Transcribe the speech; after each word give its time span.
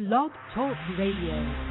Blog 0.00 0.30
Talk 0.54 0.78
Radio. 0.96 1.69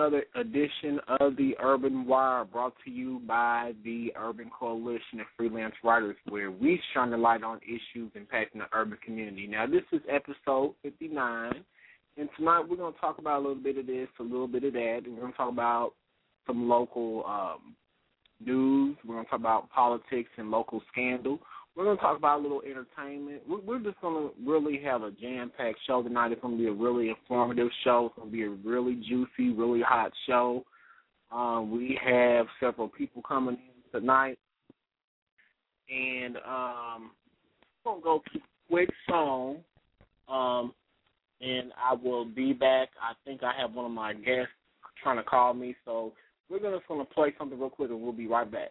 Another 0.00 0.24
edition 0.34 1.00
of 1.20 1.36
the 1.36 1.54
Urban 1.62 2.06
Wire 2.06 2.44
brought 2.44 2.74
to 2.84 2.90
you 2.90 3.20
by 3.26 3.72
the 3.84 4.12
Urban 4.16 4.50
Coalition 4.56 5.20
of 5.20 5.26
Freelance 5.36 5.74
Writers, 5.84 6.16
where 6.28 6.50
we 6.50 6.80
shine 6.94 7.10
the 7.10 7.16
light 7.16 7.42
on 7.42 7.60
issues 7.62 8.10
impacting 8.16 8.58
the 8.58 8.66
urban 8.72 8.98
community. 9.04 9.46
Now, 9.46 9.66
this 9.66 9.82
is 9.92 10.00
episode 10.08 10.74
59, 10.82 11.52
and 12.16 12.28
tonight 12.36 12.64
we're 12.68 12.76
going 12.76 12.94
to 12.94 13.00
talk 13.00 13.18
about 13.18 13.38
a 13.38 13.42
little 13.46 13.62
bit 13.62 13.78
of 13.78 13.86
this, 13.86 14.08
a 14.18 14.22
little 14.22 14.48
bit 14.48 14.64
of 14.64 14.72
that, 14.72 15.00
and 15.04 15.14
we're 15.14 15.20
going 15.20 15.32
to 15.32 15.36
talk 15.36 15.52
about 15.52 15.92
some 16.46 16.68
local 16.68 17.24
um, 17.26 17.74
news. 18.44 18.96
We're 19.04 19.14
going 19.14 19.26
to 19.26 19.30
talk 19.30 19.40
about 19.40 19.70
politics 19.70 20.30
and 20.38 20.50
local 20.50 20.82
scandal. 20.90 21.38
We're 21.76 21.84
to 21.96 22.02
talk 22.02 22.16
about 22.18 22.40
a 22.40 22.42
little 22.42 22.62
entertainment. 22.62 23.42
We're, 23.48 23.78
just 23.78 24.00
going 24.00 24.28
to 24.28 24.34
really 24.44 24.80
have 24.82 25.02
a 25.02 25.12
jam-packed 25.12 25.78
show 25.86 26.02
tonight. 26.02 26.32
It's 26.32 26.40
to 26.54 26.62
be 26.62 26.66
a 26.68 26.72
really 26.72 27.10
informative 27.10 27.68
show. 27.84 28.06
It's 28.06 28.24
to 28.26 28.30
be 28.30 28.42
a 28.42 28.50
really 28.50 28.96
juicy, 29.08 29.52
really 29.52 29.80
hot 29.80 30.12
show. 30.26 30.64
Um, 31.32 31.70
we 31.70 31.98
have 32.04 32.46
several 32.58 32.88
people 32.88 33.22
coming 33.22 33.56
in 33.56 34.00
tonight, 34.00 34.36
and 35.88 36.36
um, 36.38 37.12
I'm 37.86 38.00
gonna 38.00 38.00
go 38.02 38.22
to 38.32 38.38
a 38.38 38.42
quick 38.68 38.90
song, 39.08 39.58
um, 40.28 40.74
and 41.40 41.72
I 41.80 41.94
will 41.94 42.24
be 42.24 42.52
back. 42.52 42.88
I 43.00 43.12
think 43.24 43.44
I 43.44 43.52
have 43.60 43.74
one 43.74 43.84
of 43.84 43.92
my 43.92 44.12
guests 44.12 44.52
trying 45.00 45.18
to 45.18 45.22
call 45.22 45.54
me, 45.54 45.76
so 45.84 46.12
we're 46.50 46.58
gonna, 46.58 46.78
just 46.78 46.88
gonna 46.88 47.04
play 47.04 47.32
something 47.38 47.58
real 47.58 47.70
quick, 47.70 47.90
and 47.90 48.02
we'll 48.02 48.12
be 48.12 48.26
right 48.26 48.50
back. 48.50 48.70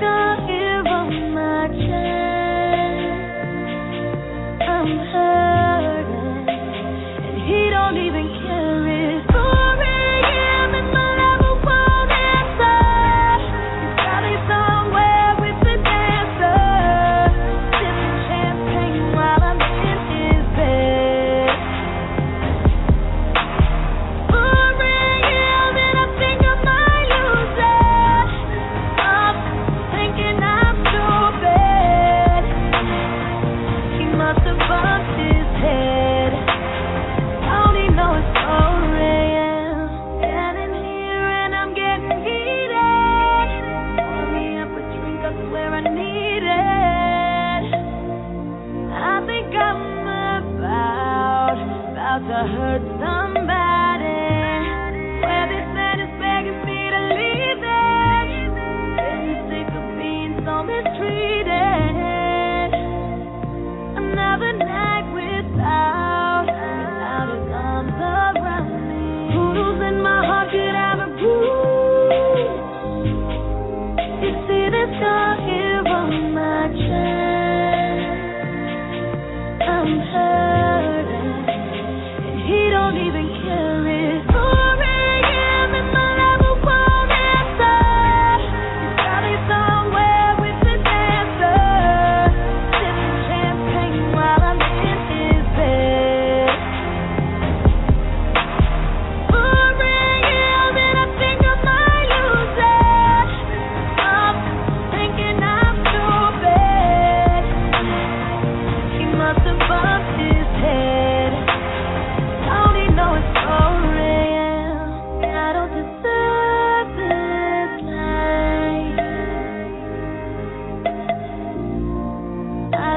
see 0.00 0.37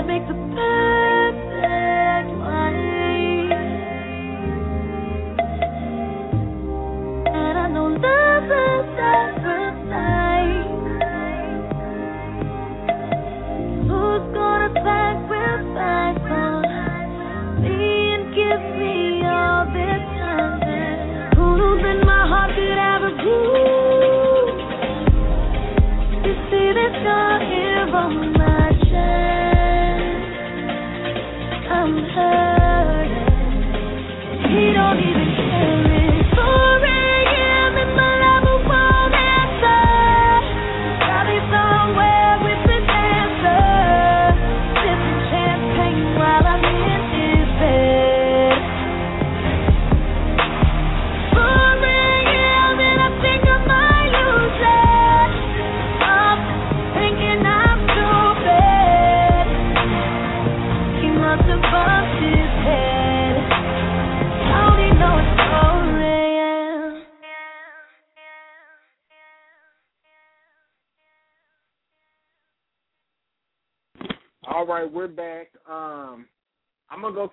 I'd 0.01 0.07
make 0.07 0.27
the 0.27 0.33
perfect 0.33 0.90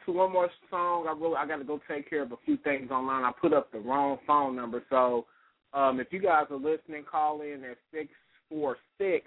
to 0.08 0.12
one 0.12 0.32
more 0.32 0.48
song. 0.70 1.06
I 1.06 1.12
really 1.12 1.36
I 1.36 1.46
got 1.46 1.58
to 1.58 1.64
go 1.64 1.80
take 1.88 2.08
care 2.08 2.22
of 2.22 2.32
a 2.32 2.36
few 2.44 2.56
things 2.58 2.90
online. 2.90 3.24
I 3.24 3.32
put 3.38 3.52
up 3.52 3.70
the 3.70 3.78
wrong 3.78 4.18
phone 4.26 4.56
number, 4.56 4.82
so 4.88 5.26
um, 5.74 6.00
if 6.00 6.08
you 6.10 6.18
guys 6.18 6.46
are 6.50 6.56
listening, 6.56 7.04
call 7.08 7.42
in 7.42 7.62
at 7.64 7.76
six 7.92 8.08
four 8.48 8.78
six 8.96 9.26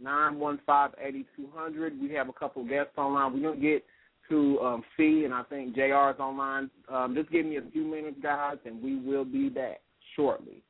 nine 0.00 0.38
one 0.38 0.60
five 0.66 0.90
eighty 1.00 1.24
two 1.36 1.48
hundred. 1.54 2.00
We 2.00 2.12
have 2.14 2.28
a 2.28 2.32
couple 2.32 2.64
guests 2.64 2.98
online. 2.98 3.32
We're 3.32 3.50
gonna 3.50 3.62
get 3.62 3.84
to 4.28 4.58
um, 4.60 4.82
and 4.98 5.32
I 5.32 5.44
think 5.44 5.76
Jr. 5.76 6.10
is 6.10 6.20
online. 6.20 6.70
Um, 6.92 7.14
just 7.14 7.30
give 7.30 7.46
me 7.46 7.58
a 7.58 7.62
few 7.72 7.84
minutes, 7.84 8.18
guys, 8.20 8.56
and 8.64 8.82
we 8.82 8.98
will 8.98 9.24
be 9.24 9.48
back 9.48 9.80
shortly. 10.16 10.62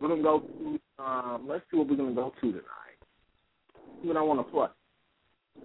We're 0.00 0.08
gonna 0.08 0.22
go 0.22 0.40
to 0.40 1.02
um, 1.02 1.46
let's 1.48 1.64
see 1.70 1.76
what 1.76 1.88
we're 1.88 1.96
gonna 1.96 2.14
go 2.14 2.32
to 2.40 2.50
tonight. 2.50 2.64
What 4.02 4.16
I 4.16 4.22
want 4.22 4.44
to 4.44 4.52
play. 4.52 4.66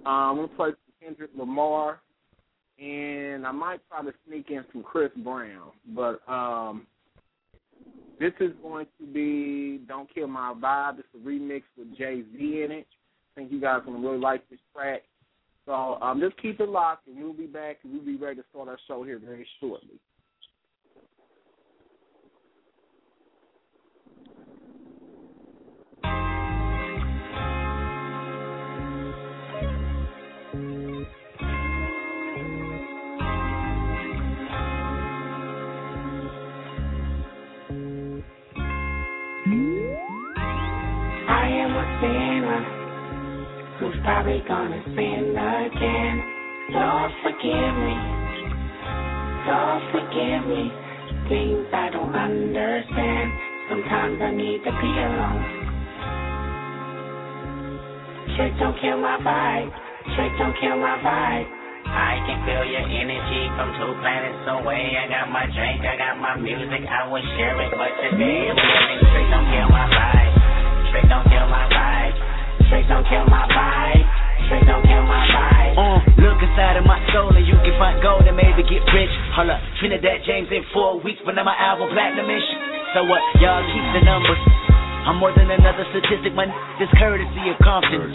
Um, 0.06 0.14
I'm 0.14 0.36
gonna 0.36 0.48
play 0.50 0.70
Kendrick 1.02 1.32
Lamar, 1.36 2.02
and 2.82 3.46
I 3.46 3.52
might 3.52 3.80
try 3.90 4.04
to 4.04 4.14
sneak 4.28 4.50
in 4.50 4.64
some 4.72 4.84
Chris 4.84 5.12
Brown, 5.18 5.72
but 5.94 6.22
um, 6.32 6.88
this 8.20 8.34
is 8.40 8.52
going 8.62 8.88
to 9.00 9.06
be 9.06 9.82
"Don't 9.88 10.14
Kill 10.14 10.28
My 10.28 10.54
Vibe." 10.54 11.00
It's 11.00 11.08
a 11.16 11.28
remix 11.28 11.64
with 11.78 11.98
Jay 11.98 12.24
Z 12.32 12.64
in 12.64 12.72
it. 12.72 12.88
I 12.88 13.40
think 13.40 13.52
you 13.52 13.60
guys 13.60 13.82
are 13.82 13.86
gonna 13.86 14.00
really 14.00 14.20
like 14.20 14.50
this 14.50 14.60
track. 14.74 15.04
So 15.66 16.00
um, 16.02 16.20
just 16.20 16.42
keep 16.42 16.60
it 16.60 16.70
locked, 16.70 17.08
and 17.08 17.18
we'll 17.18 17.34
be 17.34 17.46
back, 17.46 17.78
and 17.84 17.94
we'll 17.94 18.06
be 18.06 18.16
ready 18.16 18.38
to 18.38 18.46
start 18.50 18.68
our 18.68 18.80
show 18.88 19.04
here 19.04 19.20
very 19.20 19.48
shortly. 19.60 20.00
Probably 44.10 44.42
gonna 44.50 44.82
sin 44.98 45.38
again. 45.38 46.16
Lord, 46.74 47.12
forgive 47.22 47.74
me. 47.78 47.98
Lord, 49.46 49.82
forgive 49.94 50.44
me. 50.50 50.66
Things 51.30 51.70
I 51.70 51.94
don't 51.94 52.10
understand. 52.10 53.28
Sometimes 53.70 54.18
I 54.18 54.34
need 54.34 54.66
to 54.66 54.74
be 54.82 54.92
alone. 54.98 55.46
Trick 58.34 58.54
don't 58.58 58.74
kill 58.82 58.98
my 58.98 59.22
vibe. 59.22 59.70
Trick 60.18 60.34
don't 60.42 60.58
kill 60.58 60.82
my 60.82 60.98
vibe. 61.06 61.46
I 61.86 62.18
can 62.26 62.38
feel 62.50 62.66
your 62.66 62.86
energy 62.90 63.44
from 63.54 63.78
two 63.78 63.94
planets 64.02 64.42
away. 64.58 64.98
I 64.98 65.06
got 65.06 65.30
my 65.30 65.46
drink, 65.54 65.86
I 65.86 65.94
got 66.02 66.18
my 66.18 66.34
music, 66.34 66.82
I 66.82 67.06
would 67.14 67.26
share 67.38 67.62
it, 67.62 67.78
but 67.78 67.94
today 68.02 68.50
I'm 68.50 68.58
trick 68.58 69.28
don't 69.30 69.46
kill 69.54 69.70
my 69.70 69.86
vibe. 69.86 70.34
Trick 70.98 71.06
don't 71.14 71.30
kill 71.30 71.46
my 71.46 71.70
vibe. 71.70 71.79
Trick 72.70 72.86
don't 72.88 73.06
kill 73.10 73.26
my 73.28 73.46
vibe. 73.50 74.06
Trick 74.50 74.64
don't 74.70 74.86
kill 74.86 75.04
my 75.06 75.22
vibe. 75.30 75.74
Uh, 75.78 76.00
look 76.22 76.40
inside 76.42 76.78
of 76.78 76.86
my 76.86 77.02
soul 77.14 77.34
and 77.34 77.46
you 77.46 77.58
can 77.66 77.74
find 77.82 77.98
gold 78.02 78.26
and 78.30 78.38
maybe 78.38 78.62
get 78.66 78.82
rich. 78.94 79.14
Hold 79.38 79.50
up, 79.50 79.62
Trinidad 79.82 80.22
James 80.26 80.50
in 80.54 80.62
four 80.74 81.02
weeks, 81.02 81.20
but 81.26 81.34
now 81.34 81.44
my 81.46 81.58
album 81.58 81.90
platinum-ish. 81.94 82.48
So 82.94 83.06
what? 83.10 83.22
Y'all 83.42 83.62
keep 83.66 83.86
the 83.98 84.02
numbers. 84.06 84.38
I'm 85.10 85.18
more 85.18 85.34
than 85.34 85.50
another 85.50 85.86
statistic, 85.96 86.36
my 86.38 86.46
n- 86.46 86.54
this 86.78 86.92
courtesy 87.00 87.50
of 87.50 87.58
confidence. 87.66 88.14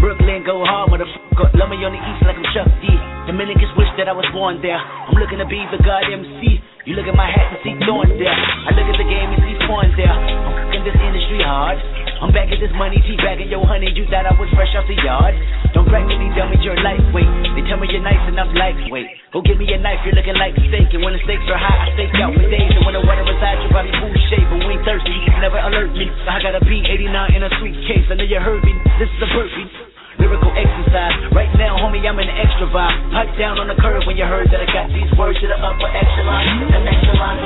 Brooklyn 0.00 0.42
go 0.44 0.64
hard, 0.66 0.90
motherfucker. 0.90 1.54
Love 1.54 1.70
me 1.70 1.78
on 1.86 1.94
the 1.94 2.02
east 2.02 2.20
like 2.26 2.36
I'm 2.36 2.44
Chuck 2.52 2.68
D. 2.82 2.90
Dominicans 3.30 3.70
wish 3.78 3.88
that 3.96 4.10
I 4.10 4.12
was 4.16 4.26
born 4.34 4.58
there. 4.60 4.76
I'm 4.76 5.14
looking 5.14 5.38
to 5.38 5.46
be 5.46 5.62
the 5.70 5.78
God 5.80 6.02
MC. 6.10 6.58
You 6.82 6.98
look 6.98 7.06
at 7.06 7.14
my 7.14 7.30
hat 7.30 7.46
and 7.54 7.62
see 7.62 7.78
thorns 7.86 8.10
there. 8.18 8.34
I 8.34 8.74
look 8.74 8.90
at 8.90 8.98
the 8.98 9.06
game 9.06 9.30
and 9.30 9.38
see 9.46 9.54
fawns 9.70 9.94
there. 9.94 10.10
I'm 10.10 10.66
cooking 10.66 10.82
this 10.82 10.98
industry 10.98 11.38
hard. 11.38 11.78
I'm 12.18 12.34
back 12.34 12.50
at 12.50 12.58
this 12.58 12.74
money, 12.74 12.98
T 13.06 13.14
bagging 13.22 13.54
your 13.54 13.62
honey. 13.62 13.86
You 13.94 14.02
thought 14.10 14.26
I 14.26 14.34
was 14.34 14.50
fresh 14.58 14.74
off 14.74 14.90
the 14.90 14.98
yard. 14.98 15.30
Don't 15.78 15.86
to 15.86 16.16
me, 16.18 16.26
dummy, 16.34 16.58
you're 16.58 16.74
lightweight. 16.82 17.54
They 17.54 17.62
tell 17.70 17.78
me 17.78 17.86
you're 17.86 18.02
nice 18.02 18.18
and 18.26 18.34
I'm 18.34 18.50
lightweight. 18.58 19.30
Go 19.30 19.46
give 19.46 19.62
me 19.62 19.70
a 19.70 19.78
knife, 19.78 20.02
you're 20.02 20.18
looking 20.18 20.34
like 20.34 20.58
steak. 20.58 20.90
And 20.90 21.06
when 21.06 21.14
the 21.14 21.22
stakes 21.22 21.46
are 21.54 21.60
high, 21.60 21.86
I 21.86 21.94
stake 21.94 22.18
out 22.18 22.34
for 22.34 22.50
days. 22.50 22.74
And 22.74 22.82
when 22.82 22.98
the 22.98 23.04
water 23.06 23.22
resides, 23.22 23.62
you're 23.62 23.70
probably 23.70 23.94
food 24.02 24.18
shape. 24.34 24.46
But 24.50 24.66
we 24.66 24.74
ain't 24.74 24.82
thirsty, 24.82 25.14
you 25.14 25.30
can 25.30 25.38
never 25.38 25.62
alert 25.62 25.94
me. 25.94 26.10
I 26.26 26.42
got 26.42 26.58
a 26.58 26.62
B89 26.66 27.14
in 27.30 27.46
a 27.46 27.50
suitcase. 27.62 28.10
I 28.10 28.18
know 28.18 28.26
you 28.26 28.42
heard 28.42 28.62
me. 28.66 28.74
This 28.98 29.06
is 29.06 29.22
a 29.22 29.30
burpee. 29.30 29.91
Lyrical 30.22 30.54
exercise. 30.54 31.34
Right 31.34 31.50
now, 31.58 31.74
homie, 31.82 31.98
I'm 32.06 32.14
the 32.14 32.22
extra 32.22 32.70
vibe. 32.70 33.10
Pipe 33.10 33.34
down 33.42 33.58
on 33.58 33.66
the 33.66 33.74
curve 33.82 34.06
when 34.06 34.14
you 34.14 34.22
heard 34.22 34.46
that 34.54 34.62
I 34.62 34.68
got 34.70 34.86
these 34.94 35.10
words 35.18 35.34
to 35.42 35.50
the 35.50 35.58
upper 35.58 35.90
echelon. 35.90 36.62
The 36.62 36.78
echelon. 36.78 37.42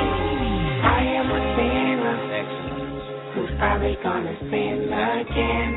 I 0.85 1.01
am 1.17 1.25
a 1.25 1.41
sinner 1.57 2.17
who's 3.33 3.49
probably 3.57 3.97
gonna 4.05 4.37
sin 4.53 4.93
again. 4.93 5.69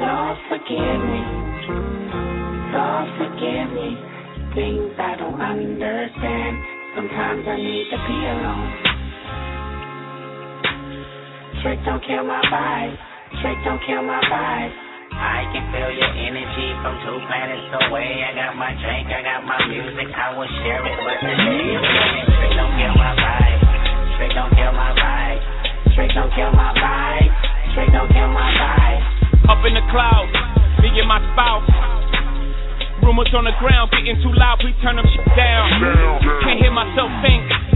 Lord, 0.00 0.40
forgive 0.48 1.00
me. 1.04 1.20
Lord, 2.72 3.06
forgive 3.20 3.68
me. 3.76 3.88
Things 4.56 4.96
I 4.96 5.20
don't 5.20 5.36
understand. 5.36 6.52
Sometimes 6.96 7.44
I 7.44 7.56
need 7.60 7.92
to 7.92 7.98
be 8.08 8.18
alone. 8.24 8.72
Trick 11.60 11.78
don't 11.84 12.00
kill 12.08 12.24
my 12.24 12.40
vibe. 12.48 12.96
Trick 13.44 13.58
don't 13.68 13.84
kill 13.84 14.00
my 14.00 14.24
vibe. 14.32 14.87
I 15.18 15.50
can 15.50 15.66
feel 15.74 15.90
your 15.90 16.12
energy 16.14 16.68
from 16.78 16.94
two 17.02 17.18
planets 17.26 17.66
away. 17.74 18.22
I 18.22 18.30
got 18.38 18.54
my 18.54 18.70
drink, 18.78 19.10
I 19.10 19.20
got 19.26 19.42
my 19.42 19.58
music, 19.66 20.14
I 20.14 20.30
will 20.38 20.46
share 20.62 20.78
it, 20.78 20.94
with 20.94 21.20
today 21.26 21.74
I'm 21.74 21.82
trick 22.38 22.54
don't 22.54 22.74
kill 22.78 22.94
my 22.94 23.12
vibe. 23.18 23.60
Trick 24.14 24.30
don't 24.34 24.52
kill 24.54 24.72
my 24.72 24.90
vibe. 24.94 25.42
Trick 25.94 26.10
don't 26.14 26.32
kill 26.34 26.52
my 26.54 26.70
vibe. 26.78 27.32
Trick 27.74 27.90
don't 27.90 28.10
kill 28.14 28.30
my 28.30 28.46
vibe. 28.62 29.02
Up 29.50 29.58
in 29.66 29.74
the 29.74 29.82
clouds, 29.90 30.30
me 30.86 30.94
and 31.02 31.10
my 31.10 31.18
spouse. 31.34 31.66
Rumors 33.02 33.34
on 33.34 33.42
the 33.42 33.54
ground 33.58 33.90
getting 33.90 34.22
too 34.22 34.34
loud, 34.38 34.62
please 34.62 34.78
turn 34.82 34.96
them 34.96 35.06
shit 35.10 35.26
down. 35.34 35.66
Can't 36.46 36.62
hear 36.62 36.70
myself 36.70 37.10
think. 37.26 37.67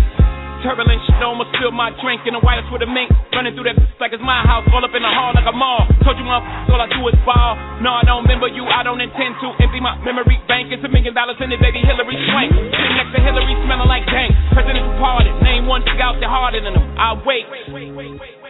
Turbulent 0.63 1.03
shit 1.11 1.19
almost 1.19 1.51
spilled 1.59 1.75
my 1.75 1.91
drink 1.99 2.23
in 2.23 2.39
the 2.39 2.43
wireless 2.43 2.71
with 2.71 2.87
a 2.87 2.91
mink. 2.91 3.11
Running 3.35 3.59
through 3.59 3.67
that 3.67 3.77
like 3.99 4.15
it's 4.15 4.23
my 4.23 4.43
house, 4.47 4.63
all 4.71 4.83
up 4.83 4.95
in 4.95 5.03
the 5.03 5.11
hall 5.11 5.35
like 5.35 5.47
a 5.47 5.55
mall. 5.55 5.87
Told 6.07 6.15
you 6.19 6.27
motherfuckers 6.27 6.71
all 6.71 6.81
I 6.81 6.87
do 6.87 7.03
is 7.11 7.19
ball. 7.27 7.59
No, 7.83 7.99
I 7.99 8.07
don't 8.07 8.23
remember 8.23 8.47
you, 8.47 8.63
I 8.67 8.87
don't 8.87 9.03
intend 9.03 9.43
to 9.43 9.51
empty 9.59 9.83
my 9.83 9.99
memory 10.07 10.39
bank. 10.47 10.71
It's 10.71 10.83
a 10.87 10.91
million 10.91 11.15
dollars 11.15 11.39
in 11.43 11.51
it, 11.51 11.59
baby 11.59 11.83
Hilary 11.83 12.15
Swank. 12.31 12.55
Sitting 12.55 12.95
next 12.95 13.11
to 13.15 13.21
Hillary, 13.21 13.55
smelling 13.67 13.91
like 13.91 14.07
dank. 14.07 14.31
President 14.55 14.87
pardon, 15.03 15.35
name 15.43 15.67
one 15.67 15.83
chick 15.83 15.99
out 15.99 16.23
there 16.23 16.31
harder 16.31 16.63
than 16.63 16.79
him. 16.79 16.87
I 16.95 17.19
wait. 17.27 18.42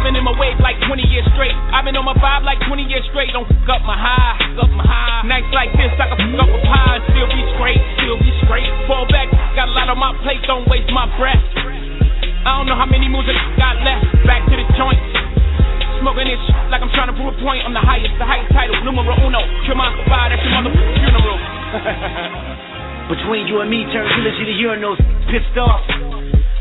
I've 0.00 0.08
been 0.08 0.16
in 0.16 0.24
my 0.24 0.32
wave 0.32 0.56
like 0.64 0.80
20 0.88 1.12
years 1.12 1.28
straight. 1.36 1.52
I've 1.52 1.84
been 1.84 1.92
on 1.92 2.08
my 2.08 2.16
vibe 2.16 2.40
like 2.40 2.56
20 2.64 2.88
years 2.88 3.04
straight. 3.12 3.36
Don't 3.36 3.44
fuck 3.44 3.68
up 3.68 3.84
my 3.84 3.92
high, 3.92 4.32
fuck 4.56 4.64
up 4.64 4.72
my 4.72 4.80
high. 4.80 5.28
Nights 5.28 5.52
like 5.52 5.76
this, 5.76 5.92
I 5.92 6.08
can 6.08 6.16
fuck 6.32 6.40
up 6.40 6.48
a 6.48 6.60
pie 6.64 6.96
and 6.96 7.04
still 7.12 7.28
be 7.28 7.40
straight, 7.52 7.76
still 8.00 8.16
be 8.16 8.32
straight. 8.40 8.64
Fall 8.88 9.04
back, 9.12 9.28
got 9.52 9.68
a 9.68 9.76
lot 9.76 9.92
on 9.92 10.00
my 10.00 10.16
plate, 10.24 10.40
don't 10.48 10.64
waste 10.72 10.88
my 10.88 11.04
breath. 11.20 11.36
I 12.48 12.48
don't 12.56 12.64
know 12.64 12.80
how 12.80 12.88
many 12.88 13.12
moves 13.12 13.28
I 13.28 13.36
got 13.60 13.76
left. 13.84 14.24
Back 14.24 14.48
to 14.48 14.56
the 14.56 14.64
joint. 14.72 14.96
Smoking 16.00 16.32
this 16.32 16.40
shit 16.48 16.56
like 16.72 16.80
I'm 16.80 16.88
trying 16.96 17.12
to 17.12 17.16
prove 17.20 17.36
a 17.36 17.38
point. 17.44 17.60
I'm 17.68 17.76
the 17.76 17.84
highest, 17.84 18.16
the 18.16 18.24
highest 18.24 18.56
title, 18.56 18.80
numero 18.80 19.12
uno. 19.20 19.44
Kill 19.68 19.76
my 19.76 19.92
spot 20.08 20.32
at 20.32 20.40
your 20.40 20.64
motherfucking 20.64 20.96
funeral. 20.96 21.38
Between 23.20 23.44
you 23.52 23.60
and 23.60 23.68
me, 23.68 23.84
turn 23.92 24.08
eulogy 24.16 24.48
to 24.48 24.54
urinals. 24.64 24.96
Pissed 25.28 25.60
off. 25.60 25.84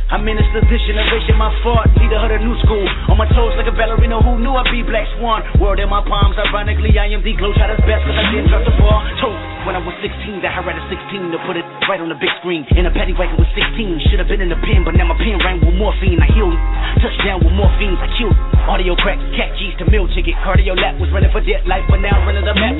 I'm 0.09 0.25
in 0.25 0.41
this 0.41 0.49
position, 0.49 0.97
erasing 0.97 1.37
my 1.37 1.53
fault. 1.61 1.85
Leader 2.01 2.17
of 2.17 2.33
the 2.33 2.41
new 2.41 2.57
school. 2.65 2.81
On 3.13 3.17
my 3.17 3.29
toes 3.29 3.53
like 3.61 3.69
a 3.69 3.75
ballerina 3.77 4.17
who 4.17 4.41
knew 4.41 4.57
I'd 4.57 4.65
be 4.73 4.81
Black 4.81 5.05
Swan. 5.13 5.45
World 5.61 5.77
in 5.77 5.85
my 5.85 6.01
palms, 6.01 6.33
ironically, 6.33 6.97
I 6.97 7.13
am 7.13 7.21
the 7.21 7.37
glow 7.37 7.53
shotter's 7.53 7.77
best 7.85 8.01
because 8.01 8.17
I 8.17 8.25
didn't 8.33 8.49
drop 8.49 8.65
the 8.65 8.73
ball. 8.81 9.05
Told 9.21 9.37
when 9.69 9.77
I 9.77 9.81
was 9.85 9.93
16 10.01 10.41
that 10.41 10.49
I 10.49 10.65
had 10.65 10.81
a 10.81 10.81
16 10.89 11.29
to 11.29 11.37
put 11.45 11.61
it 11.61 11.67
right 11.85 12.01
on 12.01 12.09
the 12.09 12.17
big 12.17 12.33
screen. 12.41 12.65
In 12.73 12.89
a 12.89 12.91
paddy 12.91 13.13
wagon 13.13 13.37
with 13.37 13.53
16. 13.53 14.09
Should 14.09 14.17
have 14.17 14.25
been 14.25 14.41
in 14.41 14.49
the 14.49 14.57
pen, 14.65 14.81
but 14.81 14.97
now 14.97 15.05
my 15.05 15.13
pen 15.13 15.37
rang 15.45 15.61
with 15.61 15.77
morphine. 15.77 16.17
I 16.17 16.27
healed. 16.33 16.57
Touchdown 17.05 17.45
with 17.45 17.53
morphines, 17.53 18.01
I 18.01 18.09
killed. 18.17 18.33
Audio 18.65 18.97
crack, 18.97 19.21
cat 19.37 19.53
keys 19.61 19.77
to 19.77 19.85
meal 19.93 20.09
ticket. 20.17 20.33
Cardio 20.41 20.73
lap 20.73 20.97
was 20.97 21.13
running 21.13 21.29
for 21.29 21.45
dead 21.45 21.69
life, 21.69 21.85
but 21.85 22.01
now 22.01 22.17
running 22.25 22.49
the 22.49 22.57
map. 22.57 22.73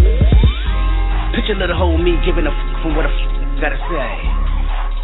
Picture 1.38 1.54
little 1.54 1.78
whole 1.78 1.94
me 2.02 2.18
giving 2.26 2.50
a 2.50 2.54
f 2.54 2.58
from 2.82 2.98
what 2.98 3.06
a 3.06 3.14
f 3.14 3.62
gotta 3.62 3.78
say. 3.86 4.49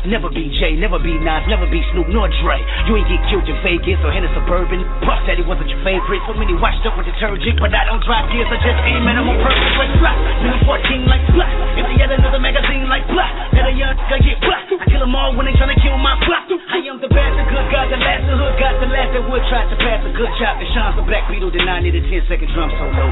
Never 0.05 0.29
be 0.29 0.45
Jay, 0.61 0.77
never 0.77 1.01
be 1.01 1.17
Nas, 1.17 1.41
never 1.49 1.65
be 1.65 1.81
Snoop 1.89 2.05
nor 2.13 2.29
Dre. 2.29 2.61
You 2.85 2.93
ain't 2.93 3.09
get 3.09 3.21
killed 3.25 3.49
in 3.49 3.57
Vegas 3.65 3.97
or 4.05 4.13
in 4.13 4.21
a 4.21 4.29
suburban. 4.37 4.85
Puff 5.01 5.17
Daddy 5.25 5.41
wasn't 5.41 5.65
your 5.65 5.81
favorite. 5.81 6.21
So 6.29 6.37
many 6.37 6.53
washed 6.53 6.85
up 6.85 6.93
with 6.93 7.09
detergent, 7.09 7.57
but 7.57 7.73
I 7.73 7.89
don't 7.89 8.05
drive 8.05 8.29
gears. 8.29 8.45
I 8.53 8.57
just 8.61 8.79
aim 8.85 9.01
at 9.09 9.17
'em 9.17 9.25
on 9.25 9.37
purpose. 9.41 9.73
Like 9.81 9.93
blah, 9.97 10.13
minute 10.45 10.61
14 10.61 11.09
like 11.09 11.25
blah. 11.33 11.49
If 11.73 11.89
they 11.89 11.97
had 11.97 12.13
another 12.13 12.37
magazine 12.37 12.85
like 12.85 13.05
blah, 13.09 13.27
let 13.57 13.65
a 13.65 13.73
young 13.73 13.97
guy 14.05 14.21
get 14.21 14.37
blah. 14.45 14.61
I 14.77 14.85
kill 14.85 15.01
'em 15.01 15.15
all 15.17 15.33
when 15.33 15.49
they 15.49 15.53
tryna 15.57 15.75
kill 15.81 15.97
my 15.97 16.13
blah. 16.21 16.53
I 16.69 16.85
am 16.85 17.01
the 17.01 17.09
best, 17.09 17.33
the 17.41 17.45
good 17.49 17.65
God, 17.73 17.89
the 17.89 17.97
last, 17.97 18.29
the 18.29 18.37
hood 18.37 18.55
got 18.61 18.77
the 18.79 18.87
last 18.87 19.09
that 19.13 19.25
would 19.25 19.43
try 19.49 19.65
to 19.65 19.75
pass 19.81 20.05
a 20.05 20.13
good 20.13 20.29
job. 20.37 20.61
And 20.61 20.69
Sean's 20.69 20.95
the 20.95 21.01
Black 21.01 21.25
Beetle, 21.27 21.49
then 21.49 21.67
I 21.67 21.81
need 21.81 21.95
a 21.95 22.01
10 22.01 22.21
second 22.29 22.53
drum 22.53 22.69
solo. 22.77 23.05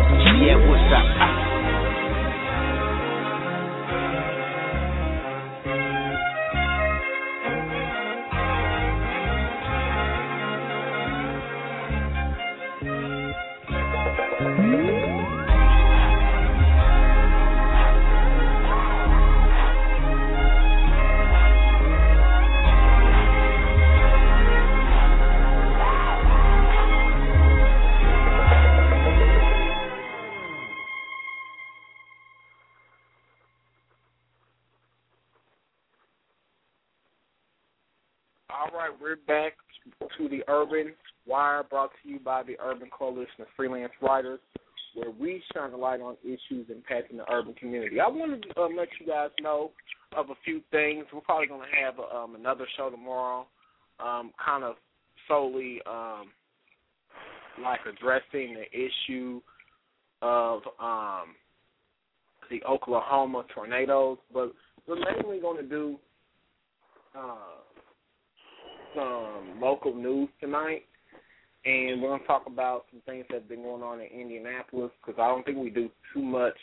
Yeah, 0.45 0.61
what's 0.61 0.93
up? 0.93 1.82
We're 39.13 39.17
back 39.27 39.53
to 40.17 40.27
the 40.27 40.41
Urban 40.47 40.95
Wire, 41.27 41.61
brought 41.69 41.91
to 42.01 42.09
you 42.09 42.17
by 42.17 42.41
the 42.41 42.55
Urban 42.59 42.89
Coalition 42.89 43.41
of 43.41 43.47
Freelance 43.55 43.91
Writers. 44.01 44.39
where 44.95 45.11
we 45.11 45.39
shine 45.53 45.71
a 45.71 45.77
light 45.77 46.01
on 46.01 46.15
issues 46.23 46.67
impacting 46.67 47.17
the 47.17 47.31
urban 47.31 47.53
community. 47.53 47.99
I 47.99 48.07
wanted 48.07 48.43
to 48.43 48.61
um, 48.61 48.75
let 48.75 48.87
you 48.99 49.05
guys 49.05 49.29
know 49.39 49.69
of 50.17 50.31
a 50.31 50.33
few 50.43 50.61
things. 50.71 51.05
We're 51.13 51.21
probably 51.21 51.45
going 51.45 51.61
to 51.61 51.75
have 51.79 51.99
um, 51.99 52.33
another 52.33 52.65
show 52.75 52.89
tomorrow, 52.89 53.45
um, 53.99 54.31
kind 54.43 54.63
of 54.63 54.77
solely 55.27 55.79
um, 55.85 56.31
like 57.63 57.81
addressing 57.87 58.55
the 58.55 58.65
issue 58.71 59.41
of 60.23 60.61
um, 60.81 61.35
the 62.49 62.63
Oklahoma 62.67 63.45
tornadoes, 63.53 64.17
but 64.33 64.53
we're 64.87 64.95
mainly 64.95 65.39
going 65.39 65.61
to 65.61 65.69
do 65.69 65.97
uh, 67.15 67.35
some 68.95 69.59
local 69.61 69.93
news 69.93 70.29
tonight, 70.39 70.83
and 71.65 72.01
we're 72.01 72.09
going 72.09 72.21
to 72.21 72.27
talk 72.27 72.43
about 72.47 72.85
some 72.91 73.01
things 73.05 73.25
that 73.29 73.41
have 73.41 73.49
been 73.49 73.63
going 73.63 73.83
on 73.83 73.99
in 73.99 74.07
Indianapolis 74.07 74.91
because 74.99 75.19
I 75.19 75.27
don't 75.27 75.45
think 75.45 75.57
we 75.57 75.69
do 75.69 75.89
too 76.13 76.21
much 76.21 76.55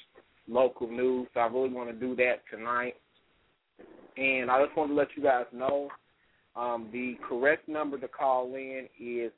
local 0.48 0.88
news. 0.88 1.28
So 1.34 1.40
I 1.40 1.46
really 1.46 1.72
want 1.72 1.90
to 1.90 1.94
do 1.94 2.14
that 2.16 2.42
tonight, 2.50 2.94
and 4.16 4.50
I 4.50 4.64
just 4.64 4.76
want 4.76 4.90
to 4.90 4.94
let 4.94 5.08
you 5.16 5.22
guys 5.22 5.46
know 5.52 5.88
um, 6.56 6.88
the 6.92 7.16
correct 7.28 7.68
number 7.68 7.98
to 7.98 8.08
call 8.08 8.54
in 8.54 8.88
is 9.00 9.32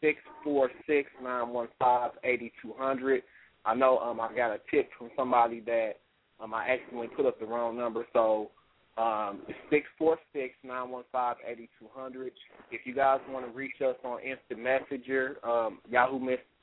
six 0.00 0.18
four 0.42 0.70
six 0.86 1.10
nine 1.22 1.48
one 1.48 1.68
five 1.78 2.12
eighty 2.24 2.52
two 2.60 2.72
hundred. 2.78 3.22
I 3.64 3.74
know 3.74 3.98
um, 3.98 4.20
I 4.20 4.34
got 4.34 4.52
a 4.52 4.60
tip 4.70 4.90
from 4.98 5.10
somebody 5.16 5.60
that 5.60 5.92
um, 6.40 6.52
I 6.52 6.68
accidentally 6.68 7.08
put 7.08 7.26
up 7.26 7.38
the 7.40 7.46
wrong 7.46 7.76
number, 7.76 8.06
so 8.12 8.50
um, 8.96 9.42
six 9.70 9.86
four 9.98 10.18
six 10.32 10.54
nine 10.62 10.90
one 10.90 11.04
five 11.10 11.36
eighty 11.46 11.68
two 11.78 11.88
hundred. 11.94 12.32
If 12.70 12.82
you 12.84 12.94
guys 12.94 13.20
want 13.28 13.46
to 13.46 13.52
reach 13.52 13.80
us 13.84 13.96
on 14.04 14.20
Instant 14.20 14.60
Messenger, 14.60 15.36
um, 15.42 15.80
Yahoo 15.90 16.20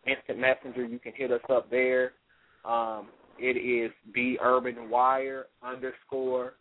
Instant 0.08 0.40
Messenger, 0.40 0.86
you 0.86 1.00
can 1.00 1.14
hit 1.16 1.32
us 1.32 1.42
up 1.50 1.70
there. 1.70 2.14
Um, 2.64 3.08
it 3.40 3.58
is 3.58 3.92
the 4.14 4.38
Urban 4.42 4.90
Wire 4.90 5.48
underscore 5.64 6.54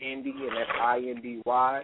Indy, 0.00 0.30
and 0.30 0.56
that's 0.56 0.70
I 0.80 0.98
N 0.98 1.20
D 1.22 1.42
Y. 1.44 1.82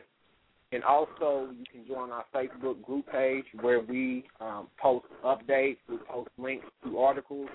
And 0.72 0.82
also, 0.84 1.50
you 1.58 1.64
can 1.70 1.86
join 1.86 2.10
our 2.10 2.24
Facebook 2.34 2.82
group 2.82 3.06
page 3.10 3.44
where 3.60 3.80
we 3.80 4.24
um, 4.40 4.68
post 4.80 5.04
updates, 5.22 5.76
we 5.86 5.98
post 6.08 6.30
links 6.38 6.64
to 6.82 6.98
articles, 6.98 7.50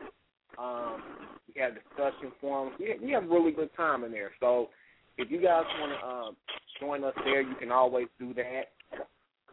um, 0.60 1.02
we 1.48 1.60
have 1.62 1.74
discussion 1.74 2.32
forums. 2.40 2.74
We 2.80 2.96
we 3.02 3.12
have 3.12 3.24
a 3.24 3.28
really 3.28 3.52
good 3.52 3.70
time 3.76 4.04
in 4.04 4.12
there. 4.12 4.32
So 4.40 4.70
if 5.18 5.32
you 5.32 5.42
guys 5.42 5.64
want 5.80 5.92
to 6.00 6.08
um, 6.08 6.36
join 6.80 7.04
us 7.04 7.14
there, 7.24 7.42
you 7.42 7.56
can 7.56 7.72
always 7.72 8.08
do 8.20 8.34
that. 8.36 8.72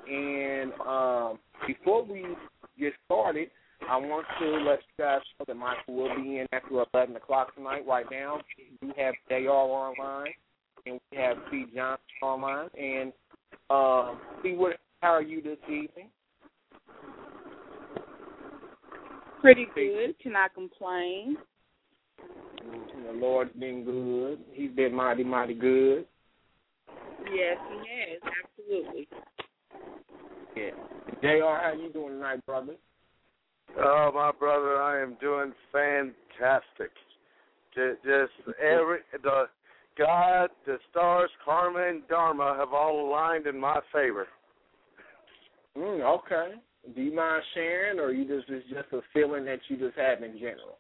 And 0.09 0.73
um, 0.87 1.39
before 1.67 2.05
we 2.05 2.25
get 2.79 2.93
started, 3.07 3.49
I 3.89 3.97
want 3.97 4.27
to 4.41 4.47
let 4.69 4.81
you 4.81 5.05
guys 5.05 5.21
know 5.39 5.45
that 5.47 5.57
Michael 5.57 5.95
will 5.95 6.15
be 6.17 6.39
in 6.39 6.47
after 6.53 6.85
11 6.95 7.17
o'clock 7.17 7.55
tonight. 7.55 7.87
Right 7.87 8.07
now, 8.11 8.41
we 8.83 8.93
have 8.97 9.15
JR 9.29 9.51
online, 9.51 10.33
and 10.87 11.01
we 11.11 11.19
have 11.19 11.37
Cie 11.51 11.67
Johnson 11.75 12.05
online. 12.23 12.69
And 12.79 13.13
uh, 13.71 14.15
see, 14.43 14.55
what, 14.55 14.79
how 15.01 15.11
are 15.11 15.23
you 15.23 15.43
this 15.43 15.59
evening? 15.65 16.09
Pretty 19.41 19.67
good. 19.75 20.15
Cannot 20.23 20.55
complain. 20.55 21.37
The 23.05 23.13
Lord's 23.13 23.53
been 23.59 23.85
good. 23.85 24.39
He's 24.53 24.71
been 24.71 24.95
mighty, 24.95 25.25
mighty 25.25 25.55
good. 25.55 26.07
Yes, 27.35 27.57
he 27.71 27.77
has. 27.77 28.33
Absolutely. 28.45 29.09
Yeah. 30.57 30.71
Jr., 31.21 31.61
how 31.63 31.73
you 31.79 31.93
doing 31.93 32.15
tonight, 32.15 32.45
brother? 32.47 32.75
Oh, 33.79 34.11
my 34.15 34.31
brother, 34.39 34.81
I 34.81 35.03
am 35.03 35.17
doing 35.21 35.53
fantastic. 35.73 36.91
Just, 37.75 38.03
just 38.05 38.57
every 38.63 38.99
the 39.23 39.47
God, 39.99 40.51
the 40.67 40.79
stars, 40.91 41.31
karma, 41.45 41.89
and 41.89 42.07
dharma 42.09 42.57
have 42.59 42.73
all 42.73 43.09
aligned 43.09 43.47
in 43.47 43.59
my 43.59 43.81
favor. 43.93 44.27
Mm, 45.77 46.03
okay. 46.19 46.55
Do 46.95 47.03
you 47.03 47.15
mind 47.15 47.43
sharing, 47.55 47.99
or 47.99 48.13
you 48.13 48.27
just 48.27 48.49
it's 48.51 48.69
just 48.69 48.93
a 48.93 49.01
feeling 49.13 49.45
that 49.47 49.61
you 49.69 49.77
just 49.77 49.97
have 49.97 50.23
in 50.23 50.35
general? 50.35 50.79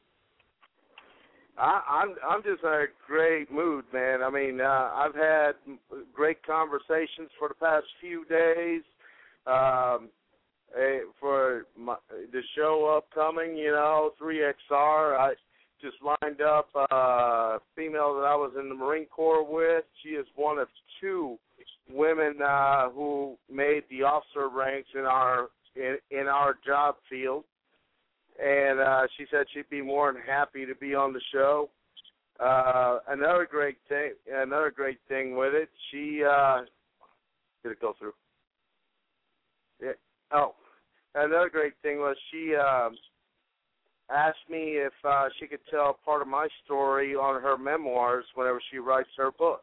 I, 1.56 1.80
I'm 1.88 2.14
I'm 2.28 2.42
just 2.42 2.62
in 2.62 2.68
a 2.68 2.84
great 3.06 3.50
mood, 3.50 3.84
man. 3.92 4.22
I 4.22 4.30
mean, 4.30 4.60
uh, 4.60 4.90
I've 4.94 5.14
had 5.14 5.52
great 6.12 6.44
conversations 6.44 7.30
for 7.38 7.48
the 7.48 7.54
past 7.54 7.86
few 8.00 8.24
days. 8.26 8.82
Um, 9.46 10.08
for 11.20 11.66
my, 11.78 11.96
the 12.10 12.40
show 12.56 12.96
upcoming, 12.96 13.56
you 13.56 13.70
know, 13.70 14.10
3XR. 14.20 15.18
I 15.18 15.32
just 15.80 15.96
lined 16.02 16.40
up 16.40 16.68
a 16.74 17.58
female 17.76 18.14
that 18.14 18.26
I 18.26 18.34
was 18.34 18.52
in 18.58 18.68
the 18.68 18.74
Marine 18.74 19.06
Corps 19.06 19.44
with. 19.44 19.84
She 20.02 20.10
is 20.10 20.26
one 20.34 20.58
of 20.58 20.68
two 21.00 21.38
women 21.90 22.38
uh, 22.42 22.90
who 22.90 23.36
made 23.52 23.82
the 23.90 24.02
officer 24.02 24.48
ranks 24.48 24.88
in 24.94 25.02
our 25.02 25.48
in, 25.76 25.98
in 26.10 26.26
our 26.26 26.54
job 26.64 26.96
field 27.10 27.44
and 28.42 28.80
uh, 28.80 29.02
she 29.16 29.26
said 29.30 29.46
she'd 29.52 29.68
be 29.70 29.82
more 29.82 30.12
than 30.12 30.22
happy 30.22 30.66
to 30.66 30.74
be 30.74 30.94
on 30.94 31.12
the 31.12 31.20
show. 31.32 31.70
Uh, 32.40 32.98
another 33.08 33.46
great 33.48 33.76
thing, 33.88 34.12
another 34.32 34.72
great 34.74 34.98
thing 35.08 35.36
with 35.36 35.54
it, 35.54 35.68
she 35.90 36.22
uh, 36.24 36.62
did 37.62 37.72
it 37.72 37.80
go 37.80 37.94
through? 37.98 38.12
Yeah. 39.80 39.92
Oh, 40.32 40.54
another 41.14 41.48
great 41.48 41.74
thing 41.82 41.98
was 41.98 42.16
she 42.32 42.54
um, 42.56 42.96
asked 44.10 44.50
me 44.50 44.78
if 44.78 44.92
uh, 45.04 45.28
she 45.38 45.46
could 45.46 45.60
tell 45.70 45.98
part 46.04 46.22
of 46.22 46.28
my 46.28 46.48
story 46.64 47.14
on 47.14 47.40
her 47.40 47.56
memoirs 47.56 48.24
whenever 48.34 48.60
she 48.70 48.78
writes 48.78 49.08
her 49.16 49.30
book. 49.30 49.62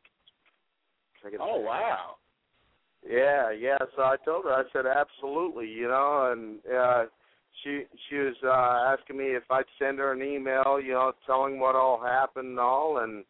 Oh 1.40 1.60
wow! 1.60 2.16
Yeah, 3.08 3.52
yeah. 3.52 3.78
So 3.96 4.04
I 4.04 4.16
told 4.24 4.46
her, 4.46 4.54
I 4.54 4.64
said, 4.74 4.86
absolutely, 4.86 5.68
you 5.68 5.88
know, 5.88 6.32
and 6.32 6.60
uh, 6.74 7.06
she 7.64 7.84
she 8.10 8.16
was 8.16 8.36
uh 8.44 8.96
asking 8.98 9.18
me 9.18 9.26
if 9.26 9.44
I'd 9.50 9.66
send 9.80 10.00
her 10.00 10.14
an 10.14 10.22
email, 10.22 10.80
you 10.82 10.94
know, 10.94 11.14
telling 11.26 11.60
what 11.60 11.76
all 11.76 12.02
happened 12.02 12.50
and 12.50 12.60
all 12.60 13.00
and 13.00 13.24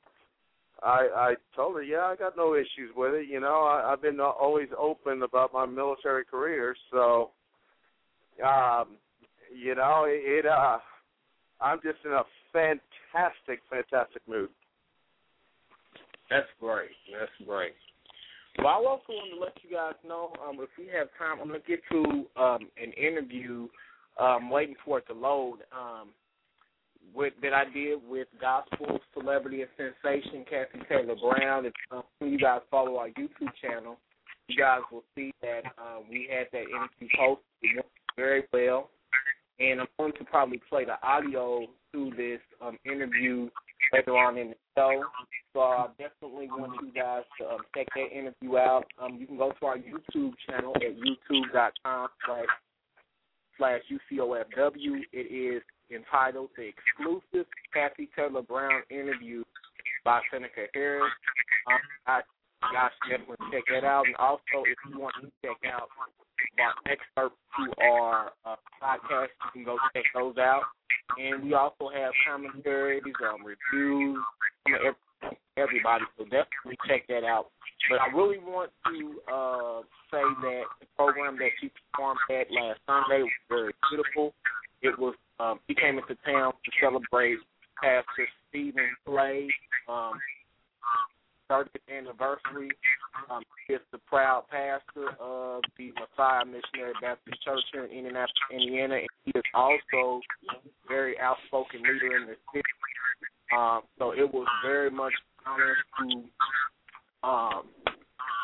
I 0.84 1.08
I 1.16 1.36
told 1.56 1.76
her, 1.76 1.84
yeah, 1.84 2.06
I 2.06 2.16
got 2.16 2.38
no 2.38 2.56
issues 2.56 2.92
with 2.96 3.14
it, 3.14 3.28
you 3.30 3.40
know. 3.40 3.64
I 3.64 3.92
I've 3.92 4.02
been 4.02 4.20
always 4.20 4.70
open 4.78 5.24
about 5.24 5.54
my 5.54 5.66
military 5.66 6.26
career, 6.26 6.76
so 6.92 7.32
um 8.44 8.98
you 9.54 9.76
know, 9.76 10.06
it, 10.08 10.22
it 10.24 10.46
uh 10.46 10.80
I'm 11.60 11.80
just 11.84 12.00
in 12.06 12.12
a 12.12 12.24
fantastic 12.54 13.62
fantastic 13.70 14.22
mood. 14.28 14.50
That's 16.30 16.48
great. 16.60 16.92
That's 17.12 17.48
great. 17.48 17.74
Well, 18.58 18.68
I 18.68 18.76
also 18.76 19.04
want 19.10 19.34
to 19.34 19.40
let 19.40 19.54
you 19.64 19.76
guys 19.76 19.94
know, 20.06 20.34
um, 20.46 20.58
if 20.60 20.70
we 20.78 20.86
have 20.98 21.08
time, 21.18 21.40
I'm 21.42 21.48
going 21.48 21.62
to 21.62 21.68
get 21.68 21.80
to 21.92 22.42
um, 22.42 22.68
an 22.82 22.92
interview 22.94 23.68
um, 24.19 24.50
waiting 24.50 24.76
for 24.84 25.00
it 25.00 25.08
to 25.08 25.13
load. 25.13 25.60
Um, 25.71 26.10
with 27.13 27.34
that 27.41 27.54
I 27.54 27.65
did 27.65 28.00
with 28.08 28.28
gospel 28.39 29.00
celebrity 29.13 29.63
and 29.63 29.69
sensation 29.76 30.45
Kathy 30.50 30.86
Taylor 30.88 31.15
Brown. 31.15 31.65
If 31.65 31.74
um, 31.91 32.04
you 32.21 32.38
guys 32.38 32.62
follow 32.69 32.97
our 32.97 33.10
YouTube 33.10 33.52
channel, 33.62 33.97
you 34.47 34.58
guys 34.58 34.82
will 34.91 35.04
see 35.15 35.34
that 35.41 35.62
uh, 35.78 36.00
we 36.10 36.30
had 36.32 36.47
that 36.52 36.62
interview 36.62 37.08
posted 37.17 37.86
very 38.15 38.43
well. 38.54 38.89
And 39.60 39.82
I'm 39.82 39.88
going 39.97 40.13
to 40.13 40.24
probably 40.24 40.62
play 40.69 40.86
the 40.86 41.02
audio 41.06 41.67
to 41.93 42.12
this 42.17 42.39
um, 42.62 42.78
interview 42.86 43.50
later 43.93 44.17
on 44.17 44.38
in 44.38 44.50
the 44.50 44.56
show. 44.76 45.04
So 45.54 45.60
I 45.60 45.88
definitely 46.00 46.47
want 46.47 46.74
you 46.82 46.91
guys 46.93 47.24
to 47.39 47.47
um, 47.47 47.60
check 47.76 47.88
that 47.95 48.17
interview 48.17 48.58
out. 48.58 48.86
Um, 49.02 49.17
you 49.19 49.28
can 49.28 49.38
go 49.38 49.52
to 49.60 49.65
our 49.65 49.78
YouTube 49.78 50.34
channel 50.47 50.74
at 50.76 50.95
youtube.com 50.97 52.08
slash 52.26 52.45
slash 53.62 53.82
UCOFW. 53.91 55.02
It 55.13 55.17
is 55.30 55.62
entitled 55.93 56.50
The 56.58 56.69
Exclusive 56.74 57.45
Kathy 57.74 58.10
Taylor 58.15 58.41
Brown 58.41 58.82
Interview 58.89 59.43
by 60.04 60.19
Senica 60.34 60.65
Harris. 60.74 61.12
Um, 61.69 61.80
I, 62.08 62.21
guys 62.74 62.89
definitely 63.08 63.38
check 63.52 63.63
that 63.71 63.86
out. 63.86 64.08
And 64.08 64.15
also, 64.15 64.65
if 64.65 64.78
you 64.89 65.00
want 65.00 65.13
to 65.21 65.30
check 65.45 65.58
out 65.71 65.89
our 66.58 66.74
excerpts 66.91 67.38
to 67.58 67.84
our 67.84 68.32
uh, 68.45 68.56
podcast, 68.82 69.30
you 69.45 69.52
can 69.54 69.63
go 69.63 69.78
check 69.93 70.06
those 70.15 70.38
out. 70.38 70.63
And 71.19 71.43
we 71.43 71.54
also 71.54 71.89
have 71.93 72.13
commentaries, 72.28 73.04
um, 73.30 73.45
reviews, 73.45 74.17
from 74.65 74.95
everybody. 75.58 76.04
So 76.18 76.24
definitely 76.26 76.78
check 76.88 77.08
that 77.08 77.24
out. 77.24 77.48
But 77.90 78.00
I 78.00 78.08
really 78.16 78.40
want 78.40 78.72
to 78.88 79.22
uh, 79.32 79.82
say 80.12 80.22
that 80.22 80.64
the 80.80 80.88
program 80.96 81.38
that 81.38 81.50
she 81.60 81.72
performed 81.92 82.20
at 82.30 82.48
last 82.52 82.80
Sunday 82.86 83.24
was 83.24 83.32
very 83.50 83.74
beautiful. 83.90 84.34
It 84.82 84.98
was 84.98 85.16
um, 85.40 85.60
he 85.68 85.76
came 85.76 85.98
into 85.98 86.16
town 86.24 86.54
to 86.54 86.72
celebrate 86.80 87.38
Pastor 87.82 88.28
Stephen 88.50 88.90
Clay 89.06 89.50
um, 89.90 90.14
30th 91.50 91.68
anniversary. 91.92 92.70
Um, 93.30 93.44
he 93.68 93.74
is 93.74 93.82
the 93.92 93.98
proud 94.08 94.46
pastor 94.50 95.12
of 95.20 95.62
the 95.78 95.92
Messiah 96.00 96.46
Missionary 96.46 96.94
Baptist 97.02 97.44
Church 97.44 97.62
here 97.74 97.86
in 97.86 97.92
Indianapolis, 97.92 98.48
Indiana, 98.54 98.96
and 98.96 99.10
he 99.26 99.32
is 99.36 99.44
also 99.54 100.22
very 100.88 101.20
outspoken 101.20 101.82
leader 101.82 102.16
in 102.16 102.28
the 102.28 102.38
city. 102.54 102.64
Um, 103.56 103.82
so 104.00 104.12
it 104.12 104.32
was 104.34 104.48
very 104.66 104.90
much 104.90 105.14
honor 105.46 105.76
to 106.00 107.28
um, 107.28 107.64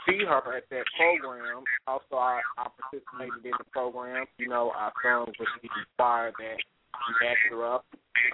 see 0.07 0.23
her 0.25 0.57
at 0.57 0.63
that 0.69 0.83
program. 0.97 1.63
Also, 1.87 2.15
I, 2.15 2.41
I 2.57 2.67
participated 2.79 3.45
in 3.45 3.51
the 3.57 3.65
program. 3.71 4.25
You 4.37 4.49
know, 4.49 4.71
our 4.75 4.91
song 5.03 5.31
was 5.39 5.47
required 5.61 6.33
that 6.39 6.57
backed 7.21 7.39
her 7.51 7.65
up. 7.65 7.85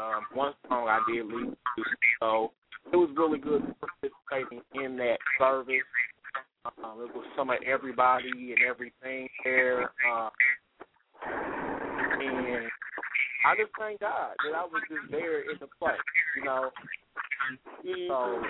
Um, 0.02 0.24
one 0.34 0.54
song 0.68 0.88
I 0.88 1.00
did 1.12 1.26
lead 1.26 1.52
to, 1.52 1.84
so 2.20 2.52
it 2.92 2.96
was 2.96 3.10
really 3.18 3.40
good 3.40 3.62
participating 3.80 4.62
in 4.74 4.98
that 4.98 5.18
service. 5.38 5.76
Um, 6.66 7.02
it 7.02 7.14
was 7.14 7.26
some 7.36 7.50
of 7.50 7.58
everybody 7.66 8.54
and 8.54 8.60
everything 8.68 9.28
there. 9.44 9.92
Uh, 10.10 10.30
and 11.26 12.70
I 13.46 13.56
just 13.56 13.72
thank 13.78 14.00
God 14.00 14.36
that 14.46 14.56
I 14.56 14.64
was 14.64 14.82
just 14.90 15.12
there 15.12 15.42
in 15.42 15.58
the 15.60 15.68
play, 15.80 15.96
you 16.38 16.46
know. 16.46 16.72
So 18.08 18.42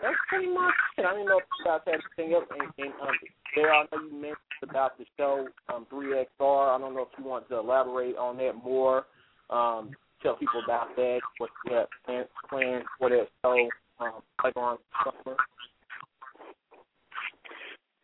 that's 0.00 0.16
pretty 0.28 0.48
much 0.48 0.74
it. 0.98 1.04
I 1.04 1.12
don't 1.12 1.26
know 1.26 1.38
if 1.38 1.44
you 1.58 1.64
guys 1.64 1.80
have 1.86 2.00
anything 2.18 2.34
else. 2.34 2.44
And, 2.50 2.72
and 2.78 2.94
um, 3.00 3.14
there, 3.54 3.72
I 3.72 3.84
know 3.84 4.02
you 4.02 4.12
mentioned 4.12 4.36
about 4.62 4.98
the 4.98 5.04
show 5.16 5.46
um, 5.72 5.86
3XR. 5.92 6.74
I 6.74 6.78
don't 6.78 6.94
know 6.94 7.02
if 7.02 7.18
you 7.18 7.24
want 7.24 7.48
to 7.50 7.58
elaborate 7.58 8.16
on 8.16 8.36
that 8.38 8.54
more. 8.64 9.06
Um, 9.50 9.90
tell 10.22 10.36
people 10.36 10.62
about 10.64 10.96
that, 10.96 11.20
what 11.38 11.50
you 11.66 11.74
have 11.74 11.88
plans, 12.06 12.28
plans 12.48 12.84
for 12.98 13.10
that 13.10 13.28
show 13.42 13.68
um, 14.00 14.22
later 14.42 14.60
on 14.60 14.78
summer. 15.04 15.36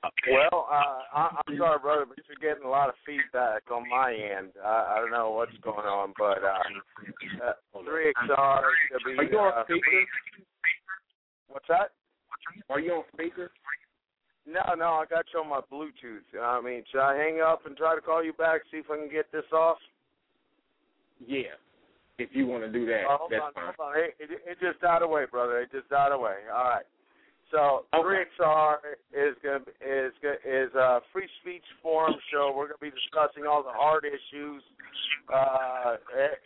Well, 0.03 0.69
uh, 0.71 1.01
I, 1.13 1.41
I'm 1.47 1.59
sorry, 1.59 1.79
brother, 1.81 2.07
but 2.07 2.19
you're 2.29 2.39
getting 2.53 2.67
a 2.67 2.71
lot 2.71 2.89
of 2.89 2.95
feedback 3.05 3.63
on 3.73 3.89
my 3.89 4.13
end. 4.13 4.51
I, 4.65 4.95
I 4.95 5.01
don't 5.01 5.11
know 5.11 5.33
what's 5.33 5.57
going 5.63 5.87
on, 5.87 6.15
but 6.17 6.39
uh, 6.45 7.49
uh, 7.49 7.53
3XR 7.75 8.61
to 8.93 9.05
be. 9.05 9.19
Are 9.19 9.25
you 9.25 9.39
on 9.39 9.53
uh, 9.59 9.65
speaker? 9.65 10.05
What's 11.49 11.67
that? 11.69 11.91
Are 12.71 12.81
you 12.81 12.93
on 12.93 13.05
speaker? 13.13 13.51
No, 14.47 14.75
no, 14.79 14.93
I 14.95 15.05
got 15.11 15.27
you 15.35 15.41
on 15.41 15.49
my 15.49 15.61
Bluetooth. 15.71 16.25
I 16.41 16.61
mean, 16.61 16.85
should 16.91 17.01
I 17.03 17.17
hang 17.17 17.41
up 17.41 17.67
and 17.67 17.77
try 17.77 17.95
to 17.95 18.01
call 18.01 18.25
you 18.25 18.33
back, 18.33 18.63
see 18.71 18.79
if 18.79 18.91
I 18.91 18.97
can 18.97 19.11
get 19.11 19.31
this 19.33 19.45
off? 19.53 19.79
Yeah. 21.27 21.59
If 22.19 22.31
you 22.33 22.47
want 22.47 22.65
to 22.65 22.73
do 22.73 22.87
that, 22.87 23.03
Oh, 23.09 23.17
hold 23.21 23.33
that's 23.33 23.43
on, 23.43 23.53
fine. 23.53 23.65
hold 23.79 23.95
on. 23.95 24.01
It, 24.01 24.15
it, 24.19 24.31
it 24.47 24.59
just 24.61 24.81
died 24.81 25.03
away, 25.03 25.25
brother. 25.31 25.61
It 25.61 25.71
just 25.71 25.89
died 25.89 26.13
away. 26.13 26.35
All 26.53 26.65
right. 26.65 26.85
So 27.51 27.87
Okay. 27.95 28.27
3XR 28.39 28.77
is 29.13 29.35
gonna 29.43 29.65
is 30.45 30.75
a 30.75 31.01
free 31.13 31.29
speech 31.41 31.65
forum 31.83 32.15
show. 32.31 32.53
We're 32.55 32.67
gonna 32.67 32.79
be 32.81 32.91
discussing 32.91 33.47
all 33.47 33.63
the 33.63 33.73
hard 33.73 34.05
issues, 34.05 34.63
uh, 35.33 35.97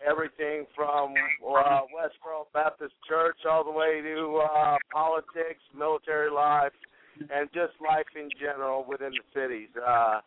everything 0.06 0.66
from 0.76 1.14
uh, 1.42 1.82
Westboro 1.90 2.46
Baptist 2.54 2.94
Church 3.08 3.38
all 3.48 3.64
the 3.64 3.70
way 3.70 4.00
to 4.00 4.38
uh, 4.38 4.76
politics, 4.92 5.62
military 5.74 6.30
life, 6.30 6.72
and 7.18 7.48
just 7.52 7.72
life 7.80 8.06
in 8.14 8.28
general 8.40 8.84
within 8.88 9.10
the 9.10 9.26
cities. 9.34 9.68
Uh, 9.76 10.20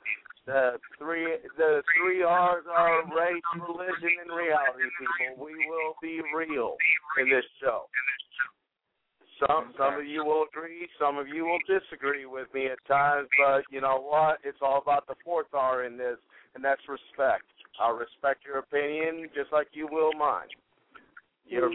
the 0.46 0.78
three 1.00 1.38
the 1.58 1.82
three 1.98 2.22
R's 2.22 2.66
are 2.70 3.02
race, 3.16 3.42
religion, 3.56 4.14
and 4.22 4.30
reality. 4.30 4.84
People, 5.00 5.46
we 5.46 5.54
will 5.70 5.96
be 6.02 6.22
real 6.36 6.76
in 7.20 7.30
this 7.30 7.46
show. 7.62 7.88
Some 9.40 9.74
some 9.78 10.00
of 10.00 10.06
you 10.06 10.24
will 10.24 10.46
agree, 10.48 10.88
some 11.00 11.18
of 11.18 11.28
you 11.28 11.44
will 11.46 11.60
disagree 11.68 12.26
with 12.26 12.48
me 12.54 12.68
at 12.68 12.80
times, 12.88 13.28
but 13.38 13.64
you 13.70 13.82
know 13.82 14.00
what? 14.00 14.40
It's 14.44 14.60
all 14.62 14.82
about 14.82 15.08
the 15.08 15.16
fourth 15.26 15.48
R 15.54 15.84
in 15.84 15.98
this, 15.98 16.18
and 16.56 16.64
that's 16.64 16.82
respect. 16.88 17.44
I'll 17.80 17.96
respect 17.98 18.46
your 18.46 18.60
opinion 18.60 19.30
just 19.36 19.52
like 19.52 19.68
you 19.74 19.88
will 19.92 20.14
mine. 20.14 20.48
You're, 21.48 21.70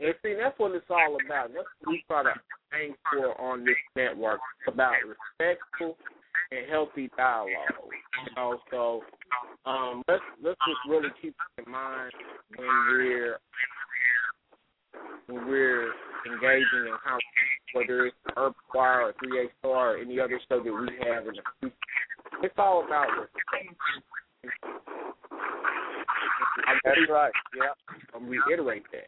And 0.00 0.14
see, 0.22 0.34
that's 0.40 0.58
what 0.58 0.72
it's 0.72 0.86
all 0.88 1.16
about. 1.26 1.48
That's 1.52 1.66
what 1.80 1.90
we 1.90 2.04
try 2.06 2.22
to 2.22 2.34
aim 2.80 2.94
for 3.10 3.40
on 3.40 3.64
this 3.64 3.76
network. 3.96 4.40
It's 4.60 4.74
about 4.74 4.94
respectful 5.02 5.96
and 6.50 6.70
healthy 6.70 7.10
dialogue. 7.16 7.50
You 8.26 8.34
know, 8.36 8.58
so 8.70 9.02
um, 9.66 10.02
let's 10.08 10.22
let's 10.42 10.60
just 10.68 10.80
really 10.88 11.10
keep 11.20 11.34
in 11.58 11.70
mind 11.70 12.12
when 12.56 12.68
we're 12.92 13.38
when 15.26 15.46
we're 15.46 15.92
engaging 16.26 16.86
in 16.86 16.96
how 17.04 17.18
whether 17.72 18.06
it's 18.06 18.16
Urban 18.36 18.54
Wire 18.74 19.02
or 19.02 19.14
Three 19.18 19.46
A 19.46 19.48
Star 19.58 19.94
or 19.94 19.98
any 19.98 20.20
other 20.20 20.40
show 20.48 20.62
that 20.62 20.72
we 20.72 20.88
have 21.08 21.26
in 21.26 21.34
the 21.34 21.42
future. 21.60 21.76
It's 22.42 22.54
all 22.58 22.84
about 22.84 23.08
respect. 23.08 23.72
that's 26.84 27.08
right. 27.08 27.32
Yeah. 27.56 27.72
I'm 28.14 28.28
reiterate 28.28 28.84
that. 28.92 29.06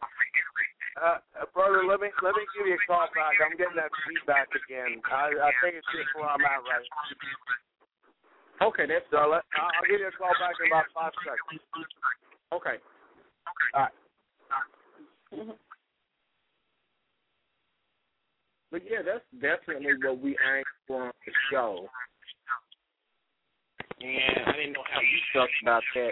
Uh, 0.97 1.21
uh, 1.37 1.45
brother, 1.53 1.85
let 1.85 2.01
me 2.01 2.09
let 2.25 2.33
me 2.33 2.41
give 2.57 2.65
you 2.65 2.73
a 2.73 2.83
call 2.89 3.05
back. 3.13 3.37
I'm 3.37 3.53
getting 3.53 3.77
that 3.77 3.93
feedback 4.09 4.49
again. 4.65 4.97
I, 5.05 5.29
I 5.29 5.51
think 5.61 5.77
it's 5.77 5.85
just 5.93 6.09
where 6.17 6.25
I'm 6.25 6.41
at 6.41 6.65
right 6.65 6.81
now. 6.81 8.67
Okay, 8.67 8.89
that's 8.89 9.05
So 9.13 9.21
let, 9.29 9.45
I'll 9.53 9.69
I'll 9.69 9.85
give 9.85 10.01
you 10.01 10.09
a 10.09 10.17
call 10.17 10.33
back 10.41 10.57
in 10.57 10.73
about 10.73 10.89
five 10.97 11.13
seconds. 11.21 11.61
okay. 12.49 12.81
All 13.77 13.85
right. 13.85 13.93
But 18.71 18.81
yeah, 18.89 19.01
that's 19.05 19.23
definitely 19.41 19.93
what 20.03 20.19
we 20.19 20.31
aim 20.31 20.63
for 20.87 21.03
on 21.05 21.11
the 21.25 21.31
show. 21.51 21.87
And 24.01 24.45
I 24.45 24.51
didn't 24.51 24.73
know 24.73 24.85
how 24.91 25.01
you 25.01 25.19
felt 25.33 25.49
about 25.63 25.83
that, 25.95 26.11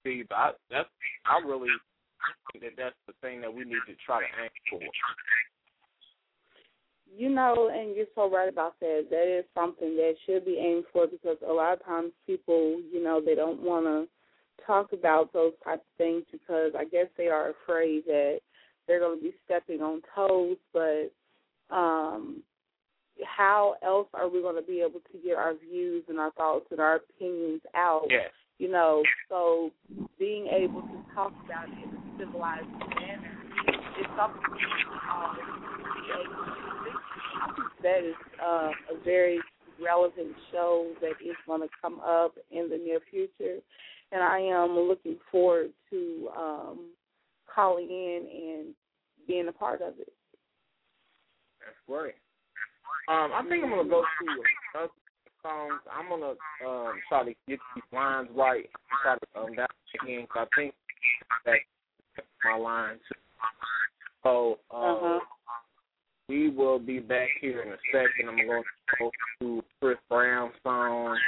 Steve. 0.00 0.26
But 0.28 0.34
I, 0.36 0.50
that's 0.70 0.88
I 1.26 1.46
really 1.46 1.68
think 2.52 2.64
that 2.64 2.76
that's 2.76 2.96
the 3.06 3.14
thing 3.20 3.40
that 3.40 3.52
we 3.52 3.64
need 3.64 3.82
to 3.86 3.94
try 4.06 4.20
to 4.20 4.26
aim 4.42 4.50
for. 4.70 4.80
You 7.14 7.28
know, 7.28 7.70
and 7.72 7.94
you're 7.94 8.06
so 8.14 8.30
right 8.30 8.48
about 8.48 8.80
that. 8.80 9.08
That 9.10 9.38
is 9.38 9.44
something 9.54 9.96
that 9.96 10.14
should 10.24 10.46
be 10.46 10.56
aimed 10.58 10.84
for 10.92 11.06
because 11.06 11.36
a 11.46 11.52
lot 11.52 11.74
of 11.74 11.84
times 11.84 12.12
people, 12.26 12.80
you 12.90 13.02
know, 13.02 13.20
they 13.20 13.34
don't 13.34 13.60
want 13.60 13.84
to 13.84 14.08
talk 14.66 14.92
about 14.92 15.32
those 15.32 15.52
types 15.62 15.82
of 15.82 15.98
things 15.98 16.24
because 16.32 16.72
I 16.78 16.84
guess 16.84 17.06
they 17.18 17.26
are 17.26 17.50
afraid 17.50 18.04
that 18.06 18.40
they're 18.86 19.00
going 19.00 19.18
to 19.18 19.22
be 19.22 19.34
stepping 19.44 19.82
on 19.82 20.00
toes. 20.16 20.56
But 20.72 21.12
um, 21.72 22.42
how 23.24 23.74
else 23.82 24.08
are 24.14 24.28
we 24.28 24.40
going 24.40 24.56
to 24.56 24.62
be 24.62 24.80
able 24.80 25.00
to 25.12 25.18
get 25.24 25.36
our 25.36 25.54
views 25.54 26.04
and 26.08 26.18
our 26.18 26.30
thoughts 26.32 26.66
and 26.70 26.80
our 26.80 26.96
opinions 26.96 27.60
out? 27.74 28.06
Yes. 28.08 28.30
You 28.58 28.70
know, 28.70 29.02
so 29.28 29.70
being 30.18 30.46
able 30.46 30.82
to 30.82 31.04
talk 31.14 31.32
about 31.44 31.68
it 31.68 31.74
in 31.82 31.96
a 31.96 32.18
civilized 32.18 32.68
manner 33.00 33.32
is 33.98 34.06
something 34.16 34.42
we 34.52 34.58
uh, 35.10 35.34
be 35.34 36.12
able 36.20 36.44
to 36.44 36.60
do. 36.84 37.62
That 37.82 38.04
is 38.04 38.14
uh, 38.40 38.70
a 38.94 39.04
very 39.04 39.40
relevant 39.82 40.34
show 40.52 40.92
that 41.00 41.12
is 41.24 41.36
going 41.46 41.62
to 41.62 41.68
come 41.80 42.00
up 42.00 42.34
in 42.50 42.68
the 42.68 42.76
near 42.76 43.00
future, 43.10 43.58
and 44.12 44.22
I 44.22 44.38
am 44.38 44.78
looking 44.78 45.16
forward 45.30 45.70
to 45.90 46.28
um, 46.36 46.90
calling 47.52 47.88
in 47.88 48.28
and 48.30 48.74
being 49.26 49.48
a 49.48 49.52
part 49.52 49.82
of 49.82 49.94
it. 49.98 50.12
That's 51.64 51.76
great. 51.88 52.14
Um, 53.08 53.32
I 53.34 53.42
think 53.48 53.64
I'm 53.64 53.70
gonna 53.70 53.88
go 53.88 54.04
through 54.18 54.88
songs. 55.42 55.80
I'm 55.90 56.08
gonna 56.08 56.34
um 56.66 57.00
try 57.08 57.24
to 57.24 57.34
get 57.48 57.58
these 57.74 57.84
lines 57.92 58.28
right. 58.34 58.68
Try 59.02 59.16
to 59.16 59.40
um 59.40 59.56
that 59.56 59.70
again. 60.02 60.26
Cause 60.32 60.46
I 60.52 60.56
think 60.56 60.74
that's 61.44 61.58
my 62.44 62.56
lines. 62.56 63.00
So 64.22 64.58
um, 64.70 64.80
Uh-huh. 64.82 65.20
we 66.28 66.48
will 66.50 66.78
be 66.78 67.00
back 67.00 67.28
here 67.40 67.62
in 67.62 67.72
a 67.72 67.78
second. 67.90 68.28
I'm 68.28 68.46
going 68.46 68.62
to 68.62 68.96
go 68.98 69.10
to 69.40 69.64
Chris 69.80 69.98
Brown's 70.08 70.54
song, 70.62 71.18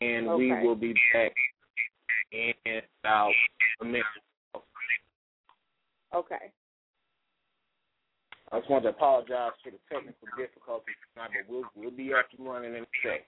and 0.00 0.26
we 0.34 0.52
will 0.52 0.74
be 0.74 0.94
back 1.12 1.32
in 2.32 2.82
about 3.04 3.32
a 3.80 3.84
minute. 3.84 4.02
Okay. 6.12 6.50
I 8.52 8.58
just 8.58 8.70
want 8.70 8.84
to 8.84 8.90
apologize 8.90 9.52
for 9.62 9.70
the 9.70 9.78
technical 9.90 10.28
difficulties 10.36 10.98
but 11.14 11.30
we'll 11.48 11.64
we'll 11.76 11.90
be 11.90 12.12
up 12.14 12.26
and 12.36 12.46
running 12.46 12.74
in 12.74 12.82
a 12.82 12.92
second. 13.02 13.26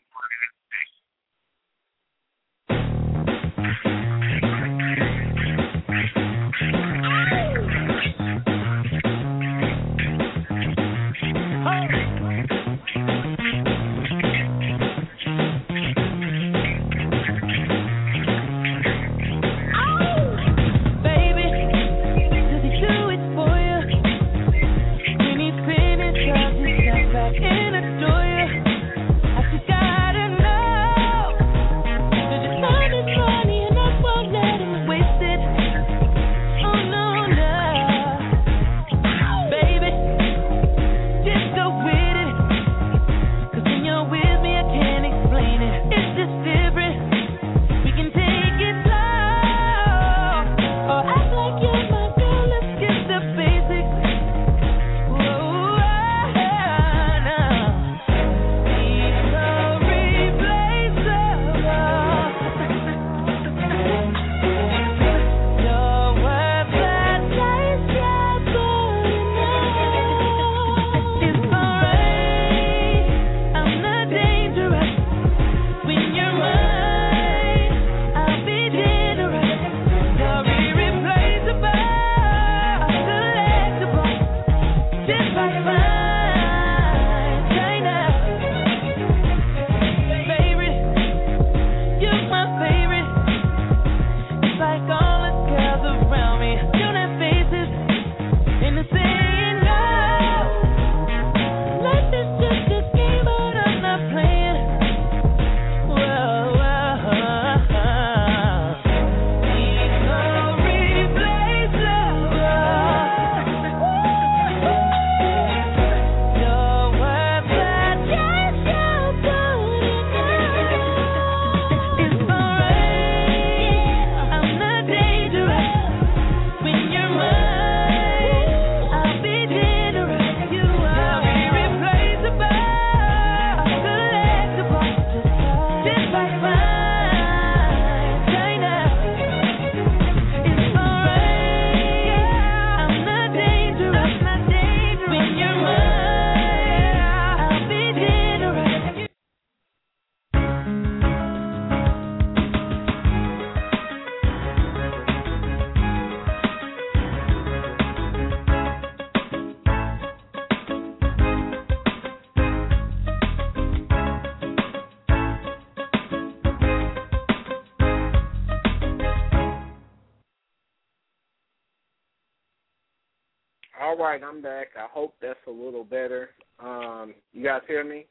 Right, 174.12 174.22
I'm 174.22 174.42
back. 174.42 174.68
I 174.76 174.86
hope 174.92 175.14
that's 175.22 175.38
a 175.46 175.50
little 175.50 175.84
better. 175.84 176.30
Um, 176.58 177.14
you 177.32 177.42
guys 177.44 177.62
hear 177.66 177.82
me? 177.84 178.06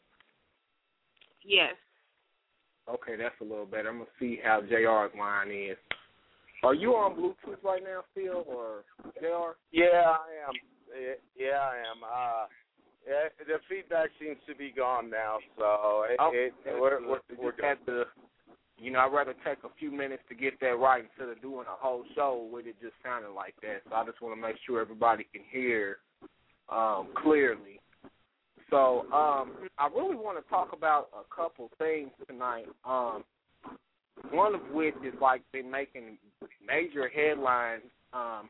Yes. 1.45 1.73
Okay, 2.89 3.15
that's 3.15 3.35
a 3.39 3.43
little 3.43 3.65
better. 3.67 3.89
I'm 3.89 3.99
gonna 3.99 4.09
see 4.19 4.39
how 4.43 4.61
JR's 4.61 5.11
line 5.17 5.51
is. 5.51 5.77
Are 6.63 6.73
you 6.73 6.93
on 6.95 7.15
Bluetooth 7.15 7.63
right 7.63 7.83
now, 7.83 8.01
Phil, 8.15 8.43
or 8.47 8.83
JR? 9.19 9.57
Yeah, 9.71 10.15
I 10.17 10.47
am. 10.47 10.53
Yeah, 10.89 11.13
Yeah, 11.37 11.59
I 11.59 11.75
am. 11.77 12.03
Uh, 12.03 12.45
yeah, 13.07 13.29
the 13.47 13.59
feedback 13.69 14.09
seems 14.19 14.37
to 14.47 14.55
be 14.55 14.71
gone 14.75 15.09
now, 15.09 15.37
so 15.57 16.05
it, 16.09 16.17
Oh, 16.19 16.31
it, 16.33 16.53
we're 16.65 16.99
we're, 17.07 17.19
We 17.29 17.35
we're 17.37 17.51
just 17.51 17.61
good. 17.61 17.65
had 17.65 17.85
to, 17.87 18.03
you 18.82 18.91
know, 18.91 19.00
I'd 19.00 19.13
rather 19.13 19.36
take 19.46 19.60
a 19.63 19.70
few 19.78 19.91
minutes 19.91 20.24
to 20.30 20.36
get 20.36 20.60
that 20.62 20.80
right 20.80 21.04
instead 21.04 21.30
of 21.30 21.41
doing 21.41 21.65
a 21.67 21.78
whole 21.80 22.04
show 22.15 22.48
with 22.52 22.65
it 22.65 22.76
just 22.82 22.94
sounding 23.04 23.36
like 23.36 23.56
that. 23.62 23.82
So 23.89 23.96
I 23.96 24.06
just 24.06 24.22
want 24.22 24.36
to 24.36 24.41
make 24.41 24.56
sure 24.65 24.82
everybody 24.82 25.26
can 25.32 25.44
hear 25.52 25.98
um, 26.70 27.10
clearly. 27.22 27.80
So 28.70 29.02
um, 29.12 29.52
I 29.78 29.88
really 29.94 30.15
want 30.15 30.44
to 30.44 30.50
talk 30.50 30.70
about 30.74 31.10
a 31.13 31.36
couple 31.36 31.70
things 31.78 32.10
tonight. 32.28 32.65
Um, 32.86 33.24
one 34.32 34.56
of 34.56 34.62
which 34.72 34.96
is 35.06 35.13
like 35.22 35.41
been 35.52 35.70
making 35.70 36.17
major 36.65 37.10
headlines. 37.10 37.84
Um, 38.13 38.50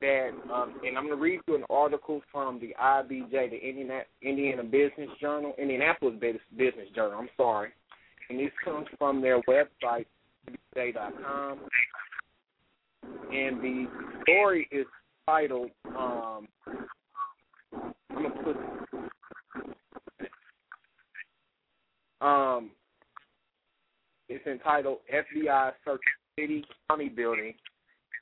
that 0.00 0.30
um, 0.52 0.80
and 0.82 0.96
I'm 0.96 1.06
going 1.06 1.16
to 1.16 1.22
read 1.22 1.40
you 1.46 1.56
an 1.56 1.64
article 1.68 2.22
from 2.32 2.58
the 2.58 2.74
IBJ, 2.80 3.30
the 3.30 3.68
Indiana, 3.68 4.00
Indiana 4.22 4.62
Business 4.62 5.10
Journal, 5.20 5.54
Indianapolis 5.58 6.14
Business 6.18 6.88
Journal. 6.94 7.18
I'm 7.18 7.28
sorry, 7.36 7.70
and 8.30 8.38
this 8.38 8.52
comes 8.64 8.86
from 8.98 9.20
their 9.20 9.40
website, 9.42 10.06
IBJ.com, 10.76 11.58
and 13.32 13.60
the 13.60 13.86
story 14.22 14.68
is 14.70 14.86
titled. 15.26 15.70
Um, 15.88 16.48
I'm 17.74 17.92
gonna 18.10 18.30
put. 18.42 18.56
Um, 22.20 22.70
it's 24.28 24.46
entitled 24.46 24.98
FBI 25.12 25.72
Search 25.84 26.00
City 26.38 26.64
County 26.88 27.08
Building 27.08 27.54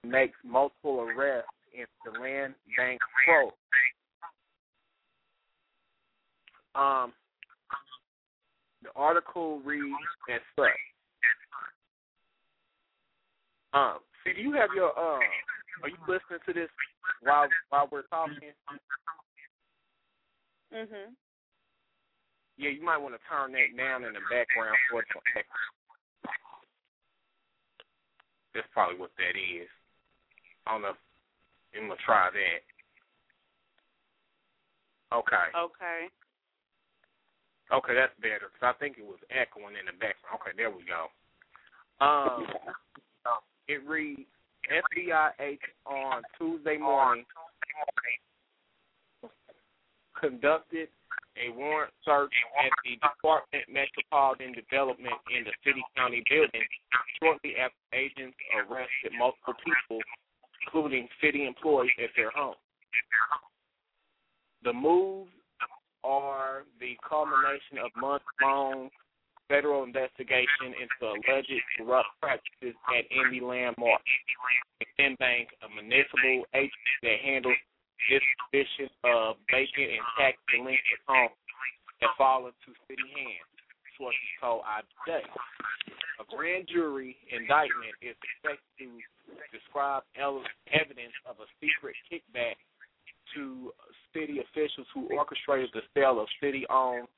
makes 0.04 0.38
multiple 0.44 1.00
arrests 1.00 1.50
in 1.74 1.84
the 2.04 2.18
land 2.18 2.54
bank 2.76 3.00
probe. 3.26 3.52
Um, 6.74 7.12
the 8.82 8.90
article 8.96 9.60
reads 9.60 9.94
as 10.32 10.40
such. 10.56 10.68
Um, 13.72 13.98
see, 14.24 14.32
do 14.32 14.40
you 14.40 14.52
have 14.54 14.70
your 14.74 14.96
um? 14.98 15.22
Are 15.82 15.88
you 15.88 15.98
listening 16.08 16.40
to 16.46 16.52
this 16.52 16.70
while 17.22 17.48
while 17.70 17.88
we're 17.90 18.02
talking? 18.02 18.52
Mhm. 20.72 21.14
Yeah, 22.56 22.70
you 22.70 22.82
might 22.82 22.98
want 22.98 23.14
to 23.14 23.20
turn 23.28 23.52
that 23.52 23.76
down 23.76 24.04
in 24.04 24.12
the 24.12 24.20
background 24.30 24.76
for 24.90 25.02
the 25.02 25.42
That's 28.54 28.66
probably 28.72 28.98
what 28.98 29.14
that 29.16 29.36
is. 29.38 29.68
I 30.66 30.72
don't 30.72 30.82
know. 30.82 30.96
I'm 31.76 31.88
gonna 31.88 32.00
try 32.04 32.30
that. 32.30 32.62
Okay. 35.16 35.46
Okay. 35.54 36.10
Okay, 37.68 37.94
that's 37.94 38.16
better 38.20 38.48
because 38.48 38.74
I 38.74 38.78
think 38.80 38.96
it 38.96 39.04
was 39.04 39.20
echoing 39.28 39.76
in 39.76 39.86
the 39.86 39.96
background. 40.00 40.40
Okay, 40.40 40.56
there 40.56 40.72
we 40.72 40.84
go. 40.88 41.12
Um, 42.00 42.46
it 43.68 43.84
reads 43.86 44.28
FBI 44.68 45.30
agents 45.40 45.76
on 45.84 46.22
Tuesday 46.38 46.78
morning 46.78 47.24
conducted 50.18 50.88
a 51.38 51.54
warrant 51.54 51.92
search 52.04 52.34
at 52.58 52.72
the 52.82 52.98
Department 52.98 53.64
Metropolitan 53.70 54.52
Development 54.52 55.14
in 55.30 55.44
the 55.44 55.54
City 55.62 55.82
County 55.96 56.24
building 56.28 56.66
shortly 57.22 57.54
after 57.54 57.78
agents 57.94 58.36
arrested 58.58 59.14
multiple 59.16 59.54
people, 59.62 60.02
including 60.66 61.06
city 61.22 61.46
employees, 61.46 61.94
at 62.02 62.10
their 62.16 62.30
home. 62.34 62.58
The 64.64 64.72
moves 64.72 65.30
are 66.04 66.64
the 66.80 66.96
culmination 67.02 67.78
of 67.82 67.90
months-long 67.96 68.90
federal 69.48 69.82
investigation 69.82 70.76
into 70.76 71.00
alleged 71.08 71.62
corrupt 71.76 72.12
practices 72.20 72.76
at 72.92 73.04
Indy 73.08 73.40
Landmark, 73.40 74.04
a 74.80 75.16
Bank, 75.16 75.48
a 75.64 75.68
municipal 75.72 76.44
agency 76.54 76.98
that 77.02 77.18
handles 77.24 77.56
disposition 78.06 78.92
of 79.04 79.36
vacant 79.50 79.90
and 79.90 80.06
tax 80.14 80.38
delinquent 80.52 81.02
homes 81.08 81.34
that 82.00 82.14
fall 82.14 82.46
into 82.46 82.70
city 82.86 83.08
hands. 83.10 83.48
Sources 83.98 84.32
told 84.38 84.62
IBJ. 84.62 85.26
A 86.22 86.24
grand 86.30 86.70
jury 86.70 87.18
indictment 87.34 87.94
is 87.98 88.14
expected 88.22 88.62
to 88.78 89.34
describe 89.50 90.06
evidence 90.14 91.14
of 91.26 91.42
a 91.42 91.48
secret 91.58 91.98
kickback 92.06 92.54
to 93.34 93.72
city 94.14 94.38
officials 94.40 94.86
who 94.94 95.08
orchestrated 95.14 95.70
the 95.74 95.82
sale 95.94 96.20
of 96.20 96.28
city-owned 96.40 97.08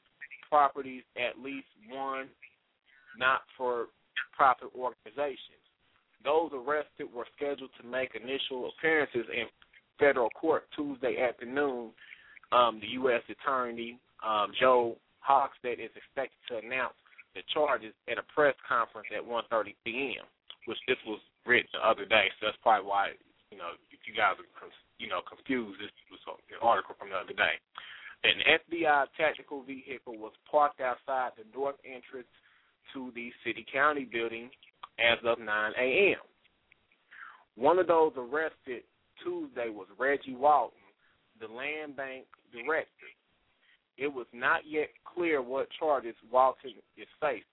properties 0.49 1.03
at 1.17 1.41
least 1.43 1.69
one 1.89 2.27
not-for-profit 3.17 4.69
organizations. 4.77 5.63
Those 6.25 6.51
arrested 6.53 7.07
were 7.15 7.27
scheduled 7.37 7.71
to 7.81 7.87
make 7.87 8.15
initial 8.15 8.71
appearances 8.77 9.27
in 9.33 9.47
federal 9.99 10.31
court 10.31 10.65
Tuesday 10.77 11.17
afternoon. 11.21 11.91
Um, 12.53 12.81
the 12.81 12.89
U.S. 13.05 13.23
Attorney 13.31 13.99
um, 14.27 14.53
Joe 14.59 14.97
Hogsett 15.23 15.79
is 15.79 15.91
expected 15.97 16.41
to 16.49 16.67
announce 16.67 16.95
the 17.35 17.43
charges 17.55 17.95
at 18.11 18.19
a 18.19 18.27
press 18.35 18.55
conference 18.67 19.07
at 19.15 19.23
1:30 19.23 19.75
p.m. 19.85 20.27
Which 20.67 20.79
this 20.89 20.99
was 21.07 21.21
written 21.47 21.71
the 21.73 21.87
other 21.87 22.05
day, 22.05 22.29
so 22.39 22.47
that's 22.47 22.59
probably 22.63 22.89
why 22.89 23.13
you 23.51 23.59
know 23.59 23.75
if 23.91 24.01
you 24.07 24.15
guys 24.15 24.39
are 24.39 24.71
you 24.99 25.09
know 25.09 25.21
confused. 25.27 25.79
This 25.83 25.91
was 26.11 26.23
an 26.51 26.63
article 26.63 26.95
from 26.99 27.11
the 27.11 27.19
other 27.19 27.35
day. 27.35 27.59
An 28.23 28.37
FBI 28.69 29.07
tactical 29.17 29.63
vehicle 29.63 30.19
was 30.19 30.33
parked 30.51 30.81
outside 30.81 31.31
the 31.37 31.45
north 31.57 31.77
entrance 31.85 32.29
to 32.93 33.11
the 33.15 33.31
city 33.45 33.65
county 33.73 34.05
building 34.05 34.51
as 34.99 35.19
of 35.25 35.39
9 35.39 35.47
a.m. 35.81 36.21
One 37.57 37.79
of 37.79 37.87
those 37.87 38.13
arrested 38.17 38.83
Tuesday 39.25 39.69
was 39.69 39.87
Reggie 39.99 40.35
Walton, 40.35 40.79
the 41.41 41.49
land 41.49 41.97
bank 41.97 42.27
director. 42.53 43.09
It 43.97 44.09
was 44.09 44.27
not 44.33 44.63
yet 44.69 44.89
clear 45.05 45.43
what 45.43 45.69
charges 45.79 46.15
Walton 46.31 46.73
is 46.97 47.09
facing. 47.21 47.45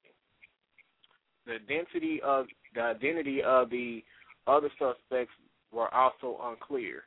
The 1.46 1.54
identity 1.56 2.20
of 2.24 2.48
the 2.76 2.82
identity 2.82 3.42
of 3.42 3.70
the 3.70 4.04
other 4.48 4.70
suspects 4.78 5.34
were 5.72 5.94
also 5.94 6.40
unclear. 6.44 7.04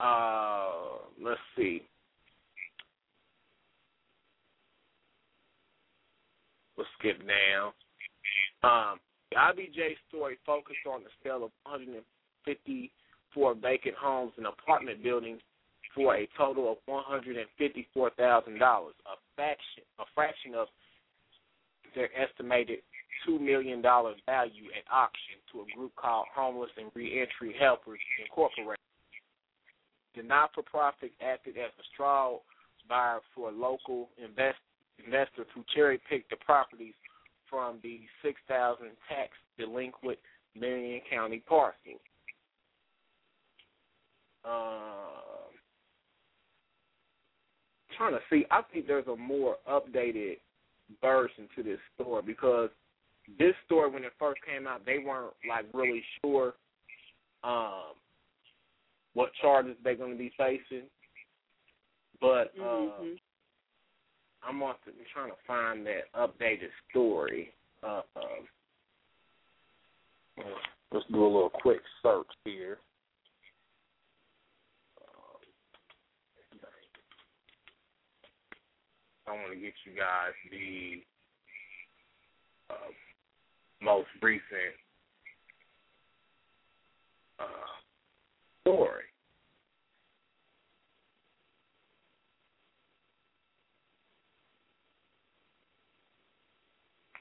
Uh, 0.00 0.70
let's 1.22 1.40
see. 1.56 1.82
We'll 6.76 6.86
skip 6.98 7.18
now. 7.26 7.72
Um, 8.62 9.00
the 9.30 9.36
IBJ 9.36 9.96
story 10.08 10.38
focused 10.46 10.86
on 10.90 11.02
the 11.02 11.10
sale 11.22 11.44
of 11.44 11.50
154 11.64 13.54
vacant 13.56 13.94
homes 13.96 14.32
and 14.36 14.46
apartment 14.46 15.02
buildings 15.02 15.40
for 15.94 16.16
a 16.16 16.28
total 16.36 16.70
of 16.70 16.78
$154,000, 16.88 17.44
a 17.98 18.92
fraction, 19.34 19.82
a 19.98 20.04
fraction 20.14 20.54
of 20.54 20.68
their 21.94 22.08
estimated 22.16 22.78
$2 23.26 23.40
million 23.40 23.82
value 23.82 24.68
at 24.76 24.84
auction 24.92 25.38
to 25.52 25.60
a 25.60 25.76
group 25.76 25.92
called 25.96 26.26
Homeless 26.34 26.70
and 26.76 26.90
Reentry 26.94 27.54
Helpers 27.58 28.00
Incorporated. 28.22 28.76
The 30.16 30.22
not-for-profit 30.22 31.12
acted 31.22 31.56
as 31.56 31.70
a 31.78 31.84
straw 31.94 32.38
buyer 32.88 33.20
for 33.34 33.50
a 33.50 33.52
local 33.52 34.08
invest, 34.22 34.58
investors 35.04 35.46
who 35.54 35.62
cherry-picked 35.74 36.30
the 36.30 36.36
properties 36.36 36.94
from 37.48 37.78
the 37.82 38.00
6,000 38.22 38.86
tax 39.08 39.30
delinquent 39.58 40.18
Marion 40.54 41.00
County 41.10 41.42
parcels. 41.46 42.00
Uh, 44.44 45.48
trying 47.96 48.12
to 48.12 48.20
see. 48.30 48.46
I 48.50 48.62
think 48.72 48.86
there's 48.86 49.06
a 49.08 49.16
more 49.16 49.56
updated 49.70 50.38
version 51.02 51.48
to 51.56 51.62
this 51.62 51.78
story 51.94 52.22
because 52.24 52.70
this 53.38 53.54
story 53.66 53.90
when 53.90 54.04
it 54.04 54.12
first 54.18 54.40
came 54.46 54.66
out, 54.66 54.86
they 54.86 54.98
weren't 54.98 55.34
like 55.48 55.66
really 55.74 56.02
sure 56.20 56.54
um, 57.44 57.94
what 59.14 59.30
charges 59.40 59.76
they're 59.82 59.96
going 59.96 60.12
to 60.12 60.18
be 60.18 60.32
facing. 60.36 60.86
But 62.20 62.52
uh, 62.60 62.64
mm-hmm. 62.64 63.14
I'm 64.48 64.62
also 64.62 64.78
trying 65.12 65.30
to 65.30 65.36
find 65.46 65.86
that 65.86 66.12
updated 66.16 66.70
story. 66.90 67.52
Uh, 67.82 68.02
um, 68.16 68.46
Let's 70.92 71.06
do 71.12 71.22
a 71.22 71.26
little 71.26 71.50
quick 71.50 71.80
search 72.02 72.26
here. 72.44 72.78
I 79.26 79.32
want 79.32 79.52
to 79.52 79.60
get 79.60 79.74
you 79.84 79.92
guys 79.92 80.32
the 80.50 81.02
uh, 82.70 82.88
most 83.82 84.08
recent 84.22 84.74
uh, 87.38 87.44
story. 88.62 89.04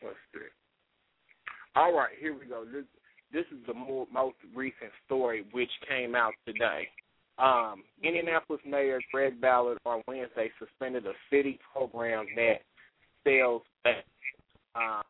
Let's 0.04 0.16
see. 0.34 0.40
All 1.76 1.94
right, 1.96 2.10
here 2.20 2.34
we 2.38 2.46
go. 2.46 2.64
This 2.66 2.86
this 3.32 3.46
is 3.52 3.66
the 3.68 3.74
more, 3.74 4.08
most 4.12 4.38
recent 4.56 4.92
story 5.06 5.46
which 5.52 5.70
came 5.88 6.16
out 6.16 6.34
today. 6.46 6.88
Um, 7.40 7.84
Indianapolis 8.02 8.62
Mayor 8.66 9.00
Greg 9.12 9.40
Ballard 9.40 9.78
on 9.86 10.02
Wednesday 10.08 10.50
suspended 10.58 11.06
a 11.06 11.14
city 11.30 11.60
program 11.72 12.26
that 12.36 12.62
sells 13.24 13.62
uh, 13.86 15.02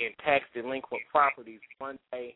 in 0.00 0.12
tax 0.24 0.44
delinquent 0.54 1.02
properties 1.10 1.60
one 1.78 1.98
day 2.12 2.34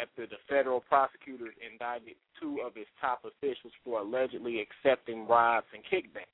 after 0.00 0.26
the 0.26 0.40
federal 0.48 0.80
prosecutors 0.80 1.54
indicted 1.60 2.16
two 2.40 2.60
of 2.64 2.74
his 2.74 2.86
top 3.00 3.22
officials 3.24 3.72
for 3.84 4.00
allegedly 4.00 4.64
accepting 4.64 5.26
bribes 5.26 5.66
and 5.74 5.84
kickbacks. 5.84 6.32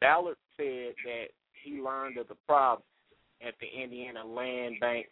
Ballard 0.00 0.36
said 0.56 0.94
that 1.04 1.26
he 1.52 1.80
learned 1.80 2.18
of 2.18 2.28
the 2.28 2.36
problem 2.46 2.82
at 3.46 3.54
the 3.60 3.66
Indiana 3.66 4.24
Land 4.24 4.76
Bank 4.80 5.06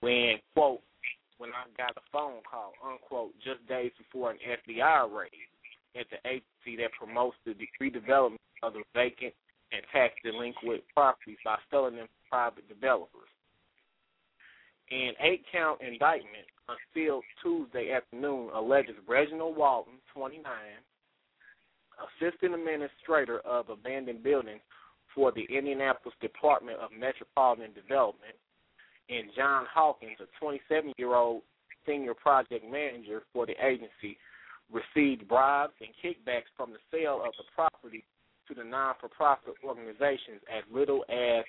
when, 0.00 0.36
quote, 0.54 0.80
when 1.36 1.50
I 1.50 1.68
got 1.76 1.96
a 1.96 2.04
phone 2.10 2.40
call, 2.50 2.72
unquote, 2.84 3.32
just 3.44 3.66
days 3.68 3.92
before 3.96 4.32
an 4.32 4.38
FBI 4.42 5.12
raid 5.12 5.48
at 5.98 6.06
the 6.10 6.18
agency 6.28 6.82
that 6.82 6.92
promotes 6.98 7.36
the 7.44 7.54
redevelopment 7.80 8.36
of 8.62 8.72
the 8.72 8.82
vacant 8.94 9.34
and 9.72 9.82
tax 9.92 10.14
delinquent 10.24 10.82
properties 10.94 11.38
by 11.44 11.56
selling 11.70 11.96
them 11.96 12.06
to 12.06 12.30
private 12.30 12.68
developers. 12.68 13.28
An 14.90 15.12
eight 15.20 15.44
count 15.52 15.80
indictment 15.82 16.46
unsealed 16.68 17.24
Tuesday 17.42 17.92
afternoon 17.92 18.50
alleges 18.54 18.94
Reginald 19.06 19.56
Walton, 19.56 19.94
29, 20.14 20.42
assistant 22.22 22.54
administrator 22.54 23.40
of 23.40 23.68
abandoned 23.68 24.22
buildings 24.22 24.60
for 25.14 25.32
the 25.32 25.44
Indianapolis 25.54 26.14
Department 26.20 26.78
of 26.78 26.90
Metropolitan 26.92 27.72
Development, 27.74 28.34
and 29.10 29.28
John 29.36 29.66
Hawkins, 29.72 30.16
a 30.20 30.26
27 30.38 30.92
year 30.96 31.14
old 31.14 31.42
senior 31.86 32.14
project 32.14 32.64
manager 32.70 33.22
for 33.32 33.46
the 33.46 33.54
agency, 33.64 34.16
received 34.72 35.26
bribes 35.28 35.72
and 35.80 35.90
kickbacks 36.02 36.48
from 36.56 36.72
the 36.72 36.78
sale 36.90 37.22
of 37.24 37.32
the 37.36 37.44
property 37.54 38.04
to 38.46 38.54
the 38.54 38.64
non 38.64 38.94
for 39.00 39.08
profit 39.08 39.54
organizations 39.64 40.40
as 40.54 40.62
little 40.72 41.04
as 41.08 41.44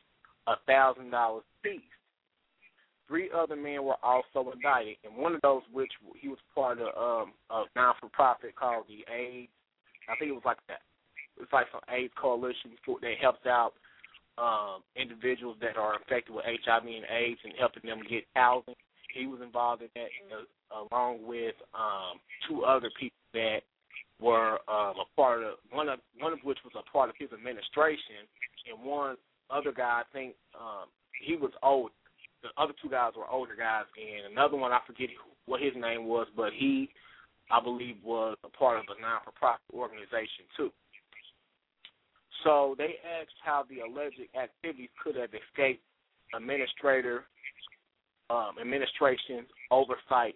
a 0.47 0.56
thousand 0.65 1.12
dollars 1.12 1.43
each. 1.65 1.82
Three 3.09 3.29
other 3.35 3.55
men 3.55 3.83
were 3.83 3.97
also 4.03 4.51
indicted, 4.53 4.97
and 5.03 5.17
one 5.17 5.33
of 5.33 5.41
those, 5.41 5.63
which 5.73 5.91
he 6.21 6.27
was 6.29 6.37
part 6.53 6.77
of 6.77 6.87
um, 6.95 7.33
a 7.49 7.65
non 7.75 7.95
for 7.99 8.07
profit 8.09 8.55
called 8.55 8.85
the 8.87 9.01
AIDS. 9.11 9.49
I 10.07 10.15
think 10.15 10.29
it 10.29 10.37
was 10.37 10.45
like 10.45 10.61
that. 10.69 10.81
It's 11.41 11.51
like 11.51 11.65
some 11.71 11.81
AIDS 11.89 12.13
coalition 12.21 12.71
that 12.85 13.13
helps 13.19 13.45
out 13.47 13.73
um, 14.37 14.83
individuals 14.95 15.57
that 15.62 15.75
are 15.75 15.95
infected 15.95 16.35
with 16.35 16.45
HIV 16.45 16.85
and 16.85 17.05
AIDS 17.10 17.39
and 17.43 17.53
helping 17.57 17.89
them 17.89 18.01
get 18.07 18.23
housing. 18.35 18.75
He 19.13 19.25
was 19.25 19.41
involved 19.41 19.81
in 19.81 19.89
that, 19.95 20.10
uh, 20.29 20.85
along 20.85 21.25
with 21.25 21.55
um, 21.73 22.21
two 22.47 22.63
other 22.63 22.91
people 22.99 23.17
that 23.33 23.65
were 24.21 24.60
um, 24.69 25.01
a 25.01 25.07
part 25.15 25.41
of 25.43 25.55
one 25.71 25.89
of 25.89 25.99
one 26.19 26.33
of 26.33 26.39
which 26.43 26.60
was 26.63 26.73
a 26.77 26.85
part 26.91 27.10
of 27.10 27.15
his 27.17 27.31
administration, 27.33 28.29
and 28.69 28.85
one 28.85 29.15
other 29.49 29.71
guy 29.71 30.03
I 30.03 30.13
think 30.13 30.35
um, 30.53 30.85
he 31.25 31.35
was 31.35 31.51
old. 31.63 31.91
The 32.42 32.50
other 32.62 32.73
two 32.81 32.90
guys 32.90 33.13
were 33.17 33.27
older 33.27 33.56
guys, 33.56 33.85
and 33.98 34.31
another 34.31 34.58
one 34.58 34.71
I 34.71 34.79
forget 34.87 35.10
what 35.46 35.62
his 35.62 35.73
name 35.75 36.06
was, 36.06 36.27
but 36.35 36.52
he, 36.56 36.90
I 37.52 37.62
believe, 37.62 37.98
was 38.04 38.37
a 38.44 38.50
part 38.50 38.77
of 38.79 38.85
a 38.87 39.02
non-for-profit 39.02 39.73
organization 39.73 40.46
too. 40.56 40.71
So 42.44 42.75
they 42.77 42.96
asked 43.04 43.35
how 43.44 43.65
the 43.69 43.81
alleged 43.81 44.21
activities 44.42 44.90
could 45.04 45.15
have 45.17 45.31
escaped 45.33 45.83
administrator 46.33 47.25
um, 48.29 48.56
oversight. 49.71 50.35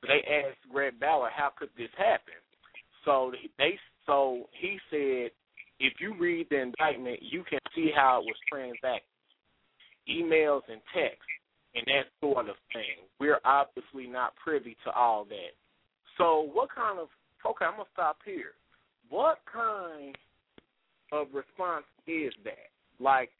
So 0.00 0.08
they 0.08 0.22
asked 0.32 0.58
Greg 0.72 0.98
Ballard, 0.98 1.32
how 1.34 1.50
could 1.58 1.68
this 1.76 1.90
happen? 1.98 2.34
So 3.04 3.32
they 3.58 3.78
so 4.06 4.48
he 4.60 4.78
said, 4.90 5.30
if 5.78 5.94
you 6.00 6.14
read 6.18 6.46
the 6.50 6.60
indictment, 6.60 7.20
you 7.22 7.44
can 7.48 7.58
see 7.74 7.90
how 7.94 8.20
it 8.20 8.26
was 8.26 8.36
transacted, 8.50 9.02
emails 10.08 10.62
and 10.68 10.80
texts, 10.94 11.22
and 11.74 11.86
that 11.86 12.06
sort 12.20 12.48
of 12.48 12.56
thing. 12.72 13.06
We're 13.18 13.40
obviously 13.44 14.06
not 14.06 14.34
privy 14.36 14.76
to 14.84 14.92
all 14.92 15.24
that. 15.26 15.54
So 16.18 16.48
what 16.52 16.68
kind 16.74 16.98
of 16.98 17.08
okay? 17.46 17.64
I'm 17.64 17.72
gonna 17.72 17.84
stop 17.92 18.18
here. 18.24 18.52
What 19.08 19.38
kind 19.50 20.16
of 21.12 21.28
response 21.32 21.84
is 22.06 22.32
that? 22.44 22.70
Like, 22.98 23.30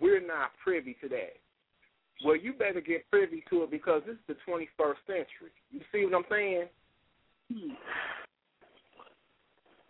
we're 0.00 0.20
not 0.20 0.50
privy 0.62 0.96
to 1.02 1.08
that. 1.08 1.36
Well, 2.24 2.36
you 2.36 2.52
better 2.52 2.80
get 2.80 3.10
privy 3.10 3.42
to 3.50 3.64
it 3.64 3.70
because 3.70 4.02
this 4.06 4.14
is 4.14 4.20
the 4.28 4.36
21st 4.46 4.94
century. 5.06 5.52
You 5.70 5.80
see 5.90 6.04
what 6.04 6.14
I'm 6.14 6.24
saying? 6.30 6.68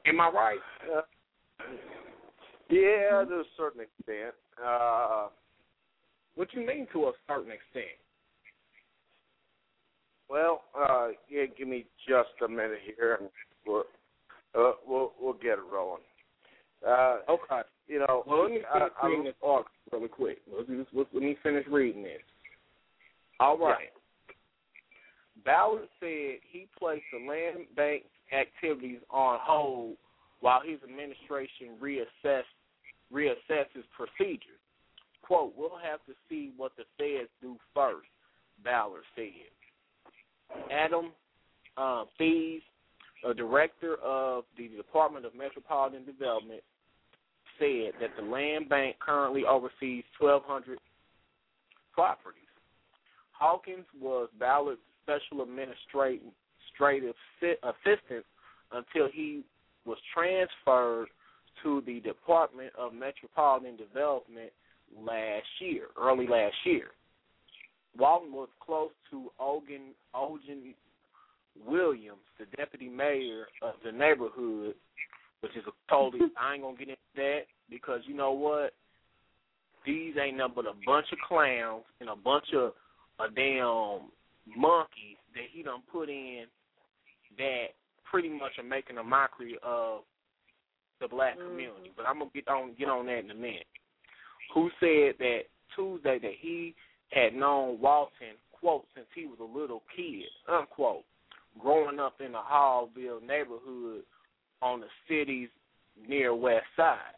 Am 0.07 0.21
I 0.21 0.29
right? 0.29 0.59
Uh, 0.83 1.03
yeah, 2.71 3.25
to 3.25 3.35
a 3.35 3.45
certain 3.57 3.83
extent. 3.83 4.35
Uh, 4.65 5.29
what 6.35 6.49
you 6.53 6.67
mean 6.67 6.87
to 6.93 7.05
a 7.05 7.13
certain 7.29 7.53
extent? 7.53 7.99
Well, 10.29 10.63
uh, 10.79 11.09
yeah, 11.29 11.45
give 11.59 11.69
me 11.69 11.85
just 12.09 12.31
a 12.45 12.49
minute 12.49 12.79
here, 12.97 13.19
and 13.21 13.29
we'll 13.67 13.85
uh, 14.59 14.73
we'll 14.87 15.13
we'll 15.21 15.35
get 15.35 15.59
it 15.59 15.65
rolling. 15.71 16.03
Uh, 16.87 17.19
okay. 17.29 17.69
You 17.87 18.01
know, 18.01 18.25
well, 18.27 18.43
let 18.43 18.51
me 18.51 18.61
finish 18.73 18.93
I, 19.03 19.07
reading 19.07 19.27
I, 19.27 19.29
this 19.29 19.35
article 19.43 19.73
really 19.93 20.09
quick. 20.09 20.39
Let 20.57 20.69
me, 20.69 20.85
let 20.95 21.23
me 21.23 21.37
finish 21.43 21.67
reading 21.71 22.03
this. 22.03 22.23
All 23.41 23.59
right. 23.59 23.91
Ballard 25.45 25.89
said 26.01 26.39
he 26.51 26.69
placed 26.79 27.05
the 27.13 27.29
land 27.29 27.67
bank 27.77 28.05
activities 28.33 29.01
on 29.11 29.39
hold 29.43 29.97
while 30.41 30.61
his 30.65 30.79
administration 30.83 31.77
reassess 31.81 32.45
reassesses 33.13 33.85
procedures. 33.95 34.62
Quote, 35.33 35.55
we'll 35.57 35.79
have 35.83 36.05
to 36.05 36.13
see 36.29 36.53
what 36.59 36.73
the 36.77 36.85
feds 36.99 37.31
do 37.41 37.57
first, 37.73 38.07
Ballard 38.63 39.01
said. 39.17 39.49
Adam 40.71 41.13
uh, 41.79 42.05
Thies, 42.19 42.61
a 43.27 43.33
director 43.33 43.97
of 44.05 44.45
the 44.59 44.69
Department 44.69 45.25
of 45.25 45.35
Metropolitan 45.35 46.05
Development, 46.05 46.61
said 47.59 47.93
that 47.99 48.11
the 48.19 48.31
land 48.31 48.69
bank 48.69 48.97
currently 49.01 49.47
oversees 49.47 50.05
1,200 50.19 50.79
properties. 51.95 52.43
Hawkins 53.33 53.87
was 53.99 54.29
Ballard's 54.39 54.83
special 55.03 55.43
administrative 55.43 57.15
assistant 57.41 58.27
until 58.71 59.09
he 59.11 59.45
was 59.87 59.97
transferred 60.13 61.07
to 61.63 61.83
the 61.87 62.01
Department 62.01 62.71
of 62.79 62.93
Metropolitan 62.93 63.79
Development 63.79 64.53
last 65.01 65.47
year, 65.61 65.87
early 66.01 66.27
last 66.27 66.55
year. 66.65 66.89
Walton 67.99 68.33
was 68.33 68.49
close 68.61 68.91
to 69.11 69.31
Ogan 69.39 69.93
Olgen 70.15 70.75
Williams, 71.67 72.25
the 72.39 72.47
deputy 72.57 72.89
mayor 72.89 73.47
of 73.63 73.75
the 73.85 73.93
neighborhood, 73.93 74.75
which 75.41 75.53
is 75.57 75.65
a 75.67 75.93
totally 75.93 76.23
I 76.41 76.55
ain't 76.55 76.63
gonna 76.63 76.77
get 76.77 76.89
into 76.89 77.01
that 77.17 77.41
because 77.69 78.01
you 78.07 78.15
know 78.15 78.33
what? 78.33 78.73
These 79.87 80.15
ain't 80.23 80.37
nothing 80.37 80.55
but 80.55 80.67
a 80.67 80.75
bunch 80.87 81.07
of 81.13 81.19
clowns 81.27 81.85
and 82.01 82.09
a 82.09 82.17
bunch 82.17 82.47
of 82.55 82.73
a 83.19 83.31
damn 83.35 84.09
monkeys 84.57 85.19
that 85.35 85.45
he 85.53 85.63
done 85.63 85.83
put 85.91 86.09
in 86.09 86.45
that 87.39 87.67
pretty 88.11 88.29
much 88.29 88.53
are 88.59 88.65
making 88.65 88.99
a 88.99 89.03
mockery 89.03 89.57
of 89.63 90.01
the 91.01 91.09
black 91.09 91.37
mm-hmm. 91.39 91.49
community. 91.49 91.93
But 91.97 92.07
I'm 92.07 92.19
gonna 92.19 92.31
get 92.35 92.49
on 92.49 92.75
get 92.79 92.89
on 92.89 93.07
that 93.07 93.19
in 93.19 93.31
a 93.31 93.35
minute. 93.35 93.67
Who 94.55 94.71
said 94.81 95.15
that 95.19 95.43
Tuesday 95.75 96.19
that 96.19 96.35
he 96.41 96.75
had 97.11 97.35
known 97.35 97.81
Walton, 97.81 98.37
quote, 98.53 98.85
since 98.95 99.07
he 99.15 99.27
was 99.27 99.39
a 99.41 99.59
little 99.59 99.83
kid, 99.95 100.25
unquote, 100.49 101.05
growing 101.59 101.99
up 101.99 102.21
in 102.21 102.33
the 102.33 102.39
Haughville 102.39 103.21
neighborhood 103.23 104.03
on 104.61 104.81
the 104.81 104.89
city's 105.09 105.49
near 106.09 106.35
west 106.35 106.67
side. 106.77 107.17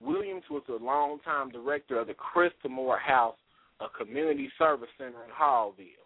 Williams 0.00 0.44
was 0.50 0.62
a 0.68 0.84
longtime 0.84 1.50
director 1.50 2.00
of 2.00 2.08
the 2.08 2.14
Christamore 2.14 2.98
House, 2.98 3.36
a 3.80 3.88
community 3.88 4.50
service 4.58 4.88
center 4.98 5.22
in 5.24 5.30
Haughville. 5.30 5.98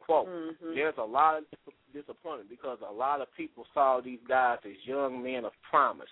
Quote, 0.00 0.26
Mhm. 0.26 0.74
there's 0.74 0.98
a 0.98 1.04
lot 1.04 1.38
of 1.38 1.44
disappointment 1.92 2.48
because 2.48 2.80
a 2.80 2.92
lot 2.92 3.20
of 3.20 3.32
people 3.34 3.66
saw 3.72 4.00
these 4.00 4.20
guys 4.26 4.58
as 4.64 4.86
young 4.86 5.22
men 5.22 5.44
of 5.44 5.52
promise, 5.62 6.10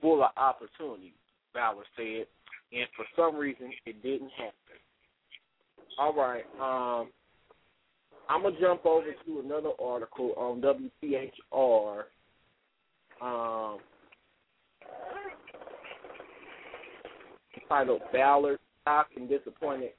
full 0.00 0.22
of 0.22 0.32
opportunity. 0.36 1.14
Ballard 1.52 1.86
said, 1.96 2.26
and 2.72 2.86
for 2.96 3.04
some 3.16 3.36
reason 3.36 3.70
it 3.86 4.02
didn't 4.02 4.30
happen. 4.30 4.54
All 5.98 6.14
right, 6.14 6.44
um, 6.60 7.10
I'm 8.28 8.42
gonna 8.42 8.60
jump 8.60 8.86
over 8.86 9.06
to 9.26 9.40
another 9.40 9.70
article 9.82 10.32
on 10.36 10.60
WTHR. 10.60 12.04
Um, 13.20 13.80
titled 17.68 18.02
Ballard 18.12 18.58
shocked 18.84 19.16
and 19.16 19.28
disappointed 19.28 19.90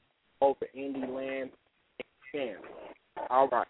over 0.41 0.65
Indy 0.73 1.05
land 1.07 1.51
scandal. 2.29 2.63
All 3.29 3.47
right. 3.49 3.67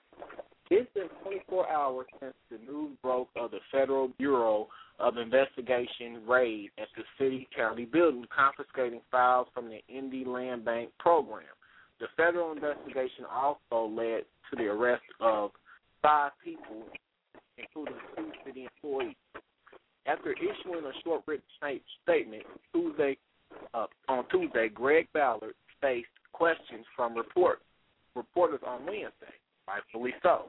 It's 0.74 0.90
been 0.94 1.10
24 1.24 1.70
hours 1.70 2.06
since 2.22 2.34
the 2.50 2.58
news 2.60 2.92
broke 3.02 3.28
of 3.36 3.52
the 3.52 3.60
Federal 3.74 4.08
Bureau 4.18 4.70
of 5.00 5.18
Investigation 5.18 6.26
raid 6.26 6.70
at 6.78 6.88
the 6.96 7.04
city 7.20 7.50
county 7.54 7.84
building 7.84 8.24
confiscating 8.34 9.02
files 9.12 9.48
from 9.54 9.68
the 9.68 9.82
Indy 9.94 10.24
Land 10.24 10.64
Bank 10.64 10.90
program. 10.98 11.44
The 12.00 12.06
federal 12.16 12.54
investigation 12.54 13.26
also 13.30 13.94
led 13.94 14.22
to 14.50 14.56
the 14.56 14.68
arrest 14.68 15.04
of 15.20 15.52
five 16.02 16.32
people, 16.42 16.84
including 17.58 17.96
two 18.16 18.32
city 18.46 18.70
employees. 18.74 19.16
After 20.08 20.32
issuing 20.32 20.86
a 20.86 21.04
short 21.04 21.24
written 21.28 21.44
statement 22.02 22.44
Tuesday, 22.74 23.18
uh, 23.74 23.88
on 24.08 24.24
Tuesday, 24.30 24.70
Greg 24.70 25.10
Ballard 25.14 25.54
faced 25.82 26.08
questions 26.32 26.86
from 26.96 27.14
report, 27.14 27.60
reporters 28.16 28.62
on 28.66 28.86
Wednesday, 28.86 29.36
rightfully 29.74 30.14
so. 30.24 30.46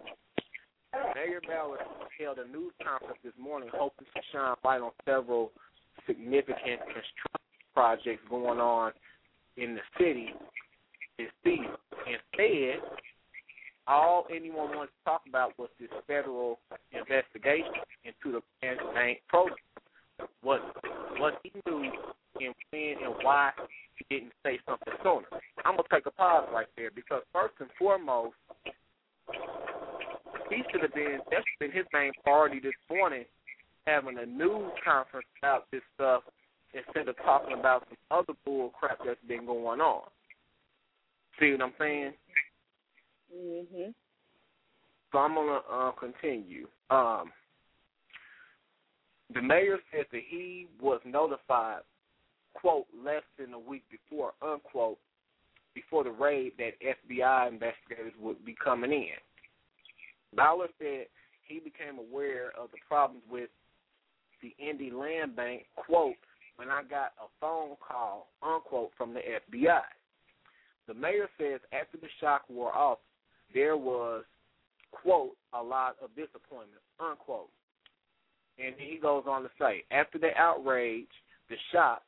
Mayor 1.15 1.41
Ballard 1.47 1.81
held 2.19 2.39
a 2.39 2.47
news 2.49 2.73
conference 2.85 3.19
this 3.25 3.33
morning 3.41 3.71
hoping 3.73 4.07
to 4.15 4.21
shine 4.33 4.55
light 4.65 4.81
on 4.81 4.91
several 5.07 5.51
significant 6.07 6.81
construction 6.81 7.73
projects 7.75 8.23
going 8.29 8.61
on 8.61 8.93
in 9.57 9.75
the 9.75 9.81
city 9.99 10.29
this 11.19 11.29
season. 11.45 11.73
Instead, 12.07 12.83
all 13.87 14.27
anyone 14.35 14.69
wanted 14.77 14.89
to 14.89 15.05
talk 15.05 15.23
about 15.29 15.59
was 15.59 15.71
this 15.81 15.89
federal 16.07 16.59
investigation 16.93 17.73
into 18.05 18.39
the 18.39 18.43
bank 18.95 19.21
program. 19.29 19.57
What 20.43 20.61
what 21.17 21.41
he 21.43 21.53
knew 21.67 21.91
and 22.41 22.55
when 22.71 22.97
and 23.03 23.15
why 23.23 23.51
he 23.97 24.15
didn't 24.15 24.33
say 24.45 24.59
something 24.69 24.93
sooner. 25.03 25.27
I'm 25.65 25.77
gonna 25.77 25.89
take 25.91 26.07
a 26.07 26.11
pause 26.11 26.49
right 26.53 26.67
there 26.77 26.91
because 26.95 27.23
first 27.33 27.55
and 27.61 27.71
foremost, 27.79 28.35
he 30.51 30.63
should 30.71 30.83
have 30.83 30.95
been 30.95 31.19
that's 31.31 31.45
been 31.59 31.73
his 31.73 31.87
main 31.93 32.13
priority 32.23 32.61
this 32.61 32.73
morning, 32.91 33.25
having 33.87 34.19
a 34.19 34.27
news 34.27 34.73
conference 34.85 35.27
about 35.41 35.71
this 35.71 35.83
stuff 35.95 36.23
instead 36.75 37.09
of 37.09 37.17
talking 37.25 37.59
about 37.59 37.87
some 37.89 37.99
other 38.11 38.39
bull 38.45 38.71
crap 38.71 38.99
that's 39.05 39.21
been 39.29 39.47
going 39.47 39.81
on. 39.81 40.09
See 41.41 41.53
what 41.53 41.63
I'm 41.63 41.73
saying? 41.79 42.13
Mhm. 43.35 43.95
So 45.11 45.19
I'm 45.19 45.35
gonna 45.35 45.61
uh, 45.71 45.93
continue. 45.93 46.67
Um, 46.91 47.33
the 49.33 49.43
mayor 49.43 49.79
said 49.91 50.07
that 50.13 50.23
he 50.29 50.69
was 50.81 51.01
notified, 51.05 51.83
quote, 52.55 52.87
less 52.95 53.23
than 53.39 53.55
a 53.55 53.59
week 53.59 53.85
before, 53.91 54.35
unquote, 54.43 54.99
before 55.75 56.05
the 56.05 56.11
raid 56.11 56.53
that 56.59 56.73
FBI 56.81 57.49
investigators 57.49 58.13
would 58.21 58.45
be 58.45 58.55
coming 58.63 58.93
in. 58.93 59.19
Ballard 60.35 60.71
said 60.79 61.07
he 61.47 61.59
became 61.59 61.99
aware 61.99 62.53
of 62.59 62.71
the 62.71 62.79
problems 62.89 63.23
with 63.31 63.51
the 64.43 64.55
Indy 64.59 64.91
Land 64.91 65.37
Bank, 65.37 65.65
quote, 65.77 66.17
when 66.57 66.69
I 66.69 66.83
got 66.83 67.13
a 67.19 67.29
phone 67.41 67.77
call, 67.87 68.29
unquote, 68.43 68.91
from 68.97 69.15
the 69.15 69.21
FBI. 69.21 69.83
The 70.89 70.95
mayor 70.95 71.29
says 71.39 71.61
after 71.73 71.99
the 71.99 72.09
shock 72.21 72.43
wore 72.49 72.75
off, 72.75 72.99
there 73.55 73.77
was, 73.77 74.25
quote, 74.91 75.37
a 75.53 75.63
lot 75.63 75.97
of 76.03 76.11
disappointment, 76.11 76.83
unquote. 76.99 77.51
And 78.59 78.75
he 78.79 78.99
goes 78.99 79.25
on 79.29 79.43
to 79.43 79.51
say, 79.59 79.85
after 79.91 80.19
the 80.19 80.31
outrage, 80.37 81.07
the 81.49 81.57
shock, 81.73 82.03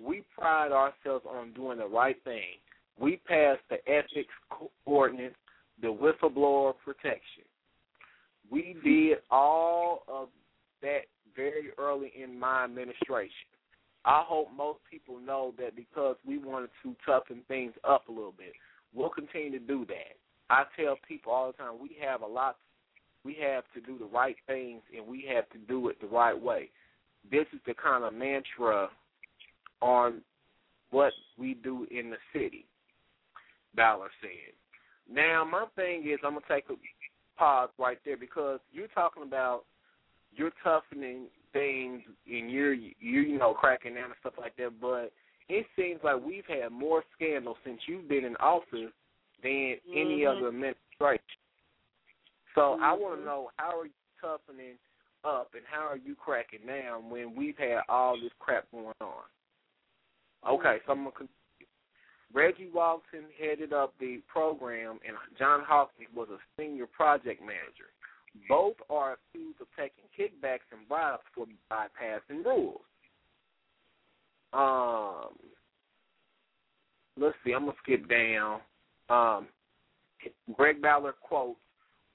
we 0.00 0.24
pride 0.36 0.72
ourselves 0.72 1.24
on 1.28 1.52
doing 1.52 1.78
the 1.78 1.86
right 1.86 2.16
thing. 2.24 2.58
We 2.98 3.16
passed 3.26 3.62
the 3.68 3.76
ethics 3.90 4.32
ordinance, 4.84 5.34
the 5.80 5.88
whistleblower 5.88 6.74
protection. 6.84 7.44
We 8.50 8.76
did 8.84 9.18
all 9.30 10.02
of 10.08 10.28
that 10.82 11.02
very 11.34 11.70
early 11.78 12.12
in 12.20 12.38
my 12.38 12.64
administration. 12.64 13.50
I 14.04 14.22
hope 14.24 14.48
most 14.56 14.78
people 14.90 15.18
know 15.18 15.52
that 15.58 15.74
because 15.74 16.16
we 16.26 16.38
wanted 16.38 16.70
to 16.84 16.94
toughen 17.04 17.42
things 17.48 17.72
up 17.82 18.08
a 18.08 18.12
little 18.12 18.34
bit. 18.36 18.52
We'll 18.94 19.10
continue 19.10 19.58
to 19.58 19.58
do 19.58 19.84
that. 19.86 20.16
I 20.48 20.64
tell 20.80 20.96
people 21.06 21.32
all 21.32 21.48
the 21.48 21.58
time 21.58 21.74
we 21.82 21.96
have 22.00 22.22
a 22.22 22.26
lot 22.26 22.56
we 23.26 23.36
have 23.42 23.64
to 23.74 23.80
do 23.80 23.98
the 23.98 24.06
right 24.06 24.36
things 24.46 24.80
and 24.96 25.04
we 25.04 25.28
have 25.34 25.50
to 25.50 25.58
do 25.58 25.88
it 25.88 26.00
the 26.00 26.06
right 26.06 26.40
way. 26.40 26.70
This 27.28 27.46
is 27.52 27.58
the 27.66 27.74
kind 27.74 28.04
of 28.04 28.14
mantra 28.14 28.88
on 29.82 30.22
what 30.90 31.12
we 31.36 31.54
do 31.54 31.88
in 31.90 32.10
the 32.10 32.16
city, 32.32 32.64
Ballard 33.76 34.10
said. 34.20 34.54
Now, 35.08 35.44
my 35.44 35.66
thing 35.76 36.08
is, 36.08 36.18
I'm 36.24 36.32
going 36.32 36.42
to 36.46 36.54
take 36.54 36.64
a 36.70 36.74
pause 37.38 37.70
right 37.78 37.98
there 38.04 38.16
because 38.16 38.60
you're 38.72 38.88
talking 38.88 39.22
about 39.22 39.64
you're 40.34 40.52
toughening 40.62 41.26
things 41.52 42.02
and 42.30 42.50
you're, 42.50 42.74
you 42.74 42.92
you 42.98 43.38
know, 43.38 43.54
cracking 43.54 43.94
down 43.94 44.06
and 44.06 44.14
stuff 44.20 44.34
like 44.38 44.56
that, 44.56 44.80
but 44.80 45.12
it 45.48 45.66
seems 45.76 46.00
like 46.02 46.16
we've 46.24 46.46
had 46.46 46.70
more 46.70 47.04
scandals 47.14 47.56
since 47.64 47.80
you've 47.86 48.08
been 48.08 48.24
in 48.24 48.36
office 48.36 48.92
than 49.42 49.76
mm-hmm. 49.76 49.92
any 49.96 50.26
other 50.26 50.48
administration. 50.48 51.40
So 52.54 52.60
mm-hmm. 52.60 52.84
I 52.84 52.92
want 52.92 53.20
to 53.20 53.24
know 53.24 53.50
how 53.56 53.78
are 53.78 53.86
you 53.86 53.92
toughening 54.20 54.74
up 55.24 55.50
and 55.54 55.62
how 55.70 55.86
are 55.86 55.96
you 55.96 56.14
cracking 56.14 56.66
down 56.66 57.10
when 57.10 57.34
we've 57.36 57.56
had 57.58 57.80
all 57.88 58.16
this 58.20 58.32
crap 58.38 58.70
going 58.70 58.94
on? 59.00 59.24
Okay, 60.48 60.78
so 60.86 60.92
I'm 60.92 61.04
gonna. 61.04 61.28
Reggie 62.32 62.70
Walton 62.72 63.24
headed 63.40 63.72
up 63.72 63.94
the 63.98 64.20
program, 64.26 64.98
and 65.06 65.16
John 65.38 65.62
Hawkins 65.66 66.08
was 66.14 66.28
a 66.30 66.38
senior 66.60 66.86
project 66.86 67.40
manager. 67.40 67.90
Both 68.48 68.76
are 68.90 69.16
accused 69.16 69.60
of 69.60 69.68
taking 69.78 70.04
kickbacks 70.18 70.66
and 70.70 70.86
bribes 70.88 71.22
for 71.34 71.46
bypassing 71.70 72.44
rules. 72.44 72.80
Um, 74.52 75.36
let's 77.18 77.36
see. 77.44 77.52
I'm 77.52 77.66
gonna 77.66 77.76
skip 77.82 78.08
down. 78.08 78.60
Um, 79.08 79.48
Greg 80.54 80.82
Ballard 80.82 81.14
quotes 81.22 81.58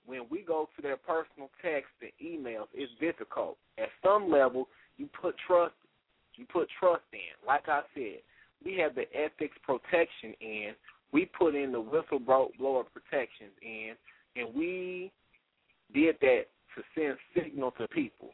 when 0.06 0.22
we 0.30 0.42
go 0.42 0.68
to 0.76 0.82
their 0.82 0.98
personal 0.98 1.50
text 1.62 1.92
and 2.02 2.12
emails, 2.22 2.68
it's 2.74 2.92
difficult. 3.00 3.58
At 3.78 3.90
some 4.04 4.30
level, 4.30 4.68
you 4.98 5.08
put 5.20 5.36
trust, 5.48 5.76
you 6.36 6.46
put 6.52 6.68
trust 6.80 7.04
in. 7.14 7.48
Like 7.48 7.68
I 7.68 7.82
said, 7.94 8.20
we 8.64 8.78
have 8.78 8.96
the 8.96 9.06
ethics 9.14 9.58
protection 9.64 10.34
in. 10.40 10.72
We 11.12 11.26
put 11.26 11.56
in 11.56 11.72
the 11.72 11.82
whistleblower 11.82 12.86
protections 12.94 13.52
in, 13.62 13.94
and 14.36 14.54
we 14.56 15.12
did 15.94 16.16
that 16.22 16.44
to 16.76 16.84
send 16.96 17.18
signal 17.36 17.72
to 17.72 17.88
people. 17.88 18.30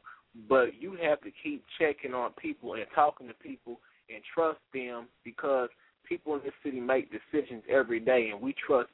But 0.47 0.79
you 0.79 0.97
have 1.01 1.21
to 1.21 1.31
keep 1.43 1.63
checking 1.79 2.13
on 2.13 2.31
people 2.33 2.73
and 2.73 2.85
talking 2.93 3.27
to 3.27 3.33
people 3.33 3.79
and 4.09 4.21
trust 4.33 4.59
them 4.73 5.07
because 5.23 5.69
people 6.07 6.35
in 6.35 6.41
this 6.43 6.53
city 6.63 6.79
make 6.79 7.09
decisions 7.11 7.63
every 7.69 7.99
day, 7.99 8.29
and 8.31 8.41
we 8.41 8.53
trust 8.65 8.89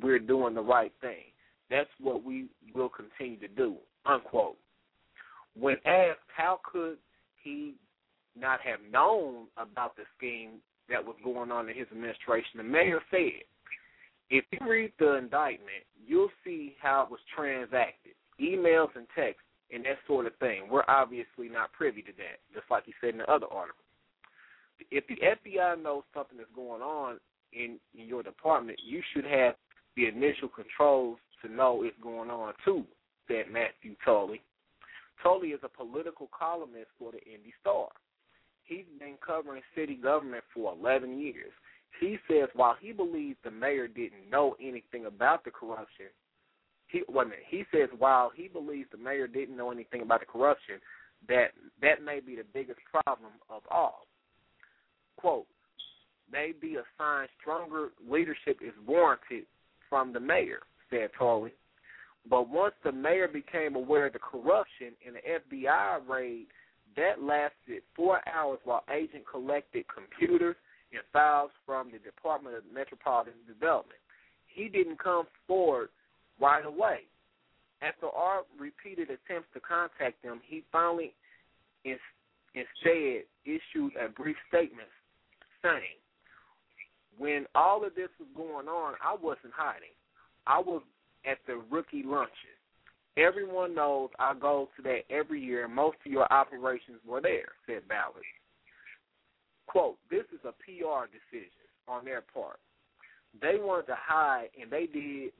we're 0.00 0.18
doing 0.18 0.54
the 0.54 0.62
right 0.62 0.92
thing. 1.00 1.24
That's 1.70 1.88
what 2.00 2.24
we 2.24 2.46
will 2.74 2.88
continue 2.88 3.38
to 3.40 3.48
do, 3.48 3.76
unquote. 4.06 4.56
When 5.58 5.76
asked 5.84 6.20
how 6.34 6.60
could 6.64 6.96
he 7.42 7.74
not 8.38 8.60
have 8.60 8.80
known 8.90 9.46
about 9.56 9.96
the 9.96 10.04
scheme 10.16 10.60
that 10.88 11.04
was 11.04 11.16
going 11.22 11.50
on 11.50 11.68
in 11.68 11.76
his 11.76 11.86
administration, 11.92 12.56
the 12.56 12.62
mayor 12.62 13.00
said, 13.10 13.44
if 14.30 14.44
you 14.50 14.66
read 14.66 14.92
the 14.98 15.16
indictment, 15.16 15.84
you'll 16.06 16.30
see 16.44 16.74
how 16.80 17.02
it 17.02 17.10
was 17.10 17.20
transacted, 17.36 18.14
emails 18.40 18.88
and 18.96 19.06
texts 19.14 19.42
and 19.72 19.84
that 19.84 19.98
sort 20.06 20.26
of 20.26 20.34
thing. 20.36 20.68
We're 20.70 20.88
obviously 20.88 21.48
not 21.48 21.72
privy 21.72 22.02
to 22.02 22.12
that, 22.18 22.40
just 22.54 22.66
like 22.70 22.84
he 22.84 22.94
said 23.00 23.10
in 23.10 23.18
the 23.18 23.30
other 23.30 23.46
article. 23.50 23.84
If 24.90 25.04
the 25.06 25.16
FBI 25.16 25.82
knows 25.82 26.02
something 26.14 26.38
is 26.38 26.46
going 26.54 26.82
on 26.82 27.18
in, 27.52 27.78
in 27.98 28.06
your 28.06 28.22
department, 28.22 28.78
you 28.84 29.00
should 29.12 29.24
have 29.24 29.54
the 29.96 30.06
initial 30.06 30.48
controls 30.48 31.18
to 31.42 31.52
know 31.52 31.82
it's 31.82 31.96
going 32.02 32.30
on 32.30 32.54
too, 32.64 32.84
said 33.28 33.46
Matthew 33.50 33.94
Tully. 34.04 34.42
Tully 35.22 35.48
is 35.48 35.60
a 35.62 35.68
political 35.68 36.28
columnist 36.36 36.88
for 36.98 37.12
the 37.12 37.18
Indy 37.18 37.52
Star. 37.60 37.88
He's 38.64 38.84
been 38.98 39.16
covering 39.24 39.62
city 39.74 39.96
government 39.96 40.44
for 40.54 40.72
11 40.72 41.18
years. 41.18 41.52
He 42.00 42.18
says 42.28 42.48
while 42.54 42.76
he 42.80 42.92
believes 42.92 43.38
the 43.44 43.50
mayor 43.50 43.86
didn't 43.86 44.30
know 44.30 44.56
anything 44.60 45.06
about 45.06 45.44
the 45.44 45.50
corruption, 45.50 46.06
he 46.88 47.02
wait 47.08 47.26
a 47.26 47.30
minute, 47.30 47.44
he 47.48 47.64
says 47.72 47.88
while 47.98 48.30
he 48.34 48.48
believes 48.48 48.88
the 48.90 48.98
mayor 48.98 49.26
didn't 49.26 49.56
know 49.56 49.70
anything 49.70 50.02
about 50.02 50.20
the 50.20 50.26
corruption, 50.26 50.76
that 51.28 51.52
that 51.80 52.02
may 52.02 52.20
be 52.20 52.36
the 52.36 52.44
biggest 52.52 52.80
problem 52.90 53.32
of 53.48 53.62
all. 53.70 54.06
quote, 55.16 55.46
may 56.32 56.52
be 56.58 56.76
a 56.76 56.82
sign 56.98 57.28
stronger 57.40 57.90
leadership 58.08 58.58
is 58.62 58.72
warranted 58.86 59.44
from 59.88 60.12
the 60.12 60.20
mayor, 60.20 60.60
said 60.90 61.10
Tully. 61.18 61.52
But 62.28 62.48
once 62.48 62.74
the 62.84 62.92
mayor 62.92 63.28
became 63.28 63.74
aware 63.74 64.06
of 64.06 64.12
the 64.12 64.18
corruption 64.18 64.92
in 65.06 65.14
the 65.14 65.56
FBI 65.58 66.08
raid, 66.08 66.46
that 66.96 67.22
lasted 67.22 67.82
four 67.94 68.20
hours 68.28 68.58
while 68.64 68.84
agent 68.92 69.24
collected 69.30 69.84
computers 69.92 70.56
and 70.92 71.00
files 71.12 71.50
from 71.64 71.90
the 71.90 71.98
Department 71.98 72.56
of 72.56 72.62
Metropolitan 72.72 73.32
Development. 73.46 73.98
He 74.46 74.68
didn't 74.68 74.98
come 74.98 75.26
forward 75.46 75.88
right 76.40 76.64
away. 76.64 77.00
After 77.80 78.06
our 78.08 78.42
repeated 78.58 79.08
attempts 79.08 79.48
to 79.54 79.60
contact 79.60 80.22
him, 80.22 80.40
he 80.46 80.62
finally 80.70 81.14
in, 81.84 81.96
instead 82.54 83.24
issued 83.44 83.92
a 83.96 84.08
brief 84.08 84.36
statement 84.48 84.88
saying, 85.62 85.98
when 87.18 87.46
all 87.54 87.84
of 87.84 87.94
this 87.94 88.08
was 88.18 88.28
going 88.36 88.68
on, 88.68 88.94
I 89.02 89.16
wasn't 89.20 89.52
hiding. 89.54 89.94
I 90.46 90.58
was 90.60 90.82
at 91.26 91.38
the 91.46 91.62
rookie 91.70 92.02
luncheon. 92.04 92.56
Everyone 93.16 93.74
knows 93.74 94.08
I 94.18 94.34
go 94.34 94.68
to 94.76 94.82
that 94.82 95.00
every 95.10 95.40
year, 95.40 95.64
and 95.66 95.74
most 95.74 95.98
of 96.04 96.10
your 96.10 96.32
operations 96.32 96.98
were 97.06 97.20
there, 97.20 97.52
said 97.66 97.86
Ballard. 97.88 98.24
Quote, 99.66 99.98
this 100.10 100.24
is 100.32 100.40
a 100.44 100.52
PR 100.52 101.06
decision 101.06 101.50
on 101.88 102.04
their 102.04 102.22
part. 102.22 102.58
They 103.40 103.56
wanted 103.58 103.86
to 103.86 103.96
hide, 103.98 104.48
and 104.60 104.70
they 104.70 104.86
did, 104.86 105.32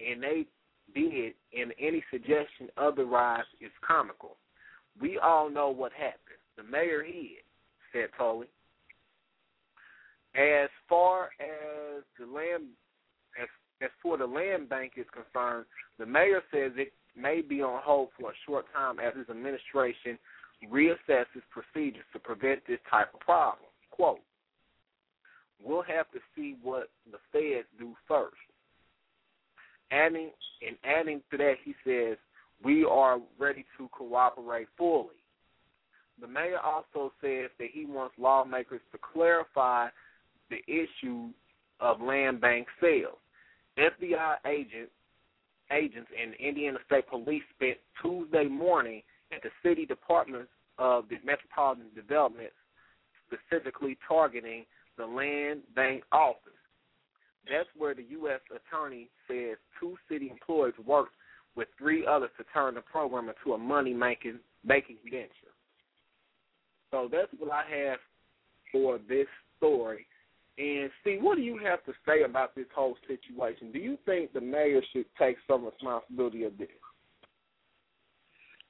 and 0.00 0.22
they 0.22 0.46
did, 0.94 1.34
and 1.58 1.72
any 1.80 2.02
suggestion 2.10 2.68
otherwise 2.76 3.44
is 3.60 3.70
comical. 3.86 4.36
We 5.00 5.18
all 5.18 5.50
know 5.50 5.70
what 5.70 5.92
happened. 5.92 6.40
The 6.56 6.62
mayor 6.62 7.02
hid, 7.02 7.42
said 7.92 8.08
Tully. 8.16 8.48
As 10.34 10.68
far 10.88 11.30
as 11.40 12.02
the 12.18 12.26
land, 12.26 12.64
as 13.82 13.90
for 14.02 14.16
the 14.16 14.26
land 14.26 14.68
bank 14.68 14.92
is 14.96 15.06
concerned, 15.12 15.66
the 15.98 16.06
mayor 16.06 16.42
says 16.52 16.72
it 16.76 16.92
may 17.16 17.40
be 17.40 17.62
on 17.62 17.80
hold 17.82 18.08
for 18.18 18.30
a 18.30 18.34
short 18.46 18.66
time 18.72 18.98
as 18.98 19.14
his 19.16 19.28
administration 19.28 20.18
reassesses 20.70 21.42
procedures 21.50 22.04
to 22.12 22.18
prevent 22.18 22.60
this 22.66 22.78
type 22.90 23.12
of 23.12 23.20
problem. 23.20 23.66
Quote, 23.90 24.20
we'll 25.62 25.82
have 25.82 26.10
to 26.12 26.18
see 26.34 26.56
what 26.62 26.88
the 27.10 27.18
feds 27.32 27.66
do 27.78 27.94
first. 28.06 28.36
Adding 29.90 30.30
and 30.66 30.76
adding 30.84 31.20
to 31.30 31.36
that, 31.36 31.54
he 31.64 31.74
says, 31.84 32.16
we 32.64 32.84
are 32.84 33.18
ready 33.38 33.64
to 33.76 33.88
cooperate 33.92 34.68
fully. 34.78 35.16
The 36.20 36.28
mayor 36.28 36.58
also 36.60 37.12
says 37.20 37.50
that 37.58 37.68
he 37.72 37.84
wants 37.84 38.14
lawmakers 38.18 38.80
to 38.92 38.98
clarify 39.12 39.88
the 40.50 40.58
issue 40.68 41.30
of 41.80 42.00
land 42.00 42.40
bank 42.40 42.68
sales. 42.80 43.18
FBI 43.78 44.36
agents 44.46 44.92
agents 45.72 46.10
and 46.20 46.34
Indiana 46.34 46.78
State 46.86 47.08
Police 47.08 47.42
spent 47.56 47.78
Tuesday 48.02 48.44
morning 48.44 49.02
at 49.34 49.42
the 49.42 49.48
city 49.66 49.86
department 49.86 50.48
of 50.78 51.08
the 51.08 51.16
Metropolitan 51.24 51.86
Development, 51.94 52.50
specifically 53.26 53.96
targeting 54.06 54.64
the 54.98 55.06
land 55.06 55.62
bank 55.74 56.02
office. 56.12 56.52
That's 57.50 57.68
where 57.76 57.94
the 57.94 58.04
U.S. 58.10 58.40
attorney 58.54 59.08
says 59.26 59.56
two 59.80 59.96
city 60.10 60.30
employees 60.30 60.74
worked 60.86 61.14
with 61.56 61.68
three 61.78 62.06
others 62.06 62.30
to 62.38 62.44
turn 62.52 62.74
the 62.74 62.80
program 62.80 63.28
into 63.28 63.54
a 63.54 63.58
money 63.58 63.92
making 63.92 64.38
making 64.64 64.98
venture. 65.04 65.52
So 66.90 67.08
that's 67.10 67.28
what 67.38 67.50
I 67.50 67.64
have 67.68 67.98
for 68.70 68.98
this 69.08 69.26
story. 69.58 70.06
And 70.58 70.90
see, 71.02 71.18
what 71.20 71.36
do 71.36 71.42
you 71.42 71.58
have 71.64 71.82
to 71.84 71.92
say 72.06 72.22
about 72.24 72.54
this 72.54 72.66
whole 72.74 72.96
situation? 73.08 73.72
Do 73.72 73.78
you 73.78 73.96
think 74.04 74.32
the 74.32 74.40
mayor 74.40 74.82
should 74.92 75.06
take 75.18 75.36
some 75.48 75.64
responsibility 75.64 76.44
of 76.44 76.58
this? 76.58 76.68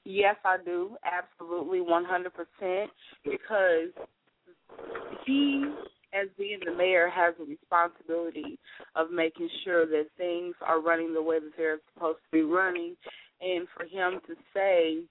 Yes, 0.05 0.37
I 0.45 0.59
do. 0.65 0.97
Absolutely, 1.05 1.81
100%. 1.81 2.87
Because 3.25 3.91
he, 5.27 5.65
as 6.13 6.29
being 6.39 6.61
the 6.65 6.73
mayor, 6.73 7.09
has 7.09 7.35
a 7.41 7.45
responsibility 7.45 8.59
of 8.95 9.11
making 9.11 9.49
sure 9.65 9.85
that 9.87 10.07
things 10.17 10.55
are 10.65 10.81
running 10.81 11.13
the 11.15 11.23
way 11.23 11.41
that 11.41 11.53
they're 11.57 11.81
supposed 11.95 12.19
to 12.19 12.31
be 12.37 12.43
running. 12.43 12.97
And 13.41 13.67
for 13.77 13.85
him 13.85 14.21
to 14.29 14.35
say 14.55 15.03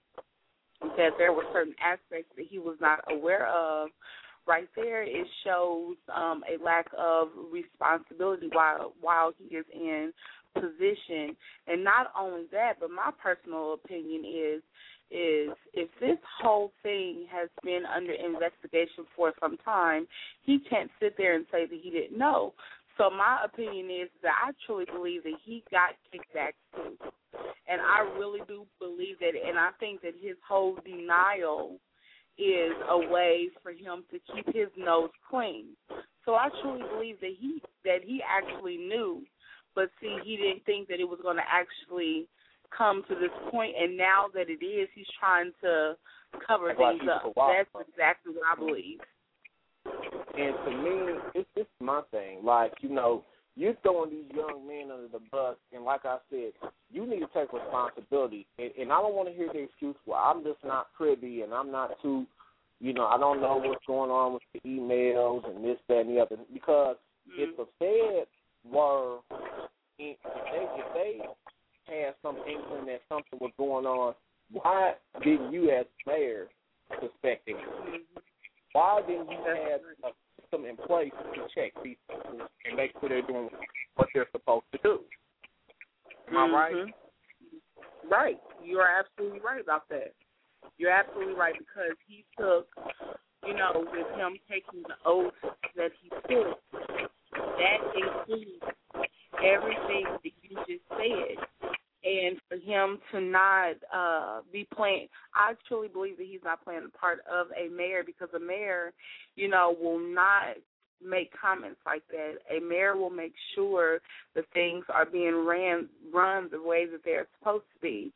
that 0.80 1.10
there 1.18 1.32
were 1.32 1.44
certain 1.52 1.74
aspects 1.82 2.32
that 2.36 2.46
he 2.48 2.58
was 2.58 2.76
not 2.80 3.00
aware 3.10 3.46
of, 3.46 3.88
right 4.46 4.68
there, 4.76 5.02
it 5.02 5.26
shows 5.44 5.96
um, 6.14 6.42
a 6.48 6.62
lack 6.62 6.86
of 6.98 7.28
responsibility 7.52 8.48
while 8.52 8.92
while 9.00 9.32
he 9.38 9.56
is 9.56 9.64
in 9.72 10.12
position. 10.54 11.36
And 11.66 11.82
not 11.82 12.12
only 12.18 12.44
that, 12.52 12.74
but 12.80 12.90
my 12.90 13.10
personal 13.22 13.74
opinion 13.74 14.24
is 14.24 14.62
is 15.10 15.50
if 15.74 15.88
this 16.00 16.16
whole 16.40 16.72
thing 16.82 17.26
has 17.30 17.50
been 17.62 17.82
under 17.84 18.12
investigation 18.12 19.04
for 19.14 19.32
some 19.40 19.58
time, 19.58 20.06
he 20.42 20.58
can't 20.70 20.90
sit 21.00 21.16
there 21.18 21.34
and 21.34 21.44
say 21.52 21.66
that 21.66 21.78
he 21.82 21.90
didn't 21.90 22.18
know. 22.18 22.54
So 22.96 23.10
my 23.10 23.44
opinion 23.44 23.90
is 23.90 24.08
that 24.22 24.32
I 24.42 24.52
truly 24.66 24.86
believe 24.86 25.22
that 25.24 25.38
he 25.44 25.64
got 25.70 25.96
kickback 26.12 26.52
too. 26.74 26.96
And 27.68 27.80
I 27.80 28.00
really 28.18 28.40
do 28.48 28.66
believe 28.78 29.18
that 29.20 29.32
and 29.36 29.58
I 29.58 29.70
think 29.78 30.02
that 30.02 30.14
his 30.20 30.36
whole 30.46 30.78
denial 30.84 31.78
is 32.38 32.72
a 32.88 32.98
way 32.98 33.48
for 33.62 33.72
him 33.72 34.04
to 34.10 34.18
keep 34.34 34.46
his 34.54 34.68
nose 34.76 35.10
clean. 35.28 35.66
So 36.24 36.34
I 36.34 36.48
truly 36.62 36.82
believe 36.94 37.20
that 37.20 37.34
he 37.38 37.62
that 37.84 37.98
he 38.04 38.22
actually 38.22 38.76
knew, 38.76 39.22
but 39.74 39.90
see, 40.00 40.18
he 40.24 40.36
didn't 40.36 40.64
think 40.64 40.88
that 40.88 41.00
it 41.00 41.08
was 41.08 41.18
going 41.22 41.36
to 41.36 41.42
actually 41.50 42.26
come 42.76 43.02
to 43.08 43.14
this 43.14 43.30
point, 43.50 43.74
and 43.78 43.96
now 43.96 44.26
that 44.34 44.48
it 44.48 44.64
is, 44.64 44.88
he's 44.94 45.06
trying 45.18 45.52
to 45.62 45.96
cover 46.46 46.68
That's 46.68 46.78
things 46.78 47.10
up. 47.10 47.32
That's 47.36 47.88
exactly 47.88 48.34
what 48.34 48.44
I 48.50 48.58
believe. 48.58 49.00
And 49.84 50.54
to 50.64 50.70
me, 50.70 51.20
it's 51.34 51.48
it's 51.56 51.70
my 51.80 52.02
thing. 52.10 52.44
Like 52.44 52.72
you 52.80 52.88
know, 52.88 53.24
you're 53.54 53.74
throwing 53.82 54.10
these 54.10 54.30
young 54.34 54.66
men 54.66 54.90
under 54.90 55.08
the 55.08 55.20
bus, 55.30 55.56
and 55.74 55.84
like 55.84 56.04
I 56.04 56.18
said, 56.30 56.52
you 56.90 57.06
need 57.06 57.20
to 57.20 57.28
take 57.34 57.52
responsibility. 57.52 58.46
And, 58.58 58.70
and 58.80 58.92
I 58.92 59.00
don't 59.00 59.14
want 59.14 59.28
to 59.28 59.34
hear 59.34 59.48
the 59.52 59.60
excuse, 59.60 59.96
"Well, 60.06 60.22
I'm 60.24 60.42
just 60.42 60.64
not 60.64 60.92
privy, 60.94 61.42
and 61.42 61.52
I'm 61.52 61.70
not 61.70 61.90
too, 62.00 62.26
you 62.80 62.94
know, 62.94 63.06
I 63.06 63.18
don't 63.18 63.40
know 63.40 63.60
what's 63.62 63.84
going 63.86 64.10
on 64.10 64.34
with 64.34 64.42
the 64.54 64.68
emails 64.68 65.48
and 65.48 65.64
this, 65.64 65.78
that, 65.88 66.00
and 66.00 66.16
the 66.16 66.20
other." 66.20 66.36
Because 66.52 66.96
mm-hmm. 67.28 67.42
if 67.42 67.56
the 67.56 67.66
Fed 67.78 68.72
were, 68.72 69.18
if 69.98 70.16
they 70.24 70.66
if 70.78 70.94
they 70.94 71.94
had 71.94 72.14
some 72.22 72.36
inkling 72.48 72.86
that 72.86 73.02
something 73.08 73.38
was 73.38 73.52
going 73.58 73.84
on, 73.84 74.14
why 74.50 74.94
didn't 75.22 75.52
you, 75.52 75.70
as 75.70 75.86
mayor, 76.06 76.48
suspect 77.00 77.48
it? 77.48 77.56
Mm-hmm. 77.56 77.96
Why 78.72 79.02
didn't 79.06 79.30
you 79.30 79.38
have 79.44 79.80
a 80.04 80.12
system 80.52 80.66
in 80.68 80.76
place 80.76 81.12
to 81.34 81.40
check 81.54 81.72
these 81.82 81.96
people 82.08 82.46
and 82.64 82.76
make 82.76 82.92
sure 83.00 83.08
they're 83.08 83.22
doing 83.22 83.48
what 83.96 84.08
they're 84.14 84.26
supposed 84.32 84.64
to 84.72 84.78
do? 84.82 85.00
Am 86.28 86.36
I 86.36 86.48
right? 86.48 86.74
Mhm. 86.74 86.94
Right. 88.04 88.40
You 88.62 88.80
are 88.80 88.88
absolutely 88.88 89.40
right 89.40 89.60
about 89.60 89.88
that. 89.88 90.14
You're 90.78 90.90
absolutely 90.90 91.34
right 91.34 91.58
because 91.58 91.96
he 92.06 92.24
took, 92.36 92.68
you 93.46 93.54
know, 93.54 93.86
with 93.90 94.10
him 94.16 94.38
taking 94.48 94.82
the 94.82 94.96
oath 95.04 95.34
that 95.74 95.92
he 96.00 96.08
took, 96.28 96.60
that 97.32 97.96
includes 97.96 98.64
everything 99.42 100.04
that 100.04 100.32
you 100.42 100.56
just 100.66 100.88
said. 100.88 101.72
And 102.04 102.38
for 102.48 102.56
him 102.56 102.98
to 103.12 103.20
not 103.20 103.74
uh 103.94 104.40
be 104.52 104.66
playing 104.74 105.08
I 105.34 105.54
truly 105.68 105.88
believe 105.88 106.16
that 106.18 106.26
he's 106.26 106.40
not 106.44 106.64
playing 106.64 106.82
the 106.82 106.98
part 106.98 107.20
of 107.30 107.48
a 107.56 107.72
mayor 107.72 108.02
because 108.04 108.28
a 108.34 108.40
mayor, 108.40 108.92
you 109.36 109.48
know, 109.48 109.76
will 109.80 109.98
not 109.98 110.56
make 111.04 111.32
comments 111.40 111.80
like 111.86 112.02
that. 112.10 112.34
A 112.54 112.60
mayor 112.60 112.96
will 112.96 113.10
make 113.10 113.34
sure 113.54 114.00
that 114.34 114.44
things 114.52 114.84
are 114.88 115.06
being 115.06 115.44
ran 115.46 115.88
run 116.12 116.48
the 116.50 116.62
way 116.62 116.86
that 116.86 117.00
they're 117.04 117.26
supposed 117.38 117.64
to 117.74 117.80
be. 117.80 118.12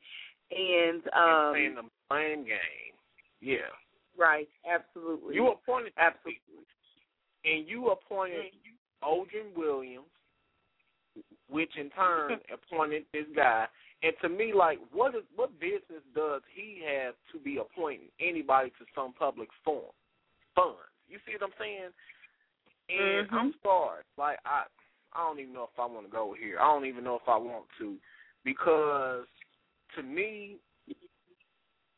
And 0.50 1.02
um 1.16 1.52
playing 1.52 1.74
the 1.76 1.82
blame 2.08 2.44
game. 2.44 2.94
Yeah. 3.40 3.56
right, 4.18 4.48
absolutely. 4.68 5.34
You 5.34 5.48
appointed 5.52 5.92
absolutely. 5.98 6.40
and 7.44 7.68
you 7.68 7.90
appointed 7.90 8.46
Aldrin 9.04 9.54
Williams, 9.56 10.06
which 11.48 11.76
in 11.76 11.90
turn 11.90 12.38
appointed 12.52 13.04
this 13.12 13.26
guy. 13.34 13.66
And 14.02 14.12
to 14.22 14.28
me, 14.28 14.52
like, 14.54 14.78
what 14.92 15.14
is 15.14 15.22
what 15.34 15.58
business 15.58 16.02
does 16.14 16.42
he 16.54 16.82
have 16.86 17.14
to 17.32 17.38
be 17.38 17.58
appointing 17.58 18.08
anybody 18.20 18.70
to 18.78 18.84
some 18.94 19.12
public 19.14 19.48
forum 19.64 19.94
funds? 20.54 20.78
You 21.08 21.18
see 21.26 21.32
what 21.38 21.44
I'm 21.44 21.54
saying? 21.58 21.90
And 22.88 23.28
Mhm. 23.28 23.32
I'm 23.32 23.54
sorry, 23.62 24.02
like 24.18 24.38
I, 24.44 24.64
I 25.12 25.24
don't 25.26 25.40
even 25.40 25.54
know 25.54 25.64
if 25.72 25.78
I 25.78 25.86
want 25.86 26.06
to 26.06 26.12
go 26.12 26.34
here. 26.38 26.58
I 26.60 26.64
don't 26.64 26.86
even 26.86 27.04
know 27.04 27.16
if 27.16 27.28
I 27.28 27.36
want 27.36 27.64
to, 27.78 27.96
because 28.44 29.26
to 29.96 30.02
me, 30.02 30.56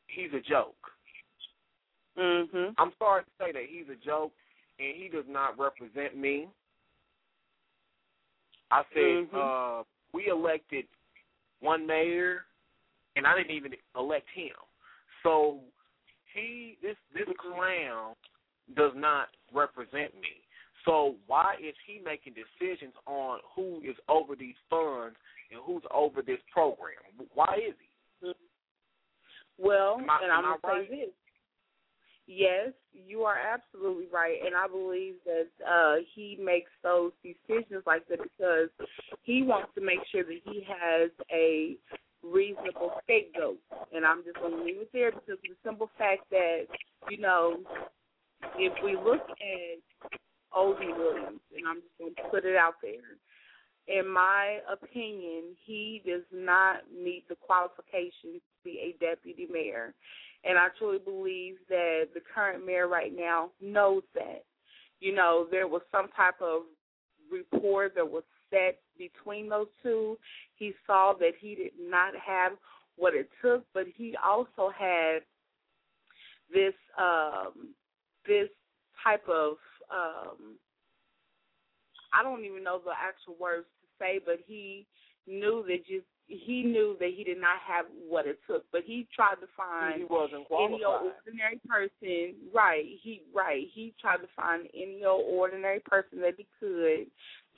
he's 0.07 0.33
a 0.33 0.41
joke. 0.41 0.93
Mhm. 2.17 2.75
I'm 2.79 2.93
sorry 2.99 3.25
to 3.25 3.31
say 3.39 3.53
that 3.53 3.65
he's 3.69 3.89
a 3.89 3.97
joke. 3.97 4.33
and 4.81 4.95
he 4.95 5.09
does 5.09 5.25
not 5.27 5.59
represent 5.59 6.17
me. 6.17 6.49
I 8.71 8.85
said 8.93 9.31
Mhm. 9.31 9.81
uh, 9.81 9.85
we 10.13 10.29
elected 10.29 10.87
one 11.61 11.87
mayor, 11.87 12.47
and 13.17 13.27
I 13.27 13.37
didn't 13.37 13.53
even 13.53 13.75
elect 13.97 14.29
him. 14.31 14.55
So 15.23 15.63
he 16.33 16.77
this 16.83 16.97
this 17.13 17.29
clown 17.39 18.15
does 18.75 18.95
not 18.95 19.35
represent 19.53 20.15
me. 20.21 20.43
So 20.85 21.17
why 21.27 21.57
is 21.61 21.75
he 21.87 21.99
making 21.99 22.35
decisions 22.35 22.95
on 23.07 23.41
who 23.55 23.81
is 23.83 23.97
over 24.09 24.37
these 24.37 24.57
funds 24.71 25.17
and 25.51 25.61
who's 25.61 25.83
over 25.91 26.23
this 26.23 26.41
program? 26.51 26.95
Why 27.35 27.55
is 27.57 27.75
he? 27.79 28.35
Well, 29.59 30.01
I- 30.09 30.23
and 30.23 30.33
I'm 30.33 30.45
gonna 30.45 30.59
right? 30.63 30.89
say 30.89 31.07
this. 31.07 31.15
Yes, 32.31 32.73
you 32.93 33.23
are 33.23 33.37
absolutely 33.39 34.05
right, 34.13 34.37
and 34.45 34.55
I 34.55 34.69
believe 34.69 35.15
that 35.25 35.49
uh 35.67 35.95
he 36.15 36.37
makes 36.39 36.71
those 36.83 37.13
decisions 37.23 37.83
like 37.87 38.07
that 38.09 38.19
because 38.23 38.69
he 39.23 39.43
wants 39.43 39.71
to 39.77 39.81
make 39.81 40.01
sure 40.13 40.25
that 40.25 40.41
he 40.45 40.63
has 40.69 41.11
a 41.33 41.79
reasonable 42.23 42.93
scapegoat. 43.03 43.57
And 43.95 44.05
I'm 44.05 44.23
just 44.25 44.37
going 44.37 44.59
to 44.59 44.63
leave 44.63 44.77
it 44.77 44.91
there 44.93 45.11
because 45.11 45.41
the 45.43 45.57
simple 45.65 45.89
fact 45.97 46.29
that 46.31 46.67
you 47.09 47.19
know 47.19 47.61
if 48.59 48.75
we 48.85 48.95
look 48.95 49.25
at 49.31 50.11
Odie 50.55 50.97
Williams, 50.97 51.41
and 51.57 51.67
I'm 51.67 51.81
just 51.81 51.97
going 51.99 52.15
to 52.15 52.23
put 52.31 52.45
it 52.45 52.57
out 52.57 52.75
there, 52.83 53.17
in 53.89 54.07
my 54.07 54.59
opinion, 54.71 55.57
he 55.65 56.03
does 56.07 56.25
not 56.31 56.83
meet 56.93 57.27
the 57.29 57.37
qualifications 57.37 58.43
to 58.45 58.65
be 58.65 58.95
a 58.95 59.05
deputy 59.05 59.49
mayor. 59.51 59.95
And 60.45 60.59
I 60.59 60.69
truly 60.79 60.99
believe 60.99 61.57
that 61.69 62.09
the 62.15 62.21
current 62.35 62.65
mayor 62.65 62.89
right 62.89 63.13
now 63.15 63.51
knows 63.61 64.03
that. 64.15 64.45
You 65.01 65.15
know, 65.15 65.47
there 65.51 65.69
was 65.69 65.83
some 65.93 66.09
type 66.17 66.41
of 66.41 66.63
rapport 67.31 67.91
that 67.95 68.09
was 68.09 68.25
set 68.51 68.79
between 68.97 69.49
those 69.49 69.69
two. 69.83 70.19
He 70.57 70.73
saw 70.87 71.13
that 71.21 71.33
he 71.41 71.55
did 71.55 71.73
not 71.81 72.15
have 72.17 72.53
what 72.97 73.15
it 73.15 73.29
took, 73.43 73.65
but 73.75 73.85
he 73.97 74.17
also 74.25 74.73
had 74.77 75.21
this 76.53 76.75
um 76.99 77.75
this 78.27 78.49
type 79.05 79.29
of 79.29 79.57
um 79.91 80.57
I 82.13 82.23
don't 82.23 82.45
even 82.45 82.65
know 82.65 82.81
the 82.85 82.91
actual 82.91 83.37
words 83.39 83.67
to 83.83 83.87
say, 83.99 84.19
but 84.25 84.39
he 84.47 84.87
knew 85.27 85.65
that 85.69 85.87
just 85.87 86.07
he 86.29 86.63
knew 86.63 86.97
that 87.01 87.11
he 87.17 87.25
did 87.25 87.41
not 87.41 87.59
have 87.67 87.87
what 88.07 88.27
it 88.27 88.39
took, 88.47 88.65
but 88.71 88.83
he 88.85 89.09
tried 89.15 89.37
to 89.37 89.49
find 89.57 90.01
He 90.01 90.05
wasn't 90.05 90.47
any 90.53 90.85
old 90.85 91.13
ordinary 91.25 91.59
person. 91.67 92.35
Right, 92.55 92.85
he 93.03 93.23
right. 93.35 93.67
He 93.73 93.95
tried 94.01 94.19
to 94.19 94.29
find 94.37 94.69
any 94.75 95.03
old 95.05 95.25
ordinary 95.27 95.81
person 95.81 96.21
that 96.21 96.35
he 96.37 96.47
could, 96.61 97.07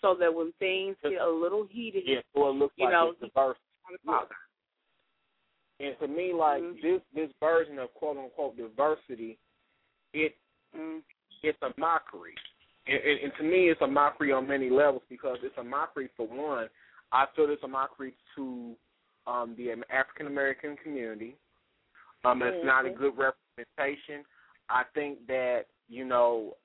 so 0.01 0.15
that 0.21 0.33
when 0.33 0.53
things 0.59 0.97
get 1.03 1.21
a 1.21 1.29
little 1.29 1.67
heated, 1.69 2.05
Yeah, 2.07 2.21
so 2.35 2.49
it 2.49 2.53
looks 2.53 2.75
you 2.79 2.85
like 2.85 2.93
know, 2.93 3.11
it's 3.11 3.21
the 3.21 3.29
father. 3.31 3.57
And 5.81 5.99
to 5.99 6.09
me, 6.09 6.33
like 6.33 6.63
Mhm. 6.63 6.81
this 6.81 7.03
this 7.13 7.33
version 7.41 7.79
of 7.79 7.93
quote 7.95 8.19
unquote 8.19 8.57
diversity, 8.57 9.39
it 10.13 10.37
Mm. 10.77 11.03
it's 11.43 11.61
a 11.63 11.75
mockery. 11.77 12.37
And, 12.87 13.03
and, 13.03 13.21
and 13.21 13.35
to 13.35 13.43
me, 13.43 13.69
it's 13.69 13.81
a 13.81 13.87
mockery 13.87 14.31
on 14.31 14.47
many 14.47 14.71
levels 14.71 15.03
because 15.09 15.39
it's 15.43 15.57
a 15.59 15.65
mockery 15.65 16.09
for 16.17 16.27
one. 16.27 16.71
I 17.13 17.27
feel 17.35 17.47
it's 17.49 17.63
a 17.63 17.69
mockery 17.69 18.15
to 18.37 18.75
um, 19.27 19.55
the 19.57 19.71
African 19.93 20.27
American 20.27 20.77
community. 20.83 21.37
Um, 22.25 22.43
it's 22.43 22.65
not 22.65 22.87
a 22.87 22.91
good 22.91 23.15
representation. 23.17 24.25
I 24.69 24.83
think 24.95 25.27
that 25.27 25.63
you 25.89 26.05
know, 26.05 26.57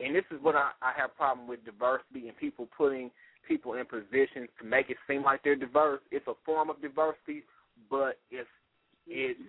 and 0.00 0.14
this 0.14 0.24
is 0.30 0.38
what 0.42 0.54
I, 0.54 0.70
I 0.80 0.92
have 0.96 1.16
problem 1.16 1.46
with 1.46 1.64
diversity 1.64 2.28
and 2.28 2.36
people 2.36 2.68
putting 2.76 3.10
people 3.46 3.74
in 3.74 3.84
positions 3.84 4.48
to 4.60 4.66
make 4.66 4.88
it 4.88 4.96
seem 5.06 5.22
like 5.22 5.42
they're 5.44 5.56
diverse. 5.56 6.00
It's 6.10 6.26
a 6.26 6.32
form 6.46 6.70
of 6.70 6.80
diversity, 6.80 7.42
but 7.90 8.18
it's 8.30 8.48
it's 9.06 9.40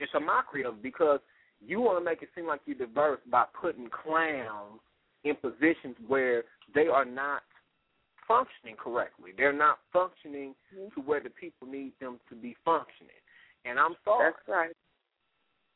it's 0.00 0.12
a 0.14 0.20
mockery 0.20 0.64
of 0.64 0.82
because 0.82 1.20
you 1.64 1.80
want 1.80 1.98
to 1.98 2.04
make 2.04 2.22
it 2.22 2.28
seem 2.34 2.46
like 2.46 2.60
you're 2.66 2.76
diverse 2.76 3.20
by 3.30 3.44
putting 3.60 3.88
clowns 3.88 4.80
in 5.24 5.34
positions 5.36 5.96
where 6.06 6.44
they 6.74 6.86
are 6.86 7.04
not 7.04 7.42
functioning 8.26 8.76
correctly. 8.76 9.32
They're 9.36 9.52
not 9.52 9.78
functioning 9.92 10.54
to 10.94 11.00
where 11.00 11.20
the 11.20 11.30
people 11.30 11.66
need 11.66 11.92
them 12.00 12.18
to 12.28 12.34
be 12.34 12.56
functioning. 12.64 13.20
And 13.64 13.78
I'm 13.78 13.96
sorry. 14.04 14.32
That's 14.32 14.48
right. 14.48 14.76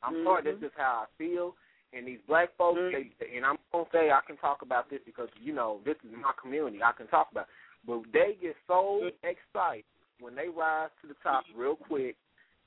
I'm 0.03 0.23
sorry. 0.25 0.43
Mhm. 0.43 0.61
This 0.61 0.71
is 0.71 0.77
how 0.77 1.07
I 1.07 1.07
feel. 1.17 1.57
And 1.93 2.07
these 2.07 2.21
black 2.27 2.55
folks, 2.57 2.79
Mhm. 2.79 3.19
they, 3.19 3.37
and 3.37 3.47
I'm 3.47 3.59
gonna 3.73 3.89
say 3.91 4.11
I 4.11 4.21
can 4.27 4.37
talk 4.37 4.63
about 4.63 4.89
this 4.91 5.03
because 5.05 5.31
you 5.41 5.53
know 5.53 5.81
this 5.85 5.97
is 6.05 6.13
my 6.13 6.33
community. 6.33 6.83
I 6.83 6.93
can 6.93 7.07
talk 7.09 7.31
about, 7.33 7.49
it. 7.49 7.55
but 7.85 8.13
they 8.13 8.35
get 8.35 8.57
so 8.67 9.01
Mm-hmm. 9.01 9.27
excited 9.27 9.85
when 10.21 10.35
they 10.35 10.49
rise 10.49 10.91
to 11.01 11.07
the 11.07 11.15
top 11.15 11.45
real 11.55 11.77
quick. 11.77 12.17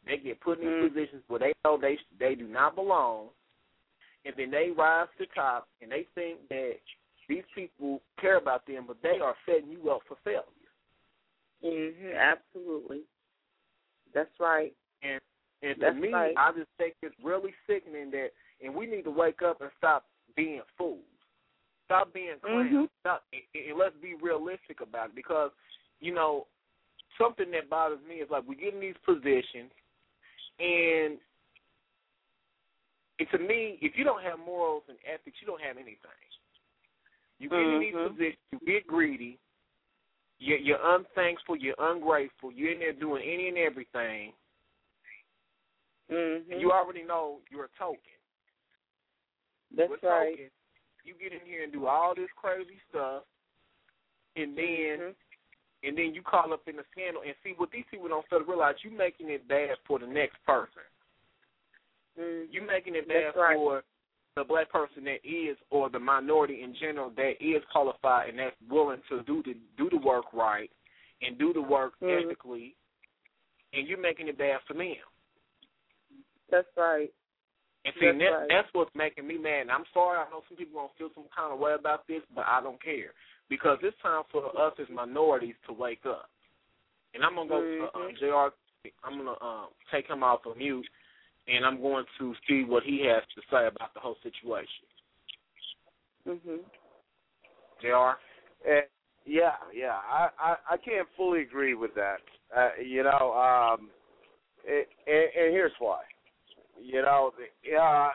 They 0.05 0.17
get 0.17 0.39
put 0.39 0.59
in 0.59 0.67
Mhm. 0.67 0.87
positions 0.89 1.23
where 1.27 1.39
they 1.39 1.53
know 1.63 1.77
they 1.77 1.97
they 2.17 2.33
do 2.33 2.47
not 2.47 2.73
belong, 2.75 3.29
and 4.25 4.35
then 4.35 4.49
they 4.49 4.71
rise 4.71 5.07
to 5.11 5.17
the 5.19 5.25
top 5.27 5.67
and 5.81 5.91
they 5.91 6.03
think 6.15 6.47
that 6.49 6.79
these 7.31 7.47
people 7.55 8.01
care 8.19 8.37
about 8.37 8.67
them, 8.67 8.83
but 8.85 8.97
they 9.01 9.19
are 9.23 9.35
setting 9.45 9.71
you 9.71 9.89
up 9.89 10.01
for 10.05 10.17
failure. 10.23 10.43
Mhm. 11.63 12.17
Absolutely. 12.17 13.03
That's 14.13 14.37
right. 14.39 14.75
And 15.01 15.21
and 15.61 15.79
to 15.79 15.93
me, 15.93 16.11
right. 16.11 16.33
I 16.37 16.51
just 16.51 16.69
think 16.77 16.95
it's 17.01 17.15
really 17.23 17.53
sickening 17.67 18.11
that, 18.11 18.33
and 18.61 18.75
we 18.75 18.85
need 18.85 19.03
to 19.03 19.11
wake 19.11 19.41
up 19.41 19.61
and 19.61 19.71
stop 19.77 20.09
being 20.35 20.61
fools. 20.77 21.05
Stop 21.85 22.11
being 22.13 22.39
clowns. 22.39 22.71
Mhm. 22.71 22.89
Stop, 22.99 23.23
and, 23.31 23.43
and 23.53 23.77
let's 23.77 23.95
be 23.97 24.15
realistic 24.15 24.81
about 24.81 25.09
it 25.09 25.15
because, 25.15 25.51
you 25.99 26.13
know, 26.13 26.47
something 27.17 27.51
that 27.51 27.69
bothers 27.69 28.01
me 28.03 28.15
is 28.15 28.29
like 28.29 28.45
we 28.47 28.55
get 28.55 28.73
in 28.73 28.79
these 28.79 28.97
positions, 29.05 29.71
and, 30.59 31.19
and 33.19 33.29
to 33.29 33.37
me, 33.37 33.77
if 33.81 33.95
you 33.95 34.03
don't 34.03 34.23
have 34.23 34.39
morals 34.39 34.83
and 34.89 34.97
ethics, 35.05 35.37
you 35.41 35.47
don't 35.47 35.61
have 35.61 35.77
anything. 35.77 36.19
You 37.41 37.49
get 37.49 37.59
in 37.59 37.79
these 37.79 37.95
Mhm. 37.95 38.09
positions, 38.09 38.37
you 38.51 38.59
get 38.67 38.85
greedy, 38.85 39.39
you're, 40.37 40.59
you're 40.59 40.95
unthankful, 40.95 41.55
you're 41.55 41.75
ungrateful, 41.79 42.51
you're 42.51 42.71
in 42.71 42.79
there 42.79 42.93
doing 42.93 43.23
any 43.23 43.47
and 43.47 43.57
everything, 43.57 44.33
Mhm. 46.07 46.51
and 46.51 46.61
you 46.61 46.71
already 46.71 47.01
know 47.01 47.41
you're 47.49 47.65
a 47.65 47.69
token. 47.79 47.99
That's 49.71 49.89
With 49.89 50.03
right. 50.03 50.37
token, 50.37 50.51
you 51.03 51.15
get 51.15 51.33
in 51.33 51.39
here 51.41 51.63
and 51.63 51.73
do 51.73 51.87
all 51.87 52.13
this 52.13 52.29
crazy 52.35 52.79
stuff, 52.89 53.23
and 54.35 54.55
then 54.55 54.99
Mhm. 54.99 55.15
and 55.83 55.97
then 55.97 56.13
you 56.13 56.21
call 56.21 56.53
up 56.53 56.67
in 56.67 56.75
the 56.75 56.83
scandal 56.91 57.23
and 57.23 57.35
see 57.41 57.53
what 57.53 57.71
these 57.71 57.85
people 57.89 58.07
don't 58.07 58.27
fail 58.27 58.37
to 58.37 58.45
realize. 58.45 58.83
You 58.83 58.91
making 58.91 59.29
it 59.29 59.47
bad 59.47 59.79
for 59.85 59.97
the 59.97 60.05
next 60.05 60.37
person. 60.45 60.83
Mhm. 62.15 62.53
You 62.53 62.61
making 62.61 62.93
it 62.93 63.07
bad 63.07 63.33
That's 63.33 63.37
right. 63.37 63.57
The 64.35 64.43
black 64.43 64.69
person 64.71 65.03
that 65.03 65.19
is, 65.23 65.57
or 65.69 65.89
the 65.89 65.99
minority 65.99 66.63
in 66.63 66.73
general 66.79 67.11
that 67.17 67.33
is 67.41 67.61
qualified 67.71 68.29
and 68.29 68.39
that's 68.39 68.55
willing 68.69 69.01
to 69.09 69.23
do 69.23 69.43
the 69.43 69.55
do 69.77 69.89
the 69.89 69.97
work 69.97 70.25
right 70.33 70.71
and 71.21 71.37
do 71.37 71.53
the 71.53 71.61
work 71.61 71.93
Mhm. 71.99 72.25
ethically, 72.25 72.75
and 73.73 73.87
you're 73.87 73.97
making 73.97 74.27
it 74.27 74.37
bad 74.37 74.61
for 74.63 74.73
them. 74.73 74.97
That's 76.49 76.75
right. 76.75 77.13
And 77.83 77.93
see, 77.95 78.05
That's 78.05 78.19
that, 78.19 78.31
right. 78.31 78.47
that's 78.49 78.73
what's 78.73 78.93
making 78.93 79.25
me 79.25 79.37
mad. 79.37 79.61
And 79.61 79.71
I'm 79.71 79.85
sorry, 79.93 80.19
I 80.19 80.29
know 80.29 80.43
some 80.47 80.57
people 80.57 80.79
gonna 80.79 80.93
feel 80.97 81.09
some 81.13 81.27
kind 81.35 81.51
of 81.51 81.59
way 81.59 81.73
about 81.73 82.05
this, 82.07 82.21
but 82.35 82.45
I 82.47 82.61
don't 82.61 82.81
care 82.81 83.13
because 83.49 83.79
it's 83.81 83.97
time 84.01 84.23
for 84.31 84.55
us 84.59 84.73
as 84.79 84.89
minorities 84.89 85.55
to 85.65 85.73
wake 85.73 86.05
up. 86.05 86.29
And 87.13 87.25
I'm 87.25 87.35
gonna 87.35 87.49
go 87.49 87.61
to 87.61 87.83
uh, 87.85 87.97
Mhm. 87.97 88.17
Jr. 88.17 88.55
I'm 89.03 89.17
gonna 89.17 89.33
uh, 89.33 89.67
take 89.89 90.07
him 90.07 90.23
off 90.23 90.45
of 90.45 90.57
mute, 90.57 90.87
and 91.47 91.65
I'm 91.65 91.81
going 91.81 92.05
to 92.19 92.33
see 92.47 92.63
what 92.63 92.83
he 92.83 93.05
has 93.07 93.23
to 93.35 93.41
say 93.51 93.67
about 93.67 93.93
the 93.93 93.99
whole 93.99 94.17
situation. 94.23 94.85
Mhm. 96.27 96.59
Jr. 97.81 98.19
Yeah, 99.25 99.55
yeah, 99.73 99.99
I, 100.09 100.29
I 100.39 100.55
I 100.71 100.77
can't 100.77 101.07
fully 101.15 101.41
agree 101.41 101.75
with 101.75 101.93
that. 101.95 102.17
Uh, 102.55 102.69
you 102.83 103.03
know, 103.03 103.33
um, 103.33 103.89
it, 104.65 104.89
and, 105.05 105.45
and 105.45 105.53
here's 105.53 105.71
why. 105.79 106.01
You 106.81 107.03
know, 107.03 107.31
the- 107.37 107.77
uh, 107.77 108.09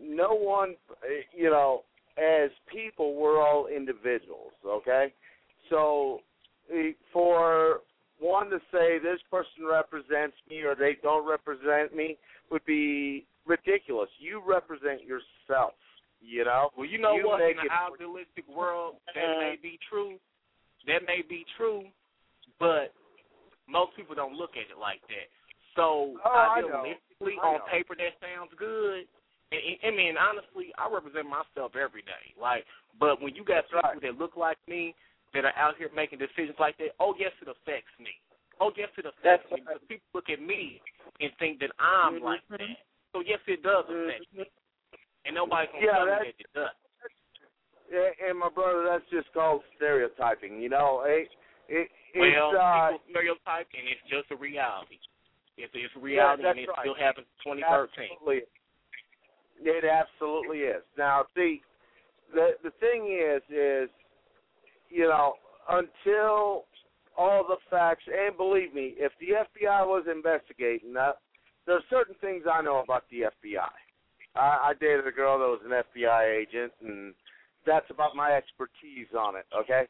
no 0.00 0.34
one, 0.34 0.74
you 1.32 1.48
know, 1.48 1.84
as 2.18 2.50
people, 2.66 3.14
we're 3.14 3.40
all 3.40 3.68
individuals. 3.68 4.52
Okay, 4.66 5.12
so 5.70 6.20
uh, 6.72 6.90
for 7.12 7.82
one 8.18 8.50
to 8.50 8.58
say 8.72 8.98
this 8.98 9.20
person 9.30 9.66
represents 9.68 10.36
me 10.48 10.62
or 10.62 10.74
they 10.74 10.96
don't 11.02 11.28
represent 11.28 11.94
me 11.94 12.16
would 12.50 12.64
be 12.64 13.26
ridiculous. 13.46 14.08
You 14.18 14.42
represent 14.44 15.02
yourself. 15.04 15.74
You 16.20 16.44
know. 16.44 16.70
Well, 16.76 16.86
you 16.88 16.98
know 16.98 17.14
You 17.14 17.28
what? 17.28 17.40
In 17.42 17.58
an 17.60 17.68
idealistic 17.70 18.48
world, 18.48 18.96
that 19.14 19.20
uh-huh. 19.22 19.40
may 19.40 19.56
be 19.60 19.78
true. 19.88 20.16
That 20.86 21.04
may 21.06 21.22
be 21.28 21.44
true, 21.56 21.84
but 22.58 22.94
most 23.68 23.94
people 23.96 24.14
don't 24.14 24.34
look 24.34 24.56
at 24.56 24.70
it 24.70 24.78
like 24.80 25.02
that. 25.12 25.28
So 25.74 26.16
Oh, 26.24 26.56
idealistically, 26.56 27.36
on 27.42 27.60
paper, 27.70 27.94
that 27.98 28.16
sounds 28.18 28.50
good. 28.56 29.04
And, 29.52 29.60
and, 29.82 29.94
I 29.94 29.96
mean, 29.96 30.14
honestly, 30.16 30.72
I 30.78 30.88
represent 30.90 31.28
myself 31.28 31.76
every 31.76 32.02
day. 32.02 32.34
Like, 32.40 32.64
but 32.98 33.20
when 33.20 33.36
you 33.36 33.44
got 33.44 33.68
people 33.68 33.84
right. 33.84 34.00
that 34.02 34.18
look 34.18 34.36
like 34.36 34.58
me 34.66 34.94
that 35.36 35.44
are 35.44 35.56
out 35.60 35.76
here 35.76 35.92
making 35.94 36.18
decisions 36.18 36.56
like 36.58 36.76
that, 36.80 36.96
oh 36.98 37.12
yes, 37.20 37.32
it 37.44 37.48
affects 37.52 37.92
me. 38.00 38.10
Oh 38.58 38.72
yes, 38.74 38.88
it 38.96 39.04
That's 39.04 39.44
affects 39.44 39.52
me. 39.52 39.60
right. 39.68 39.76
Because 39.76 39.88
people 39.88 40.08
look 40.16 40.28
at 40.32 40.40
me 40.40 40.80
and 41.20 41.28
think 41.38 41.60
that 41.60 41.70
I'm 41.78 42.24
like 42.24 42.40
Mhm. 42.48 42.58
that. 42.58 42.80
So 43.12 43.20
yes, 43.20 43.40
it 43.46 43.62
does 43.62 43.84
affect 43.84 44.24
me, 44.32 44.48
and 45.28 45.34
nobody 45.36 45.68
gonna 45.72 45.84
Yeah, 45.84 45.92
tell 45.92 46.04
me 46.06 46.10
that's- 46.10 46.34
that 46.36 46.40
it 46.40 46.52
does. 46.52 46.74
Yeah, 47.88 48.10
and 48.28 48.38
my 48.38 48.48
brother, 48.48 48.82
that's 48.82 49.06
just 49.10 49.32
called 49.32 49.62
stereotyping. 49.76 50.60
You 50.60 50.68
know, 50.70 51.02
it, 51.02 51.30
it 51.68 51.90
it's 52.14 52.34
Well, 52.34 52.56
uh, 52.56 52.90
people 52.98 53.10
stereotype, 53.10 53.68
and 53.78 53.86
it's 53.88 54.02
just 54.08 54.30
a 54.32 54.36
reality. 54.36 54.98
It's, 55.56 55.72
it's 55.74 55.94
a 55.94 55.98
reality, 56.00 56.42
that's 56.42 56.56
and 56.58 56.64
it 56.64 56.68
right. 56.68 56.78
still 56.80 56.94
happens 56.94 57.26
in 57.46 57.60
2013. 57.60 58.10
Absolutely. 58.12 58.42
It 59.62 59.84
absolutely 59.84 60.58
is. 60.64 60.82
Now, 60.98 61.26
see, 61.34 61.62
the 62.34 62.58
the 62.62 62.70
thing 62.72 63.06
is, 63.12 63.42
is 63.48 63.88
you 64.90 65.08
know, 65.08 65.34
until 65.68 66.64
all 67.16 67.44
the 67.48 67.56
facts, 67.70 68.04
and 68.06 68.36
believe 68.36 68.74
me, 68.74 68.94
if 68.96 69.12
the 69.20 69.60
FBI 69.60 69.86
was 69.86 70.04
investigating 70.10 70.92
that, 70.94 71.18
there 71.66 71.76
are 71.76 71.82
certain 71.90 72.14
things 72.20 72.44
I 72.50 72.62
know 72.62 72.78
about 72.82 73.04
the 73.10 73.22
FBI. 73.22 73.68
I, 74.36 74.70
I 74.70 74.72
dated 74.80 75.06
a 75.06 75.12
girl 75.12 75.38
that 75.38 75.46
was 75.46 75.60
an 75.64 76.02
FBI 76.02 76.40
agent, 76.40 76.72
and 76.84 77.14
that's 77.64 77.86
about 77.90 78.14
my 78.14 78.32
expertise 78.32 79.08
on 79.18 79.36
it. 79.36 79.46
Okay, 79.58 79.86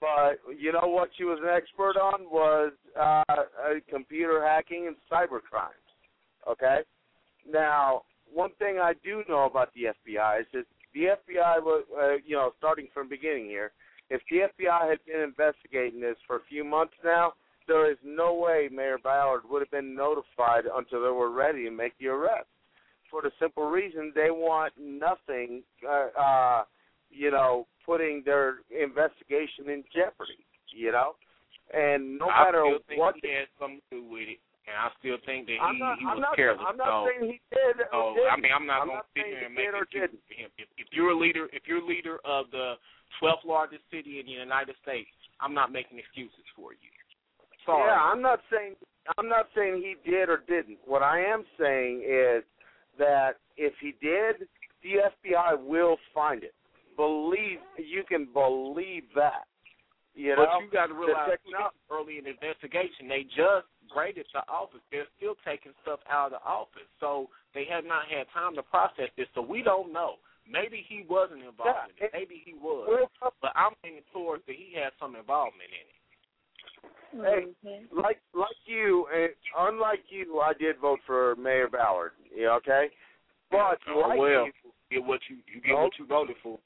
but 0.00 0.38
you 0.56 0.72
know 0.72 0.86
what 0.86 1.10
she 1.16 1.24
was 1.24 1.38
an 1.42 1.48
expert 1.48 1.96
on 1.96 2.30
was 2.30 2.72
uh, 2.98 3.22
uh, 3.28 3.44
computer 3.90 4.44
hacking 4.44 4.86
and 4.86 4.96
cyber 5.10 5.40
crimes. 5.40 5.74
Okay, 6.48 6.80
now 7.50 8.02
one 8.32 8.50
thing 8.58 8.78
I 8.80 8.92
do 9.02 9.22
know 9.28 9.44
about 9.44 9.70
the 9.74 9.94
FBI 10.06 10.40
is 10.40 10.46
that 10.52 10.64
the 10.94 11.04
FBI 11.04 11.62
was, 11.62 11.84
uh, 11.98 12.16
you 12.24 12.36
know, 12.36 12.52
starting 12.58 12.88
from 12.94 13.08
beginning 13.08 13.46
here, 13.46 13.72
if 14.10 14.20
the 14.30 14.48
FBI 14.64 14.88
had 14.88 14.98
been 15.06 15.20
investigating 15.20 16.00
this 16.00 16.16
for 16.26 16.36
a 16.36 16.44
few 16.48 16.64
months 16.64 16.94
now, 17.04 17.34
there 17.66 17.90
is 17.90 17.98
no 18.04 18.34
way 18.34 18.68
Mayor 18.70 18.98
Ballard 19.02 19.42
would 19.50 19.60
have 19.60 19.70
been 19.70 19.94
notified 19.94 20.64
until 20.72 21.02
they 21.02 21.10
were 21.10 21.30
ready 21.30 21.64
to 21.64 21.70
make 21.70 21.98
the 21.98 22.08
arrest. 22.08 22.46
For 23.10 23.22
the 23.22 23.30
simple 23.40 23.68
reason 23.68 24.12
they 24.14 24.30
want 24.30 24.72
nothing, 24.78 25.62
uh, 25.88 26.20
uh, 26.20 26.64
you 27.10 27.30
know, 27.30 27.66
putting 27.84 28.22
their 28.24 28.56
investigation 28.70 29.68
in 29.68 29.84
jeopardy. 29.94 30.42
You 30.74 30.92
know, 30.92 31.16
and 31.72 32.18
no 32.18 32.26
matter 32.26 32.62
I 32.62 32.68
still 32.68 32.84
think 32.86 33.00
what 33.00 33.14
he 33.22 33.30
had 33.30 33.48
something 33.58 33.80
to 33.90 33.96
do 33.96 34.04
with 34.04 34.28
it, 34.28 34.42
and 34.66 34.76
I 34.76 34.90
still 34.98 35.16
think 35.24 35.46
that 35.46 35.56
he, 35.56 35.78
not, 35.78 35.98
he 35.98 36.04
I'm 36.04 36.18
was 36.18 36.26
not, 36.26 36.36
careless. 36.36 36.60
I'm 36.60 36.76
not 36.76 37.06
so, 37.06 37.08
saying 37.08 37.32
he 37.32 37.38
did. 37.54 37.86
or 37.94 38.12
so 38.12 38.18
didn't. 38.18 38.34
I 38.34 38.36
mean, 38.36 38.52
I'm 38.52 38.66
not 38.66 38.82
I'm 38.82 38.90
gonna 38.90 39.08
sit 39.14 39.26
here 39.30 39.46
and 39.46 39.54
make 39.54 39.70
excuses 39.70 40.18
for 40.26 40.34
him. 40.34 40.50
If, 40.58 40.68
if 40.76 40.88
you're 40.90 41.14
a 41.14 41.18
leader, 41.18 41.46
if 41.54 41.64
you're 41.70 41.80
a 41.80 41.86
leader 41.86 42.18
of 42.26 42.50
the 42.50 42.74
12th 43.22 43.44
largest 43.46 43.82
city 43.90 44.20
in 44.20 44.26
the 44.26 44.32
United 44.32 44.74
States, 44.82 45.08
I'm 45.40 45.54
not 45.54 45.72
making 45.72 45.98
excuses 45.98 46.44
for 46.54 46.72
you. 46.72 46.90
Sorry. 47.64 47.90
Yeah, 47.90 48.00
I'm 48.00 48.22
not 48.22 48.40
saying 48.50 48.74
I'm 49.18 49.28
not 49.28 49.46
saying 49.54 49.82
he 49.82 49.94
did 50.08 50.28
or 50.28 50.42
didn't. 50.48 50.78
What 50.84 51.02
I 51.02 51.20
am 51.20 51.44
saying 51.58 52.02
is 52.02 52.42
that 52.98 53.38
if 53.56 53.72
he 53.80 53.94
did, 54.02 54.48
the 54.82 55.10
FBI 55.14 55.62
will 55.62 55.96
find 56.14 56.42
it. 56.42 56.54
Believe 56.96 57.58
you 57.76 58.02
can 58.08 58.26
believe 58.32 59.04
that. 59.14 59.46
You 60.14 60.32
but 60.34 60.44
know, 60.44 60.60
you 60.64 60.70
got 60.72 60.86
to 60.86 60.94
realize 60.94 61.28
the 61.28 61.36
too, 61.44 61.52
techno- 61.52 61.68
this 61.68 61.76
is 61.76 61.92
early 61.92 62.18
in 62.18 62.24
the 62.24 62.32
investigation, 62.32 63.06
they 63.06 63.28
just 63.28 63.68
graded 63.92 64.24
the 64.32 64.40
office. 64.48 64.80
They're 64.90 65.06
still 65.20 65.36
taking 65.44 65.72
stuff 65.82 66.00
out 66.08 66.32
of 66.32 66.40
the 66.40 66.42
office, 66.42 66.88
so 66.98 67.28
they 67.52 67.68
have 67.68 67.84
not 67.84 68.08
had 68.08 68.24
time 68.32 68.56
to 68.56 68.64
process 68.64 69.12
this. 69.16 69.28
So 69.34 69.42
we 69.42 69.62
don't 69.62 69.92
know. 69.92 70.16
Maybe 70.50 70.84
he 70.88 71.04
wasn't 71.08 71.40
involved 71.42 71.90
Yeah, 71.98 72.06
in 72.06 72.06
it. 72.06 72.10
Maybe 72.12 72.42
he 72.44 72.54
was. 72.54 73.08
But 73.42 73.52
I'm 73.54 73.72
leaning 73.82 74.02
towards 74.12 74.44
that 74.46 74.54
he 74.56 74.74
had 74.74 74.92
some 75.00 75.16
involvement 75.16 75.70
in 75.70 75.86
it. 75.86 75.96
Hey, 77.12 77.78
like 77.96 78.20
like 78.34 78.56
you, 78.66 79.06
unlike 79.56 80.00
you, 80.10 80.40
I 80.40 80.52
did 80.52 80.78
vote 80.78 80.98
for 81.06 81.34
Mayor 81.36 81.68
Ballard. 81.68 82.12
Yeah, 82.34 82.50
okay, 82.56 82.88
but 83.50 83.78
Oh, 83.88 84.00
like 84.08 84.18
well. 84.18 84.46
you, 84.46 84.52
Get 84.90 85.04
what 85.04 85.20
you 85.28 85.36
you 85.52 85.60
get 85.62 85.74
what 85.74 85.92
you 85.98 86.06
voted 86.06 86.36
for. 86.42 86.58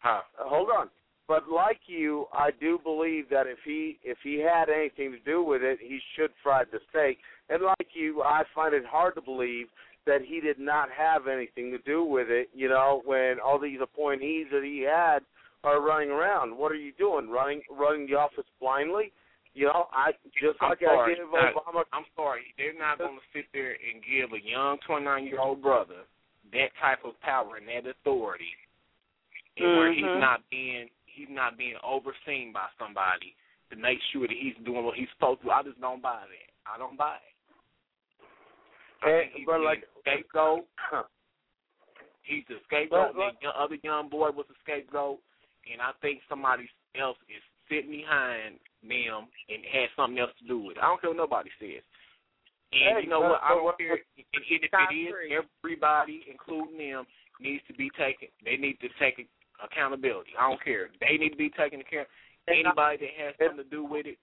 Huh. 0.00 0.20
Uh, 0.38 0.48
hold 0.48 0.68
on. 0.76 0.88
But 1.26 1.48
like 1.50 1.80
you, 1.86 2.26
I 2.32 2.50
do 2.60 2.78
believe 2.82 3.28
that 3.30 3.46
if 3.46 3.58
he 3.64 3.98
if 4.02 4.18
he 4.22 4.38
had 4.38 4.68
anything 4.68 5.10
to 5.12 5.18
do 5.20 5.42
with 5.42 5.62
it, 5.62 5.78
he 5.80 5.98
should 6.14 6.30
fry 6.42 6.64
the 6.70 6.78
stake. 6.90 7.18
And 7.48 7.62
like 7.62 7.88
you, 7.94 8.22
I 8.22 8.44
find 8.54 8.74
it 8.74 8.84
hard 8.86 9.14
to 9.16 9.22
believe 9.22 9.66
that 10.08 10.22
he 10.26 10.40
did 10.40 10.58
not 10.58 10.88
have 10.90 11.28
anything 11.28 11.70
to 11.70 11.78
do 11.84 12.02
with 12.02 12.28
it. 12.30 12.48
You 12.54 12.68
know, 12.68 13.02
when 13.04 13.36
all 13.44 13.60
these 13.60 13.78
appointees 13.80 14.46
that 14.50 14.64
he 14.64 14.80
had 14.80 15.20
are 15.62 15.80
running 15.80 16.10
around, 16.10 16.56
what 16.56 16.72
are 16.72 16.80
you 16.80 16.92
doing? 16.98 17.28
Running 17.30 17.62
running 17.70 18.08
the 18.08 18.16
office 18.16 18.48
blindly? 18.58 19.12
You 19.54 19.66
know, 19.66 19.86
I 19.92 20.12
just 20.40 20.56
I'm 20.60 20.70
like 20.70 20.80
sorry. 20.80 21.12
I 21.12 21.16
give 21.16 21.28
Now, 21.30 21.52
Obama. 21.52 21.84
I'm 21.92 22.08
sorry. 22.16 22.54
They're 22.56 22.78
not 22.78 22.98
going 22.98 23.16
to 23.16 23.26
sit 23.36 23.46
there 23.52 23.76
and 23.76 24.00
give 24.02 24.32
a 24.32 24.40
young 24.40 24.78
29 24.86 25.26
year 25.26 25.40
old 25.40 25.60
brother 25.62 26.08
that 26.52 26.70
type 26.80 27.04
of 27.04 27.20
power 27.20 27.56
and 27.60 27.68
that 27.68 27.90
authority, 27.90 28.48
and 29.58 29.76
where 29.76 29.92
he's 29.92 30.04
Mhm. 30.04 30.20
not 30.20 30.40
being 30.50 30.88
he's 31.06 31.28
not 31.28 31.58
being 31.58 31.76
overseen 31.82 32.52
by 32.52 32.68
somebody 32.78 33.34
to 33.70 33.76
make 33.76 33.98
sure 34.12 34.26
that 34.26 34.36
he's 34.36 34.54
doing 34.64 34.84
what 34.84 34.94
he's 34.94 35.10
supposed 35.10 35.42
to. 35.42 35.50
I 35.50 35.62
just 35.64 35.80
don't 35.80 36.00
buy 36.00 36.22
that. 36.24 36.50
I 36.64 36.78
don't 36.78 36.96
buy 36.96 37.16
it. 37.16 37.34
I 39.02 39.10
And- 39.10 39.20
think 39.20 39.32
he's 39.34 39.46
but 39.46 39.60
like- 39.60 39.82
a 39.82 40.00
scapegoat. 40.00 40.66
He's 42.22 42.44
the 42.46 42.60
scapegoat. 42.64 43.14
But- 43.14 43.28
and 43.28 43.38
the 43.40 43.56
other 43.58 43.76
young 43.76 44.08
boy 44.08 44.30
was 44.30 44.48
a 44.50 44.54
scapegoat, 44.60 45.20
and 45.70 45.80
I 45.80 45.92
think 46.00 46.22
somebody 46.28 46.68
else 46.94 47.18
is 47.28 47.42
sitting 47.68 47.90
behind 47.90 48.60
them 48.82 49.28
and 49.48 49.64
has 49.66 49.90
something 49.96 50.18
else 50.18 50.34
to 50.38 50.44
do 50.44 50.58
with 50.58 50.76
it. 50.76 50.82
I 50.82 50.86
don't 50.88 51.00
care 51.00 51.10
what 51.10 51.16
nobody 51.16 51.50
says. 51.58 51.82
And 52.72 52.98
Hey, 52.98 53.00
you 53.02 53.08
know 53.08 53.20
but- 53.22 53.30
what? 53.30 53.42
I 53.42 53.48
don't 53.48 53.78
care. 53.78 53.92
And 53.94 54.04
if 54.16 54.62
it 54.62 54.92
is, 54.92 55.44
everybody, 55.62 56.28
including 56.28 56.76
them, 56.76 57.06
needs 57.40 57.64
to 57.66 57.72
be 57.72 57.88
taken. 57.90 58.28
They 58.42 58.56
need 58.56 58.78
to 58.80 58.88
take 58.98 59.26
accountability. 59.60 60.36
I 60.36 60.48
don't 60.50 60.60
care. 60.60 60.90
They 61.00 61.16
need 61.16 61.30
to 61.30 61.36
be 61.36 61.50
taken 61.50 61.82
care. 61.84 62.02
of. 62.02 62.08
Anybody 62.46 62.96
that 62.98 63.14
has 63.14 63.36
something 63.36 63.58
to 63.58 63.64
do 63.64 63.84
with 63.84 64.06
it, 64.06 64.18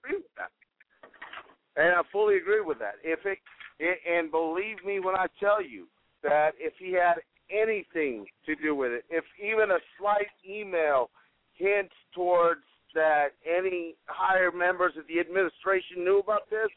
And 1.77 1.93
I 1.93 2.01
fully 2.03 2.37
agree 2.37 2.61
with 2.61 2.79
that. 2.79 2.95
If 3.03 3.25
it, 3.25 3.39
and 3.79 4.31
believe 4.31 4.77
me 4.85 4.99
when 4.99 5.15
I 5.15 5.27
tell 5.39 5.63
you 5.63 5.87
that 6.23 6.51
if 6.59 6.73
he 6.79 6.93
had 6.93 7.15
anything 7.49 8.25
to 8.45 8.55
do 8.55 8.75
with 8.75 8.91
it, 8.91 9.05
if 9.09 9.23
even 9.43 9.71
a 9.71 9.79
slight 9.99 10.27
email 10.47 11.09
hints 11.53 11.93
towards 12.13 12.61
that 12.93 13.29
any 13.45 13.95
higher 14.05 14.51
members 14.51 14.93
of 14.97 15.03
the 15.07 15.19
administration 15.19 16.03
knew 16.03 16.19
about 16.19 16.49
this, 16.49 16.69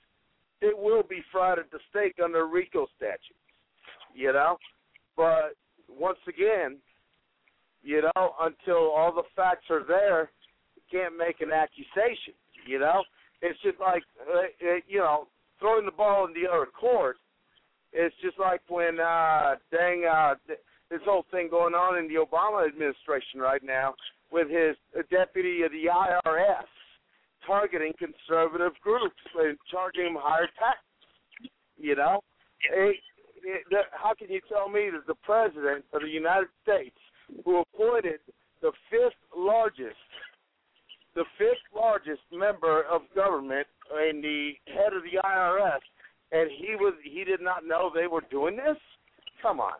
it 0.61 0.77
will 0.77 1.05
be 1.05 1.23
fried 1.31 1.59
at 1.59 1.71
the 1.71 1.79
stake 1.91 2.17
under 2.23 2.47
RICO 2.47 2.87
statutes. 2.97 3.23
You 4.15 4.33
know? 4.33 4.59
But 5.17 5.57
once 5.89 6.19
again, 6.29 6.79
you 7.83 8.03
know, 8.03 8.35
until 8.41 8.91
all 8.91 9.13
the 9.15 9.23
facts 9.37 9.67
are 9.71 9.85
there, 9.87 10.31
you 10.75 10.83
can't 10.91 11.17
make 11.17 11.41
an 11.41 11.53
accusation, 11.53 12.35
you 12.67 12.79
know? 12.79 13.05
It's 13.41 13.59
just 13.63 13.79
like, 13.79 14.03
uh, 14.29 14.41
uh, 14.41 14.81
you 14.89 14.99
know, 14.99 15.29
throwing 15.61 15.87
the 15.87 15.93
ball 15.93 16.27
in 16.27 16.35
the 16.35 16.51
just 16.51 16.68
like 18.39 18.61
when, 18.69 19.01
uh, 19.01 19.57
dang, 19.71 20.05
uh, 20.05 20.35
th- 20.47 20.59
this 20.91 21.01
whole 21.05 21.25
thing 21.31 21.49
going 21.51 21.75
on 21.75 21.99
in 21.99 22.09
the 22.09 22.15
Obama 22.15 22.67
administration 22.67 23.41
right 23.41 23.63
now 23.63 23.95
with 24.31 24.49
his 24.49 24.77
uh, 24.97 25.03
deputy 25.11 25.63
of 25.63 25.73
the 25.73 25.87
IRS 25.87 26.69
targeting 27.47 27.93
conservative 27.99 28.73
groups 28.83 29.23
and 29.39 29.57
charging 29.71 30.05
them 30.05 30.17
higher 30.19 30.49
taxes. 30.59 31.51
You 31.79 31.97
know, 31.97 32.21
it, 32.73 32.97
it, 33.45 33.65
the, 33.71 33.83
how 33.93 34.13
can 34.15 34.29
you 34.31 34.41
tell 34.49 34.69
me 34.69 34.91
that 34.93 35.07
the 35.07 35.15
president 35.23 35.85
of 35.93 36.03
the 36.03 36.09
United 36.09 36.49
States, 36.63 36.97
who 37.45 37.63
appointed 37.63 38.21
the 38.61 38.73
fifth 38.91 39.21
largest 39.37 39.97
the 41.15 41.25
fifth 41.37 41.67
largest 41.75 42.23
member 42.31 42.85
of 42.85 43.03
government 43.13 43.67
and 43.91 44.23
the 44.23 44.53
head 44.67 44.93
of 44.95 45.03
the 45.03 45.19
IRS, 45.19 45.83
and 46.31 46.49
he 46.51 46.77
was 46.77 46.95
he 47.19 47.25
did 47.25 47.41
not 47.41 47.67
know 47.67 47.91
they 47.93 48.07
were 48.07 48.23
doing 48.31 48.57
this. 48.57 48.77
Come 49.43 49.61
on, 49.61 49.73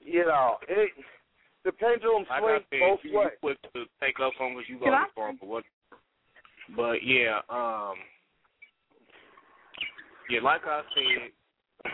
you 0.00 0.24
know 0.24 0.56
it. 0.68 0.90
The 1.64 1.72
pendulum 1.72 2.24
like 2.30 2.42
I 2.42 2.46
swings 2.46 2.64
said, 2.70 2.80
both 2.80 3.00
you, 3.02 3.10
you 3.10 3.18
ways. 3.18 3.28
quick 3.42 3.58
to 3.74 3.84
take 4.00 4.20
up 4.20 4.32
on 4.40 4.54
what 4.54 4.68
you 4.68 4.78
Can 4.78 4.90
voted 4.92 5.00
I- 5.00 5.14
for, 5.14 5.32
but 5.40 5.48
what? 5.48 5.64
But 6.76 7.04
yeah, 7.04 7.40
um, 7.48 7.94
yeah, 10.28 10.40
like 10.42 10.62
I 10.66 10.82
said, 10.94 11.30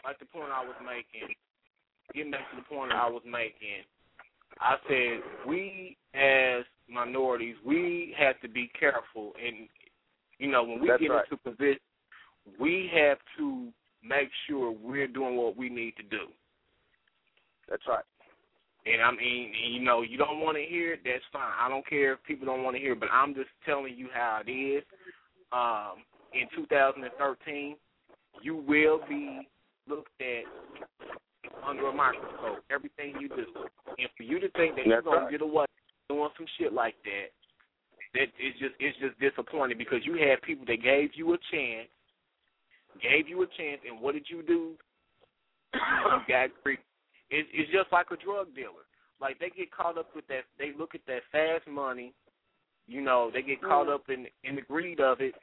like 0.05 0.19
the 0.19 0.25
point 0.27 0.51
I 0.53 0.65
was 0.65 0.75
making, 0.85 1.35
getting 2.15 2.31
back 2.33 2.51
to 2.51 2.57
the 2.57 2.63
point 2.63 2.93
I 2.93 3.09
was 3.09 3.23
making, 3.27 3.85
I 4.61 4.77
said 4.89 5.21
we 5.47 5.97
as 6.15 6.65
minorities, 6.89 7.57
we 7.65 8.15
have 8.19 8.41
to 8.41 8.49
be 8.49 8.71
careful, 8.79 9.33
and 9.43 9.69
you 10.39 10.51
know 10.51 10.65
when 10.65 10.81
we 10.81 10.89
That's 10.89 11.01
get 11.03 11.11
right. 11.11 11.25
into 11.31 11.43
position, 11.43 11.79
we 12.59 12.91
have 12.95 13.19
to 13.39 13.69
make 14.03 14.29
sure 14.49 14.73
we're 14.73 15.09
doing 15.09 15.37
what 15.37 15.57
we 15.57 15.69
need 15.69 15.95
to 15.97 16.03
do. 16.03 16.27
That's 17.69 17.83
right. 17.89 18.05
And 18.85 19.01
I 19.01 19.11
mean, 19.13 19.53
you 19.73 19.81
know, 19.81 20.03
you 20.03 20.19
don't 20.19 20.41
want 20.41 20.57
to 20.57 20.65
hear 20.65 20.95
it. 20.95 21.01
That's 21.05 21.23
fine. 21.33 21.53
I 21.61 21.69
don't 21.69 21.87
care 21.87 22.15
if 22.15 22.23
people 22.25 22.47
don't 22.47 22.65
want 22.65 22.77
to 22.77 22.81
hear 22.81 22.93
it, 22.93 23.01
but 23.01 23.11
I'm 23.13 23.35
just 23.35 23.51
telling 23.65 23.95
you 23.97 24.09
how 24.13 24.41
it 24.45 24.51
is. 24.51 24.83
Um, 25.53 26.03
in 26.35 26.49
2013, 26.57 27.77
you 28.43 28.57
will 28.57 29.01
be 29.09 29.47
looked 29.89 30.11
at 30.21 30.45
under 31.67 31.89
a 31.89 31.93
microscope. 31.93 32.65
Everything 32.71 33.15
you 33.21 33.29
do, 33.29 33.47
and 33.99 34.09
for 34.17 34.23
you 34.23 34.41
to 34.41 34.51
think 34.51 34.77
that 34.77 34.87
you're 34.87 34.97
That's 34.97 35.05
gonna 35.05 35.21
right. 35.23 35.31
get 35.31 35.43
away 35.43 35.67
doing 36.09 36.29
some 36.37 36.47
shit 36.59 36.73
like 36.73 36.95
that, 37.05 37.31
that 38.15 38.29
it's 38.39 38.59
just 38.59 38.75
it's 38.81 38.99
just 38.99 39.19
disappointing 39.21 39.79
because 39.79 40.01
you 40.05 40.15
had 40.15 40.43
people 40.43 40.65
that 40.67 40.83
gave 40.83 41.11
you 41.15 41.33
a 41.35 41.39
chance, 41.51 41.89
gave 43.01 43.28
you 43.28 43.43
a 43.43 43.47
chance, 43.47 43.80
and 43.88 44.01
what 44.01 44.14
did 44.14 44.26
you 44.28 44.43
do? 44.43 44.72
you 45.74 45.80
got 46.28 46.51
free. 46.62 46.78
It's, 47.30 47.49
it's 47.53 47.70
just 47.72 47.90
like 47.93 48.07
a 48.12 48.16
drug 48.22 48.55
dealer. 48.55 48.84
Like 49.20 49.38
they 49.38 49.51
get 49.57 49.70
caught 49.70 49.97
up 49.99 50.14
with 50.14 50.26
that. 50.28 50.43
They 50.59 50.72
look 50.78 50.95
at 50.95 51.01
that 51.07 51.20
fast 51.30 51.66
money. 51.68 52.12
You 52.88 53.01
know, 53.01 53.30
they 53.32 53.43
get 53.43 53.62
caught 53.62 53.86
Mm. 53.86 53.95
up 53.95 54.09
in 54.09 54.26
in 54.45 54.57
the 54.57 54.62
greed 54.62 55.01
of 55.01 55.20
it, 55.20 55.34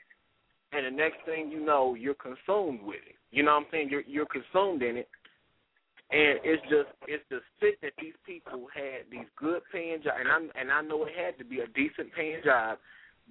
and 0.73 0.85
the 0.85 0.91
next 0.91 1.23
thing 1.25 1.49
you 1.49 1.65
know, 1.65 1.95
you're 1.95 2.13
consumed 2.15 2.81
with 2.83 2.99
it. 3.07 3.15
You 3.31 3.43
know 3.43 3.53
what 3.53 3.61
I'm 3.61 3.65
saying? 3.71 3.87
You're 3.89 4.01
you're 4.01 4.25
consumed 4.27 4.83
in 4.83 4.97
it, 4.97 5.07
and 6.11 6.39
it's 6.43 6.61
just 6.63 6.89
it's 7.07 7.23
just 7.29 7.43
sick 7.61 7.79
that 7.81 7.93
these 8.01 8.13
people 8.25 8.67
had 8.73 9.09
these 9.09 9.27
good 9.37 9.61
paying 9.71 10.01
jobs, 10.03 10.17
and 10.19 10.27
I 10.27 10.59
and 10.59 10.71
I 10.71 10.81
know 10.81 11.05
it 11.05 11.13
had 11.15 11.37
to 11.37 11.45
be 11.45 11.61
a 11.61 11.67
decent 11.67 12.13
paying 12.13 12.41
job, 12.43 12.77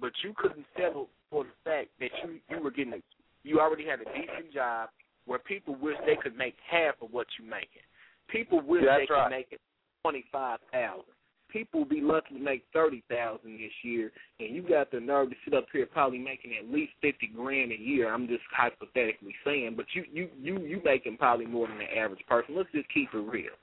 but 0.01 0.11
you 0.23 0.33
couldn't 0.35 0.65
settle 0.75 1.07
for 1.29 1.43
the 1.43 1.55
fact 1.63 1.89
that 1.99 2.09
you 2.23 2.39
you 2.49 2.61
were 2.63 2.71
getting 2.71 2.93
a, 2.93 3.01
you 3.43 3.59
already 3.59 3.85
had 3.85 4.01
a 4.01 4.05
decent 4.05 4.53
job 4.53 4.89
where 5.25 5.39
people 5.39 5.75
wish 5.75 5.95
they 6.05 6.15
could 6.21 6.35
make 6.35 6.55
half 6.69 6.95
of 7.01 7.11
what 7.11 7.27
you're 7.37 7.49
making. 7.49 7.83
People 8.29 8.61
wish 8.61 8.83
That's 8.85 9.01
they 9.01 9.05
could 9.07 9.29
make 9.29 9.47
it 9.51 9.61
twenty 10.03 10.25
five 10.31 10.59
thousand. 10.71 11.13
People 11.51 11.83
be 11.83 11.99
lucky 11.99 12.35
to 12.35 12.39
make 12.39 12.63
thirty 12.73 13.03
thousand 13.09 13.57
this 13.57 13.71
year, 13.83 14.11
and 14.39 14.55
you 14.55 14.61
got 14.61 14.91
the 14.91 14.99
nerve 14.99 15.29
to 15.31 15.35
sit 15.43 15.53
up 15.55 15.65
here 15.73 15.87
probably 15.87 16.19
making 16.19 16.51
at 16.59 16.71
least 16.71 16.91
fifty 17.01 17.27
grand 17.27 17.71
a 17.71 17.79
year. 17.79 18.13
I'm 18.13 18.27
just 18.27 18.43
hypothetically 18.51 19.33
saying, 19.43 19.73
but 19.75 19.85
you 19.93 20.03
you 20.11 20.29
you 20.39 20.59
you 20.59 20.81
making 20.85 21.17
probably 21.17 21.47
more 21.47 21.67
than 21.67 21.79
the 21.79 21.97
average 21.97 22.25
person. 22.27 22.55
Let's 22.55 22.71
just 22.71 22.87
keep 22.93 23.09
it 23.13 23.17
real. 23.17 23.53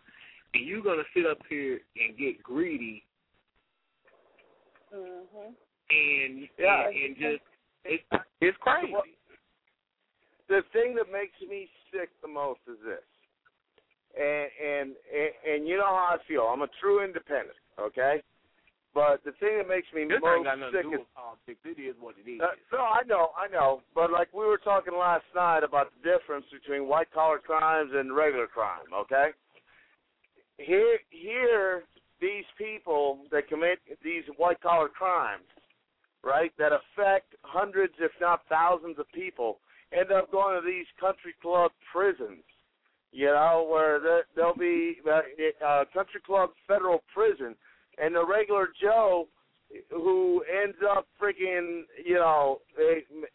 And 0.54 0.66
you're 0.66 0.82
gonna 0.82 1.04
sit 1.14 1.26
up 1.26 1.38
here 1.48 1.80
and 1.96 2.16
get 2.18 2.42
greedy 2.42 3.04
Mhm. 4.92 5.54
and 5.90 6.48
Yeah. 6.58 6.88
and, 6.88 6.96
and 6.96 7.16
just 7.16 7.42
it's 7.84 8.04
it's 8.40 8.56
crazy. 8.58 8.94
The 10.48 10.62
thing 10.72 10.94
that 10.94 11.10
makes 11.12 11.36
me 11.48 11.68
sick 11.92 12.10
the 12.22 12.28
most 12.28 12.60
is 12.68 12.78
this, 12.84 13.06
and 14.14 14.48
and 14.56 14.88
and, 15.10 15.30
and 15.44 15.68
you 15.68 15.76
know 15.76 15.86
how 15.86 16.16
I 16.16 16.18
feel. 16.28 16.42
I'm 16.42 16.62
a 16.62 16.68
true 16.80 17.04
independent, 17.04 17.56
okay. 17.80 18.22
But 18.94 19.20
the 19.24 19.32
thing 19.32 19.58
that 19.58 19.68
makes 19.68 19.86
me 19.92 20.08
This 20.08 20.24
most 20.24 20.48
sick 20.72 20.88
is 20.88 21.04
politics. 21.12 21.60
It 21.68 21.76
is 21.76 21.94
what 22.00 22.14
it 22.16 22.30
is. 22.30 22.40
uh, 22.40 22.56
no, 22.72 22.78
I 22.80 23.02
know, 23.04 23.28
I 23.36 23.46
know. 23.46 23.82
But 23.94 24.10
like 24.10 24.32
we 24.32 24.46
were 24.46 24.56
talking 24.56 24.94
last 24.96 25.24
night 25.34 25.62
about 25.62 25.92
the 25.92 26.00
difference 26.10 26.46
between 26.50 26.88
white 26.88 27.12
collar 27.12 27.36
crimes 27.38 27.90
and 27.92 28.16
regular 28.16 28.46
crime, 28.46 28.88
okay? 28.94 29.36
Here 30.56 30.96
here 31.10 31.84
these 32.22 32.48
people 32.56 33.18
that 33.30 33.48
commit 33.48 33.80
these 34.02 34.24
white 34.38 34.62
collar 34.62 34.88
crimes, 34.88 35.44
right, 36.24 36.52
that 36.58 36.72
affect 36.72 37.34
hundreds 37.42 37.92
if 38.00 38.12
not 38.18 38.48
thousands 38.48 38.98
of 38.98 39.04
people 39.12 39.58
end 39.98 40.12
up 40.12 40.30
going 40.30 40.60
to 40.60 40.66
these 40.66 40.86
country 41.00 41.34
club 41.40 41.70
prisons. 41.92 42.44
You 43.12 43.26
know, 43.26 43.66
where 43.70 44.24
there'll 44.34 44.56
be 44.56 44.98
uh, 45.06 45.20
uh, 45.64 45.84
country 45.94 46.20
club 46.26 46.50
federal 46.68 47.02
prison 47.14 47.54
and 47.98 48.14
the 48.14 48.26
regular 48.26 48.68
Joe 48.80 49.28
who 49.90 50.44
ends 50.62 50.76
up 50.88 51.06
freaking, 51.20 51.82
you 52.04 52.14
know, 52.14 52.60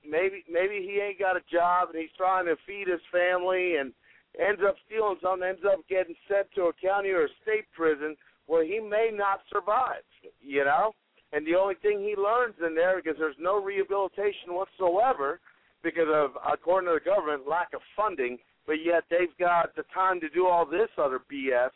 maybe 0.08 0.44
maybe 0.50 0.86
he 0.86 1.02
ain't 1.02 1.20
got 1.20 1.36
a 1.36 1.42
job 1.52 1.90
and 1.90 2.00
he's 2.00 2.16
trying 2.18 2.46
to 2.46 2.56
feed 2.66 2.88
his 2.88 3.02
family 3.12 3.76
and 3.78 3.92
ends 4.40 4.62
up 4.66 4.76
stealing 4.86 5.18
something, 5.22 5.48
ends 5.48 5.62
up 5.66 5.80
getting 5.90 6.16
sent 6.28 6.48
to 6.56 6.64
a 6.64 6.74
county 6.82 7.10
or 7.10 7.26
a 7.26 7.36
state 7.42 7.66
prison 7.76 8.16
where 8.48 8.66
he 8.66 8.80
may 8.80 9.12
not 9.14 9.42
survive, 9.52 10.04
you 10.40 10.64
know. 10.64 10.94
And 11.34 11.48
the 11.48 11.56
only 11.56 11.76
thing 11.76 12.00
he 12.00 12.16
learns 12.16 12.56
in 12.66 12.76
there, 12.76 13.02
because 13.02 13.18
there's 13.18 13.40
no 13.40 13.62
rehabilitation 13.62 14.52
whatsoever, 14.52 15.40
because 15.84 16.08
of, 16.12 16.32
according 16.52 16.90
to 16.90 17.00
the 17.00 17.10
government, 17.10 17.48
lack 17.48 17.74
of 17.74 17.82
funding, 17.96 18.38
but 18.66 18.78
yet 18.84 19.04
they've 19.10 19.36
got 19.40 19.76
the 19.76 19.84
time 19.94 20.20
to 20.22 20.30
do 20.30 20.48
all 20.48 20.66
this 20.66 20.90
other 20.98 21.20
BS. 21.32 21.72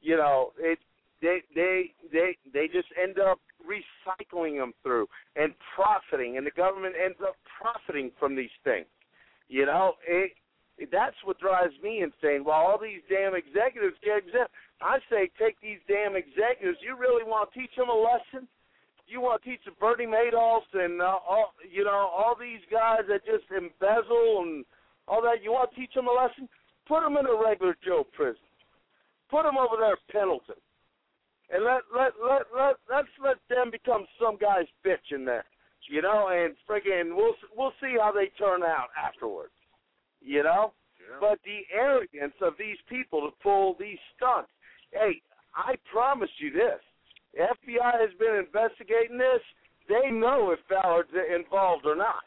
You 0.00 0.16
know, 0.16 0.52
it 0.58 0.78
they 1.20 1.42
they 1.54 1.92
they 2.12 2.36
they 2.52 2.66
just 2.68 2.88
end 3.00 3.18
up 3.18 3.40
recycling 3.64 4.58
them 4.58 4.72
through 4.82 5.06
and 5.36 5.52
profiting, 5.74 6.36
and 6.36 6.46
the 6.46 6.52
government 6.52 6.94
ends 7.02 7.18
up 7.22 7.36
profiting 7.60 8.10
from 8.18 8.36
these 8.36 8.54
things. 8.62 8.86
You 9.48 9.66
know, 9.66 9.94
it, 10.06 10.32
that's 10.92 11.16
what 11.24 11.40
drives 11.40 11.74
me 11.82 12.02
insane. 12.02 12.44
While 12.44 12.66
all 12.66 12.78
these 12.78 13.02
damn 13.08 13.34
executives 13.34 13.96
get 14.04 14.18
exempt, 14.18 14.52
I 14.80 14.98
say 15.10 15.30
take 15.38 15.60
these 15.60 15.82
damn 15.88 16.14
executives. 16.14 16.78
You 16.84 16.96
really 16.96 17.24
want 17.24 17.50
to 17.50 17.58
teach 17.58 17.74
them 17.76 17.88
a 17.88 17.96
lesson? 17.96 18.46
You 19.08 19.20
want 19.20 19.42
to 19.42 19.48
teach 19.48 19.60
the 19.64 19.72
Bernie 19.72 20.06
Madoffs 20.06 20.68
and 20.74 21.00
uh, 21.00 21.18
all 21.28 21.54
you 21.70 21.84
know 21.84 22.12
all 22.12 22.36
these 22.38 22.60
guys 22.70 23.08
that 23.08 23.24
just 23.24 23.50
embezzle 23.50 24.44
and 24.44 24.64
all 25.06 25.22
that? 25.22 25.42
You 25.42 25.52
want 25.52 25.70
to 25.70 25.76
teach 25.76 25.94
them 25.94 26.08
a 26.08 26.12
lesson? 26.12 26.48
Put 26.86 27.02
them 27.02 27.16
in 27.16 27.26
a 27.26 27.34
regular 27.34 27.76
Joe 27.84 28.06
prison. 28.12 28.44
Put 29.30 29.44
them 29.44 29.58
over 29.58 29.76
there 29.80 29.92
at 29.92 30.12
Pendleton 30.12 30.56
and 31.50 31.64
let 31.64 31.82
let 31.94 32.12
let 32.20 32.42
let 32.54 32.76
let's 32.90 33.14
let 33.22 33.36
them 33.48 33.70
become 33.70 34.06
some 34.20 34.36
guy's 34.36 34.68
bitch 34.84 35.14
in 35.14 35.24
there, 35.24 35.44
you 35.90 36.02
know, 36.02 36.28
and 36.28 36.54
friggin' 36.68 37.16
we'll 37.16 37.34
we'll 37.56 37.72
see 37.80 37.96
how 37.98 38.12
they 38.12 38.26
turn 38.38 38.62
out 38.62 38.88
afterwards, 38.96 39.52
you 40.20 40.42
know. 40.42 40.72
But 41.20 41.38
the 41.44 41.60
arrogance 41.74 42.34
of 42.42 42.52
these 42.58 42.76
people 42.88 43.22
to 43.22 43.30
pull 43.42 43.76
these 43.80 43.98
stunts. 44.14 44.50
Hey, 44.92 45.22
I 45.56 45.76
promise 45.90 46.30
you 46.38 46.52
this: 46.52 46.80
FBI 47.38 47.94
has 48.00 48.10
been 48.18 48.36
investigating 48.36 49.18
this. 49.18 49.40
They 49.88 50.10
know 50.10 50.50
if 50.50 50.58
Ballard's 50.68 51.10
involved 51.34 51.86
or 51.86 51.96
not. 51.96 52.26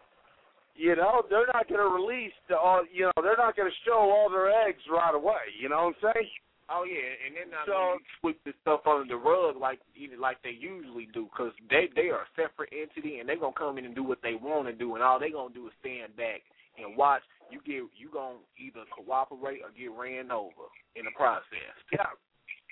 You 0.76 0.96
know, 0.96 1.22
they're 1.30 1.52
not 1.54 1.68
going 1.68 1.82
to 1.84 1.94
release 1.94 2.34
the 2.50 2.58
all. 2.58 2.84
You 2.92 3.12
know, 3.12 3.22
they're 3.22 3.38
not 3.38 3.56
going 3.56 3.70
to 3.70 3.78
show 3.86 4.00
all 4.00 4.30
their 4.32 4.50
eggs 4.50 4.82
right 4.90 5.14
away. 5.14 5.52
You 5.60 5.70
know 5.70 5.92
what 5.92 5.96
I'm 6.08 6.14
saying? 6.16 6.30
Oh 6.74 6.86
yeah, 6.88 7.28
and 7.28 7.36
they're 7.36 7.52
not 7.52 7.66
So- 7.68 8.00
gonna 8.00 8.00
sweep 8.22 8.40
this 8.46 8.56
stuff 8.62 8.88
under 8.88 9.04
the 9.04 9.18
rug 9.20 9.58
like 9.58 9.82
like 10.18 10.42
they 10.42 10.52
usually 10.56 11.08
do, 11.12 11.26
because 11.26 11.52
they 11.70 11.90
they 11.96 12.08
are 12.08 12.22
a 12.24 12.28
separate 12.38 12.72
entity 12.72 13.20
and 13.20 13.28
they're 13.28 13.36
gonna 13.36 13.52
come 13.52 13.78
in 13.78 13.84
and 13.84 13.94
do 13.94 14.04
what 14.04 14.22
they 14.24 14.36
want 14.36 14.68
to 14.68 14.74
do, 14.74 14.96
and 14.96 15.04
all 15.04 15.20
they're 15.20 15.34
gonna 15.36 15.54
do 15.54 15.68
is 15.68 15.74
stand 15.82 16.16
back 16.16 16.40
and 16.80 16.96
watch 16.96 17.24
you 17.52 17.60
get 17.66 17.84
you 18.00 18.08
gonna 18.14 18.40
either 18.58 18.86
cooperate 18.96 19.60
or 19.62 19.72
get 19.76 19.92
ran 19.92 20.32
over 20.32 20.72
in 20.96 21.04
the 21.04 21.12
process. 21.12 21.76
Yeah, 21.92 22.08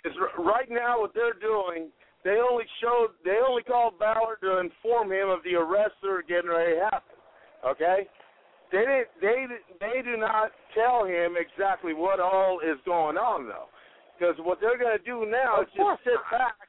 because 0.02 0.18
right 0.38 0.70
now 0.70 1.02
what 1.02 1.14
they're 1.14 1.34
doing, 1.34 1.92
they 2.24 2.38
only 2.40 2.66
showed, 2.82 3.16
they 3.24 3.40
only 3.48 3.64
called 3.64 3.98
Ballard 4.00 4.40
to 4.42 4.60
inform 4.60 5.12
him 5.12 5.30
of 5.30 5.40
the 5.44 5.56
arrests 5.56 5.98
that 6.02 6.10
are 6.10 6.24
getting 6.28 6.50
ready 6.52 6.76
to 6.76 6.84
happen. 6.84 7.16
Okay, 7.66 8.08
they 8.72 8.80
didn't, 8.80 9.08
they 9.22 9.46
they 9.80 10.02
do 10.04 10.16
not 10.18 10.52
tell 10.76 11.04
him 11.06 11.36
exactly 11.40 11.94
what 11.94 12.20
all 12.20 12.60
is 12.60 12.78
going 12.86 13.18
on 13.18 13.48
though, 13.48 13.68
because 14.18 14.36
what 14.40 14.60
they're 14.62 14.78
going 14.78 14.98
to 14.98 15.04
do 15.04 15.26
now 15.30 15.62
Of 15.62 15.68
is 15.68 15.74
just 15.76 16.04
sit 16.04 16.14
not. 16.32 16.32
back. 16.32 16.68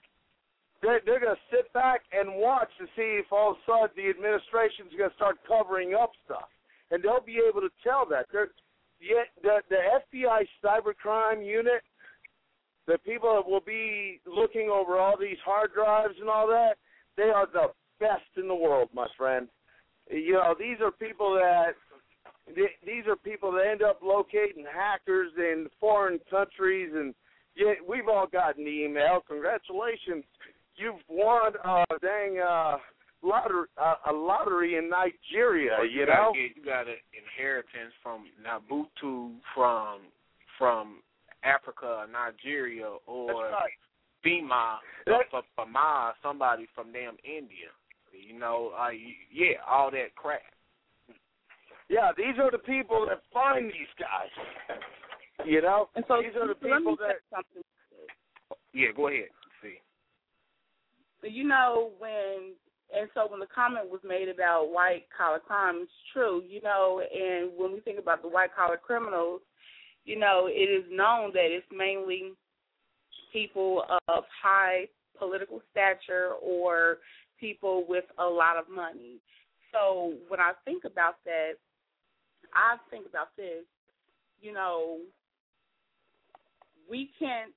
They're, 0.82 1.00
they're 1.04 1.20
going 1.20 1.36
to 1.36 1.46
sit 1.54 1.70
back 1.74 2.00
and 2.10 2.40
watch 2.40 2.70
to 2.80 2.86
see 2.96 3.20
if 3.20 3.26
all 3.30 3.52
of 3.52 3.56
a 3.58 3.60
sudden 3.68 3.94
the 4.00 4.08
administration's 4.08 4.90
going 4.96 5.10
to 5.10 5.16
start 5.16 5.36
covering 5.46 5.94
up 5.94 6.10
stuff, 6.24 6.48
and 6.90 7.02
they'll 7.04 7.20
be 7.20 7.38
able 7.38 7.60
to 7.60 7.70
tell 7.84 8.06
that. 8.08 8.26
They're, 8.32 8.48
the, 8.98 9.28
the 9.42 9.54
the 9.68 9.80
FBI 10.02 10.42
cybercrime 10.64 11.44
unit 11.44 11.82
the 12.86 12.98
people 12.98 13.34
that 13.34 13.48
will 13.48 13.60
be 13.60 14.20
looking 14.26 14.68
over 14.68 14.98
all 14.98 15.16
these 15.18 15.38
hard 15.44 15.72
drives 15.74 16.14
and 16.20 16.28
all 16.28 16.46
that, 16.48 16.74
they 17.16 17.30
are 17.30 17.46
the 17.52 17.68
best 17.98 18.22
in 18.36 18.48
the 18.48 18.54
world, 18.54 18.88
my 18.94 19.06
friend. 19.16 19.48
You 20.10 20.34
know, 20.34 20.54
these 20.58 20.78
are 20.82 20.90
people 20.90 21.34
that 21.34 21.74
these 22.56 23.06
are 23.06 23.16
people 23.16 23.52
that 23.52 23.66
end 23.70 23.82
up 23.82 24.00
locating 24.02 24.64
hackers 24.64 25.30
in 25.36 25.68
foreign 25.78 26.18
countries, 26.28 26.90
and 26.94 27.14
yeah, 27.54 27.74
we've 27.88 28.08
all 28.08 28.26
gotten 28.26 28.64
the 28.64 28.70
email. 28.70 29.22
Congratulations, 29.28 30.24
you've 30.76 31.00
won 31.08 31.52
a 31.64 31.84
dang 32.00 32.40
uh, 32.40 32.78
lottery 33.22 33.66
uh, 33.80 33.94
a 34.08 34.12
lottery 34.12 34.76
in 34.76 34.90
Nigeria. 34.90 35.76
Or 35.78 35.84
you 35.84 36.06
got 36.06 36.14
know, 36.14 36.32
get, 36.34 36.56
you 36.56 36.64
got 36.64 36.88
an 36.88 36.96
inheritance 37.14 37.92
from 38.02 38.24
Nabutu 38.42 39.34
from 39.54 40.00
from 40.58 40.96
Africa, 41.42 41.86
or 41.86 42.06
Nigeria, 42.06 42.86
or 43.06 43.50
right. 43.50 43.72
FEMA, 44.24 44.78
That- 45.06 45.30
for 45.30 45.42
FEMA, 45.56 46.14
somebody 46.22 46.66
from 46.74 46.92
damn 46.92 47.16
India. 47.24 47.70
You 48.12 48.38
know, 48.38 48.70
uh, 48.70 48.90
yeah, 49.30 49.62
all 49.66 49.90
that 49.92 50.14
crap. 50.16 50.42
Yeah, 51.88 52.12
these 52.16 52.38
are 52.38 52.50
the 52.50 52.58
people 52.58 53.06
that 53.06 53.22
find 53.32 53.72
these 53.72 53.90
guys. 53.98 54.30
You 55.44 55.62
know, 55.62 55.88
And 55.94 56.04
so 56.06 56.22
these 56.22 56.36
are 56.36 56.46
the 56.46 56.54
people 56.54 56.96
that. 56.96 57.16
Yeah, 58.72 58.92
go 58.94 59.08
ahead. 59.08 59.30
See. 59.62 59.80
you 61.22 61.44
know 61.44 61.92
when 61.98 62.54
and 62.92 63.08
so 63.14 63.26
when 63.28 63.40
the 63.40 63.46
comment 63.46 63.88
was 63.88 64.00
made 64.04 64.28
about 64.28 64.72
white 64.72 65.06
collar 65.16 65.38
crime, 65.38 65.80
it's 65.82 65.92
true, 66.12 66.42
you 66.48 66.60
know, 66.60 67.00
and 67.00 67.50
when 67.56 67.72
we 67.72 67.80
think 67.80 67.98
about 67.98 68.22
the 68.22 68.28
white 68.28 68.54
collar 68.54 68.76
criminals, 68.76 69.40
you 70.10 70.18
know, 70.18 70.48
it 70.50 70.68
is 70.68 70.84
known 70.90 71.30
that 71.34 71.54
it's 71.54 71.66
mainly 71.70 72.32
people 73.32 73.84
of 74.08 74.24
high 74.42 74.86
political 75.16 75.62
stature 75.70 76.32
or 76.42 76.98
people 77.38 77.84
with 77.88 78.04
a 78.18 78.24
lot 78.24 78.56
of 78.56 78.64
money. 78.68 79.20
So 79.72 80.14
when 80.26 80.40
I 80.40 80.50
think 80.64 80.82
about 80.84 81.22
that, 81.26 81.52
I 82.52 82.74
think 82.90 83.06
about 83.08 83.28
this, 83.36 83.62
you 84.42 84.52
know, 84.52 84.98
we 86.90 87.10
can't 87.16 87.52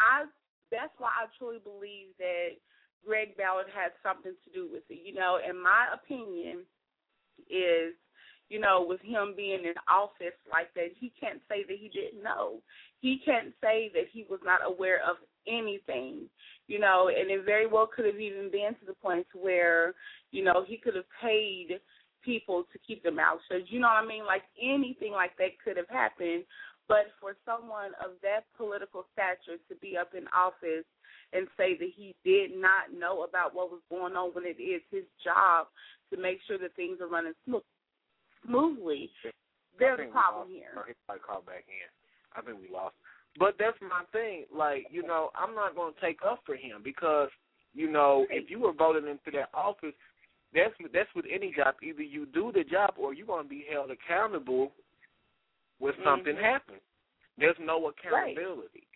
I 0.00 0.24
that's 0.72 0.92
why 0.98 1.10
I 1.22 1.26
truly 1.38 1.60
believe 1.62 2.18
that 2.18 2.58
Greg 3.06 3.36
Ballard 3.36 3.66
had 3.72 3.92
something 4.02 4.32
to 4.32 4.50
do 4.52 4.68
with 4.72 4.82
it. 4.90 4.98
You 5.06 5.14
know, 5.14 5.38
in 5.38 5.62
my 5.62 5.86
opinion, 5.94 6.66
is 7.48 7.94
you 8.48 8.60
know, 8.60 8.84
with 8.86 9.00
him 9.00 9.34
being 9.36 9.64
in 9.64 9.74
office 9.88 10.36
like 10.50 10.72
that, 10.74 10.90
he 10.98 11.12
can't 11.18 11.40
say 11.48 11.64
that 11.66 11.76
he 11.78 11.88
didn't 11.88 12.22
know. 12.22 12.60
He 13.00 13.20
can't 13.24 13.52
say 13.60 13.90
that 13.94 14.04
he 14.12 14.24
was 14.28 14.40
not 14.44 14.60
aware 14.64 15.00
of 15.08 15.16
anything, 15.48 16.28
you 16.68 16.78
know, 16.78 17.08
and 17.08 17.30
it 17.30 17.44
very 17.44 17.66
well 17.66 17.88
could 17.94 18.06
have 18.06 18.20
even 18.20 18.50
been 18.50 18.74
to 18.80 18.86
the 18.86 18.94
point 18.94 19.26
where, 19.34 19.94
you 20.30 20.44
know, 20.44 20.64
he 20.66 20.76
could 20.76 20.94
have 20.94 21.04
paid 21.20 21.80
people 22.24 22.64
to 22.72 22.78
keep 22.86 23.02
them 23.02 23.18
out. 23.18 23.38
So 23.48 23.58
you 23.66 23.78
know 23.78 23.88
what 23.88 24.04
I 24.04 24.06
mean? 24.06 24.26
Like 24.26 24.42
anything 24.60 25.12
like 25.12 25.36
that 25.38 25.58
could 25.64 25.76
have 25.76 25.88
happened. 25.88 26.44
But 26.88 27.10
for 27.20 27.34
someone 27.44 27.92
of 28.04 28.12
that 28.22 28.46
political 28.56 29.06
stature 29.12 29.58
to 29.68 29.74
be 29.80 29.96
up 29.96 30.14
in 30.14 30.26
office 30.28 30.86
and 31.32 31.48
say 31.56 31.76
that 31.76 31.90
he 31.96 32.14
did 32.24 32.50
not 32.54 32.94
know 32.96 33.24
about 33.24 33.54
what 33.54 33.70
was 33.70 33.80
going 33.90 34.14
on 34.14 34.30
when 34.30 34.44
it 34.44 34.62
is 34.62 34.82
his 34.90 35.02
job 35.22 35.66
to 36.12 36.20
make 36.20 36.38
sure 36.46 36.58
that 36.58 36.76
things 36.76 37.00
are 37.00 37.08
running 37.08 37.34
smooth, 37.44 37.62
smoothly, 38.46 39.10
there's 39.78 40.00
a 40.00 40.10
problem 40.10 40.48
here. 40.48 40.72
He 40.86 40.94
probably 41.06 41.22
called 41.26 41.46
back 41.46 41.64
in. 41.68 41.88
I 42.34 42.42
think 42.42 42.58
we 42.60 42.74
lost. 42.74 42.94
But 43.38 43.56
that's 43.58 43.76
my 43.80 44.02
thing. 44.12 44.44
Like, 44.54 44.86
you 44.90 45.06
know, 45.06 45.30
I'm 45.34 45.54
not 45.54 45.74
going 45.74 45.92
to 45.92 46.00
take 46.00 46.20
up 46.26 46.40
for 46.46 46.54
him 46.54 46.80
because, 46.82 47.28
you 47.74 47.90
know, 47.90 48.26
if 48.30 48.50
you 48.50 48.60
were 48.60 48.72
voted 48.72 49.04
into 49.04 49.30
that 49.32 49.50
office, 49.52 49.94
that's 50.54 50.72
that's 50.92 51.08
with 51.14 51.26
any 51.30 51.52
job. 51.56 51.74
Either 51.82 52.02
you 52.02 52.26
do 52.26 52.52
the 52.52 52.64
job 52.64 52.94
or 52.96 53.12
you're 53.12 53.26
going 53.26 53.44
to 53.44 53.48
be 53.48 53.66
held 53.70 53.90
accountable 53.90 54.72
when 55.78 55.92
something 56.02 56.36
Mhm. 56.36 56.40
happens. 56.40 56.80
There's 57.36 57.58
no 57.58 57.88
accountability. 57.88 58.86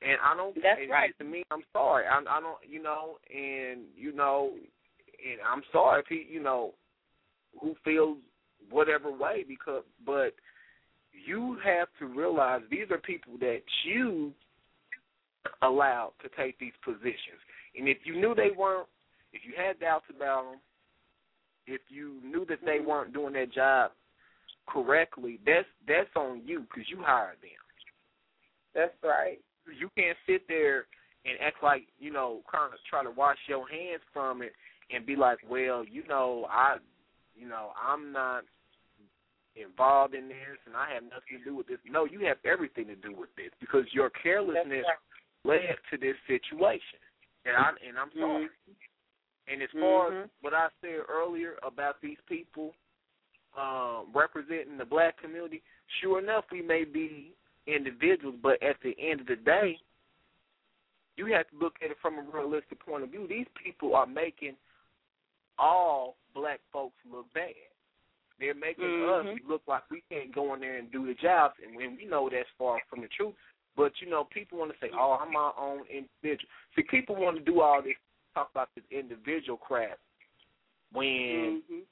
And 0.00 0.18
I 0.20 0.34
don't. 0.34 0.60
That's 0.60 0.88
right. 0.90 1.16
To 1.18 1.24
me, 1.24 1.44
I'm 1.52 1.62
sorry. 1.72 2.06
I, 2.06 2.18
I 2.18 2.40
don't. 2.40 2.58
You 2.68 2.82
know, 2.82 3.18
and 3.32 3.86
you 3.94 4.10
know, 4.10 4.52
and 5.24 5.40
I'm 5.42 5.62
sorry 5.70 6.00
if 6.00 6.06
he, 6.08 6.26
you 6.28 6.40
know, 6.40 6.74
who 7.60 7.74
feels 7.84 8.18
whatever 8.70 9.10
way 9.10 9.44
because, 9.46 9.82
but 10.04 10.34
you 11.26 11.58
have 11.64 11.88
to 11.98 12.06
realize 12.06 12.62
these 12.70 12.90
are 12.90 12.98
people 12.98 13.34
that 13.40 13.60
you 13.84 14.32
allowed 15.62 16.12
to 16.22 16.28
take 16.36 16.58
these 16.58 16.72
positions, 16.84 17.40
and 17.76 17.88
if 17.88 17.98
you 18.04 18.14
knew 18.14 18.34
they 18.34 18.50
weren't, 18.56 18.88
if 19.32 19.42
you 19.44 19.52
had 19.56 19.80
doubts 19.80 20.06
about 20.14 20.44
them, 20.44 20.60
if 21.66 21.80
you 21.88 22.18
knew 22.24 22.44
that 22.48 22.58
they 22.64 22.80
weren't 22.84 23.12
doing 23.12 23.32
their 23.32 23.46
job 23.46 23.92
correctly, 24.66 25.38
that's 25.46 25.66
that's 25.86 26.10
on 26.16 26.42
you 26.44 26.60
because 26.60 26.88
you 26.88 26.98
hired 27.02 27.36
them 27.40 27.50
That's 28.74 28.94
right. 29.02 29.38
you 29.78 29.88
can't 29.96 30.16
sit 30.26 30.46
there 30.48 30.86
and 31.24 31.38
act 31.40 31.62
like 31.62 31.86
you 31.98 32.12
know, 32.12 32.40
kind 32.50 32.72
of 32.72 32.78
try 32.88 33.02
to 33.02 33.10
wash 33.10 33.38
your 33.48 33.68
hands 33.68 34.02
from 34.12 34.42
it 34.42 34.52
and 34.94 35.06
be 35.06 35.16
like, 35.16 35.38
well, 35.48 35.84
you 35.90 36.06
know, 36.08 36.46
I, 36.50 36.76
you 37.34 37.48
know, 37.48 37.72
I'm 37.76 38.12
not 38.12 38.44
involved 39.56 40.14
in 40.14 40.28
this 40.28 40.58
and 40.66 40.76
I 40.76 40.92
have 40.94 41.02
nothing 41.04 41.38
to 41.38 41.44
do 41.44 41.56
with 41.56 41.68
this. 41.68 41.78
No, 41.88 42.04
you 42.04 42.20
have 42.26 42.38
everything 42.44 42.86
to 42.86 42.96
do 42.96 43.14
with 43.14 43.28
this 43.36 43.50
because 43.60 43.84
your 43.92 44.10
carelessness 44.10 44.84
led 45.44 45.76
to 45.90 45.98
this 45.98 46.16
situation, 46.26 47.00
and 47.44 47.56
I 47.56 47.70
and 47.86 47.98
I'm 47.98 48.10
sorry. 48.18 48.48
And 49.48 49.62
as 49.62 49.70
far 49.72 50.06
as 50.06 50.12
Mhm. 50.12 50.30
what 50.40 50.54
I 50.54 50.68
said 50.80 51.04
earlier 51.08 51.58
about 51.62 52.00
these 52.00 52.20
people 52.26 52.74
um, 53.56 54.10
representing 54.14 54.78
the 54.78 54.84
black 54.84 55.18
community, 55.18 55.62
sure 56.00 56.18
enough, 56.18 56.50
we 56.50 56.62
may 56.62 56.84
be 56.84 57.34
individuals, 57.66 58.36
but 58.40 58.62
at 58.62 58.80
the 58.80 58.98
end 58.98 59.20
of 59.20 59.26
the 59.26 59.36
day, 59.36 59.78
you 61.16 61.26
have 61.26 61.48
to 61.50 61.56
look 61.56 61.76
at 61.82 61.90
it 61.90 61.98
from 62.00 62.18
a 62.18 62.22
realistic 62.22 62.80
point 62.80 63.02
of 63.02 63.10
view. 63.10 63.26
These 63.26 63.48
people 63.62 63.94
are 63.94 64.06
making 64.06 64.56
all 65.58 66.16
black 66.34 66.60
folks 66.72 66.96
look 67.10 67.26
bad. 67.34 67.54
They're 68.38 68.54
making 68.54 68.84
Mhm. 68.84 69.36
us 69.36 69.40
look 69.46 69.62
like 69.66 69.88
we 69.90 70.02
can't 70.10 70.32
go 70.32 70.54
in 70.54 70.60
there 70.60 70.76
and 70.76 70.90
do 70.90 71.06
the 71.06 71.14
jobs, 71.14 71.58
and 71.60 71.76
when 71.76 71.96
we 71.96 72.04
know 72.06 72.28
that's 72.28 72.48
far 72.58 72.80
from 72.88 73.02
the 73.02 73.08
truth. 73.08 73.34
But 73.76 74.00
you 74.00 74.08
know, 74.10 74.24
people 74.24 74.58
want 74.58 74.72
to 74.72 74.78
say, 74.78 74.90
"Oh, 74.92 75.12
I'm 75.12 75.32
my 75.32 75.52
own 75.56 75.86
individual." 75.86 76.50
See, 76.74 76.82
people 76.82 77.16
want 77.16 77.36
to 77.36 77.42
do 77.42 77.60
all 77.60 77.80
this, 77.82 77.96
talk 78.34 78.50
about 78.50 78.74
this 78.74 78.84
individual 78.90 79.58
crap, 79.58 79.98
when 80.92 81.62
Mhm. 81.62 81.86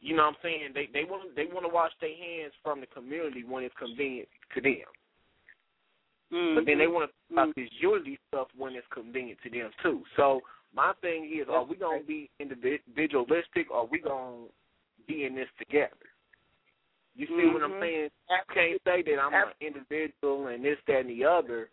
you 0.00 0.16
know 0.16 0.24
what 0.24 0.36
I'm 0.36 0.42
saying 0.42 0.72
they 0.72 0.86
they 0.86 1.04
want 1.04 1.34
they 1.34 1.46
want 1.46 1.64
to 1.64 1.72
wash 1.72 1.92
their 2.00 2.14
hands 2.14 2.54
from 2.62 2.80
the 2.80 2.86
community 2.86 3.44
when 3.44 3.62
it's 3.62 3.74
convenient 3.76 4.28
to 4.54 4.60
them. 4.60 4.84
But 6.54 6.66
then 6.66 6.78
they 6.78 6.88
want 6.88 7.08
to 7.08 7.34
talk 7.34 7.44
about 7.44 7.54
this 7.54 7.70
unity 7.80 8.18
stuff 8.28 8.48
when 8.56 8.74
it's 8.74 8.86
convenient 8.88 9.40
to 9.42 9.50
them 9.50 9.70
too. 9.82 10.04
So 10.16 10.42
my 10.76 10.92
thing 11.00 11.24
is, 11.32 11.48
are 11.48 11.64
we 11.64 11.74
gonna 11.74 12.02
be 12.02 12.30
individualistic, 12.38 13.70
or 13.70 13.78
are 13.78 13.86
we 13.86 13.98
gonna 13.98 14.44
be 15.08 15.24
in 15.24 15.34
this 15.34 15.48
together? 15.58 15.96
You 17.16 17.26
see 17.28 17.46
what 17.46 17.62
I'm 17.62 17.72
Mhm. 17.72 17.80
saying? 17.80 18.10
You 18.28 18.36
can't 18.52 18.82
say 18.84 19.02
that 19.02 19.18
I'm 19.18 19.32
an 19.32 19.54
individual 19.60 20.48
and 20.48 20.62
this, 20.62 20.78
that, 20.86 21.00
and 21.00 21.08
the 21.10 21.24
other 21.24 21.70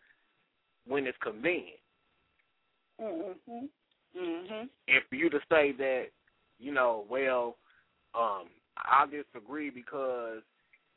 when 0.85 1.05
it's 1.05 1.17
convenient. 1.17 1.81
Mhm. 2.99 3.69
Mhm. 4.15 4.69
And 4.87 5.05
for 5.09 5.15
you 5.15 5.29
to 5.29 5.41
say 5.49 5.73
that, 5.73 6.11
you 6.59 6.71
know, 6.71 7.05
well, 7.09 7.57
um, 8.13 8.49
I 8.77 9.05
disagree 9.07 9.69
because 9.69 10.43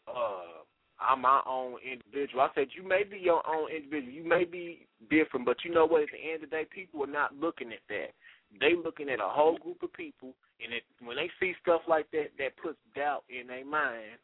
uh 0.07 0.62
I'm 1.01 1.20
my 1.22 1.42
own 1.47 1.76
individual. 1.84 2.42
I 2.42 2.49
said 2.55 2.68
you 2.74 2.86
may 2.86 3.05
be 3.05 3.18
your 3.18 3.47
own 3.47 3.70
individual. 3.70 4.12
You 4.12 4.24
may 4.24 4.44
be 4.44 4.86
different, 5.11 5.44
but 5.44 5.59
you 5.64 5.72
know 5.72 5.86
what? 5.86 6.03
At 6.03 6.09
the 6.12 6.32
end 6.32 6.44
of 6.44 6.51
the 6.51 6.57
day, 6.57 6.66
people 6.74 7.05
are 7.05 7.07
not 7.07 7.36
looking 7.36 7.72
at 7.72 7.84
that. 7.88 8.12
They 8.61 8.74
looking 8.74 9.11
at 9.11 9.20
a 9.20 9.28
whole 9.28 9.59
group 9.59 9.82
of 9.82 9.92
people, 9.92 10.34
and 10.64 10.72
it, 10.72 10.84
when 11.05 11.16
they 11.16 11.30
see 11.38 11.55
stuff 11.61 11.82
like 11.88 12.11
that, 12.12 12.30
that 12.38 12.57
puts 12.62 12.78
doubt 12.94 13.24
in 13.28 13.49
their 13.49 13.64
mind 13.64 14.18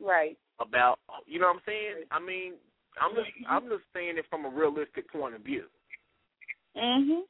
Right. 0.00 0.38
about, 0.60 0.98
you 1.26 1.38
know 1.38 1.48
what 1.48 1.56
I'm 1.56 1.62
saying? 1.66 2.04
I 2.10 2.20
mean, 2.20 2.54
I'm 3.00 3.14
just 3.14 3.28
I'm 3.48 3.68
just 3.68 3.84
saying 3.94 4.16
it 4.18 4.26
from 4.30 4.44
a 4.46 4.48
realistic 4.48 5.10
point 5.12 5.34
of 5.34 5.42
view. 5.42 5.64
Mhm. 6.76 7.22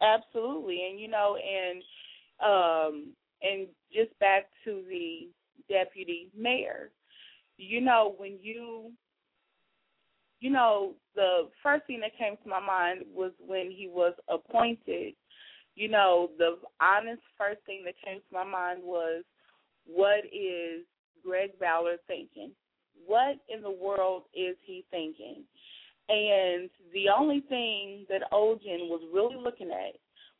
Absolutely. 0.00 0.86
And 0.88 1.00
you 1.00 1.08
know, 1.08 1.36
and 1.36 1.82
um 2.40 3.16
and 3.42 3.68
just 3.92 4.16
back 4.18 4.48
to 4.64 4.84
the 4.88 5.28
deputy 5.68 6.30
mayor. 6.36 6.90
You 7.58 7.80
know, 7.80 8.14
when 8.16 8.38
you 8.40 8.92
you 10.40 10.50
know, 10.50 10.94
the 11.14 11.48
first 11.62 11.86
thing 11.86 12.00
that 12.00 12.16
came 12.16 12.36
to 12.42 12.48
my 12.48 12.60
mind 12.60 13.02
was 13.12 13.32
when 13.44 13.70
he 13.70 13.88
was 13.88 14.14
appointed. 14.28 15.14
You 15.74 15.88
know, 15.88 16.30
the 16.38 16.58
honest 16.80 17.22
first 17.36 17.60
thing 17.66 17.82
that 17.84 17.94
came 18.04 18.18
to 18.18 18.32
my 18.32 18.44
mind 18.44 18.80
was 18.82 19.24
what 19.86 20.24
is 20.26 20.84
Greg 21.24 21.58
Ballard 21.58 21.98
thinking? 22.06 22.52
What 23.06 23.38
in 23.48 23.62
the 23.62 23.70
world 23.70 24.24
is 24.34 24.56
he 24.64 24.84
thinking? 24.90 25.44
And 26.08 26.70
the 26.92 27.08
only 27.16 27.40
thing 27.48 28.06
that 28.08 28.30
Olgen 28.32 28.88
was 28.88 29.02
really 29.12 29.36
looking 29.36 29.70
at 29.70 29.94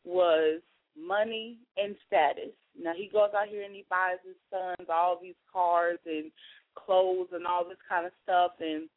was 0.04 0.60
money 0.96 1.58
and 1.76 1.94
status. 2.06 2.52
Now 2.80 2.92
he 2.96 3.08
goes 3.12 3.30
out 3.36 3.48
here 3.48 3.62
and 3.62 3.74
he 3.74 3.84
buys 3.90 4.18
his 4.24 4.36
sons 4.50 4.88
all 4.92 5.18
these 5.20 5.34
cars 5.52 5.98
and 6.06 6.30
clothes 6.84 7.28
and 7.32 7.46
all 7.46 7.64
this 7.64 7.80
kind 7.88 8.06
of 8.06 8.12
stuff 8.22 8.52
and 8.60 8.88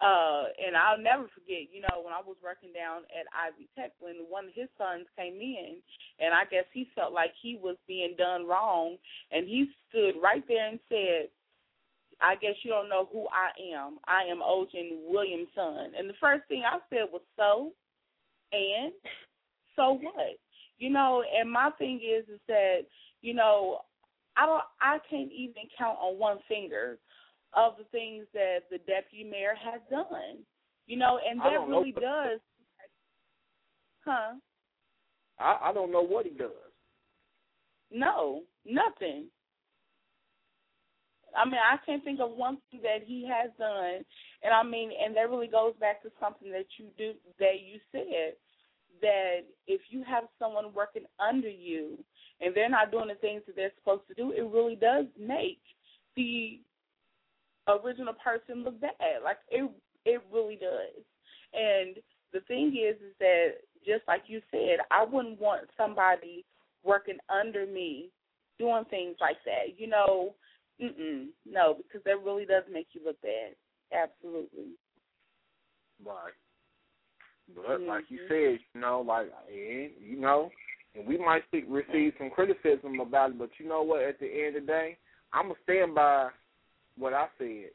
uh 0.00 0.48
and 0.56 0.76
I'll 0.76 1.00
never 1.00 1.28
forget, 1.34 1.68
you 1.72 1.82
know, 1.82 2.00
when 2.00 2.14
I 2.14 2.24
was 2.24 2.36
working 2.42 2.72
down 2.72 3.04
at 3.12 3.28
Ivy 3.36 3.68
Tech 3.76 3.92
when 4.00 4.24
one 4.28 4.46
of 4.46 4.54
his 4.54 4.68
sons 4.78 5.06
came 5.16 5.36
in 5.40 5.76
and 6.18 6.32
I 6.32 6.44
guess 6.44 6.64
he 6.72 6.88
felt 6.94 7.12
like 7.12 7.32
he 7.42 7.58
was 7.60 7.76
being 7.86 8.14
done 8.16 8.46
wrong 8.46 8.96
and 9.30 9.46
he 9.46 9.68
stood 9.88 10.14
right 10.22 10.44
there 10.48 10.68
and 10.68 10.80
said, 10.88 11.28
I 12.22 12.34
guess 12.36 12.54
you 12.62 12.70
don't 12.70 12.88
know 12.88 13.08
who 13.12 13.26
I 13.32 13.52
am. 13.74 13.98
I 14.06 14.24
am 14.30 14.40
Olgen 14.40 15.08
Williamson. 15.08 15.92
And 15.96 16.08
the 16.08 16.20
first 16.20 16.42
thing 16.48 16.62
I 16.64 16.78
said 16.90 17.08
was 17.12 17.22
so 17.36 17.72
and 18.52 18.92
so 19.76 19.98
what? 20.02 20.36
You 20.78 20.90
know, 20.90 21.22
and 21.38 21.50
my 21.50 21.70
thing 21.78 22.00
is 22.00 22.28
is 22.28 22.40
that, 22.48 22.80
you 23.22 23.34
know, 23.34 23.80
I 24.40 24.46
don't 24.46 24.62
I 24.80 24.98
can't 25.08 25.30
even 25.30 25.64
count 25.76 25.98
on 26.00 26.18
one 26.18 26.38
finger 26.48 26.98
of 27.54 27.74
the 27.76 27.84
things 27.92 28.26
that 28.32 28.60
the 28.70 28.78
deputy 28.78 29.24
mayor 29.24 29.54
has 29.54 29.80
done. 29.90 30.38
You 30.86 30.96
know, 30.96 31.20
and 31.28 31.38
that 31.40 31.52
know. 31.52 31.66
really 31.68 31.92
does. 31.92 32.40
Huh? 34.04 34.34
I, 35.38 35.58
I 35.64 35.72
don't 35.72 35.92
know 35.92 36.02
what 36.02 36.24
he 36.24 36.32
does. 36.32 36.50
No, 37.92 38.42
nothing. 38.64 39.26
I 41.36 41.44
mean, 41.44 41.60
I 41.62 41.76
can't 41.84 42.02
think 42.02 42.18
of 42.20 42.30
one 42.30 42.58
thing 42.70 42.80
that 42.82 43.06
he 43.06 43.28
has 43.28 43.50
done, 43.58 44.04
and 44.42 44.52
I 44.52 44.62
mean, 44.64 44.90
and 45.04 45.14
that 45.16 45.30
really 45.30 45.46
goes 45.46 45.74
back 45.78 46.02
to 46.02 46.10
something 46.20 46.50
that 46.50 46.66
you 46.78 46.86
do 46.98 47.12
that 47.38 47.60
you 47.64 47.78
said 47.92 48.34
that 49.00 49.40
if 49.66 49.80
you 49.90 50.02
have 50.04 50.24
someone 50.38 50.74
working 50.74 51.04
under 51.20 51.48
you 51.48 51.98
and 52.40 52.54
they're 52.54 52.70
not 52.70 52.90
doing 52.90 53.08
the 53.08 53.14
things 53.14 53.42
that 53.46 53.56
they're 53.56 53.72
supposed 53.78 54.06
to 54.08 54.14
do, 54.14 54.32
it 54.32 54.42
really 54.42 54.76
does 54.76 55.06
make 55.18 55.60
the 56.16 56.60
original 57.68 58.14
person 58.14 58.64
look 58.64 58.80
bad. 58.80 59.22
Like 59.22 59.38
it, 59.50 59.70
it 60.04 60.22
really 60.32 60.56
does. 60.56 61.04
And 61.52 61.96
the 62.32 62.40
thing 62.40 62.68
is, 62.68 62.96
is 62.96 63.14
that 63.18 63.48
just 63.84 64.02
like 64.08 64.22
you 64.26 64.40
said, 64.50 64.78
I 64.90 65.04
wouldn't 65.04 65.40
want 65.40 65.68
somebody 65.76 66.44
working 66.84 67.18
under 67.28 67.66
me 67.66 68.10
doing 68.58 68.84
things 68.90 69.16
like 69.20 69.38
that. 69.44 69.78
You 69.78 69.88
know, 69.88 70.34
mm-mm, 70.82 71.26
no, 71.50 71.76
because 71.78 72.02
that 72.04 72.24
really 72.24 72.44
does 72.44 72.64
make 72.72 72.88
you 72.92 73.00
look 73.04 73.20
bad. 73.22 73.54
Absolutely. 73.92 74.76
Right. 76.04 76.32
But 77.54 77.80
like 77.80 78.04
you 78.08 78.20
mm-hmm. 78.20 78.54
said, 78.54 78.58
you 78.74 78.80
know, 78.80 79.04
like 79.06 79.30
you 79.50 80.20
know, 80.20 80.50
and 80.94 81.06
we 81.06 81.18
might 81.18 81.42
see, 81.50 81.64
receive 81.68 82.14
some 82.18 82.30
criticism 82.30 82.98
about 83.00 83.30
it, 83.30 83.38
but 83.38 83.50
you 83.58 83.68
know 83.68 83.82
what? 83.82 84.02
At 84.02 84.18
the 84.18 84.26
end 84.26 84.56
of 84.56 84.62
the 84.62 84.66
day, 84.66 84.98
I'm 85.32 85.44
gonna 85.48 85.54
stand 85.64 85.94
by 85.94 86.30
what 86.98 87.12
I 87.12 87.28
said. 87.38 87.70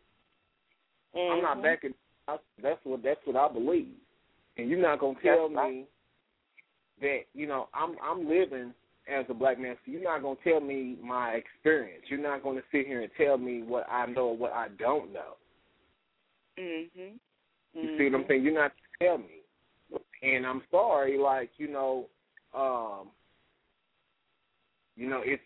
I'm 1.15 1.41
not 1.41 1.57
Mhm. 1.57 1.63
backing. 1.63 1.93
I, 2.27 2.37
that's 2.61 2.83
what 2.83 3.03
that's 3.03 3.25
what 3.25 3.35
I 3.35 3.47
believe, 3.53 3.95
and 4.57 4.69
you're 4.69 4.79
not 4.79 4.99
gonna 4.99 5.19
tell 5.21 5.47
That's 5.47 5.55
right. 5.55 5.73
me 5.73 5.87
that 7.01 7.25
you 7.33 7.47
know 7.47 7.69
I'm 7.73 7.95
I'm 8.01 8.27
living 8.27 8.73
as 9.07 9.25
a 9.29 9.33
black 9.33 9.59
man. 9.59 9.77
So 9.85 9.91
you're 9.91 10.01
not 10.01 10.21
gonna 10.21 10.35
tell 10.43 10.59
me 10.59 10.97
my 11.01 11.33
experience. 11.33 12.03
You're 12.09 12.19
not 12.19 12.43
gonna 12.43 12.63
sit 12.71 12.87
here 12.87 13.01
and 13.01 13.11
tell 13.15 13.37
me 13.37 13.61
what 13.61 13.87
I 13.89 14.07
know 14.07 14.29
or 14.29 14.37
what 14.37 14.51
I 14.51 14.69
don't 14.79 15.13
know. 15.13 15.37
Mhm. 16.57 17.19
You 17.73 17.97
see 17.97 18.05
what 18.05 18.15
I'm 18.21 18.25
saying? 18.27 18.43
You're 18.43 18.53
not 18.53 18.73
tell 18.99 19.17
me. 19.17 19.41
And 20.23 20.45
I'm 20.45 20.63
sorry, 20.71 21.17
like, 21.17 21.51
you 21.57 21.67
know, 21.67 22.09
um 22.53 23.09
you 24.95 25.09
know, 25.09 25.21
if 25.23 25.39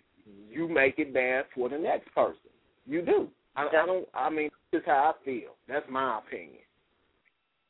you 0.50 0.68
make 0.68 1.00
it 1.00 1.14
bad 1.14 1.46
for 1.56 1.70
the 1.70 1.78
next 1.78 2.14
person. 2.14 2.50
You 2.86 3.02
do. 3.02 3.28
I, 3.56 3.68
I 3.68 3.86
don't 3.86 4.08
I 4.14 4.30
mean, 4.30 4.50
this 4.72 4.80
is 4.80 4.86
how 4.86 5.14
I 5.16 5.26
feel. 5.26 5.56
That's 5.68 5.86
my 5.90 6.20
opinion. 6.20 6.64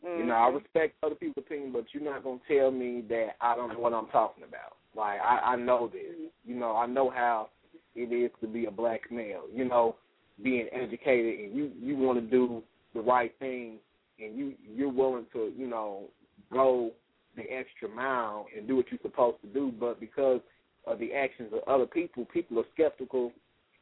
You 0.01 0.25
know, 0.25 0.33
I 0.33 0.49
Mhm. 0.49 0.55
respect 0.55 0.95
other 1.03 1.15
people's 1.15 1.45
opinion, 1.45 1.73
but 1.73 1.93
you're 1.93 2.03
not 2.03 2.23
gonna 2.23 2.39
tell 2.47 2.71
me 2.71 3.01
that 3.09 3.35
I 3.41 3.55
don't 3.55 3.73
know 3.73 3.79
what 3.79 3.93
I'm 3.93 4.07
talking 4.07 4.43
about. 4.43 4.77
Like 4.95 5.19
I, 5.19 5.53
I 5.53 5.55
know 5.55 5.89
this. 5.91 6.31
You 6.45 6.55
know, 6.55 6.75
I 6.75 6.85
know 6.85 7.09
how 7.09 7.49
it 7.95 8.11
is 8.13 8.31
to 8.41 8.47
be 8.47 8.65
a 8.65 8.71
black 8.71 9.11
male. 9.11 9.43
You 9.53 9.65
know, 9.65 9.95
being 10.41 10.67
educated 10.71 11.39
and 11.39 11.55
you 11.55 11.71
you 11.81 11.97
want 11.97 12.19
to 12.19 12.25
do 12.25 12.63
the 12.93 13.01
right 13.01 13.33
thing 13.39 13.77
and 14.19 14.37
you 14.37 14.53
you're 14.63 14.89
willing 14.91 15.25
to 15.33 15.51
you 15.57 15.67
know 15.67 16.05
go 16.51 16.91
the 17.35 17.43
extra 17.51 17.87
mile 17.89 18.47
and 18.55 18.67
do 18.67 18.75
what 18.77 18.85
you're 18.91 18.99
supposed 19.01 19.41
to 19.41 19.47
do, 19.47 19.71
but 19.79 19.99
because 19.99 20.41
of 20.85 20.99
the 20.99 21.13
actions 21.13 21.51
of 21.53 21.61
other 21.67 21.85
people, 21.85 22.25
people 22.25 22.59
are 22.59 22.65
skeptical 22.73 23.31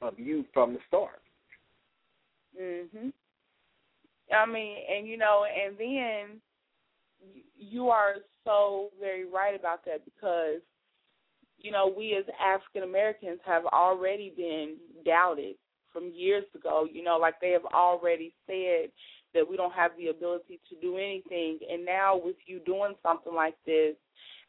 of 0.02 0.20
you 0.20 0.46
from 0.54 0.74
the 0.74 0.80
start. 0.88 1.22
Mhm. 2.58 3.14
I 4.32 4.46
mean, 4.46 4.78
and 4.90 5.08
you 5.08 5.18
know, 5.18 5.46
and 5.46 5.78
then 5.78 6.42
you 7.56 7.90
are 7.90 8.16
so 8.44 8.92
very 9.00 9.26
right 9.26 9.56
about 9.56 9.86
that 9.86 10.04
because 10.06 10.62
you 11.58 11.72
know 11.72 11.88
we 11.88 12.16
as 12.16 12.26
African 12.40 12.84
Americans 12.84 13.40
have 13.46 13.66
already 13.66 14.32
been 14.36 14.78
doubted 15.06 15.56
from 15.92 16.12
years 16.12 16.46
ago. 16.56 16.88
You 16.92 17.04
know, 17.04 17.18
like 17.18 17.40
they 17.40 17.52
have 17.52 17.66
already 17.66 18.34
said 18.46 18.92
that 19.34 19.48
we 19.48 19.58
don't 19.58 19.74
have 19.74 19.92
the 19.98 20.08
ability 20.08 20.60
to 20.70 20.76
do 20.82 20.98
anything, 20.98 21.60
and 21.70 21.86
now 21.86 22.18
with 22.18 22.38
you 22.46 22.60
doing 22.60 22.96
something 23.04 23.34
like 23.34 23.56
this 23.66 23.96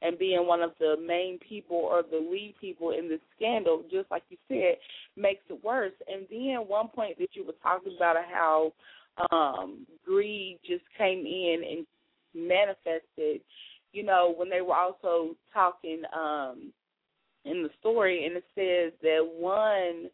and 0.03 0.19
being 0.19 0.47
one 0.47 0.63
of 0.63 0.73
the 0.79 0.97
main 1.05 1.39
people 1.39 1.77
or 1.77 2.03
the 2.03 2.17
lead 2.17 2.55
people 2.61 2.91
in 2.91 3.09
this 3.09 3.21
scandal, 3.37 3.83
just 3.91 4.11
like 4.11 4.23
you 4.29 4.37
said, 4.49 4.77
makes 5.17 5.43
it 5.51 5.63
worse. 5.65 5.93
And 6.07 6.27
then 6.31 6.69
one 6.69 6.89
point 6.89 7.19
that 7.19 7.31
you 7.33 7.45
were 7.45 7.55
talking 7.63 7.95
about 7.97 8.17
how 8.33 8.73
um 9.33 9.85
greed 10.05 10.59
just 10.65 10.85
came 10.97 11.27
in 11.27 11.63
and 11.69 11.87
manifested, 12.35 13.41
you 13.93 14.05
know, 14.05 14.33
when 14.37 14.49
they 14.49 14.61
were 14.61 14.77
also 14.77 15.35
talking 15.53 16.03
um 16.17 16.73
in 17.45 17.63
the 17.63 17.71
story 17.81 18.27
and 18.27 18.37
it 18.37 18.45
says 18.55 18.93
that 19.03 19.27
one 19.27 20.11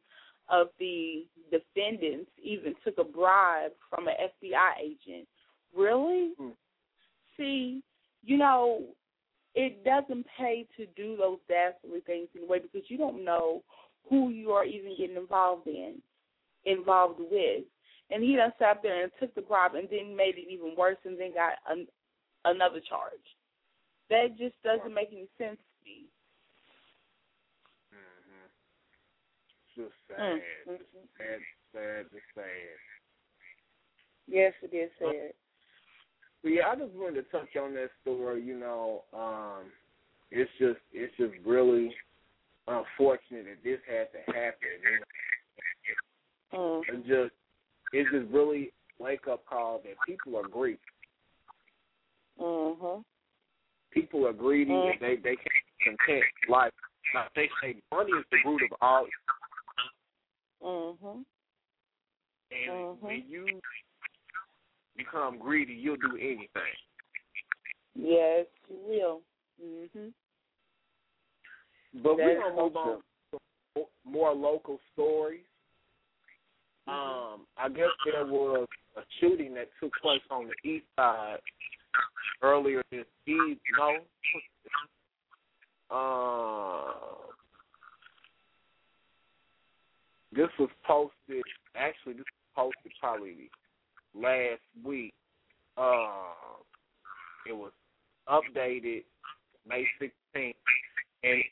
of 0.48 0.69
the 0.78 1.27
defendants 1.51 2.31
even 2.43 2.74
took 2.85 2.98
a 2.98 3.05
bribe 3.05 3.73
from 3.89 4.09
an 4.09 4.15
FBI 4.43 4.70
agent. 4.82 5.27
Really? 5.77 6.32
See, 7.36 7.82
you 8.23 8.36
know, 8.39 8.82
it 9.55 9.85
doesn't 9.85 10.26
pay 10.39 10.66
to 10.76 10.86
do 10.97 11.16
those 11.16 11.39
dastardly 11.48 12.01
things 12.01 12.28
anyway 12.36 12.59
because 12.60 12.89
you 12.90 12.98
don't 12.98 13.24
know 13.24 13.62
who 14.09 14.31
you 14.31 14.51
are 14.51 14.64
even 14.64 14.94
getting 14.98 15.16
involved 15.16 15.66
in, 15.66 15.94
involved 16.64 17.20
with. 17.20 17.64
And 18.10 18.22
he 18.22 18.36
done 18.36 18.52
sat 18.59 18.81
there 18.82 19.02
and 19.02 19.12
took 19.18 19.35
the 19.35 19.40
bribe 19.40 19.74
and 19.74 19.89
then 19.90 20.16
made 20.16 20.36
it 20.36 20.51
even 20.51 20.74
worse 20.76 20.98
and 21.05 21.18
then 21.18 21.32
got 21.32 21.55
an, 21.68 21.86
another 22.44 22.81
charge. 22.86 23.12
That 24.10 24.36
just 24.39 24.55
doesn't 24.62 24.93
make 24.93 25.09
any 25.10 25.28
sense 25.39 25.56
to 25.56 25.85
me. 25.85 26.06
Just 29.74 29.94
sad. 30.06 30.39
Mm, 30.68 30.78
Just 30.78 31.10
sad, 31.18 31.40
sad, 31.72 32.06
just 32.12 32.31
sad. 32.35 32.44
Yes, 34.28 34.52
it 34.62 34.74
is 34.74 34.90
sad. 34.98 35.32
But 36.45 36.53
yeah, 36.53 36.69
I 36.71 36.77
just 36.77 36.93
wanted 36.93 37.25
to 37.25 37.31
touch 37.33 37.57
on 37.57 37.73
that 37.73 37.89
story. 38.03 38.43
You 38.43 38.61
know, 38.61 39.05
um, 39.15 39.73
it's 40.31 40.51
just 40.59 40.79
it's 40.93 41.16
just 41.16 41.33
really 41.45 41.93
unfortunate 42.69 43.47
that 43.47 43.65
this 43.65 43.81
had 43.89 44.12
to 44.12 44.19
happen. 44.31 44.69
You 46.53 46.59
know? 46.59 46.59
Mm. 46.59 46.83
It 46.89 47.07
just 47.07 47.35
it's 47.95 48.11
just 48.12 48.31
really 48.31 48.73
wake 48.99 49.27
up 49.27 49.47
call 49.47 49.81
that 49.85 49.95
people 50.07 50.37
are 50.37 50.47
greedy. 50.47 50.79
Mhm. 52.39 53.03
People 53.91 54.27
are 54.27 54.35
greedy 54.35 54.71
Mm. 54.71 54.93
and 54.93 55.01
they 55.01 55.16
they 55.16 55.37
can't 55.37 55.65
be 55.79 55.85
content. 55.85 56.25
Like 56.49 56.75
like 57.15 57.33
they 57.35 57.49
say, 57.62 57.77
money 57.91 58.12
is 58.12 58.25
the 58.31 58.39
root 58.45 58.61
of 58.71 58.77
all. 58.83 59.07
Mhm. 60.62 61.25
And 62.51 62.71
Mhm. 62.71 63.01
when 63.01 63.25
you 63.31 63.61
become 64.97 65.39
greedy, 65.39 65.73
you'll 65.75 65.97
do 65.97 66.16
anything. 66.16 66.75
Yes, 67.95 68.47
you 68.69 68.77
will. 68.87 69.23
Mhm. 69.61 70.12
But 71.95 72.16
That 72.16 72.27
we're 72.27 72.41
gonna 72.41 72.57
move 72.57 72.77
on 72.77 73.03
to 73.33 73.89
more 74.05 74.33
local 74.33 74.81
stories. 74.93 75.47
Um, 76.87 77.47
I 77.57 77.69
guess 77.69 77.91
there 78.05 78.27
was 78.27 78.69
a 78.97 79.03
shooting 79.21 79.55
that 79.55 79.71
took 79.81 79.93
place 80.03 80.23
on 80.31 80.49
the 80.49 80.69
east 80.69 80.87
side 80.97 81.41
earlier 82.43 82.83
this 82.91 83.07
eve. 83.27 83.59
No, 83.79 84.05
uh, 85.91 87.33
this 90.33 90.51
was 90.59 90.71
posted. 90.83 91.43
Actually, 91.75 92.15
this 92.15 92.27
was 92.57 92.73
posted 92.75 92.93
probably 93.01 93.51
last 94.15 94.62
week. 94.85 95.12
Uh, 95.77 96.62
it 97.47 97.53
was 97.53 97.73
updated 98.28 99.03
May 99.69 99.86
16th 100.01 100.55
and 101.23 101.43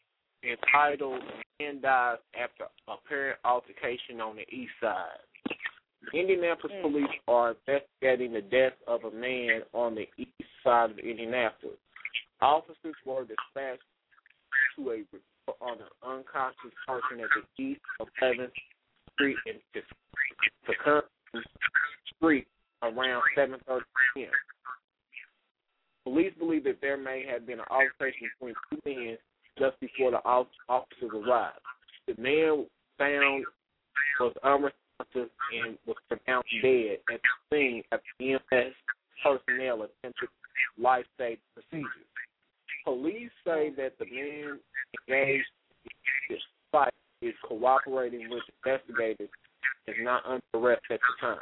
entitled 0.43 1.23
"Man 1.61 1.81
Dies 1.81 2.19
After 2.41 2.67
Apparent 2.89 3.39
Altercation 3.45 4.21
on 4.21 4.37
the 4.37 4.47
East 4.55 4.73
Side." 4.81 5.19
Indianapolis 6.13 6.73
Mm. 6.77 6.83
police 6.83 7.21
are 7.29 7.51
investigating 7.51 8.33
the 8.33 8.43
death 8.43 8.75
of 8.87 9.05
a 9.05 9.11
man 9.13 9.63
on 9.73 9.95
the 9.95 10.09
east 10.17 10.51
side 10.65 10.91
of 10.91 10.99
Indianapolis. 10.99 11.79
Officers 12.41 12.97
were 13.05 13.25
dispatched 13.25 13.85
to 14.75 14.91
a 14.91 14.97
report 15.13 15.57
on 15.61 15.81
an 15.81 15.89
unconscious 16.03 16.75
person 16.87 17.21
at 17.21 17.29
the 17.31 17.63
east 17.63 17.81
of 18.01 18.09
11th 18.21 18.53
Street 19.13 19.37
and 19.47 19.85
Tacoma 20.67 21.05
Street 22.17 22.49
around 22.83 23.23
7:30 23.37 23.81
p.m. 24.15 24.31
Police 26.05 26.33
believe 26.39 26.65
that 26.65 26.81
there 26.81 26.97
may 26.97 27.25
have 27.31 27.47
been 27.47 27.61
an 27.61 27.67
altercation 27.71 28.29
between 28.39 28.55
two 28.71 28.79
men 28.85 29.17
just 29.59 29.79
before 29.81 30.11
the 30.11 30.23
officers 30.25 31.11
arrived. 31.15 31.61
The 32.07 32.21
man 32.21 32.67
found 32.99 33.45
was 34.19 34.35
unresponsive 34.43 35.31
and 35.53 35.79
was 35.87 35.97
pronounced 36.09 36.51
dead 36.63 36.99
at 37.13 37.21
the 37.23 37.57
scene 37.57 37.83
after 37.93 38.11
EMS 38.21 38.75
personnel 39.23 39.83
attempted 39.83 40.29
life-saving 40.79 41.39
procedures. 41.55 42.09
Police 42.85 43.31
say 43.45 43.71
that 43.77 43.93
the 43.99 44.07
man 44.07 44.59
engaged 45.09 45.47
in 45.85 45.91
this 46.35 46.41
fight 46.73 46.93
is 47.21 47.35
cooperating 47.47 48.29
with 48.29 48.43
investigators 48.65 49.31
and 49.87 49.97
is 49.97 50.03
not 50.03 50.25
under 50.27 50.43
arrest 50.55 50.83
at 50.91 50.99
the 50.99 51.27
time. 51.27 51.39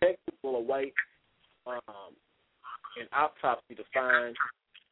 Detectives 0.00 0.38
will 0.42 0.56
await 0.56 0.94
um, 1.66 2.14
an 3.00 3.08
autopsy 3.12 3.74
to 3.74 3.84
find 3.92 4.36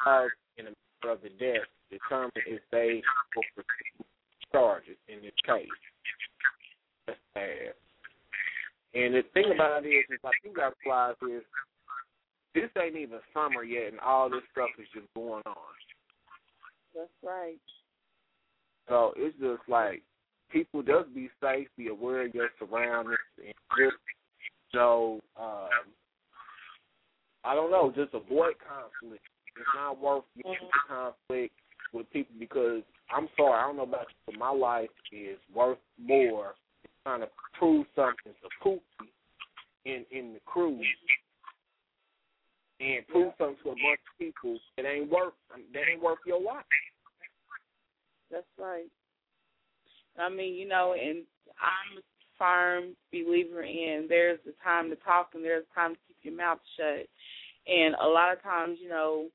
cause 0.02 0.30
and 0.58 0.68
of 0.68 1.22
the 1.22 1.28
death 1.28 1.62
to 1.90 1.98
determine 1.98 2.30
if 2.46 2.60
they 2.72 3.02
will 3.36 3.44
pursue 3.54 4.04
charges 4.52 4.96
in 5.08 5.22
this 5.22 5.36
case. 5.46 5.68
That's 7.06 7.18
bad. 7.34 7.74
And 8.94 9.14
the 9.14 9.22
thing 9.34 9.52
about 9.54 9.84
it 9.84 9.88
is, 9.88 10.04
is 10.10 10.18
you 10.44 10.52
got 10.54 10.70
to 10.70 10.74
realize 10.84 11.14
is 11.22 11.42
this 12.54 12.70
ain't 12.82 12.96
even 12.96 13.18
summer 13.34 13.62
yet, 13.62 13.92
and 13.92 14.00
all 14.00 14.30
this 14.30 14.40
stuff 14.50 14.70
is 14.80 14.88
just 14.94 15.06
going 15.14 15.42
on. 15.46 15.74
That's 16.94 17.10
right. 17.22 17.60
So 18.88 19.12
it's 19.16 19.38
just 19.38 19.68
like 19.68 20.02
people 20.50 20.82
just 20.82 21.14
be 21.14 21.28
safe, 21.42 21.68
be 21.76 21.88
aware 21.88 22.26
of 22.26 22.34
your 22.34 22.48
surroundings, 22.58 23.18
and 23.38 23.54
just 23.78 23.96
so 24.76 25.20
um, 25.40 25.88
I 27.44 27.54
don't 27.54 27.70
know, 27.70 27.90
just 27.96 28.12
avoid 28.12 28.54
conflict. 28.60 29.24
It's 29.56 29.66
not 29.74 30.00
worth 30.00 30.24
getting 30.36 30.52
into 30.52 30.66
conflict 30.86 31.54
with 31.94 32.10
people 32.12 32.34
because 32.38 32.82
I'm 33.10 33.28
sorry, 33.36 33.58
I 33.58 33.66
don't 33.66 33.76
know 33.76 33.84
about 33.84 34.06
you, 34.10 34.32
but 34.32 34.38
my 34.38 34.50
life 34.50 34.90
is 35.12 35.38
worth 35.54 35.78
more 35.98 36.54
than 36.82 36.90
trying 37.04 37.20
to 37.20 37.28
prove 37.58 37.86
something 37.96 38.34
to 38.42 38.48
Pookie 38.62 39.08
in 39.86 40.04
in 40.10 40.34
the 40.34 40.40
crew 40.44 40.78
and 42.80 43.06
prove 43.08 43.32
something 43.38 43.56
to 43.62 43.70
a 43.70 43.72
bunch 43.72 44.00
of 44.12 44.18
people 44.18 44.58
that 44.76 44.84
ain't 44.84 45.10
worth 45.10 45.32
that 45.72 45.82
ain't 45.90 46.02
worth 46.02 46.18
your 46.26 46.42
life. 46.42 46.64
That's 48.30 48.44
right. 48.58 48.90
I 50.18 50.28
mean, 50.28 50.54
you 50.54 50.68
know, 50.68 50.94
and 51.00 51.22
I'm 51.62 52.02
firm 52.38 52.96
believer 53.12 53.62
in 53.62 54.06
there's 54.08 54.38
a 54.46 54.64
time 54.64 54.90
to 54.90 54.96
talk 54.96 55.30
and 55.34 55.44
there's 55.44 55.64
a 55.70 55.74
time 55.74 55.94
to 55.94 56.00
keep 56.06 56.16
your 56.22 56.36
mouth 56.36 56.58
shut. 56.76 57.06
And 57.66 57.94
a 58.00 58.06
lot 58.06 58.32
of 58.32 58.42
times, 58.42 58.78
you 58.80 58.88
know, 58.88 59.26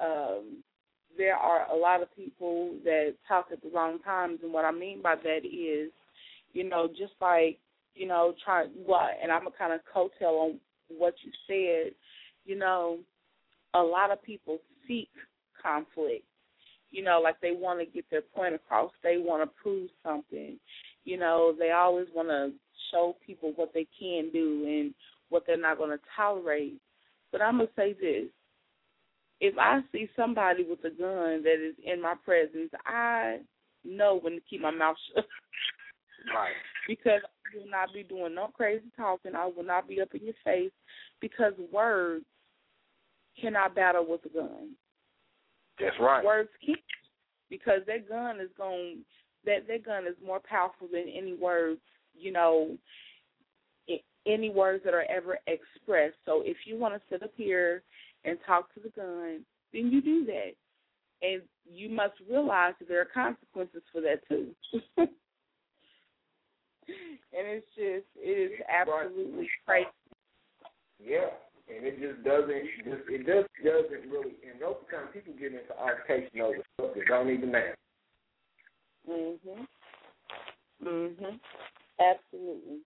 um, 0.00 0.62
there 1.16 1.34
are 1.34 1.66
a 1.72 1.76
lot 1.76 2.02
of 2.02 2.14
people 2.14 2.74
that 2.84 3.14
talk 3.26 3.48
at 3.52 3.60
the 3.62 3.70
wrong 3.74 3.98
times, 4.00 4.40
and 4.42 4.52
what 4.52 4.64
I 4.64 4.70
mean 4.70 5.02
by 5.02 5.16
that 5.16 5.40
is, 5.44 5.90
you 6.52 6.68
know, 6.68 6.86
just 6.86 7.14
like 7.20 7.58
you 7.98 8.06
know, 8.06 8.34
try 8.44 8.66
what, 8.86 9.10
and 9.20 9.32
I'm 9.32 9.42
gonna 9.42 9.56
kind 9.58 9.72
of 9.72 9.80
coattail 9.92 10.40
on 10.40 10.60
what 10.88 11.14
you 11.22 11.32
said. 11.46 11.92
You 12.44 12.56
know, 12.56 12.98
a 13.74 13.80
lot 13.80 14.12
of 14.12 14.22
people 14.22 14.58
seek 14.86 15.10
conflict. 15.60 16.24
You 16.90 17.02
know, 17.02 17.20
like 17.22 17.40
they 17.40 17.52
want 17.52 17.80
to 17.80 17.86
get 17.86 18.06
their 18.10 18.22
point 18.22 18.54
across. 18.54 18.92
They 19.02 19.18
want 19.18 19.42
to 19.42 19.62
prove 19.62 19.90
something. 20.02 20.58
You 21.08 21.16
know, 21.16 21.54
they 21.58 21.70
always 21.70 22.06
want 22.14 22.28
to 22.28 22.50
show 22.90 23.16
people 23.26 23.54
what 23.56 23.72
they 23.72 23.86
can 23.98 24.28
do 24.30 24.64
and 24.66 24.94
what 25.30 25.44
they're 25.46 25.56
not 25.56 25.78
going 25.78 25.88
to 25.88 25.98
tolerate. 26.14 26.78
But 27.32 27.40
I'm 27.40 27.56
gonna 27.56 27.70
say 27.74 27.94
this: 27.94 28.26
if 29.40 29.56
I 29.56 29.80
see 29.90 30.10
somebody 30.14 30.66
with 30.68 30.80
a 30.80 30.90
gun 30.90 31.42
that 31.44 31.66
is 31.66 31.74
in 31.82 32.02
my 32.02 32.12
presence, 32.26 32.70
I 32.86 33.38
know 33.86 34.18
when 34.20 34.34
to 34.34 34.40
keep 34.50 34.60
my 34.60 34.70
mouth 34.70 34.96
shut. 35.14 35.24
Right. 36.34 36.52
because 36.88 37.22
I 37.24 37.58
will 37.58 37.70
not 37.70 37.94
be 37.94 38.02
doing 38.02 38.34
no 38.34 38.48
crazy 38.48 38.84
talking. 38.94 39.34
I 39.34 39.46
will 39.46 39.64
not 39.64 39.88
be 39.88 40.02
up 40.02 40.14
in 40.14 40.24
your 40.24 40.34
face 40.44 40.72
because 41.22 41.54
words 41.72 42.26
cannot 43.40 43.74
battle 43.74 44.04
with 44.06 44.26
a 44.26 44.28
gun. 44.28 44.74
That's 45.80 45.96
right. 45.98 46.22
Words 46.22 46.50
can't 46.64 46.78
because 47.48 47.80
that 47.86 48.10
gun 48.10 48.40
is 48.40 48.50
going 48.58 49.04
that 49.48 49.66
that 49.66 49.84
gun 49.84 50.06
is 50.06 50.14
more 50.24 50.40
powerful 50.40 50.88
than 50.92 51.06
any 51.08 51.34
words 51.34 51.80
you 52.14 52.32
know 52.32 52.76
any 54.28 54.50
words 54.50 54.84
that 54.84 54.94
are 54.94 55.06
ever 55.10 55.38
expressed. 55.46 56.16
So 56.26 56.42
if 56.44 56.58
you 56.66 56.78
want 56.78 56.94
to 56.94 57.00
sit 57.10 57.22
up 57.22 57.32
here 57.36 57.82
and 58.24 58.38
talk 58.46 58.72
to 58.74 58.80
the 58.80 58.90
gun, 58.90 59.44
then 59.72 59.90
you 59.90 60.02
do 60.02 60.26
that. 60.26 60.52
And 61.20 61.42
you 61.68 61.88
must 61.88 62.14
realize 62.30 62.74
that 62.78 62.88
there 62.88 63.00
are 63.00 63.04
consequences 63.06 63.82
for 63.90 64.00
that 64.02 64.26
too. 64.28 64.48
and 64.96 65.08
it's 67.32 67.66
just 67.74 68.06
it 68.16 68.52
is 68.52 68.60
absolutely 68.68 69.48
crazy. 69.66 69.88
Yeah, 71.02 71.30
and 71.68 71.84
it 71.84 71.98
just 72.00 72.22
doesn't. 72.24 72.62
Just, 72.84 73.02
it 73.08 73.26
just 73.26 73.48
doesn't 73.64 74.10
really. 74.10 74.38
And 74.48 74.60
most 74.60 74.78
of 74.94 75.12
people 75.12 75.34
get 75.34 75.52
into 75.52 75.74
altercation 75.76 76.40
over 76.40 76.62
stuff 76.74 76.94
that 76.94 77.06
don't 77.08 77.30
even 77.30 77.50
matter. 77.50 77.76
Mhm. 79.08 79.66
Mhm. 80.82 81.40
Absolutely. 82.00 82.80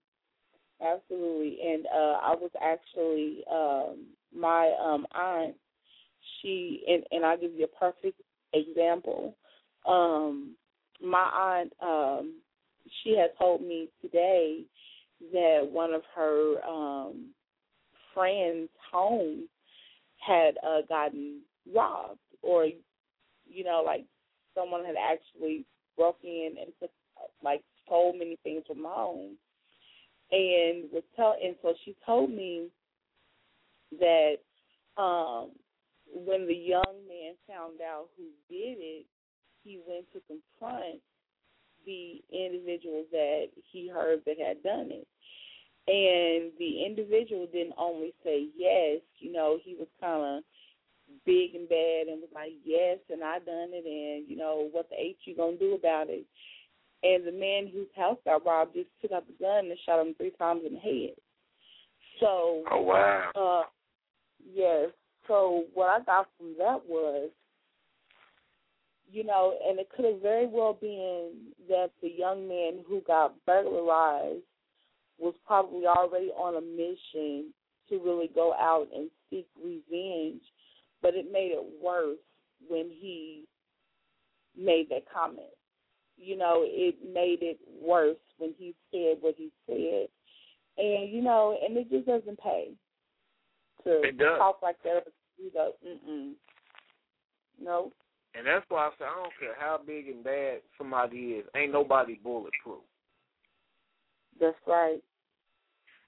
Absolutely. 0.81 1.59
And 1.61 1.85
uh 1.87 2.19
I 2.21 2.35
was 2.35 2.51
actually 2.61 3.43
um 3.51 4.07
my 4.35 4.73
um 4.83 5.05
aunt 5.13 5.55
she 6.41 6.83
and, 6.87 7.03
and 7.11 7.25
I'll 7.25 7.37
give 7.37 7.53
you 7.53 7.65
a 7.65 7.79
perfect 7.79 8.21
example. 8.53 9.35
Um 9.85 10.55
my 11.01 11.29
aunt 11.33 11.73
um 11.81 12.35
she 13.03 13.15
had 13.17 13.37
told 13.37 13.61
me 13.61 13.89
today 14.01 14.63
that 15.31 15.67
one 15.71 15.93
of 15.93 16.03
her 16.15 16.63
um 16.65 17.29
friends' 18.13 18.69
homes 18.91 19.49
had 20.17 20.57
uh 20.65 20.81
gotten 20.89 21.41
robbed 21.73 22.19
or 22.41 22.67
you 23.47 23.63
know, 23.63 23.83
like 23.85 24.05
someone 24.55 24.85
had 24.85 24.95
actually 24.95 25.65
broke 25.97 26.19
in 26.23 26.55
and 26.59 26.71
took 26.79 26.91
like 27.43 27.61
stole 27.85 28.13
many 28.13 28.37
things 28.43 28.63
from 28.67 28.83
home 28.83 29.37
and 30.31 30.85
was 30.91 31.03
tell 31.15 31.35
and 31.43 31.55
so 31.61 31.73
she 31.83 31.95
told 32.05 32.29
me 32.29 32.67
that 33.99 34.35
um 34.97 35.51
when 36.13 36.47
the 36.47 36.55
young 36.55 36.95
man 37.07 37.33
found 37.47 37.81
out 37.81 38.07
who 38.17 38.25
did 38.49 38.77
it, 38.79 39.05
he 39.63 39.79
went 39.87 40.05
to 40.13 40.21
confront 40.27 41.01
the 41.85 42.21
individual 42.31 43.05
that 43.11 43.47
he 43.71 43.87
heard 43.87 44.21
that 44.25 44.37
had 44.39 44.61
done 44.63 44.89
it. 44.91 45.07
And 45.85 46.51
the 46.59 46.85
individual 46.85 47.47
didn't 47.51 47.73
only 47.77 48.13
say 48.23 48.47
yes, 48.55 49.01
you 49.19 49.31
know, 49.33 49.57
he 49.61 49.75
was 49.75 49.87
kind 49.99 50.37
of 50.37 50.43
big 51.25 51.55
and 51.55 51.69
bad 51.69 52.07
and 52.07 52.21
was 52.21 52.29
like, 52.33 52.53
yes, 52.65 52.99
and 53.09 53.23
I 53.23 53.39
done 53.39 53.71
it, 53.71 53.85
and, 53.85 54.29
you 54.29 54.35
know, 54.37 54.69
what 54.71 54.89
the 54.89 54.95
H 54.99 55.17
you 55.25 55.35
to 55.35 55.57
do 55.57 55.75
about 55.75 56.09
it? 56.09 56.25
And 57.03 57.25
the 57.27 57.31
man 57.31 57.69
whose 57.71 57.87
house 57.95 58.17
got 58.25 58.45
robbed 58.45 58.75
just 58.75 58.89
took 59.01 59.11
out 59.11 59.25
the 59.27 59.33
gun 59.43 59.65
and 59.65 59.77
shot 59.85 60.01
him 60.01 60.15
three 60.15 60.31
times 60.31 60.61
in 60.65 60.75
the 60.75 60.79
head. 60.79 61.15
So, 62.19 62.63
Oh 62.71 62.81
wow. 62.81 63.31
uh, 63.35 63.67
yes. 64.53 64.89
So 65.27 65.65
what 65.73 65.89
I 65.89 66.03
got 66.03 66.29
from 66.37 66.55
that 66.57 66.79
was, 66.87 67.29
you 69.11 69.23
know, 69.23 69.57
and 69.67 69.79
it 69.79 69.89
could 69.95 70.05
have 70.05 70.21
very 70.21 70.47
well 70.47 70.77
been 70.79 71.31
that 71.67 71.91
the 72.01 72.09
young 72.09 72.47
man 72.47 72.83
who 72.87 73.01
got 73.05 73.33
burglarized 73.45 74.43
was 75.19 75.33
probably 75.45 75.85
already 75.85 76.27
on 76.27 76.55
a 76.55 76.61
mission 76.61 77.53
to 77.89 77.99
really 78.03 78.29
go 78.33 78.53
out 78.53 78.87
and 78.95 79.09
seek 79.29 79.45
revenge, 79.61 80.41
but 81.03 81.13
it 81.13 81.31
made 81.31 81.51
it 81.51 81.63
worse 81.83 82.17
when 82.67 82.89
he 82.89 83.43
made 84.57 84.87
that 84.89 85.03
comment. 85.13 85.53
You 86.17 86.37
know, 86.37 86.63
it 86.63 86.95
made 87.13 87.39
it 87.41 87.59
worse 87.81 88.17
when 88.37 88.53
he 88.57 88.73
said 88.91 89.17
what 89.19 89.35
he 89.37 89.51
said. 89.67 90.07
And, 90.77 91.11
you 91.11 91.21
know, 91.21 91.57
and 91.63 91.77
it 91.77 91.91
just 91.91 92.07
doesn't 92.07 92.39
pay 92.39 92.69
to 93.83 94.01
talk 94.37 94.59
like 94.63 94.77
that. 94.83 95.03
You 95.37 95.51
go, 95.53 95.73
mm-mm. 95.85 96.31
No. 97.61 97.91
And 98.35 98.47
that's 98.47 98.65
why 98.69 98.87
I 98.87 98.89
say 98.97 99.05
I 99.05 99.21
don't 99.21 99.33
care 99.39 99.55
how 99.59 99.79
big 99.85 100.07
and 100.07 100.23
bad 100.23 100.59
somebody 100.77 101.17
is. 101.17 101.45
Ain't 101.55 101.71
nobody 101.71 102.19
bulletproof. 102.23 102.81
That's 104.39 104.55
right. 104.65 105.03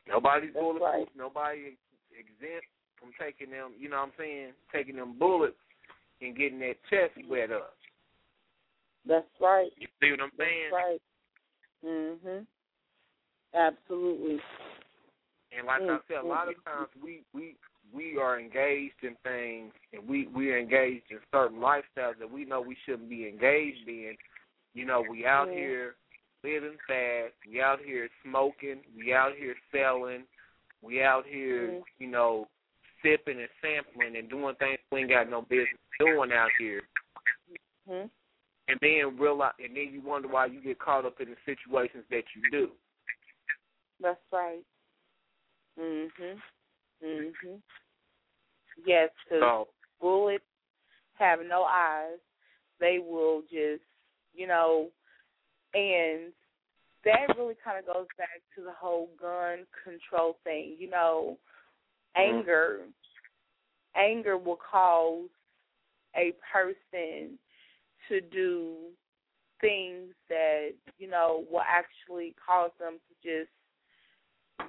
Nobody's 0.07 0.53
That's 0.53 0.63
bulletproof. 0.63 0.93
right. 0.93 1.07
Nobody 1.15 1.77
exempt 2.11 2.65
from 3.05 3.13
taking 3.21 3.51
them. 3.51 3.73
You 3.79 3.89
know 3.89 3.97
what 3.97 4.07
I'm 4.07 4.11
saying? 4.17 4.51
Taking 4.73 4.95
them 4.95 5.17
bullets 5.17 5.55
and 6.21 6.35
getting 6.35 6.59
that 6.59 6.81
chest 6.89 7.13
wet 7.29 7.51
up. 7.51 7.75
That's 9.07 9.27
right. 9.39 9.69
You 9.77 9.87
see 10.01 10.11
what 10.11 10.21
I'm 10.21 10.31
saying? 10.37 10.71
That's 10.71 10.83
right. 10.83 11.01
Mhm. 11.83 12.47
Absolutely. 13.53 14.41
And 15.51 15.67
like 15.67 15.81
I 15.83 15.99
said, 16.07 16.17
a 16.17 16.27
lot 16.27 16.49
of 16.49 16.55
Mhm. 16.55 16.63
times 16.63 16.89
we 17.01 17.23
we 17.33 17.55
we 17.93 18.17
are 18.17 18.39
engaged 18.39 19.03
in 19.03 19.15
things, 19.17 19.73
and 19.93 20.07
we 20.07 20.27
we 20.27 20.51
are 20.51 20.57
engaged 20.57 21.11
in 21.11 21.19
certain 21.31 21.59
lifestyles 21.59 22.17
that 22.17 22.29
we 22.29 22.45
know 22.45 22.61
we 22.61 22.75
shouldn't 22.85 23.09
be 23.09 23.27
engaged 23.27 23.87
in. 23.87 24.17
You 24.73 24.85
know, 24.85 25.01
we 25.01 25.25
out 25.25 25.47
Mhm. 25.47 25.53
here 25.53 25.95
living 26.43 26.77
fast. 26.87 27.33
We 27.47 27.61
out 27.61 27.79
here 27.79 28.09
smoking. 28.23 28.83
We 28.95 29.13
out 29.13 29.35
here 29.35 29.55
selling. 29.71 30.27
We 30.81 31.01
out 31.01 31.25
here, 31.25 31.69
Mhm. 31.69 31.85
you 31.99 32.07
know, 32.07 32.49
sipping 33.05 33.39
and 33.39 33.49
sampling 33.61 34.17
and 34.17 34.29
doing 34.29 34.55
things 34.55 34.79
we 34.91 35.01
ain't 35.01 35.09
got 35.09 35.29
no 35.29 35.43
business 35.43 35.79
doing 35.99 36.31
out 36.31 36.49
here. 36.57 36.81
Mhm. 37.87 38.09
And 38.67 38.79
then 38.81 39.17
realize, 39.17 39.53
and 39.59 39.77
then 39.77 39.93
you 39.93 40.01
wonder 40.01 40.27
why 40.27 40.47
you 40.47 40.59
get 40.59 40.79
caught 40.79 41.05
up 41.05 41.21
in 41.21 41.29
the 41.29 41.37
situations 41.45 42.03
that 42.09 42.23
you 42.35 42.49
do. 42.49 42.75
That's 43.99 44.19
right. 44.31 44.65
Mhm. 45.77 46.41
Mhm. 47.01 47.61
Yes, 48.77 49.11
because 49.23 49.41
So, 49.41 49.73
bullets 49.99 50.45
have 51.13 51.45
no 51.45 51.63
eyes. 51.63 52.19
They 52.79 52.99
will 52.99 53.43
just, 53.43 53.83
you 54.33 54.47
know, 54.47 54.91
and 55.73 56.33
that 57.03 57.37
really 57.37 57.55
kind 57.55 57.77
of 57.77 57.85
goes 57.85 58.07
back 58.17 58.41
to 58.55 58.61
the 58.61 58.73
whole 58.73 59.07
gun 59.19 59.67
control 59.83 60.33
thing. 60.43 60.75
You 60.77 60.89
know, 60.89 61.37
anger, 62.15 62.79
anger 63.95 64.37
will 64.37 64.59
cause 64.71 65.29
a 66.15 66.33
person 66.51 67.37
to 68.09 68.21
do 68.21 68.75
things 69.61 70.13
that 70.29 70.69
you 70.97 71.09
know 71.09 71.45
will 71.51 71.61
actually 71.61 72.35
cause 72.45 72.71
them 72.79 72.97
to 73.07 73.27
just 73.27 73.49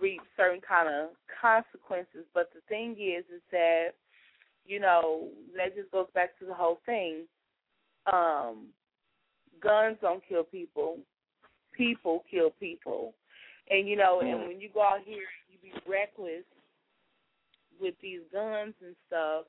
reap 0.01 0.21
certain 0.37 0.61
kind 0.67 0.89
of 0.89 1.11
consequences. 1.41 2.25
But 2.35 2.51
the 2.55 2.61
thing 2.69 2.93
is, 2.93 3.25
is 3.35 3.43
that 3.53 3.89
you 4.65 4.81
know 4.81 5.29
that 5.57 5.77
just 5.77 5.91
goes 5.91 6.07
back 6.15 6.39
to 6.39 6.47
the 6.47 6.55
whole 6.55 6.81
thing. 6.87 7.25
Um, 8.13 8.69
guns 9.63 9.99
don't 10.01 10.23
kill 10.29 10.45
people; 10.45 10.99
people 11.73 12.25
kill 12.31 12.51
people. 12.51 13.15
And 13.69 13.89
you 13.89 13.97
know, 13.97 14.21
and 14.21 14.47
when 14.47 14.61
you 14.61 14.69
go 14.73 14.83
out 14.83 15.01
here, 15.05 15.25
you 15.51 15.59
be 15.61 15.73
reckless 15.91 16.45
with 17.81 17.95
these 18.03 18.21
guns 18.33 18.75
and 18.85 18.95
stuff. 19.07 19.45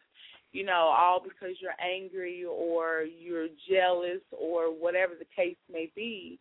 You 0.53 0.65
know, 0.65 0.93
all 0.97 1.21
because 1.21 1.55
you're 1.59 1.79
angry 1.79 2.43
or 2.45 3.03
you're 3.03 3.47
jealous 3.69 4.21
or 4.31 4.73
whatever 4.73 5.13
the 5.17 5.25
case 5.35 5.57
may 5.71 5.91
be. 5.95 6.39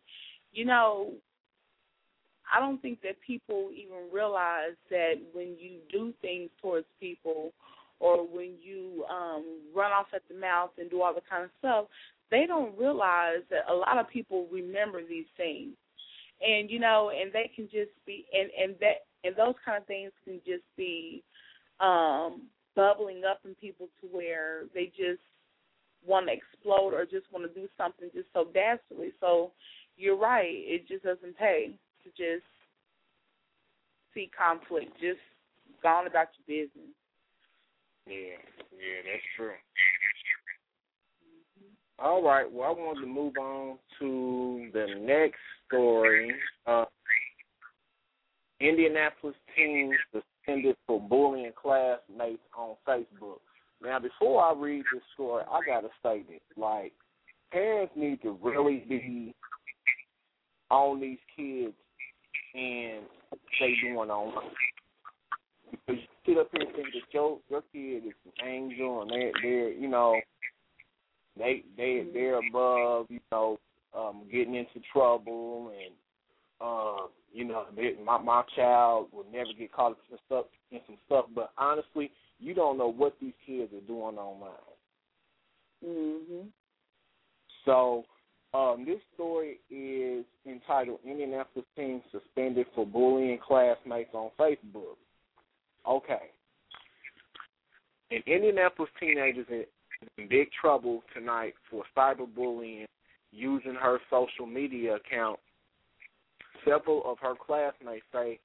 You 0.53 0.65
know, 0.65 1.11
I 2.53 2.59
don't 2.59 2.81
think 2.81 3.01
that 3.01 3.15
people 3.25 3.69
even 3.73 4.11
realize 4.11 4.75
that 4.89 5.15
when 5.33 5.55
you 5.59 5.79
do 5.91 6.13
things 6.21 6.49
towards 6.61 6.87
people 6.99 7.51
or 7.99 8.25
when 8.25 8.53
you 8.61 9.03
um 9.09 9.43
run 9.75 9.91
off 9.91 10.07
at 10.13 10.21
the 10.29 10.35
mouth 10.35 10.71
and 10.77 10.89
do 10.89 11.01
all 11.01 11.13
the 11.13 11.21
kind 11.29 11.43
of 11.43 11.49
stuff, 11.59 11.85
they 12.31 12.45
don't 12.45 12.77
realize 12.77 13.41
that 13.49 13.69
a 13.69 13.73
lot 13.73 13.97
of 13.97 14.09
people 14.09 14.47
remember 14.51 15.01
these 15.07 15.25
things. 15.35 15.73
And 16.41 16.69
you 16.69 16.79
know, 16.79 17.11
and 17.11 17.31
they 17.33 17.51
can 17.55 17.65
just 17.65 17.91
be 18.05 18.25
and 18.33 18.49
and 18.57 18.75
that 18.79 19.05
and 19.23 19.35
those 19.35 19.55
kind 19.65 19.77
of 19.77 19.87
things 19.87 20.11
can 20.23 20.39
just 20.45 20.63
be 20.77 21.23
um 21.79 22.43
bubbling 22.75 23.23
up 23.29 23.39
in 23.45 23.55
people 23.55 23.87
to 24.01 24.07
where 24.07 24.63
they 24.73 24.85
just 24.85 25.21
want 26.05 26.27
to 26.27 26.33
explode 26.33 26.93
or 26.93 27.05
just 27.05 27.25
want 27.31 27.45
to 27.45 27.59
do 27.59 27.67
something 27.77 28.09
just 28.13 28.27
so 28.33 28.47
dastardly. 28.53 29.11
So 29.19 29.51
you're 29.97 30.17
right. 30.17 30.47
It 30.49 30.87
just 30.87 31.03
doesn't 31.03 31.37
pay 31.37 31.77
to 32.03 32.09
just 32.09 32.45
see 34.13 34.29
conflict. 34.37 34.93
Just 35.01 35.19
go 35.81 35.89
on 35.89 36.07
about 36.07 36.27
your 36.37 36.65
business. 36.65 36.93
yeah, 38.07 38.37
yeah, 38.71 39.01
that's 39.05 39.23
true. 39.35 39.53
All 41.99 42.23
right. 42.23 42.51
Well, 42.51 42.69
I 42.69 42.71
wanted 42.71 43.01
to 43.01 43.07
move 43.07 43.33
on 43.39 43.79
to 43.99 44.69
the 44.71 44.85
next 44.99 45.39
story. 45.67 46.31
Uh, 46.67 46.85
Indianapolis 48.59 49.35
teen 49.55 49.91
suspended 50.47 50.75
for 50.85 50.99
bullying 50.99 51.51
classmates 51.61 52.41
on 52.57 52.75
Facebook. 52.87 53.39
Now, 53.81 53.99
before 53.99 54.43
I 54.43 54.53
read 54.59 54.83
this 54.93 55.03
story, 55.13 55.43
I 55.49 55.59
got 55.65 55.81
to 55.81 55.89
say 56.03 56.23
this: 56.27 56.41
like, 56.55 56.93
parents 57.51 57.93
need 57.95 58.21
to 58.23 58.37
really 58.41 58.83
be 58.89 59.35
on 60.69 60.99
these 60.99 61.19
kids 61.35 61.73
and 62.53 63.03
they 63.59 63.73
doing 63.81 63.95
online. 63.95 64.51
Because 65.71 66.01
you 66.01 66.07
sit 66.25 66.37
up 66.37 66.49
here 66.51 66.61
and 66.65 66.75
think 66.75 66.87
that 66.87 67.13
your 67.13 67.39
your 67.49 67.61
kid 67.73 68.07
is 68.07 68.13
an 68.25 68.47
angel 68.47 69.01
and 69.01 69.11
they 69.11 69.31
they're 69.41 69.71
you 69.71 69.87
know 69.87 70.19
they 71.37 71.63
they 71.75 72.05
they're 72.13 72.39
above 72.39 73.07
you 73.09 73.19
know 73.31 73.59
um 73.97 74.23
getting 74.31 74.55
into 74.55 74.79
trouble 74.91 75.71
and 75.71 75.93
um 76.61 77.09
you 77.33 77.43
know 77.43 77.65
they, 77.75 77.93
my 78.03 78.17
my 78.17 78.43
child 78.55 79.07
will 79.11 79.25
never 79.31 79.49
get 79.57 79.71
caught 79.71 79.91
up 79.91 79.97
in 80.11 80.17
stuff 80.25 80.45
in 80.71 80.79
some 80.87 80.97
stuff 81.05 81.25
but 81.35 81.51
honestly 81.57 82.11
you 82.39 82.53
don't 82.53 82.77
know 82.77 82.87
what 82.91 83.15
these 83.21 83.33
kids 83.45 83.71
are 83.73 83.87
doing 83.87 84.17
online 84.17 84.51
Mhm. 85.85 86.47
so 87.65 88.03
um 88.53 88.85
this 88.85 88.99
story 89.13 89.59
is 89.69 90.25
entitled 90.47 90.99
Indianapolis 91.05 91.67
teen 91.75 92.01
suspended 92.11 92.65
for 92.73 92.85
bullying 92.85 93.37
classmates 93.45 94.13
on 94.13 94.31
Facebook 94.39 94.97
okay 95.87 96.31
an 98.09 98.23
Indianapolis 98.25 98.91
teenager 98.99 99.41
is 99.41 99.67
in 100.17 100.27
big 100.27 100.49
trouble 100.59 101.03
tonight 101.13 101.53
for 101.69 101.83
cyberbullying 101.95 102.85
using 103.31 103.75
her 103.75 103.99
social 104.09 104.45
media 104.45 104.95
account. 104.95 105.39
Several 106.65 107.03
of 107.05 107.17
her 107.19 107.33
classmates 107.35 108.05
say 108.11 108.39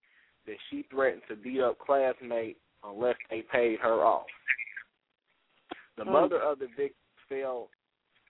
that 0.46 0.56
she 0.70 0.84
threatened 0.90 1.22
to 1.28 1.36
beat 1.36 1.60
up 1.60 1.78
classmates 1.78 2.58
unless 2.84 3.16
they 3.30 3.42
paid 3.42 3.78
her 3.80 4.04
off. 4.04 4.26
The 5.96 6.04
Mm. 6.04 6.12
mother 6.12 6.40
of 6.40 6.58
the 6.58 6.66
victim 6.68 6.96
fell 7.28 7.68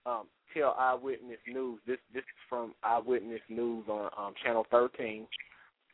um, 0.05 0.27
tell 0.53 0.75
Eyewitness 0.77 1.39
News. 1.47 1.79
This 1.85 1.99
this 2.13 2.23
is 2.23 2.39
from 2.49 2.75
Eyewitness 2.83 3.41
News 3.49 3.87
on 3.87 4.09
um, 4.17 4.33
Channel 4.43 4.65
13 4.69 5.27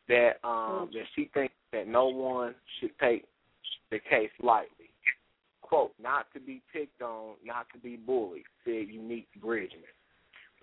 that 0.08 0.44
um, 0.44 0.90
that 0.92 1.04
she 1.14 1.30
thinks 1.32 1.54
that 1.72 1.86
no 1.86 2.08
one 2.08 2.54
should 2.78 2.90
take 2.98 3.24
the 3.90 3.98
case 4.00 4.30
lightly. 4.42 4.90
Quote, 5.62 5.92
not 6.02 6.26
to 6.34 6.40
be 6.40 6.60
picked 6.72 7.00
on, 7.00 7.36
not 7.44 7.66
to 7.72 7.78
be 7.78 7.96
bullied, 7.96 8.42
said 8.64 8.88
Unique 8.88 9.28
Bridgman. 9.40 9.84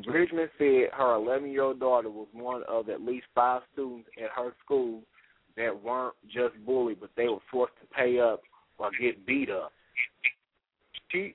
Bridgman 0.05 0.49
said 0.57 0.89
her 0.93 1.15
11 1.15 1.49
year 1.51 1.63
old 1.63 1.79
daughter 1.79 2.09
was 2.09 2.27
one 2.31 2.63
of 2.67 2.89
at 2.89 3.01
least 3.01 3.25
five 3.33 3.61
students 3.73 4.07
at 4.23 4.29
her 4.35 4.53
school 4.63 5.01
that 5.55 5.83
weren't 5.83 6.13
just 6.25 6.53
bullied, 6.65 6.99
but 6.99 7.09
they 7.17 7.27
were 7.27 7.39
forced 7.51 7.73
to 7.81 7.87
pay 7.95 8.19
up 8.19 8.41
or 8.77 8.91
get 9.01 9.25
beat 9.25 9.49
up. 9.49 9.71
She, 11.11 11.33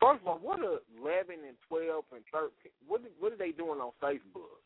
first 0.00 0.22
of 0.22 0.28
all, 0.28 0.38
what 0.40 0.60
are 0.60 0.78
11 0.98 1.34
and 1.46 1.56
12 1.68 2.04
and 2.12 2.22
13? 2.32 2.50
What, 2.88 3.02
what 3.18 3.32
are 3.32 3.36
they 3.36 3.52
doing 3.52 3.80
on 3.80 3.92
Facebook? 4.02 4.60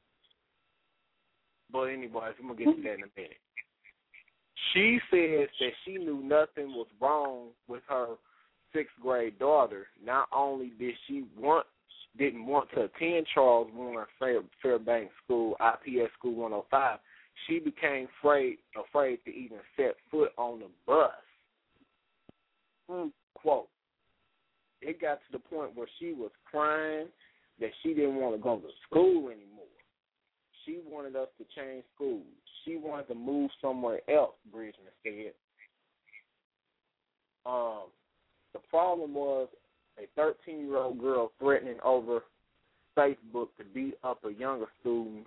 But 1.73 1.85
anyways, 1.85 2.35
I'm 2.41 2.49
to 2.49 2.55
get 2.55 2.77
to 2.77 2.83
that 2.83 2.95
in 2.95 3.03
a 3.03 3.13
minute. 3.17 3.43
She 4.73 5.01
says 5.11 5.49
that 5.59 5.73
she 5.85 5.97
knew 5.97 6.23
nothing 6.23 6.73
was 6.73 6.87
wrong 7.01 7.49
with 7.67 7.83
her 7.89 8.15
sixth 8.73 8.95
grade 9.03 9.39
daughter. 9.41 9.87
Not 10.05 10.29
only 10.33 10.71
did 10.79 10.95
she 11.09 11.25
want 11.37 11.67
didn't 12.17 12.47
want 12.47 12.71
to 12.71 12.85
attend 12.85 13.27
Charles 13.33 13.71
Warren 13.75 14.07
Fair, 14.19 14.41
Fairbanks 14.63 15.13
School, 15.25 15.57
IPS 15.61 16.13
School 16.19 16.35
105, 16.35 16.99
she 17.47 17.59
became 17.59 18.09
afraid 18.21 18.59
afraid 18.79 19.19
to 19.25 19.31
even 19.31 19.59
set 19.77 19.95
foot 20.11 20.33
on 20.37 20.61
the 20.61 20.67
bus. 20.87 21.11
Mm. 22.91 23.11
Quote. 23.35 23.69
It 24.81 25.01
got 25.01 25.15
to 25.15 25.33
the 25.33 25.39
point 25.39 25.75
where 25.75 25.89
she 25.99 26.13
was 26.13 26.31
crying 26.51 27.09
that 27.61 27.71
she 27.83 27.95
didn't 27.95 28.17
want 28.17 28.37
to 28.37 28.43
go 28.43 28.59
to 28.59 28.69
school 28.89 29.29
anymore. 29.29 29.65
She 30.65 30.81
wanted 30.87 31.17
us 31.17 31.29
to 31.39 31.45
change 31.57 31.85
schools. 31.95 32.23
She 32.65 32.77
wanted 32.77 33.09
to 33.09 33.15
move 33.15 33.51
somewhere 33.61 34.01
else, 34.09 34.35
Bridgman 34.51 34.93
said. 35.03 35.33
Um, 37.47 37.85
the 38.53 38.61
problem 38.71 39.15
was 39.15 39.49
a 39.99 40.07
13 40.17 40.67
year 40.67 40.77
old 40.79 41.01
girl 41.01 41.33
threatening 41.39 41.79
over 41.85 42.23
Facebook 42.97 43.49
to 43.59 43.65
beat 43.73 43.95
up 44.05 44.25
a 44.25 44.33
younger 44.33 44.67
student. 44.81 45.27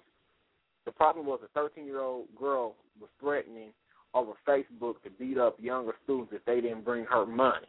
The 0.86 0.92
problem 0.92 1.26
was 1.26 1.40
a 1.44 1.60
13 1.60 1.86
year 1.86 2.02
old 2.02 2.28
girl 2.40 2.76
was 3.00 3.10
threatening 3.20 3.70
over 4.14 4.34
Facebook 4.48 5.02
to 5.04 5.10
beat 5.20 5.38
up 5.38 5.58
younger 5.60 5.94
students 6.04 6.34
if 6.34 6.44
they 6.46 6.62
didn't 6.62 6.86
bring 6.86 7.06
her 7.06 7.26
money. 7.26 7.68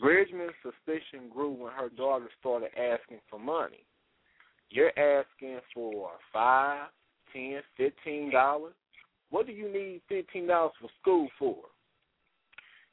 Bridgman's 0.00 0.52
suspicion 0.62 1.28
grew 1.32 1.50
when 1.52 1.72
her 1.72 1.88
daughter 1.90 2.28
started 2.40 2.70
asking 2.76 3.18
for 3.30 3.38
money. 3.38 3.84
You're 4.68 4.98
asking 4.98 5.60
for 5.72 6.10
five, 6.32 6.88
ten, 7.32 7.60
fifteen 7.76 8.32
dollars. 8.32 8.74
What 9.30 9.46
do 9.46 9.52
you 9.52 9.72
need 9.72 10.02
fifteen 10.08 10.48
dollars 10.48 10.72
for 10.80 10.90
school 11.00 11.28
for? 11.38 11.56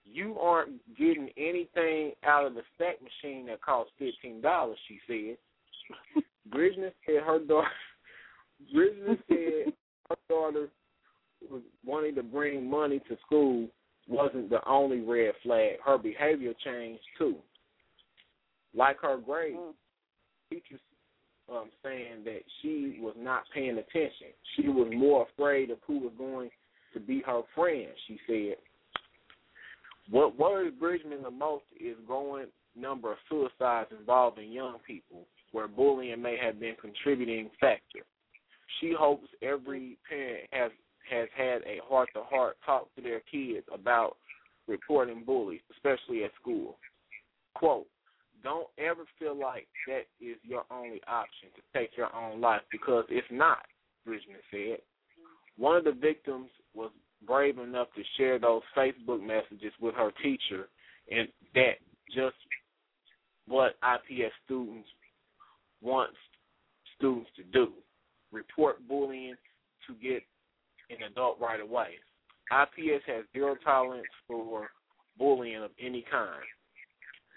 You 0.05 0.38
aren't 0.39 0.73
getting 0.97 1.30
anything 1.38 2.11
out 2.25 2.45
of 2.45 2.55
the 2.55 2.61
snack 2.77 2.97
machine 3.01 3.45
that 3.47 3.61
costs 3.61 3.93
fifteen 3.97 4.41
dollars, 4.41 4.77
she 4.88 4.99
said. 5.07 6.23
Bridgman 6.51 6.91
said 7.05 7.23
her 7.25 7.39
daughter 7.39 7.67
Bridgman 8.73 9.17
said 9.27 9.73
her 10.09 10.15
daughter 10.30 10.67
was 11.49 11.61
wanting 11.85 12.15
to 12.15 12.23
bring 12.23 12.69
money 12.69 12.99
to 13.09 13.17
school 13.25 13.67
wasn't 14.07 14.49
the 14.49 14.59
only 14.67 14.99
red 14.99 15.34
flag. 15.43 15.77
Her 15.85 15.97
behavior 15.97 16.53
changed 16.63 17.01
too. 17.17 17.38
Like 18.75 18.99
her 19.01 19.17
grades, 19.17 19.57
Mm. 19.57 19.73
teachers 20.49 20.81
um, 21.51 21.69
saying 21.84 22.23
that 22.25 22.41
she 22.61 22.97
was 23.01 23.15
not 23.17 23.43
paying 23.53 23.77
attention. 23.77 24.27
She 24.55 24.67
was 24.69 24.91
more 24.93 25.23
afraid 25.31 25.69
of 25.71 25.77
who 25.85 25.99
was 25.99 26.13
going 26.17 26.49
to 26.93 26.99
be 26.99 27.21
her 27.21 27.41
friend. 27.55 27.89
She 28.07 28.19
said, 28.27 28.57
"What 30.09 30.38
worries 30.38 30.73
Bridgman 30.80 31.23
the 31.23 31.31
most 31.31 31.65
is 31.80 31.97
growing 32.05 32.47
number 32.75 33.11
of 33.11 33.17
suicides 33.30 33.91
involving 33.97 34.51
young 34.51 34.80
people, 34.80 35.27
where 35.51 35.67
bullying 35.67 36.21
may 36.21 36.38
have 36.38 36.59
been 36.59 36.75
contributing 36.81 37.49
factor. 37.59 38.05
She 38.80 38.93
hopes 38.97 39.27
every 39.41 39.97
parent 40.09 40.49
has 40.51 40.71
has 41.09 41.27
had 41.35 41.61
a 41.63 41.80
heart 41.88 42.09
to 42.15 42.23
heart 42.23 42.57
talk 42.65 42.93
to 42.95 43.01
their 43.01 43.19
kids 43.21 43.65
about 43.73 44.17
reporting 44.67 45.23
bullies, 45.25 45.61
especially 45.71 46.23
at 46.23 46.31
school. 46.39 46.77
Quote, 47.55 47.88
don't 48.41 48.67
ever 48.77 49.03
feel 49.19 49.38
like 49.38 49.67
that 49.88 50.05
is 50.19 50.38
your 50.43 50.63
only 50.71 51.01
option 51.07 51.49
to 51.55 51.80
take 51.80 51.95
your 51.97 52.13
own 52.15 52.41
life 52.41 52.61
because 52.71 53.05
it's 53.09 53.27
not, 53.31 53.65
Bridgman 54.05 54.38
said. 54.49 54.80
One 55.57 55.77
of 55.77 55.84
the 55.84 55.91
victims 55.91 56.49
was 56.73 56.91
brave 57.25 57.57
enough 57.57 57.87
to 57.95 58.01
share 58.17 58.39
those 58.39 58.61
Facebook 58.75 59.21
messages 59.25 59.73
with 59.81 59.95
her 59.95 60.11
teacher 60.21 60.67
and 61.11 61.27
that 61.53 61.75
just 62.15 62.35
what 63.47 63.75
IPS 63.83 64.33
students 64.45 64.87
wants 65.81 66.15
students 66.97 67.29
to 67.35 67.43
do. 67.43 67.71
Report 68.31 68.77
bullying 68.87 69.35
to 69.87 69.93
get 69.95 70.23
an 70.89 71.11
adult 71.11 71.39
right 71.39 71.59
away. 71.59 71.95
IPS 72.51 73.03
has 73.07 73.25
zero 73.33 73.55
tolerance 73.63 74.05
for 74.27 74.69
bullying 75.17 75.63
of 75.63 75.71
any 75.79 76.05
kind. 76.09 76.43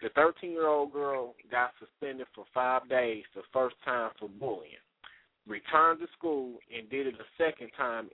The 0.03 0.11
13 0.11 0.51
year 0.51 0.67
old 0.67 0.93
girl 0.93 1.35
got 1.51 1.71
suspended 1.79 2.27
for 2.35 2.45
five 2.53 2.89
days 2.89 3.25
the 3.35 3.43
first 3.53 3.77
time 3.85 4.11
for 4.19 4.29
bullying, 4.29 4.83
returned 5.47 6.01
to 6.01 6.07
school 6.17 6.55
and 6.77 6.89
did 6.91 7.07
it 7.07 7.15
a 7.15 7.43
second 7.43 7.71
time 7.77 8.11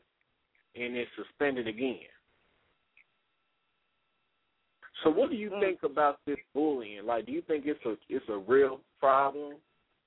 and 0.75 0.97
is 0.97 1.07
suspended 1.17 1.69
again. 1.69 1.99
So 5.03 5.11
what 5.11 5.31
do 5.31 5.37
you 5.37 5.51
think 5.61 5.83
about 5.83 6.19
this 6.27 6.37
bullying? 6.55 7.05
Like 7.07 7.27
do 7.27 7.33
you 7.33 7.43
think 7.43 7.65
it's 7.67 7.85
a 7.85 7.97
it's 8.09 8.25
a 8.29 8.39
real 8.39 8.81
problem 9.01 9.55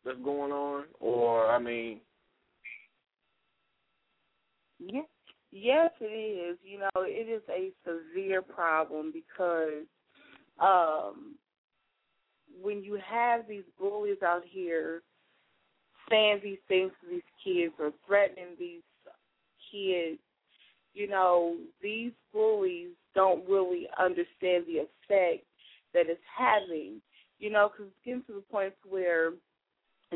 that's 0.06 0.18
going 0.24 0.52
on? 0.52 0.86
Or 1.00 1.48
I 1.48 1.60
mean 1.60 2.00
Yeah. 4.80 5.02
Yes, 5.52 5.92
it 6.02 6.06
is. 6.06 6.58
You 6.64 6.80
know, 6.80 6.90
it 6.98 7.30
is 7.30 7.42
a 7.50 7.72
severe 7.86 8.42
problem 8.42 9.12
because 9.14 9.86
um 10.60 11.36
when 12.62 12.84
you 12.84 12.98
have 13.06 13.48
these 13.48 13.64
bullies 13.78 14.22
out 14.24 14.44
here 14.46 15.02
saying 16.10 16.40
these 16.44 16.60
things 16.68 16.92
to 17.02 17.10
these 17.10 17.22
kids 17.44 17.74
or 17.80 17.92
threatening 18.08 18.56
these 18.58 18.84
kids, 19.72 20.20
you 20.96 21.08
know, 21.08 21.58
these 21.84 22.12
bullies 22.34 22.90
don't 23.14 23.48
really 23.48 23.88
understand 24.00 24.66
the 24.66 24.80
effect 24.80 25.46
that 25.94 26.10
it's 26.10 26.20
having. 26.36 27.02
You 27.38 27.52
know, 27.52 27.70
because 27.70 27.92
it's 27.92 28.06
getting 28.06 28.24
to 28.24 28.34
the 28.34 28.52
point 28.52 28.74
where, 28.90 29.32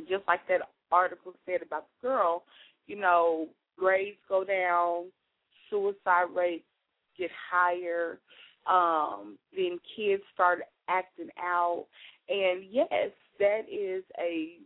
just 0.08 0.26
like 0.28 0.48
that 0.48 0.62
article 0.92 1.34
said 1.46 1.62
about 1.62 1.86
the 2.02 2.08
girl, 2.08 2.44
you 2.88 2.96
know, 2.96 3.48
grades 3.78 4.18
go 4.28 4.44
down, 4.44 5.12
suicide 5.70 6.28
rates 6.34 6.64
get 7.18 7.30
higher, 7.52 8.20
um, 8.68 9.38
then 9.56 9.80
kids 9.96 10.24
start 10.34 10.62
acting 10.88 11.30
out, 11.38 11.86
and 12.30 12.64
yes, 12.70 13.12
that 13.40 13.62
is 13.72 14.04
a 14.20 14.58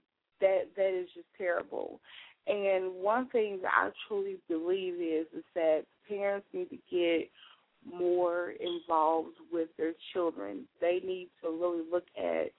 that 0.42 0.70
that 0.76 1.00
is 1.00 1.08
just 1.14 1.28
terrible. 1.38 2.00
And 2.48 2.94
one 2.96 3.30
thing 3.30 3.60
that 3.62 3.72
I 3.74 3.90
truly 4.08 4.38
believe 4.50 4.96
is 4.96 5.28
is 5.36 5.44
that 5.56 5.84
parents 6.10 6.46
need 6.54 6.70
to 6.70 6.78
get 6.92 7.30
more 7.86 8.54
involved 8.60 9.38
with 9.52 9.70
their 9.78 9.94
children. 10.14 10.66
They 10.82 11.00
need 11.06 11.30
to 11.42 11.50
really 11.50 11.84
look 11.90 12.06
at 12.18 12.52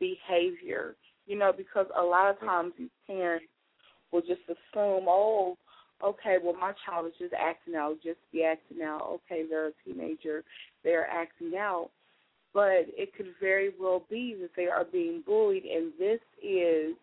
behavior, 0.00 0.96
you 1.26 1.38
know, 1.38 1.52
because 1.56 1.86
a 1.96 2.02
lot 2.02 2.30
of 2.30 2.40
times 2.40 2.72
these 2.78 2.88
parents 3.06 3.46
will 4.10 4.22
just 4.22 4.42
assume, 4.46 5.06
oh, 5.08 5.56
okay, 6.02 6.38
well 6.42 6.54
my 6.54 6.72
child 6.84 7.06
is 7.06 7.12
just 7.18 7.34
acting 7.34 7.76
out, 7.76 7.96
just 8.02 8.18
be 8.32 8.42
acting 8.42 8.82
out. 8.82 9.20
Okay, 9.30 9.44
they're 9.48 9.68
a 9.68 9.72
teenager, 9.84 10.42
they're 10.82 11.08
acting 11.08 11.52
out. 11.56 11.90
But 12.54 12.86
it 12.98 13.14
could 13.16 13.28
very 13.40 13.70
well 13.80 14.04
be 14.10 14.36
that 14.40 14.50
they 14.56 14.66
are 14.66 14.84
being 14.84 15.22
bullied 15.24 15.64
and 15.64 15.92
this 15.98 16.20
is 16.42 16.94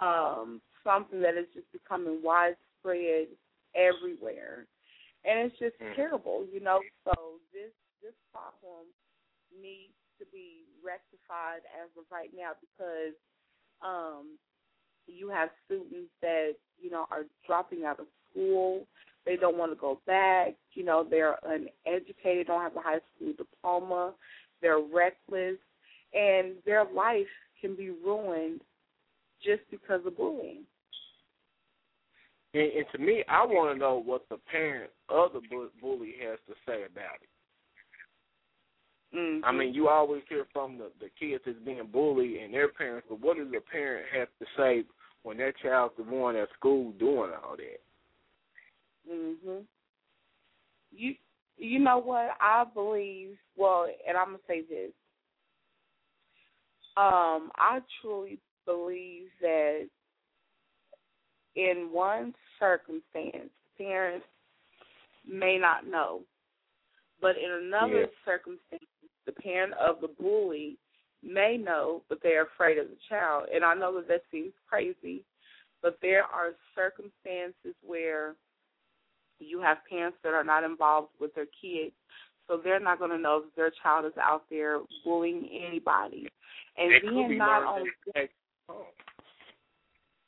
um 0.00 0.60
something 0.84 1.20
that 1.20 1.36
is 1.36 1.46
just 1.54 1.70
becoming 1.72 2.20
widespread 2.22 3.28
everywhere. 3.74 4.66
And 5.24 5.38
it's 5.50 5.58
just 5.58 5.74
terrible, 5.96 6.46
you 6.52 6.60
know. 6.60 6.80
So 7.04 7.12
this 7.52 7.72
this 8.02 8.14
problem 8.32 8.86
needs 9.52 9.92
to 10.18 10.24
be 10.32 10.64
rectified 10.84 11.66
as 11.74 11.90
of 11.98 12.04
right 12.10 12.30
now 12.36 12.52
because 12.60 13.14
um 13.82 14.38
you 15.06 15.28
have 15.30 15.48
students 15.64 16.10
that, 16.20 16.52
you 16.80 16.90
know, 16.90 17.06
are 17.10 17.24
dropping 17.46 17.84
out 17.84 17.98
of 17.98 18.06
school. 18.30 18.86
They 19.24 19.36
don't 19.36 19.56
want 19.56 19.72
to 19.72 19.76
go 19.76 20.00
back. 20.06 20.54
You 20.74 20.84
know, 20.84 21.06
they're 21.08 21.36
uneducated, 21.44 22.46
don't 22.46 22.62
have 22.62 22.76
a 22.76 22.80
high 22.80 23.00
school 23.16 23.32
diploma. 23.36 24.14
They're 24.60 24.80
reckless. 24.80 25.56
And 26.14 26.54
their 26.64 26.84
life 26.84 27.26
can 27.60 27.74
be 27.74 27.90
ruined 27.90 28.60
just 29.42 29.62
because 29.70 30.00
of 30.06 30.16
bullying. 30.16 30.64
and, 32.54 32.62
and 32.72 32.86
to 32.92 32.98
me, 32.98 33.24
I 33.28 33.44
want 33.44 33.74
to 33.74 33.78
know 33.78 34.02
what 34.04 34.28
the 34.28 34.38
parent 34.50 34.90
of 35.08 35.32
the 35.32 35.40
bully 35.80 36.14
has 36.26 36.38
to 36.48 36.54
say 36.66 36.84
about 36.84 37.20
it. 37.22 37.28
Mm-hmm. 39.16 39.44
I 39.44 39.52
mean, 39.52 39.72
you 39.72 39.88
always 39.88 40.22
hear 40.28 40.46
from 40.52 40.76
the 40.76 40.90
the 41.00 41.08
kids 41.18 41.42
that's 41.46 41.58
being 41.64 41.88
bullied 41.90 42.42
and 42.42 42.52
their 42.52 42.68
parents, 42.68 43.06
but 43.08 43.20
what 43.20 43.38
does 43.38 43.50
the 43.50 43.60
parent 43.60 44.06
have 44.14 44.28
to 44.38 44.46
say 44.56 44.84
when 45.22 45.38
their 45.38 45.52
child's 45.52 45.94
the 45.96 46.02
one 46.02 46.36
at 46.36 46.48
school 46.58 46.92
doing 46.92 47.30
all 47.42 47.56
that? 47.56 47.80
Mhm. 49.10 49.64
You 50.90 51.14
you 51.56 51.78
know 51.78 51.98
what? 51.98 52.36
I 52.40 52.64
believe 52.64 53.38
well, 53.56 53.86
and 54.06 54.16
I'm 54.16 54.26
gonna 54.26 54.38
say 54.46 54.60
this. 54.60 54.92
Um, 56.98 57.50
I 57.56 57.80
truly 58.02 58.38
believe 58.68 59.28
that 59.40 59.88
in 61.56 61.88
one 61.90 62.34
circumstance, 62.60 63.50
parents 63.78 64.26
may 65.24 65.56
not 65.56 65.86
know, 65.86 66.20
but 67.20 67.36
in 67.38 67.50
another 67.50 68.02
Yeah. 68.02 68.06
circumstance, 68.24 68.84
the 69.24 69.32
parent 69.32 69.72
of 69.74 70.00
the 70.00 70.08
bully 70.08 70.76
may 71.22 71.56
know, 71.56 72.04
but 72.08 72.20
they're 72.20 72.42
afraid 72.42 72.78
of 72.78 72.90
the 72.90 72.96
child. 73.08 73.48
And 73.48 73.64
I 73.64 73.74
know 73.74 73.94
that 73.96 74.06
that 74.08 74.22
seems 74.30 74.52
crazy, 74.68 75.24
but 75.80 75.98
there 76.00 76.24
are 76.24 76.54
circumstances 76.74 77.74
where 77.82 78.36
you 79.40 79.60
have 79.60 79.84
parents 79.86 80.18
that 80.22 80.34
are 80.34 80.44
not 80.44 80.64
involved 80.64 81.10
with 81.18 81.34
their 81.34 81.46
kids, 81.46 81.94
so 82.46 82.56
they're 82.56 82.80
not 82.80 82.98
going 82.98 83.10
to 83.10 83.18
know 83.18 83.40
that 83.40 83.56
their 83.56 83.70
child 83.82 84.04
is 84.04 84.16
out 84.16 84.44
there 84.50 84.80
bullying 85.04 85.48
anybody. 85.48 86.28
And 86.76 86.92
It 86.92 87.02
then 87.04 87.38
not 87.38 87.64
only. 87.64 87.90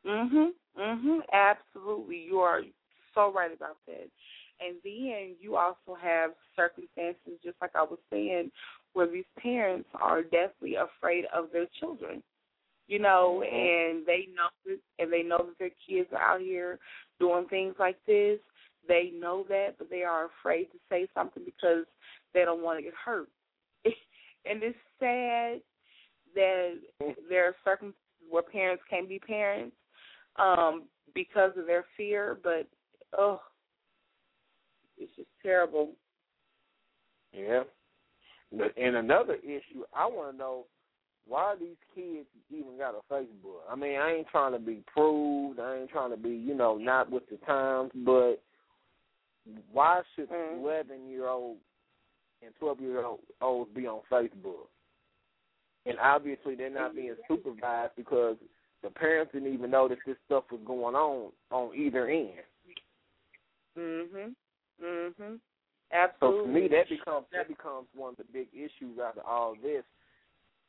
Mhm. 0.05 0.55
Mhm. 0.77 1.21
Absolutely. 1.33 2.19
You 2.19 2.41
are 2.41 2.63
so 3.15 3.33
right 3.33 3.53
about 3.53 3.77
that. 3.87 4.11
And 4.61 4.77
then 4.83 5.37
you 5.41 5.57
also 5.57 5.95
have 5.95 6.35
circumstances, 6.55 7.41
just 7.43 7.61
like 7.61 7.75
I 7.75 7.83
was 7.83 7.99
saying, 8.11 8.53
where 8.93 9.07
these 9.07 9.25
parents 9.39 9.89
are 9.95 10.23
definitely 10.23 10.77
afraid 10.77 11.27
of 11.27 11.51
their 11.53 11.67
children. 11.79 12.23
You 12.87 12.99
know, 12.99 13.41
Mhm. 13.45 13.53
and 13.53 14.07
they 14.07 14.27
know 14.27 14.51
that, 14.65 14.81
and 14.99 15.13
they 15.13 15.23
know 15.23 15.39
that 15.39 15.59
their 15.59 15.71
kids 15.71 16.13
are 16.13 16.23
out 16.23 16.41
here 16.41 16.79
doing 17.19 17.49
things 17.49 17.79
like 17.79 18.03
this. 18.05 18.41
They 18.87 19.11
know 19.11 19.45
that, 19.45 19.79
but 19.79 19.91
they 19.91 20.03
are 20.03 20.25
afraid 20.25 20.73
to 20.73 20.79
say 20.89 21.07
something 21.15 21.45
because 21.45 21.87
they 22.33 22.45
don't 22.45 22.63
want 22.63 22.79
to 22.79 22.83
get 22.83 22.95
hurt. 22.95 23.29
and 24.45 24.63
it's 24.63 24.79
sad 24.99 25.63
that 26.35 26.79
there 27.29 27.47
are 27.47 27.57
circumstances 27.65 28.00
where 28.31 28.43
parents 28.43 28.83
can't 28.89 29.09
be 29.09 29.19
parents 29.19 29.77
um, 30.37 30.85
because 31.15 31.53
of 31.57 31.67
their 31.67 31.85
fear, 31.97 32.39
but 32.43 32.67
oh, 33.19 33.41
it's 34.99 35.15
just 35.17 35.29
terrible. 35.43 35.91
Yeah. 37.33 37.63
But 38.53 38.77
and 38.77 38.97
another 38.97 39.35
issue, 39.35 39.85
I 39.95 40.07
want 40.07 40.33
to 40.33 40.39
know 40.39 40.67
why 41.27 41.55
these 41.61 41.77
kids 41.95 42.27
even 42.51 42.77
got 42.79 42.95
a 42.95 43.13
Facebook. 43.13 43.61
I 43.71 43.77
mean, 43.77 44.01
I 44.01 44.15
ain't 44.15 44.29
trying 44.29 44.53
to 44.53 44.59
be 44.59 44.83
proved. 44.93 45.61
I 45.61 45.77
ain't 45.77 45.91
trying 45.91 46.11
to 46.11 46.17
be, 46.17 46.31
you 46.31 46.55
know, 46.55 46.77
not 46.77 47.11
with 47.11 47.29
the 47.31 47.37
times, 47.47 47.93
but 47.95 48.43
why 49.73 50.03
should 50.15 50.29
Mm. 50.29 50.59
eleven 50.59 51.09
year 51.09 51.29
old 51.29 51.59
and 52.43 52.55
twelve 52.57 52.81
year 52.81 53.05
old 53.05 53.21
olds 53.41 53.71
be 53.73 53.87
on 53.87 54.01
Facebook? 54.11 54.69
And 55.87 55.99
obviously 55.99 56.55
they're 56.55 56.71
not 56.71 56.95
being 56.95 57.17
supervised 57.27 57.93
because 57.97 58.37
the 58.83 58.91
parents 58.91 59.33
didn't 59.33 59.53
even 59.53 59.71
know 59.71 59.89
that 59.89 59.99
this 60.07 60.17
stuff 60.27 60.45
was 60.51 60.61
going 60.67 60.95
on 60.95 61.33
on 61.51 61.75
either 61.75 62.09
end. 62.09 62.43
Mhm. 63.77 64.35
Mhm. 64.81 65.41
Absolutely. 65.93 66.39
So 66.39 66.45
for 66.45 66.49
me, 66.49 66.69
that 66.69 66.89
becomes 66.89 67.27
that 67.31 67.49
becomes 67.49 67.89
one 67.95 68.11
of 68.11 68.17
the 68.17 68.25
big 68.25 68.49
issues 68.55 68.99
out 68.99 69.19
of 69.19 69.25
all 69.25 69.55
this. 69.57 69.85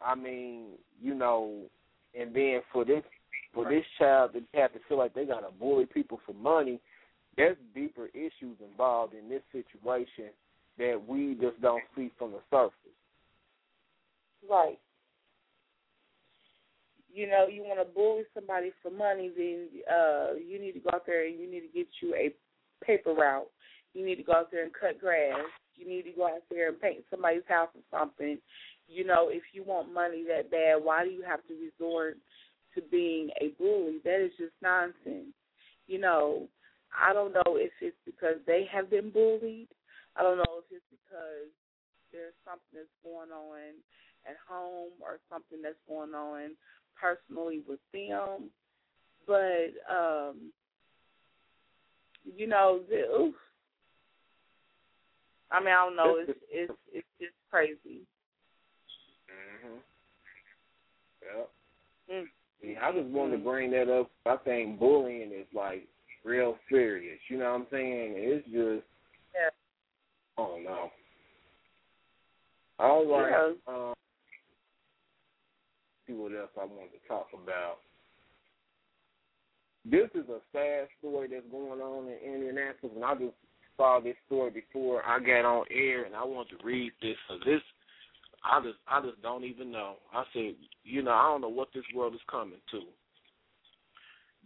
I 0.02 0.16
mean, 0.16 0.78
you 1.00 1.14
know, 1.14 1.70
and 2.14 2.34
then 2.34 2.62
for 2.72 2.86
this 2.86 3.04
for 3.54 3.66
this 3.70 3.86
child 3.98 4.34
to 4.34 4.44
have 4.54 4.74
to 4.74 4.80
feel 4.88 4.98
like 4.98 5.14
they 5.14 5.26
gotta 5.26 5.52
bully 5.52 5.86
people 5.86 6.20
for 6.26 6.34
money, 6.34 6.80
there's 7.36 7.58
deeper 7.74 8.08
issues 8.08 8.58
involved 8.62 9.14
in 9.14 9.30
this 9.30 9.44
situation 9.52 10.32
that 10.78 11.02
we 11.06 11.36
just 11.36 11.62
don't 11.62 11.84
see 11.96 12.12
from 12.18 12.32
the 12.32 12.42
surface. 12.50 12.78
Right. 14.50 14.80
You 17.14 17.28
know, 17.28 17.48
you 17.48 17.64
want 17.64 17.80
to 17.80 17.94
bully 17.94 18.24
somebody 18.34 18.72
for 18.82 18.90
money, 18.90 19.32
then 19.36 19.68
uh 19.92 20.36
you 20.36 20.60
need 20.60 20.74
to 20.74 20.80
go 20.80 20.92
out 20.94 21.06
there 21.06 21.26
and 21.26 21.40
you 21.40 21.50
need 21.50 21.62
to 21.62 21.74
get 21.74 21.88
you 22.02 22.16
a 22.16 22.34
paper 22.86 23.14
route. 23.14 23.50
You 23.94 24.06
need 24.06 24.16
to 24.16 24.24
go 24.24 24.34
out 24.34 24.52
there 24.52 24.64
and 24.64 24.72
cut 24.74 25.00
grass. 25.00 25.38
You 25.76 25.88
need 25.88 26.04
to 26.04 26.12
go 26.12 26.28
out 26.28 26.44
there 26.50 26.70
and 26.70 26.80
paint 26.80 27.04
somebody's 27.10 27.48
house 27.48 27.70
or 27.76 28.00
something. 28.00 28.38
You 28.88 29.06
know, 29.06 29.30
if 29.30 29.44
you 29.54 29.64
want 29.64 29.94
money 29.94 30.24
that 30.28 30.52
bad, 30.52 30.84
why 30.84 31.04
do 31.04 31.10
you 31.10 31.24
have 31.24 31.46
to 31.48 31.54
resort 31.56 32.18
to 32.76 32.82
being 32.92 33.30
a 33.42 33.50
bully? 33.58 34.00
That 34.04 34.24
is 34.24 34.32
just 34.38 34.54
nonsense. 34.62 35.34
You 35.88 36.00
know, 36.00 36.48
I 36.92 37.14
don't 37.14 37.34
know 37.34 37.58
if 37.58 37.72
it's 37.82 37.96
because 38.06 38.36
they 38.48 38.68
have 38.72 38.90
been 38.90 39.10
bullied. 39.10 39.68
I 40.16 40.24
don't 40.24 40.38
know 40.38 40.60
if 40.60 40.66
it's 40.72 40.86
because 40.92 41.52
there's 42.12 42.36
something 42.44 42.76
that's 42.76 43.00
going 43.04 43.32
on 43.32 43.80
at 44.28 44.38
home 44.48 44.92
or 45.02 45.18
something 45.32 45.64
that's 45.64 45.80
going 45.88 46.14
on 46.14 46.52
personally 47.02 47.62
with 47.68 47.80
them. 47.94 48.50
But 49.26 49.74
um 49.90 50.52
you 52.38 52.48
know, 52.48 52.82
the, 52.90 52.98
oof. 53.20 53.36
I 55.52 55.60
mean, 55.60 55.70
I 55.70 55.86
don't 55.86 55.96
know. 55.96 56.16
It's 56.28 56.40
it's 56.50 56.74
it's 56.94 57.08
just 57.20 57.34
crazy. 57.50 58.02
Mhm. 59.30 59.80
Yep. 61.22 61.50
Mm. 62.12 62.26
Yeah, 62.64 62.88
I 62.88 62.92
just 62.92 63.08
wanted 63.08 63.38
to 63.38 63.44
bring 63.44 63.72
that 63.72 63.90
up. 63.90 64.12
I 64.26 64.38
think 64.38 64.80
bullying 64.80 65.32
is 65.32 65.48
like 65.54 65.88
real 66.24 66.58
serious. 66.70 67.20
You 67.28 67.40
know 67.40 67.52
what 67.52 67.62
I'm 67.62 67.68
saying? 67.72 68.14
It's 68.16 68.46
just 68.46 68.88
Yeah. 69.34 69.50
I 70.38 70.48
don't 70.48 70.64
know. 70.64 70.92
All 72.80 73.06
right. 73.06 73.56
Um, 73.68 73.94
see 76.12 76.18
what 76.18 76.32
else 76.34 76.50
I 76.60 76.66
wanted 76.66 76.92
to 76.92 77.08
talk 77.08 77.28
about. 77.34 77.78
This 79.86 80.10
is 80.14 80.30
a 80.30 80.40
sad 80.52 80.88
story 81.00 81.28
that's 81.32 81.46
going 81.52 81.82
on 81.82 82.08
in 82.08 82.34
Indianapolis, 82.34 82.94
and 82.96 83.04
I 83.04 83.16
just 83.16 83.34
saw 83.78 84.00
this 84.00 84.16
story 84.28 84.52
before 84.52 85.04
I 85.04 85.20
got 85.20 85.46
on 85.46 85.66
air, 85.72 86.04
and 86.04 86.16
I 86.16 86.24
want 86.24 86.50
to 86.50 86.56
read 86.64 86.92
this. 87.02 87.16
So 87.28 87.36
this, 87.46 87.62
I 88.44 88.62
just, 88.62 88.78
I 88.88 89.02
just 89.02 89.22
don't 89.24 89.44
even 89.44 89.72
know. 89.72 89.96
I 90.14 90.24
said, 90.34 90.54
you 90.84 91.02
know, 91.02 91.12
I 91.12 91.24
don't 91.24 91.42
know 91.42 91.50
what 91.50 91.70
this 91.74 91.84
world 91.96 92.14
is 92.14 92.22
coming 92.30 92.60
to. 92.72 92.82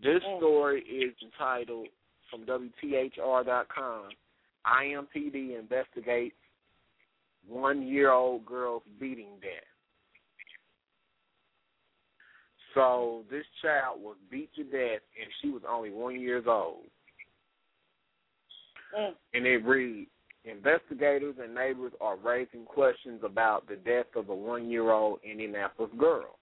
This 0.02 0.24
Mm. 0.24 0.38
story 0.38 0.82
is 0.84 1.14
entitled 1.22 1.88
from 2.30 2.46
WTHR.com. 2.46 4.10
IMPD 4.66 5.58
investigates 5.60 6.36
one-year-old 7.48 8.46
girl's 8.46 8.84
beating 9.00 9.38
death. 9.42 9.75
So 12.76 13.24
this 13.32 13.46
child 13.62 14.02
was 14.02 14.18
beat 14.30 14.54
to 14.56 14.64
death, 14.64 15.02
and 15.20 15.32
she 15.42 15.50
was 15.50 15.64
only 15.68 15.92
one 15.92 16.20
years 16.20 16.44
old. 16.48 16.84
Mm. 18.98 19.14
And 19.34 19.48
it 19.48 19.66
reads, 19.66 20.12
investigators 20.44 21.36
and 21.42 21.56
neighbors 21.56 21.94
are 22.00 22.18
raising 22.18 22.66
questions 22.66 23.22
about 23.24 23.68
the 23.68 23.78
death 23.78 24.06
of 24.16 24.30
a 24.30 24.36
one-year-old 24.36 25.20
Indianapolis 25.24 25.92
girl. 25.98 26.38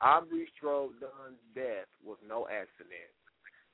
Aubrey 0.00 0.48
Strode 0.56 0.92
Dunn's 1.00 1.38
death 1.54 1.86
was 2.04 2.18
no 2.26 2.46
accident. 2.46 3.12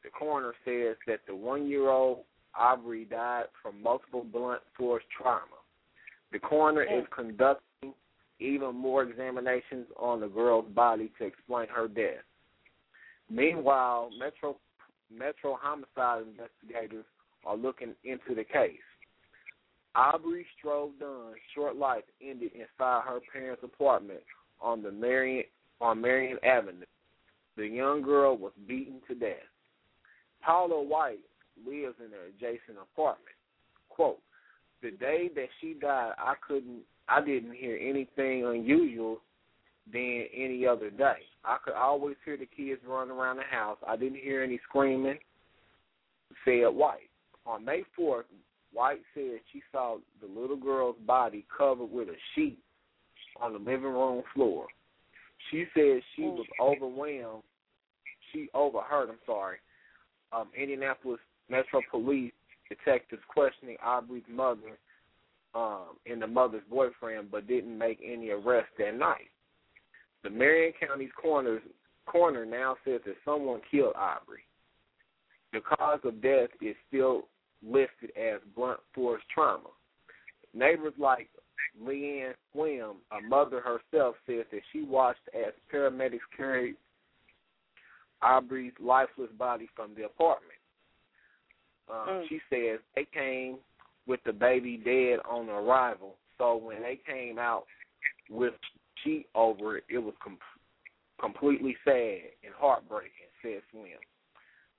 The 0.02 0.10
coroner 0.10 0.55
says 0.64 0.96
that 1.06 1.20
the 1.26 1.36
one-year-old 1.36 2.24
Aubrey 2.59 3.05
died 3.05 3.44
from 3.62 3.82
multiple 3.82 4.24
blunt 4.24 4.62
force 4.76 5.05
trauma. 5.16 5.42
The 6.32 6.38
coroner 6.38 6.82
is 6.82 7.05
conducting 7.14 7.67
even 8.40 8.74
more 8.74 9.02
examinations 9.02 9.86
on 9.98 10.20
the 10.20 10.28
girl's 10.28 10.69
body 10.74 11.10
to 11.19 11.24
explain 11.24 11.69
her 11.69 11.89
death. 11.89 12.24
Meanwhile, 13.31 14.10
Metro 14.19 14.56
Metro 15.10 15.59
homicide 15.60 16.27
investigators 16.28 17.05
are 17.44 17.56
looking 17.56 17.94
into 18.05 18.35
the 18.35 18.44
case. 18.44 18.78
Aubrey 19.94 20.47
Strode 20.59 20.98
Dunn's 21.01 21.36
short 21.55 21.77
life 21.77 22.05
ended 22.23 22.52
inside 22.52 23.02
her 23.06 23.20
parents' 23.32 23.62
apartment 23.65 24.20
on 24.60 24.82
the 24.82 24.93
Marion 24.93 25.44
on 25.81 26.01
Marion 26.01 26.39
Avenue. 26.44 26.85
The 27.56 27.66
young 27.66 28.02
girl 28.02 28.36
was 28.36 28.52
beaten 28.66 29.01
to 29.09 29.15
death. 29.15 29.36
Paula 30.43 30.82
White 30.82 31.20
lives 31.66 31.97
in 31.98 32.06
an 32.06 32.28
adjacent 32.28 32.78
apartment. 32.81 33.35
Quote, 33.89 34.20
the 34.82 34.93
day 34.93 35.28
that 35.35 35.48
she 35.60 35.74
died 35.74 36.12
I 36.19 36.35
couldn't 36.47 36.82
I 37.09 37.20
didn't 37.20 37.55
hear 37.55 37.78
anything 37.80 38.44
unusual 38.44 39.18
than 39.93 40.24
any 40.36 40.66
other 40.66 40.90
day. 40.90 41.22
I 41.44 41.56
could 41.64 41.74
always 41.74 42.16
hear 42.24 42.36
the 42.36 42.47
kids 42.47 42.80
running 42.86 43.16
around 43.16 43.36
the 43.36 43.44
house. 43.44 43.78
I 43.86 43.97
didn't 43.97 44.20
hear 44.20 44.43
any 44.43 44.60
screaming, 44.68 45.18
said 46.44 46.66
White. 46.66 47.09
On 47.47 47.64
May 47.64 47.82
4th, 47.98 48.24
White 48.72 49.01
said 49.14 49.40
she 49.52 49.62
saw 49.72 49.97
the 50.20 50.40
little 50.40 50.56
girl's 50.56 50.97
body 51.06 51.47
covered 51.56 51.90
with 51.90 52.09
a 52.09 52.16
sheet 52.35 52.59
on 53.40 53.52
the 53.55 53.59
living 53.59 53.85
room 53.85 54.22
floor. 54.35 54.66
She 55.51 55.64
said 55.74 56.02
she 56.14 56.22
was 56.22 56.47
overwhelmed. 56.60 57.43
She 58.32 58.48
overheard, 58.52 59.09
I'm 59.09 59.18
sorry, 59.24 59.56
um, 60.32 60.48
Indianapolis 60.55 61.20
Metro 61.48 61.80
Police 61.90 62.32
detectives 62.68 63.22
questioning 63.28 63.78
Aubrey's 63.82 64.22
mother 64.28 64.78
um, 65.54 65.96
and 66.06 66.20
the 66.20 66.26
mother's 66.26 66.62
boyfriend, 66.70 67.30
but 67.30 67.46
didn't 67.46 67.76
make 67.76 68.00
any 68.04 68.30
arrests 68.30 68.72
that 68.78 68.96
night. 68.96 69.30
The 70.24 70.30
Marion 70.30 70.72
County's 70.78 71.10
coroner, 71.20 71.60
coroner 72.06 72.44
now 72.44 72.76
says 72.84 73.00
that 73.06 73.16
someone 73.24 73.60
killed 73.70 73.94
Aubrey. 73.96 74.42
The 75.52 75.60
cause 75.60 76.00
of 76.04 76.20
death 76.20 76.50
is 76.60 76.76
still 76.88 77.22
listed 77.66 78.12
as 78.16 78.40
blunt 78.54 78.80
force 78.94 79.22
trauma. 79.32 79.70
Neighbors 80.54 80.94
like 80.98 81.28
Leanne 81.82 82.34
Swim, 82.52 82.96
a 83.12 83.20
mother 83.26 83.60
herself, 83.60 84.16
says 84.26 84.44
that 84.50 84.60
she 84.72 84.82
watched 84.82 85.20
as 85.34 85.52
paramedics 85.72 86.20
carried 86.36 86.76
Aubrey's 88.22 88.72
lifeless 88.80 89.30
body 89.38 89.68
from 89.74 89.94
the 89.94 90.04
apartment. 90.04 90.52
Um, 91.90 92.08
Mm. 92.08 92.28
She 92.28 92.40
says 92.50 92.80
they 92.94 93.06
came 93.06 93.58
with 94.09 94.20
the 94.24 94.32
baby 94.32 94.80
dead 94.82 95.20
on 95.30 95.48
arrival, 95.48 96.16
so 96.39 96.56
when 96.56 96.82
they 96.82 96.98
came 97.06 97.39
out 97.39 97.64
with 98.30 98.55
sheet 99.05 99.26
over 99.35 99.76
it, 99.76 99.85
it 99.89 99.98
was 99.98 100.14
com- 100.22 100.39
completely 101.20 101.76
sad 101.85 102.30
and 102.44 102.55
heartbreaking, 102.56 103.10
said 103.43 103.60
Slim. 103.70 104.01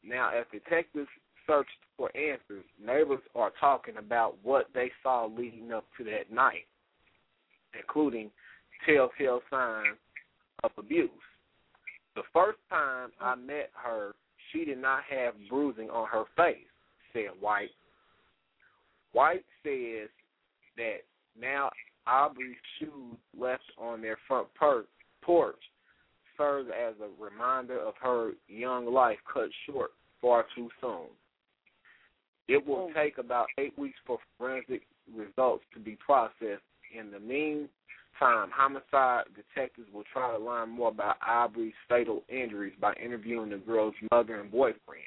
Now, 0.04 0.32
as 0.38 0.46
detectives 0.52 1.08
searched 1.46 1.70
for 1.98 2.16
answers, 2.16 2.66
neighbors 2.84 3.20
are 3.36 3.52
talking 3.60 3.98
about 3.98 4.38
what 4.44 4.68
they 4.74 4.92
saw 5.04 5.28
leading 5.28 5.72
up 5.72 5.86
to 5.98 6.04
that 6.06 6.32
night, 6.34 6.66
including 7.78 8.32
telltale 8.86 9.42
signs 9.50 9.98
of 10.64 10.72
abuse. 10.78 11.10
The 12.16 12.24
first 12.34 12.60
time 12.70 13.10
I 13.20 13.36
met 13.36 13.70
her, 13.74 14.14
she 14.52 14.66
did 14.66 14.80
not 14.80 15.02
have 15.10 15.34
bruising 15.50 15.90
on 15.90 16.08
her 16.08 16.24
face, 16.36 16.58
said 17.14 17.30
White. 17.40 17.70
White 19.12 19.46
says 19.64 20.10
that 20.78 21.00
now 21.40 21.70
Aubrey's 22.08 22.56
shoes 22.80 23.18
left 23.38 23.64
on 23.78 24.02
their 24.02 24.18
front 24.28 24.54
per- 24.54 24.86
porch 25.22 25.60
serves 26.38 26.70
as 26.70 26.96
a 27.02 27.24
reminder 27.24 27.80
of 27.80 27.94
her 28.02 28.32
young 28.48 28.92
life 28.92 29.18
cut 29.32 29.50
short 29.66 29.92
far 30.22 30.46
too 30.56 30.70
soon. 30.82 31.08
It 32.48 32.66
will 32.66 32.90
oh. 32.90 32.94
take 32.96 33.18
about 33.18 33.48
eight 33.58 33.78
weeks 33.78 34.00
for 34.08 34.18
forensic 34.38 34.82
results 35.16 35.64
to 35.74 35.80
be 35.80 35.98
processed. 36.04 36.64
In 36.98 37.12
the 37.12 37.20
meantime, 37.20 37.70
homicide 38.20 39.26
detectives 39.36 39.88
will 39.94 40.04
try 40.12 40.36
to 40.36 40.44
learn 40.44 40.70
more 40.70 40.90
about 40.90 41.18
Aubrey's 41.28 41.74
fatal 41.88 42.24
injuries 42.28 42.74
by 42.82 42.94
interviewing 42.94 43.52
the 43.52 43.58
girl's 43.58 43.94
mother 44.12 44.40
and 44.40 44.52
boyfriend. 44.52 45.04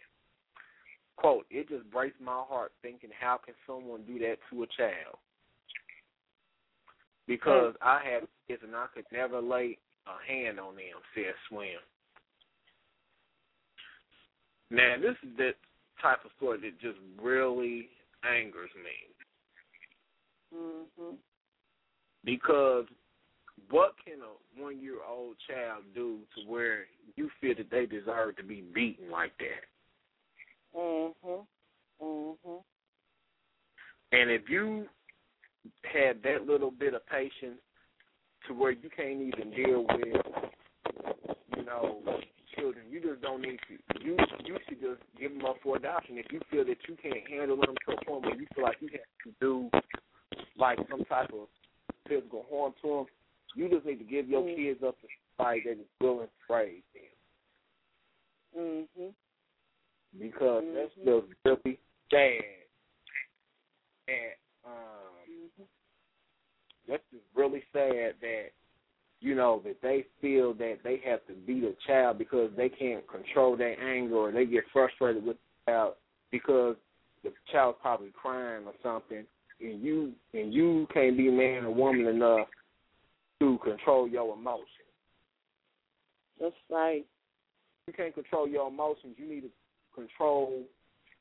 Quote, 1.16 1.46
it 1.50 1.68
just 1.68 1.90
breaks 1.90 2.16
my 2.20 2.42
heart 2.48 2.72
thinking 2.82 3.10
how 3.18 3.38
can 3.44 3.54
someone 3.66 4.02
do 4.06 4.18
that 4.20 4.36
to 4.50 4.62
a 4.62 4.66
child? 4.76 5.18
Because 7.26 7.74
I 7.80 8.00
have 8.12 8.28
kids 8.48 8.62
and 8.64 8.74
I 8.74 8.86
could 8.92 9.04
never 9.12 9.40
lay 9.40 9.78
a 10.06 10.32
hand 10.32 10.58
on 10.58 10.74
them, 10.74 11.00
said 11.14 11.34
Swim. 11.48 11.78
Now 14.70 14.96
this 15.00 15.16
is 15.22 15.36
the 15.36 15.50
type 16.00 16.24
of 16.24 16.30
story 16.36 16.58
that 16.60 16.80
just 16.80 16.98
really 17.20 17.88
angers 18.24 18.70
me. 18.74 19.14
Mhm. 20.58 21.18
Because 22.24 22.86
what 23.70 23.96
can 24.04 24.20
a 24.22 24.60
one 24.60 24.80
year 24.80 25.02
old 25.02 25.36
child 25.48 25.84
do 25.94 26.26
to 26.34 26.42
where 26.46 26.86
you 27.16 27.30
feel 27.40 27.54
that 27.54 27.70
they 27.70 27.86
deserve 27.86 28.36
to 28.36 28.42
be 28.42 28.60
beaten 28.60 29.10
like 29.10 29.36
that? 29.38 29.64
Mhm. 30.74 31.46
Mhm. 32.00 32.64
And 34.12 34.30
if 34.30 34.48
you 34.48 34.88
had 35.84 36.22
that 36.22 36.46
little 36.46 36.70
bit 36.70 36.94
of 36.94 37.06
patience 37.06 37.60
to 38.46 38.54
where 38.54 38.72
you 38.72 38.90
can't 38.90 39.20
even 39.20 39.50
deal 39.50 39.84
with, 39.84 40.26
you 41.56 41.64
know, 41.64 42.02
children, 42.56 42.90
you 42.90 43.00
just 43.00 43.20
don't 43.22 43.40
need 43.40 43.58
to. 43.68 44.04
You 44.04 44.16
you 44.44 44.58
should 44.68 44.80
just 44.80 45.00
give 45.18 45.32
them 45.32 45.44
up 45.44 45.56
for 45.62 45.76
adoption. 45.76 46.18
If 46.18 46.32
you 46.32 46.40
feel 46.50 46.64
that 46.64 46.78
you 46.88 46.96
can't 46.96 47.26
handle 47.28 47.56
them 47.56 47.74
to 47.86 47.92
a 47.92 48.04
point 48.04 48.24
where 48.24 48.36
you 48.36 48.46
feel 48.54 48.64
like 48.64 48.80
you 48.80 48.88
have 48.88 49.00
to 49.24 49.32
do 49.40 49.70
like 50.56 50.78
some 50.90 51.04
type 51.04 51.32
of 51.32 51.48
physical 52.08 52.44
harm 52.50 52.74
to 52.82 52.88
them, 52.88 53.06
you 53.54 53.68
just 53.68 53.86
need 53.86 53.98
to 53.98 54.04
give 54.04 54.28
your 54.28 54.42
Mhm. 54.42 54.56
kids 54.56 54.82
up 54.82 55.00
to 55.00 55.08
somebody 55.36 55.60
that 55.60 55.78
is 55.78 55.86
willing 56.00 56.28
to 56.28 56.52
raise 56.52 56.82
them. 56.92 58.88
Mhm. 58.96 59.14
Because 60.18 60.64
that's 60.74 60.94
Mhm. 60.96 61.04
just 61.04 61.34
really 61.44 61.78
sad. 62.10 62.44
And 64.08 64.34
um, 64.64 65.16
Mhm. 65.28 65.68
that's 66.86 67.04
just 67.10 67.24
really 67.34 67.64
sad 67.72 68.20
that 68.20 68.52
you 69.20 69.34
know 69.34 69.60
that 69.60 69.80
they 69.80 70.02
feel 70.20 70.52
that 70.54 70.82
they 70.82 70.96
have 70.98 71.24
to 71.26 71.34
beat 71.34 71.64
a 71.64 71.74
child 71.86 72.18
because 72.18 72.52
they 72.56 72.68
can't 72.68 73.06
control 73.06 73.56
their 73.56 73.80
anger 73.80 74.16
or 74.16 74.32
they 74.32 74.44
get 74.44 74.68
frustrated 74.72 75.24
with 75.24 75.36
the 75.36 75.72
child 75.72 75.94
because 76.30 76.76
the 77.22 77.32
child's 77.52 77.78
probably 77.80 78.10
crying 78.10 78.66
or 78.66 78.74
something, 78.82 79.24
and 79.60 79.82
you 79.82 80.12
and 80.34 80.52
you 80.52 80.86
can't 80.92 81.16
be 81.16 81.30
man 81.30 81.64
or 81.64 81.70
woman 81.70 82.06
enough 82.06 82.48
to 83.40 83.58
control 83.58 84.08
your 84.08 84.34
emotions. 84.34 84.68
That's 86.40 86.54
right. 86.68 87.06
you 87.86 87.92
can't 87.92 88.14
control 88.14 88.48
your 88.48 88.68
emotions, 88.68 89.14
you 89.18 89.28
need 89.28 89.42
to 89.42 89.50
control 89.94 90.62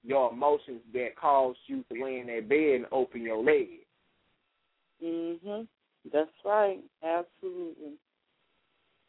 your 0.04 0.32
emotions 0.32 0.82
that 0.94 1.16
cause 1.16 1.56
you 1.68 1.84
to 1.92 2.04
lay 2.04 2.20
in 2.20 2.28
that 2.28 2.50
bed 2.50 2.76
and 2.76 2.86
open 2.92 3.22
your 3.22 3.44
leg. 3.44 3.86
Mhm. 5.02 5.68
That's 6.12 6.32
right. 6.44 6.84
Absolutely. 7.04 7.98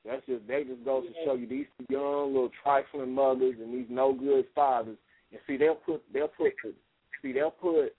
That's 0.04 0.24
just 0.26 0.46
they 0.46 0.64
just 0.64 0.84
goes 0.84 1.06
to 1.06 1.24
show 1.24 1.34
you 1.34 1.46
these 1.46 1.66
young 1.88 2.32
little 2.32 2.50
trifling 2.62 3.12
mothers 3.12 3.54
and 3.60 3.72
these 3.72 3.86
no 3.88 4.12
good 4.12 4.46
fathers. 4.54 4.98
And 5.30 5.40
see 5.46 5.56
they'll 5.56 5.76
put 5.76 6.02
they'll 6.12 6.28
put 6.28 6.52
the 6.62 6.74
see 7.22 7.32
they'll 7.32 7.50
put 7.52 7.94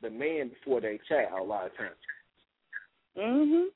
the 0.00 0.10
man 0.10 0.48
before 0.48 0.80
their 0.80 0.98
child 1.08 1.32
a 1.32 1.42
lot 1.42 1.66
of 1.66 1.76
times. 1.76 1.96
Mhm. 3.16 3.68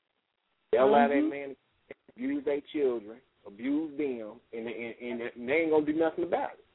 They'll 0.71 0.85
allow 0.85 1.07
that 1.07 1.15
Mhm. 1.15 1.29
man 1.29 1.49
to 1.89 1.95
abuse 2.15 2.45
their 2.45 2.61
children, 2.61 3.21
abuse 3.45 3.95
them, 3.97 4.39
and 4.53 4.67
and, 4.67 5.21
and 5.21 5.49
they 5.49 5.53
ain't 5.53 5.71
gonna 5.71 5.85
do 5.85 5.93
nothing 5.93 6.23
about 6.23 6.53
it. 6.53 6.65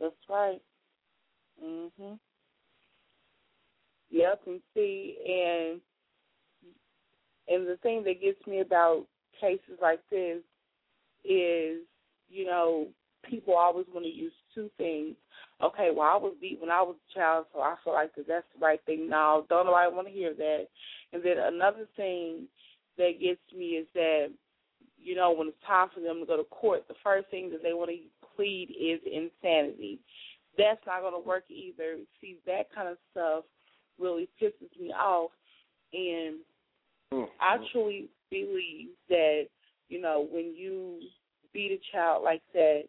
That's 0.00 0.14
right. 0.28 0.60
Mhm. 1.62 2.18
Yep, 4.10 4.40
and 4.46 4.62
see, 4.74 5.18
and 5.26 5.80
and 7.48 7.66
the 7.66 7.76
thing 7.78 8.02
that 8.04 8.20
gets 8.20 8.44
me 8.46 8.60
about 8.60 9.06
cases 9.40 9.78
like 9.80 10.00
this 10.10 10.42
is, 11.24 11.82
you 12.28 12.44
know, 12.46 12.88
people 13.28 13.54
always 13.56 13.86
want 13.92 14.04
to 14.06 14.10
use 14.12 14.32
two 14.54 14.70
things. 14.78 15.16
Okay, 15.62 15.90
well, 15.94 16.08
I 16.08 16.16
was 16.16 16.34
beat 16.40 16.60
when 16.60 16.70
I 16.70 16.82
was 16.82 16.96
a 17.10 17.14
child, 17.18 17.46
so 17.52 17.60
I 17.60 17.76
feel 17.84 17.92
like 17.92 18.14
that 18.14 18.26
that's 18.26 18.46
the 18.54 18.64
right 18.64 18.80
thing. 18.86 19.08
No, 19.08 19.46
don't 19.48 19.66
nobody 19.66 19.94
want 19.94 20.06
to 20.08 20.12
hear 20.12 20.32
that. 20.34 20.68
And 21.12 21.22
then 21.22 21.38
another 21.38 21.86
thing 21.96 22.48
that 22.96 23.20
gets 23.20 23.40
me 23.56 23.70
is 23.72 23.86
that, 23.94 24.28
you 25.02 25.14
know, 25.14 25.32
when 25.32 25.48
it's 25.48 25.66
time 25.66 25.88
for 25.94 26.00
them 26.00 26.20
to 26.20 26.26
go 26.26 26.36
to 26.36 26.44
court, 26.44 26.84
the 26.88 26.94
first 27.02 27.28
thing 27.30 27.50
that 27.50 27.62
they 27.62 27.72
want 27.74 27.90
to 27.90 28.19
plead 28.40 28.70
is 28.70 29.00
insanity. 29.04 29.98
That's 30.56 30.80
not 30.86 31.02
going 31.02 31.12
to 31.12 31.28
work 31.28 31.44
either. 31.50 31.96
See, 32.20 32.38
that 32.46 32.74
kind 32.74 32.88
of 32.88 32.96
stuff 33.10 33.44
really 33.98 34.28
pisses 34.40 34.80
me 34.80 34.92
off. 34.92 35.30
And 35.92 36.36
mm-hmm. 37.12 37.24
I 37.40 37.58
truly 37.70 38.08
believe 38.30 38.88
that, 39.08 39.46
you 39.88 40.00
know, 40.00 40.26
when 40.30 40.54
you 40.56 41.00
beat 41.52 41.72
a 41.72 41.96
child 41.96 42.24
like 42.24 42.42
that, 42.54 42.84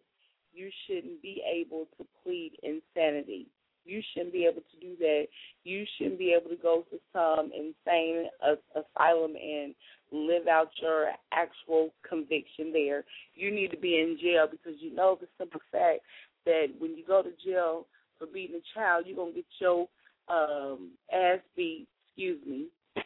you 0.54 0.70
shouldn't 0.86 1.22
be 1.22 1.44
able 1.50 1.88
to 1.98 2.06
plead 2.24 2.54
insanity. 2.64 3.48
You 3.84 4.02
shouldn't 4.14 4.34
be 4.34 4.46
able 4.46 4.62
to 4.62 4.80
do 4.80 4.96
that. 5.00 5.26
You 5.64 5.86
shouldn't 5.98 6.20
be 6.20 6.36
able 6.40 6.50
to 6.50 6.62
go 6.62 6.86
to 6.92 7.00
some 7.12 7.52
insane 7.54 8.28
asylum 8.76 9.34
and 9.36 9.74
live 10.12 10.48
out 10.48 10.70
your 10.82 11.12
actual 11.32 11.94
conviction 12.08 12.72
there. 12.74 13.04
You 13.36 13.52
need 13.52 13.72
to 13.72 13.78
be 13.78 14.00
in 14.00 14.18
jail 14.22 14.48
because 14.50 14.74
you 14.80 14.94
know 14.94 15.18
the 15.20 15.28
simple 15.38 15.62
fact 15.72 16.02
that 16.46 16.68
when 16.80 16.98
you 16.98 17.04
go 17.06 17.22
to 17.22 17.32
jail 17.44 17.88
for 18.18 18.28
beating 18.28 18.58
a 18.58 18.80
child, 18.80 19.06
you're 19.08 19.16
gonna 19.16 19.32
get 19.32 19.46
your 19.60 19.88
um, 20.28 20.92
ass 21.14 21.40
beat. 21.56 21.88
Excuse 22.08 22.40
me, 22.46 22.66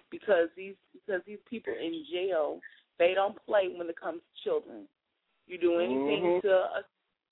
because 0.10 0.50
these 0.58 0.74
because 0.94 1.22
these 1.28 1.38
people 1.48 1.74
in 1.74 2.04
jail 2.12 2.60
they 2.98 3.14
don't 3.14 3.38
play 3.46 3.70
when 3.76 3.88
it 3.90 4.00
comes 4.00 4.22
to 4.22 4.44
children. 4.44 4.88
You 5.48 5.58
do 5.60 5.80
anything 5.80 6.24
Mhm. 6.24 6.42
to 6.42 6.54
a 6.54 6.86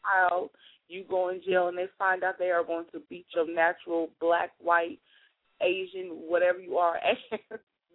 child, 0.06 0.52
you 0.88 1.04
go 1.04 1.30
in 1.30 1.42
jail 1.42 1.68
and 1.70 1.78
they 1.78 1.88
find 1.98 2.24
out 2.24 2.38
they 2.38 2.52
are 2.52 2.64
going 2.64 2.86
to 2.92 3.00
beat 3.10 3.26
your 3.34 3.48
natural 3.48 4.12
black, 4.20 4.52
white, 4.60 5.00
Asian, 5.62 6.10
whatever 6.28 6.60
you 6.60 6.78
are, 6.78 7.00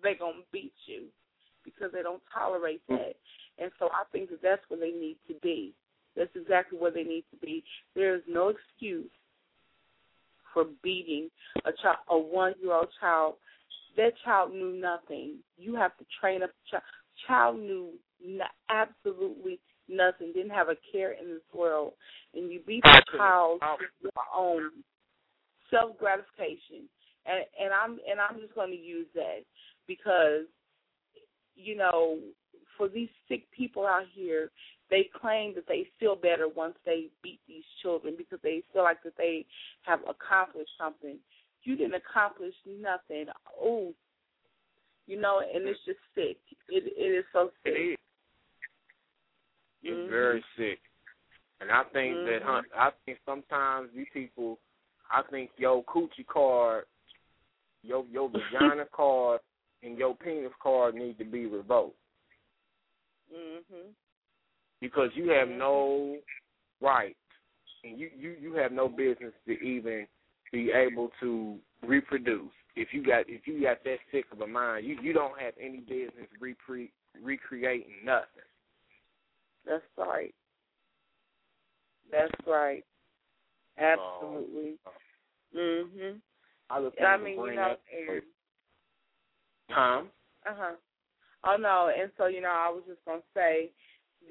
they're 0.02 0.14
going 0.14 0.40
to 0.42 0.46
beat 0.50 0.72
you 0.86 1.04
because 1.74 1.92
they 1.92 2.02
don't 2.02 2.22
tolerate 2.32 2.82
hmm. 2.88 2.96
that. 2.96 3.16
And 3.58 3.70
so 3.78 3.86
I 3.86 4.04
think 4.12 4.30
that 4.30 4.42
that's 4.42 4.62
where 4.68 4.80
they 4.80 4.90
need 4.90 5.16
to 5.28 5.34
be. 5.42 5.74
That's 6.16 6.34
exactly 6.34 6.78
where 6.78 6.90
they 6.90 7.04
need 7.04 7.24
to 7.30 7.36
be. 7.36 7.62
There 7.94 8.14
is 8.14 8.22
no 8.28 8.48
excuse 8.48 9.10
for 10.52 10.66
beating 10.82 11.28
a 11.64 11.70
child, 11.82 11.98
a 12.08 12.18
one-year-old 12.18 12.88
child. 13.00 13.34
That 13.96 14.12
child 14.24 14.52
knew 14.52 14.72
nothing. 14.72 15.36
You 15.56 15.74
have 15.76 15.96
to 15.98 16.04
train 16.20 16.42
up 16.42 16.50
a 16.50 16.70
child. 16.70 16.82
Child 17.26 17.58
knew 17.58 17.90
n- 18.24 18.40
absolutely 18.70 19.58
nothing. 19.88 20.32
Didn't 20.32 20.50
have 20.50 20.68
a 20.68 20.76
care 20.92 21.12
in 21.12 21.28
this 21.28 21.42
world, 21.52 21.92
and 22.34 22.50
you 22.50 22.60
beat 22.66 22.82
the 22.84 23.02
child 23.16 23.60
oh. 23.62 23.76
for 23.76 23.86
your 24.02 24.12
own 24.36 24.70
self 25.70 25.98
gratification. 25.98 26.88
And 27.26 27.44
and 27.60 27.72
I'm 27.72 27.98
and 28.08 28.20
I'm 28.20 28.40
just 28.40 28.54
going 28.54 28.70
to 28.70 28.76
use 28.76 29.06
that 29.14 29.40
because 29.86 30.46
you 31.58 31.76
know 31.76 32.18
for 32.78 32.88
these 32.88 33.08
sick 33.28 33.50
people 33.50 33.86
out 33.86 34.04
here, 34.14 34.50
they 34.88 35.10
claim 35.20 35.54
that 35.56 35.66
they 35.66 35.86
feel 36.00 36.14
better 36.14 36.48
once 36.48 36.76
they 36.86 37.08
beat 37.22 37.40
these 37.46 37.64
children 37.82 38.14
because 38.16 38.38
they 38.42 38.62
feel 38.72 38.84
like 38.84 39.02
that 39.02 39.16
they 39.18 39.44
have 39.82 40.00
accomplished 40.08 40.70
something. 40.78 41.18
You 41.64 41.76
didn't 41.76 41.94
accomplish 41.94 42.54
nothing. 42.64 43.26
Oh, 43.60 43.92
you 45.06 45.20
know, 45.20 45.40
and 45.40 45.66
it's 45.66 45.80
just 45.84 45.98
sick. 46.14 46.38
It 46.68 46.84
it 46.96 47.18
is 47.18 47.24
so 47.32 47.50
sick. 47.64 47.74
It 47.74 47.80
is. 47.80 47.98
It's 49.82 49.96
Mhm. 49.96 50.08
very 50.08 50.44
sick. 50.56 50.80
And 51.60 51.70
I 51.70 51.82
think 51.84 52.24
that 52.24 52.42
huh. 52.42 52.62
I 52.74 52.92
think 53.04 53.18
sometimes 53.26 53.90
these 53.92 54.08
people 54.12 54.58
I 55.10 55.22
think 55.22 55.50
your 55.56 55.82
coochie 55.84 56.26
card, 56.26 56.86
your 57.82 58.04
your 58.06 58.28
vagina 58.30 58.86
card 58.86 59.40
and 59.82 59.98
your 59.98 60.14
penis 60.16 60.52
card 60.62 60.94
need 60.94 61.18
to 61.18 61.24
be 61.24 61.46
revoked. 61.46 61.96
Mhm. 63.32 63.94
Because 64.80 65.10
you 65.14 65.28
have 65.30 65.48
no 65.48 66.18
right 66.80 67.16
and 67.84 67.98
you, 67.98 68.10
you, 68.16 68.36
you 68.40 68.54
have 68.54 68.72
no 68.72 68.88
business 68.88 69.32
to 69.46 69.52
even 69.60 70.06
be 70.52 70.70
able 70.70 71.10
to 71.20 71.58
reproduce. 71.86 72.52
If 72.76 72.92
you 72.92 73.04
got 73.04 73.24
if 73.28 73.46
you 73.46 73.62
got 73.62 73.82
that 73.84 73.98
sick 74.12 74.26
of 74.32 74.40
a 74.40 74.46
mind, 74.46 74.86
you, 74.86 75.00
you 75.02 75.12
don't 75.12 75.38
have 75.38 75.54
any 75.60 75.78
business 75.78 76.28
repre- 76.40 76.90
recreating 77.22 78.04
nothing. 78.04 78.26
That's 79.66 79.82
right. 79.96 80.34
That's 82.10 82.32
right. 82.46 82.84
Absolutely. 83.76 84.78
Mhm. 85.54 86.20
I 86.70 86.76
I 87.04 87.16
mean, 87.16 87.36
you 87.36 87.54
know, 87.54 87.76
and 88.08 88.22
Tom. 89.72 90.08
uh 90.48 90.54
huh. 90.56 90.74
Oh 91.44 91.56
no, 91.58 91.90
and 91.96 92.10
so 92.16 92.26
you 92.26 92.40
know, 92.40 92.48
I 92.48 92.70
was 92.70 92.82
just 92.86 93.04
gonna 93.04 93.20
say 93.34 93.70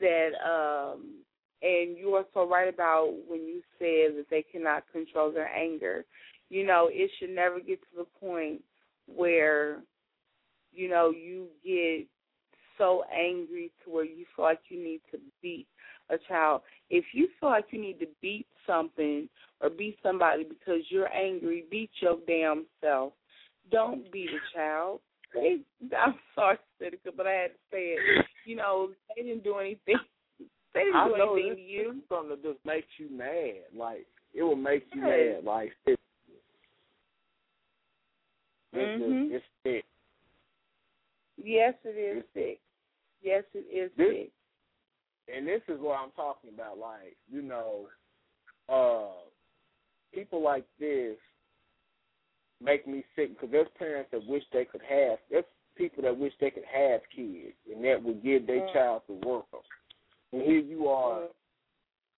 that 0.02 0.30
um 0.46 1.24
and 1.62 1.98
you 1.98 2.14
are 2.14 2.26
so 2.34 2.48
right 2.48 2.72
about 2.72 3.14
when 3.28 3.42
you 3.48 3.62
said 3.80 4.18
that 4.18 4.26
they 4.30 4.44
cannot 4.44 4.84
control 4.92 5.32
their 5.32 5.48
anger. 5.48 6.06
You 6.50 6.66
know, 6.66 6.90
it 6.92 7.10
should 7.18 7.32
never 7.32 7.60
get 7.60 7.82
to 7.82 7.98
the 7.98 8.06
point 8.20 8.62
where, 9.08 9.80
you 10.72 10.88
know, 10.90 11.10
you 11.10 11.48
get 11.66 12.08
so 12.78 13.04
angry 13.12 13.72
to 13.84 13.90
where 13.90 14.06
you 14.06 14.26
feel 14.36 14.46
like 14.46 14.60
you 14.70 14.82
need 14.82 15.02
to 15.12 15.18
beat 15.42 15.68
a 16.10 16.18
child. 16.28 16.62
If 16.90 17.06
you 17.14 17.28
feel 17.40 17.50
like 17.50 17.66
you 17.72 17.82
need 17.82 18.00
to 18.00 18.08
beat 18.22 18.46
something 18.68 19.28
or 19.60 19.70
beat 19.70 19.98
somebody 20.04 20.44
because 20.44 20.82
you're 20.90 21.12
angry, 21.12 21.66
beat 21.72 21.90
your 22.00 22.18
damn 22.28 22.66
self. 22.82 23.14
Don't 23.72 24.10
beat 24.12 24.30
a 24.30 24.58
child. 24.58 25.02
They, 25.34 25.58
I'm 25.98 26.16
sorry, 26.36 26.58
Senica, 26.82 27.12
but 27.16 27.28
I 27.28 27.32
had 27.34 27.48
to 27.52 27.58
say 27.72 27.96
it. 27.96 28.26
You 28.46 28.56
know, 28.56 28.90
they 29.16 29.24
didn't 29.24 29.44
do 29.44 29.58
anything. 29.58 29.96
They 30.74 30.84
didn't 30.84 30.96
I 30.98 31.08
do 31.08 31.18
know 31.18 31.34
anything 31.34 31.50
this, 31.56 31.58
to 31.58 31.64
you. 31.64 32.02
something 32.08 32.30
that 32.30 32.44
just 32.44 32.64
makes 32.64 32.88
you 33.00 33.10
mad. 33.10 33.64
Like 33.76 34.06
it 34.36 34.44
will 34.44 34.56
make 34.56 34.86
you 34.94 35.02
mad. 35.02 35.44
Like 35.44 35.72
it, 35.88 36.00
it's, 38.74 39.04
Mhm. 39.04 39.32
just, 39.32 39.44
it's 39.44 39.46
sick. 39.64 39.86
Yes, 41.44 41.74
it 41.84 41.98
is 41.98 42.24
sick. 42.34 42.60
Yes, 43.24 43.44
it 43.56 43.66
is 43.74 43.92
This- 43.98 44.08
sick. 44.28 44.32
and 45.34 45.48
this 45.48 45.62
is 45.68 45.80
what 45.80 46.00
I'm 46.00 46.12
talking 46.12 46.52
about. 46.54 46.78
Like, 46.78 47.18
you 47.32 47.42
know, 47.42 47.90
uh, 48.70 49.24
people 50.14 50.42
like 50.42 50.66
this 50.80 51.18
make 52.62 52.88
me 52.88 53.04
sick 53.16 53.30
because 53.30 53.52
there's 53.52 53.68
parents 53.78 54.10
that 54.12 54.26
wish 54.26 54.44
they 54.52 54.66
could 54.66 54.82
have. 54.82 55.20
There's 55.30 55.46
people 55.76 56.04
that 56.04 56.18
wish 56.18 56.34
they 56.40 56.50
could 56.52 56.66
have 56.66 57.02
kids 57.16 57.54
and 57.72 57.84
that 57.86 58.02
would 58.02 58.24
give 58.24 58.48
their 58.48 58.62
Mm. 58.62 58.74
child 58.74 59.04
the 59.08 59.14
world. 59.28 59.46
And 60.32 60.42
here 60.42 60.60
you 60.60 60.90
are, 60.90 61.22
Mm. 61.22 61.34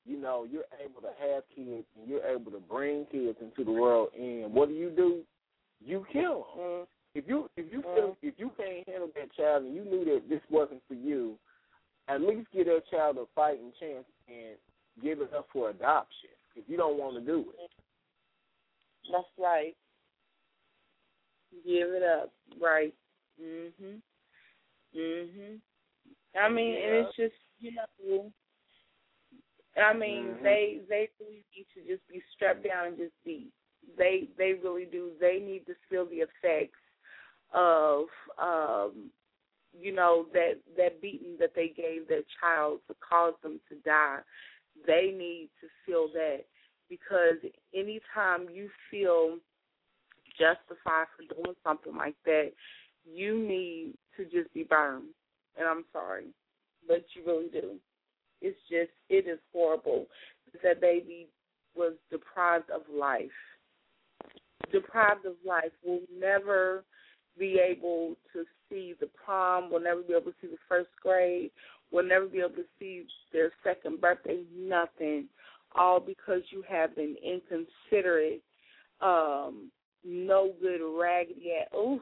you 0.06 0.18
know, 0.18 0.46
you're 0.46 0.68
able 0.80 1.02
to 1.02 1.12
have 1.14 1.48
kids 1.50 1.86
and 1.96 2.08
you're 2.08 2.26
able 2.26 2.52
to 2.52 2.60
bring 2.60 3.06
kids 3.08 3.40
into 3.42 3.64
the 3.64 3.72
world. 3.72 4.14
And 4.14 4.54
what 4.54 4.70
do 4.70 4.76
you 4.76 4.90
do? 4.90 5.26
You 5.82 6.06
kill 6.12 6.44
them. 6.56 6.60
Mm. 6.60 6.88
If 7.16 7.28
you 7.28 7.50
if 7.58 7.72
you 7.72 7.82
feel 7.82 8.12
Mm. 8.12 8.18
if 8.22 8.40
you 8.40 8.50
can't 8.52 8.88
handle 8.88 9.10
that 9.16 9.32
child 9.34 9.64
and 9.64 9.76
you 9.76 9.84
knew 9.84 10.06
that 10.06 10.30
this 10.30 10.42
wasn't 10.50 10.84
for 10.88 10.94
you, 10.94 11.38
at 12.08 12.22
least 12.22 12.50
give 12.52 12.68
that 12.68 12.86
child 12.88 13.18
a 13.18 13.26
fighting 13.28 13.74
chance 13.74 14.06
and 14.28 14.58
give 15.02 15.22
it 15.22 15.34
up 15.34 15.50
for 15.50 15.70
adoption. 15.70 16.30
If 16.56 16.68
you 16.70 16.78
don't 16.78 16.98
want 16.98 17.16
to 17.16 17.22
do 17.22 17.52
it, 17.58 17.72
That's 19.12 19.28
right. 19.38 19.76
Give 21.66 21.90
it 21.90 22.04
up. 22.04 22.32
Right. 22.60 22.94
Mhm. 23.42 24.02
Mhm. 24.96 25.62
I 26.36 26.50
mean, 26.50 26.76
and 26.76 26.94
it's 26.96 27.16
just 27.16 27.36
you 27.60 27.72
know. 27.74 28.32
I 29.78 29.94
mean, 29.94 30.36
Mhm. 30.36 30.44
they 30.44 30.82
they 30.88 31.10
really 31.20 31.46
need 31.56 31.68
to 31.74 31.82
just 31.84 32.06
be 32.08 32.22
strapped 32.34 32.64
down 32.64 32.88
and 32.88 32.98
just 32.98 33.24
be. 33.24 33.52
They 33.98 34.28
they 34.38 34.54
really 34.54 34.86
do. 34.86 35.14
They 35.20 35.40
need 35.40 35.66
to 35.68 35.76
feel 35.90 36.06
the 36.06 36.22
effects 36.22 36.80
of 37.52 38.08
um 38.38 39.12
you 39.74 39.92
know 39.92 40.28
that 40.34 40.60
that 40.78 41.02
beating 41.02 41.38
that 41.40 41.54
they 41.56 41.70
gave 41.70 42.08
their 42.08 42.24
child 42.40 42.82
to 42.88 42.96
cause 42.96 43.34
them 43.42 43.60
to 43.70 43.76
die. 43.78 44.20
They 44.86 45.12
need 45.12 45.50
to 45.62 45.68
feel 45.86 46.08
that 46.14 46.46
because 46.90 47.38
anytime 47.74 48.50
you 48.50 48.70
feel 48.90 49.38
justified 50.40 51.08
for 51.16 51.36
doing 51.36 51.56
something 51.64 51.96
like 51.96 52.16
that, 52.26 52.52
you 53.06 53.38
need 53.38 53.94
to 54.18 54.24
just 54.26 54.54
be 54.54 54.64
burned. 54.64 55.14
And 55.58 55.68
I'm 55.68 55.84
sorry, 55.92 56.28
but 56.88 57.04
you 57.14 57.24
really 57.26 57.50
do. 57.52 57.76
It's 58.42 58.58
just 58.70 58.92
it 59.10 59.28
is 59.28 59.40
horrible 59.52 60.08
that 60.64 60.82
baby 60.82 61.28
was 61.76 61.94
deprived 62.10 62.70
of 62.70 62.82
life. 62.94 63.26
Deprived 64.72 65.26
of 65.26 65.34
life 65.46 65.72
will 65.86 66.02
never 66.18 66.84
be 67.38 67.60
able 67.60 68.16
to 68.34 68.44
see 68.70 68.94
the 69.00 69.08
prom, 69.08 69.72
will 69.72 69.80
never 69.80 70.02
be 70.02 70.14
able 70.14 70.32
to 70.32 70.38
see 70.42 70.48
the 70.48 70.58
first 70.68 70.90
grade, 71.02 71.52
will 71.92 72.04
never 72.04 72.26
be 72.26 72.40
able 72.40 72.50
to 72.50 72.66
see 72.80 73.06
their 73.32 73.52
second 73.64 74.02
birthday, 74.02 74.42
nothing. 74.56 75.26
All 75.76 76.00
because 76.00 76.42
you 76.50 76.64
have 76.68 76.96
been 76.96 77.16
inconsiderate, 77.24 78.42
um, 79.02 79.72
no 80.04 80.54
good 80.62 80.82
raggedy 80.82 81.54
at 81.62 81.76
oof. 81.78 82.02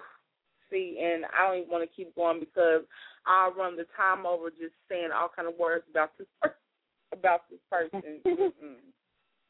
See, 0.69 0.99
and 1.02 1.24
I 1.26 1.48
don't 1.48 1.60
even 1.60 1.72
want 1.72 1.90
to 1.90 1.95
keep 1.95 2.14
going 2.15 2.41
because 2.41 2.82
I'll 3.26 3.53
run 3.53 3.78
the 3.78 3.86
time 3.95 4.26
over 4.26 4.49
just 4.49 4.76
saying 4.90 5.10
all 5.15 5.32
kind 5.34 5.48
of 5.48 5.57
words 5.57 5.86
about 5.90 6.11
this 6.18 6.28
per- 6.41 6.56
about 7.14 7.41
this 7.49 7.60
person. 7.69 8.19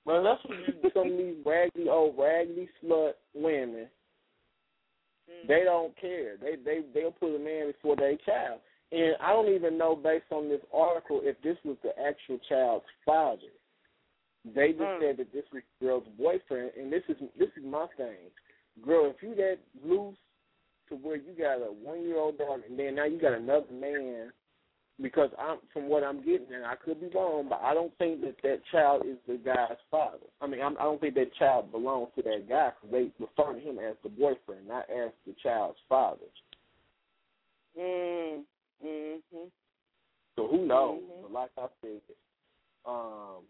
Well, 0.08 0.24
that's 0.24 0.40
what 0.46 0.58
you, 0.60 0.90
some 0.94 1.12
of 1.12 1.18
these 1.18 1.36
raggedy 1.46 1.90
old 1.90 2.16
raggedy 2.18 2.70
slut 2.82 3.12
women. 3.34 3.88
Mm. 5.30 5.48
They 5.50 5.64
don't 5.66 6.00
care. 6.00 6.38
They 6.38 6.56
they 6.64 6.80
they'll 6.94 7.12
put 7.12 7.36
a 7.36 7.40
man 7.40 7.74
before 7.74 7.98
their 7.98 8.16
child. 8.26 8.62
And 8.94 9.18
I 9.22 9.34
don't 9.34 9.54
even 9.54 9.78
know 9.78 9.98
based 9.98 10.32
on 10.32 10.48
this 10.48 10.62
article 10.74 11.20
if 11.24 11.36
this 11.42 11.58
was 11.66 11.76
the 11.84 11.90
actual 12.00 12.40
child's 12.48 12.86
father. 13.06 13.52
They 14.46 14.72
just 14.72 14.82
Mm. 14.82 15.00
said 15.02 15.18
that 15.18 15.32
this 15.34 15.46
was 15.52 15.64
girl's 15.82 16.08
boyfriend, 16.10 16.72
and 16.78 16.92
this 16.92 17.04
is 17.10 17.18
this 17.36 17.50
is 17.58 17.64
my 17.64 17.88
thing, 17.98 18.32
girl. 18.82 19.08
If 19.08 19.22
you 19.22 19.36
that 19.36 19.60
loose 19.84 20.18
to 20.90 20.96
where 20.96 21.18
you 21.18 21.34
got 21.34 21.62
a 21.62 21.72
one 21.72 22.02
year 22.02 22.18
old 22.18 22.38
daughter, 22.38 22.64
and 22.68 22.80
then 22.80 22.96
now 22.96 23.04
you 23.06 23.20
got 23.20 23.34
another 23.34 23.72
man, 23.74 24.32
because 25.02 25.30
I'm 25.38 25.60
from 25.74 25.90
what 25.90 26.04
I'm 26.04 26.24
getting, 26.24 26.54
and 26.54 26.66
I 26.66 26.76
could 26.76 27.02
be 27.02 27.08
wrong, 27.08 27.48
but 27.50 27.62
I 27.62 27.74
don't 27.74 27.96
think 27.98 28.22
that 28.22 28.42
that 28.44 28.62
child 28.72 29.06
is 29.06 29.18
the 29.28 29.36
guy's 29.38 29.78
father. 29.92 30.26
I 30.40 30.48
mean, 30.48 30.62
I'm, 30.62 30.78
I 30.78 30.84
don't 30.84 31.02
think 31.02 31.16
that 31.16 31.34
child 31.36 31.72
belongs 31.72 32.10
to 32.16 32.22
that 32.24 32.48
guy 32.48 32.72
because 32.82 32.92
they 32.92 33.12
refer 33.24 33.54
to 33.54 33.60
him 33.60 33.80
as 33.80 33.96
the 34.02 34.10
boyfriend, 34.10 34.68
not 34.68 34.90
as 34.90 35.12
the 35.26 35.34
child's 35.44 35.80
father. 35.90 36.26
Mm. 37.78 38.44
Mhm. 38.84 39.52
So 40.36 40.48
who 40.48 40.66
knows? 40.66 41.02
Mhm. 41.02 41.22
But 41.24 41.32
like 41.32 41.52
I 41.58 41.68
said, 41.82 42.02
um, 42.86 43.44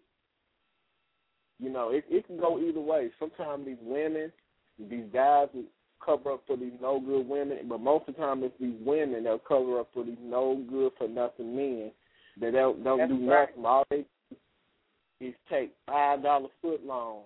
you 1.59 1.69
know, 1.69 1.89
it 1.89 2.05
it 2.09 2.27
can 2.27 2.37
go 2.37 2.59
either 2.59 2.79
way. 2.79 3.09
Sometimes 3.19 3.65
these 3.65 3.77
women, 3.81 4.31
these 4.79 5.05
guys 5.13 5.47
cover 6.05 6.33
up 6.33 6.43
for 6.45 6.55
these 6.55 6.73
no 6.81 6.99
good 6.99 7.27
women, 7.27 7.57
but 7.67 7.79
most 7.81 8.07
of 8.07 8.15
the 8.15 8.21
time 8.21 8.43
it's 8.43 8.53
these 8.59 8.75
women 8.85 9.23
that 9.23 9.39
cover 9.47 9.79
up 9.79 9.89
for 9.93 10.03
these 10.03 10.17
no 10.21 10.63
good 10.69 10.91
for 10.97 11.07
nothing 11.07 11.55
men 11.55 11.91
that 12.39 12.53
don't 12.53 12.83
don't 12.83 12.99
That's 12.99 13.11
do 13.11 13.29
right. 13.29 13.49
nothing. 13.49 13.65
All 13.65 13.83
they 13.89 14.05
do 14.29 14.35
is 15.19 15.33
take 15.49 15.73
five 15.87 16.23
dollar 16.23 16.49
foot 16.61 16.85
long. 16.85 17.23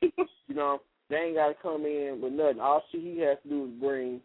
You 0.48 0.56
know, 0.56 0.82
they 1.08 1.16
ain't 1.16 1.36
gotta 1.36 1.54
come 1.62 1.86
in 1.86 2.18
with 2.20 2.32
nothing. 2.34 2.60
All 2.60 2.82
she 2.90 3.00
he 3.00 3.20
has 3.20 3.38
to 3.44 3.48
do 3.48 3.64
is 3.66 3.80
bring 3.80 4.20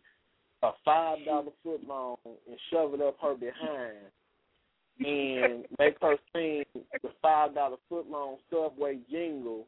a 0.63 0.71
five 0.83 1.19
dollar 1.25 1.51
foot 1.63 1.87
long 1.87 2.17
and 2.25 2.57
shove 2.69 2.93
it 2.93 3.01
up 3.01 3.15
her 3.21 3.35
behind 3.35 3.95
and 4.99 5.65
make 5.79 5.97
her 6.01 6.15
sing 6.33 6.63
the 6.73 7.09
five 7.21 7.53
dollar 7.53 7.77
foot 7.89 8.09
long 8.09 8.37
subway 8.49 8.97
jingle 9.09 9.67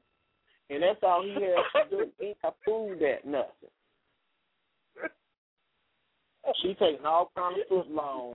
and 0.69 0.83
that's 0.83 0.99
all 1.01 1.23
he 1.23 1.33
has 1.33 1.89
to 1.89 1.89
do. 1.89 2.11
He 2.19 2.27
ain't 2.27 2.41
got 2.41 2.59
prove 2.61 2.99
that 2.99 3.25
nothing. 3.25 3.69
She 6.61 6.73
taking 6.75 7.05
all 7.05 7.31
kind 7.35 7.59
of 7.59 7.67
foot 7.67 7.91
long. 7.91 8.33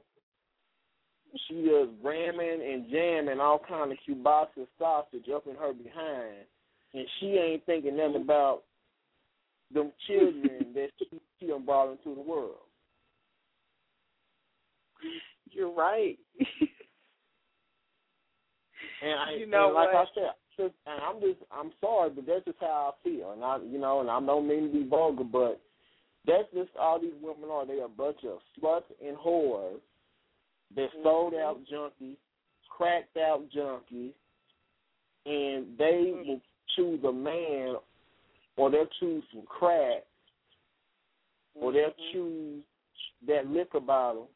She 1.49 1.55
is 1.55 1.89
ramming 2.03 2.63
and 2.63 2.91
jamming 2.91 3.41
all 3.41 3.61
kind 3.69 3.91
of 3.91 3.99
kielbasa 4.09 4.67
sausage 4.79 5.29
up 5.35 5.47
in 5.49 5.57
her 5.57 5.73
behind, 5.73 6.47
and 6.93 7.07
she 7.19 7.27
ain't 7.27 7.67
thinking 7.67 7.97
nothing 7.97 8.23
about 8.23 8.63
them 9.73 9.91
children 10.07 10.67
that 10.75 10.89
she, 10.99 11.21
she 11.41 11.47
done 11.47 11.65
brought 11.65 11.91
into 11.91 12.15
the 12.15 12.21
world. 12.21 12.57
You're 15.51 15.73
right. 15.73 16.19
And 19.03 19.21
I, 19.21 19.33
You 19.39 19.47
know 19.47 19.67
and 19.67 19.75
like 19.75 19.93
what? 19.93 20.09
I 20.09 20.15
said, 20.15 20.31
just, 20.57 20.75
and 20.87 21.01
I'm 21.03 21.21
just, 21.21 21.41
I'm 21.53 21.73
sorry, 21.81 22.11
but 22.11 22.27
that's 22.27 22.45
just 22.45 22.59
how 22.61 22.95
I 22.95 23.09
feel. 23.09 23.33
And 23.33 23.43
I, 23.43 23.59
you 23.69 23.79
know, 23.79 24.01
and 24.01 24.11
I 24.11 24.21
don't 24.21 24.47
mean 24.47 24.69
to 24.69 24.73
be 24.73 24.89
vulgar, 24.89 25.25
but 25.25 25.61
that's 26.27 26.49
just 26.55 26.71
all 26.79 27.01
these 27.01 27.13
women 27.21 27.51
are. 27.51 27.67
They 27.67 27.81
are 27.81 27.87
a 27.87 27.89
bunch 27.89 28.19
of 28.25 28.39
sluts 28.61 28.83
and 29.05 29.17
whores. 29.17 29.81
They're 30.75 30.87
mm-hmm. 30.89 31.03
sold 31.03 31.35
out 31.35 31.59
junkies, 31.73 32.17
cracked 32.69 33.17
out 33.17 33.43
junkies, 33.55 34.13
and 35.27 35.79
they 35.79 36.13
mm-hmm. 36.15 36.29
will 36.29 36.41
choose 36.77 37.03
a 37.05 37.13
man, 37.13 37.77
or 38.57 38.71
they'll 38.71 38.87
choose 39.01 39.23
some 39.33 39.43
crack, 39.47 40.05
or 41.55 41.73
they'll 41.73 41.89
mm-hmm. 41.91 42.13
choose 42.13 42.63
that 43.27 43.47
liquor 43.49 43.81
bottle, 43.81 44.29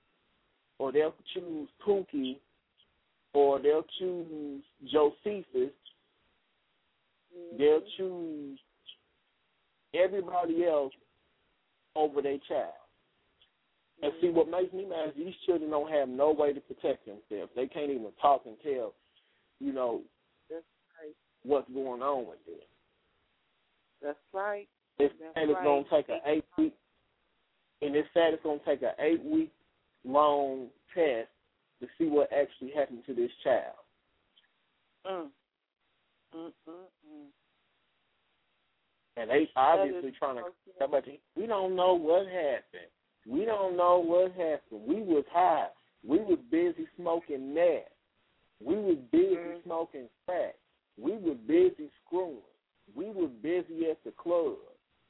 or 0.79 0.93
they'll 0.93 1.15
choose 1.35 1.69
Pookie, 1.87 2.39
or 3.39 3.61
they'll 3.61 3.85
choose 4.01 4.65
Josephus. 4.91 5.71
They'll 7.57 7.83
choose 7.97 8.59
everybody 9.95 10.65
else 10.67 10.93
over 11.95 12.21
their 12.21 12.39
child. 12.49 12.73
And 14.03 14.13
see, 14.21 14.29
what 14.29 14.51
makes 14.51 14.73
me 14.73 14.87
mad 14.87 15.11
is 15.11 15.15
these 15.17 15.35
children 15.47 15.71
don't 15.71 15.91
have 15.91 16.09
no 16.09 16.33
way 16.33 16.53
to 16.53 16.61
protect 16.61 17.07
themselves. 17.07 17.53
They 17.55 17.69
can't 17.69 17.91
even 17.91 18.09
talk 18.21 18.43
and 18.45 18.57
tell, 18.63 18.95
you 19.61 19.73
know, 19.73 20.03
That's 20.51 20.65
right. 21.01 21.15
what's 21.45 21.71
going 21.73 22.03
on 22.03 22.27
with 22.27 22.45
them. 22.45 22.67
That's 24.03 24.19
right. 24.33 24.69
It's 24.99 25.15
That's 25.21 25.33
and 25.37 25.51
it's 25.51 25.57
right. 25.59 25.65
gonna 25.65 25.85
take 25.91 26.09
an 26.09 26.21
eight 26.27 26.45
week, 26.57 26.75
and 27.83 27.95
it's 27.95 28.09
sad 28.15 28.35
it's 28.35 28.43
gonna 28.43 28.61
take 28.67 28.83
an 28.83 28.95
eight 28.99 29.25
week 29.25 29.53
long 30.05 30.69
test 30.95 31.29
to 31.81 31.87
see 31.97 32.07
what 32.07 32.31
actually 32.33 32.73
happened 32.75 33.03
to 33.07 33.15
this 33.15 33.31
child. 33.43 33.77
Mm. 35.07 35.29
Mm, 36.35 36.53
mm, 36.69 36.73
mm. 37.09 37.27
And 39.17 39.31
they 39.31 39.49
obviously 39.57 40.13
trying 40.19 40.37
to. 40.37 40.43
we 41.37 41.47
don't 41.47 41.75
know 41.75 41.95
what 41.95 42.27
happened. 42.27 42.91
We 43.27 43.45
don't 43.45 43.77
know 43.77 43.99
what 43.99 44.33
happened. 44.33 44.87
We 44.87 45.03
was 45.03 45.25
high. 45.33 45.69
We 46.07 46.19
was 46.19 46.39
busy 46.51 46.87
smoking 46.97 47.53
meth. 47.55 47.91
We 48.63 48.77
was 48.77 48.97
busy 49.11 49.37
Mhm. 49.37 49.63
smoking 49.65 50.09
crack. 50.27 50.57
We 50.97 51.13
was 51.17 51.37
busy 51.39 51.91
screwing. 52.05 52.43
We 52.95 53.11
was 53.11 53.31
busy 53.43 53.91
at 53.91 54.03
the 54.05 54.13
club. 54.13 54.59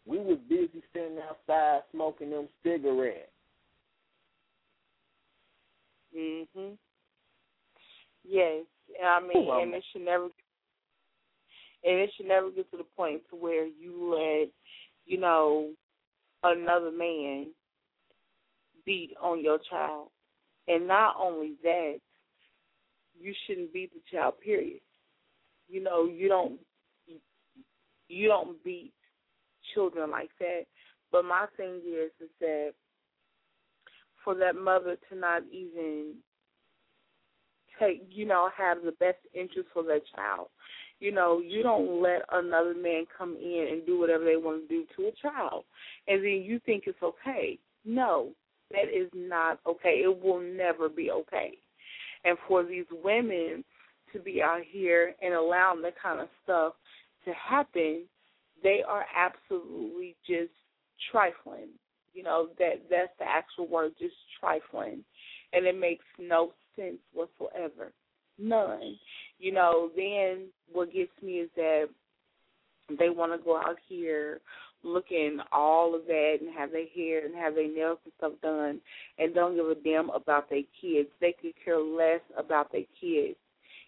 We 0.05 0.19
was 0.19 0.39
busy 0.49 0.83
standing 0.91 1.21
outside 1.21 1.83
smoking 1.91 2.31
them 2.31 2.49
cigarettes. 2.63 3.33
Mhm. 6.15 6.79
Yes, 8.25 8.65
I 9.03 9.21
mean, 9.21 9.49
Ooh, 9.49 9.53
and 9.53 9.75
it 9.75 9.85
should 9.93 10.03
never, 10.03 10.25
and 10.25 11.99
it 11.99 12.11
should 12.17 12.27
never 12.27 12.51
get 12.51 12.71
to 12.71 12.77
the 12.77 12.85
point 12.97 13.23
to 13.31 13.37
where 13.37 13.67
you 13.67 14.15
let, 14.15 14.49
you 15.07 15.19
know, 15.19 15.71
another 16.43 16.91
man 16.91 17.55
beat 18.85 19.15
on 19.21 19.43
your 19.43 19.59
child, 19.71 20.11
and 20.67 20.87
not 20.87 21.17
only 21.19 21.55
that, 21.63 22.01
you 23.19 23.35
shouldn't 23.47 23.73
beat 23.73 23.93
the 23.93 24.01
child. 24.11 24.35
Period. 24.41 24.81
You 25.69 25.83
know, 25.83 26.07
you 26.07 26.29
don't, 26.29 26.59
you 28.09 28.29
don't 28.29 28.63
beat 28.65 28.93
children 29.75 30.11
like 30.11 30.31
that. 30.39 30.63
But 31.11 31.25
my 31.25 31.47
thing 31.57 31.81
is, 31.87 32.11
is 32.21 32.31
that 32.41 32.73
for 34.29 34.35
that 34.35 34.57
mother 34.57 34.99
to 35.09 35.19
not 35.19 35.43
even 35.51 36.13
take, 37.81 38.03
you 38.11 38.27
know, 38.27 38.51
have 38.55 38.83
the 38.85 38.93
best 38.93 39.17
interest 39.33 39.69
for 39.73 39.83
that 39.85 40.03
child. 40.15 40.49
You 41.01 41.13
know, 41.13 41.41
you 41.41 41.63
don't 41.63 42.03
let 42.03 42.21
another 42.31 42.75
man 42.75 43.07
come 43.17 43.39
in 43.41 43.69
and 43.73 43.87
do 43.87 43.99
whatever 43.99 44.27
they 44.27 44.37
want 44.37 44.69
to 44.69 44.69
do 44.69 44.85
to 44.97 45.09
a 45.09 45.13
child, 45.13 45.65
and 46.09 46.23
then 46.23 46.43
you 46.45 46.61
think 46.67 46.85
it's 46.87 47.03
okay. 47.03 47.59
No, 47.87 48.33
that 48.71 48.95
is 48.95 49.09
not 49.15 49.61
okay. 49.67 50.03
It 50.05 50.23
will 50.23 50.41
never 50.41 50.91
be 50.91 51.11
okay. 51.11 51.53
And 52.27 52.37
for 52.47 52.63
these 52.65 52.85
women 53.03 53.65
to 54.13 54.19
be 54.19 54.43
out 54.43 54.61
here 54.71 55.15
and 55.23 55.33
allowing 55.33 55.81
that 55.83 55.95
kind 56.03 56.21
of 56.21 56.29
stuff 56.45 56.75
to 57.25 57.33
happen, 57.33 58.03
they 58.63 58.83
are 58.87 59.07
absolutely 59.17 60.17
just 60.27 60.53
trifling. 61.11 61.71
You 62.15 62.23
know, 62.23 62.49
that 62.59 62.83
that's 62.91 63.13
the 63.19 63.25
actual 63.29 63.69
word, 63.69 63.93
just 63.99 64.15
trifling. 64.41 65.05
And 65.53 65.67
it 65.67 65.79
makes 65.79 66.05
no 66.19 66.53
sense 66.77 66.99
whatsoever. 67.13 67.93
None. 68.39 68.97
You 69.39 69.53
know, 69.53 69.91
then 69.97 70.47
what 70.73 70.93
gets 70.93 71.11
me 71.23 71.35
is 71.35 71.51
that 71.57 71.89
they 72.99 73.11
want 73.11 73.33
to 73.33 73.45
go 73.45 73.57
out 73.57 73.77
here 73.89 74.41
looking 74.85 75.39
all 75.53 75.95
of 75.95 76.07
that 76.07 76.37
and 76.41 76.55
have 76.57 76.71
their 76.71 76.87
hair 76.95 77.27
and 77.27 77.35
have 77.35 77.55
their 77.55 77.69
nails 77.69 77.99
and 78.05 78.13
stuff 78.17 78.33
done 78.43 78.81
and 79.19 79.35
don't 79.35 79.57
give 79.57 79.67
a 79.67 79.75
damn 79.75 80.11
about 80.11 80.49
their 80.49 80.63
kids. 80.81 81.09
They 81.21 81.35
could 81.41 81.53
care 81.65 81.81
less 81.81 82.21
about 82.37 82.71
their 82.73 82.85
kids. 83.01 83.37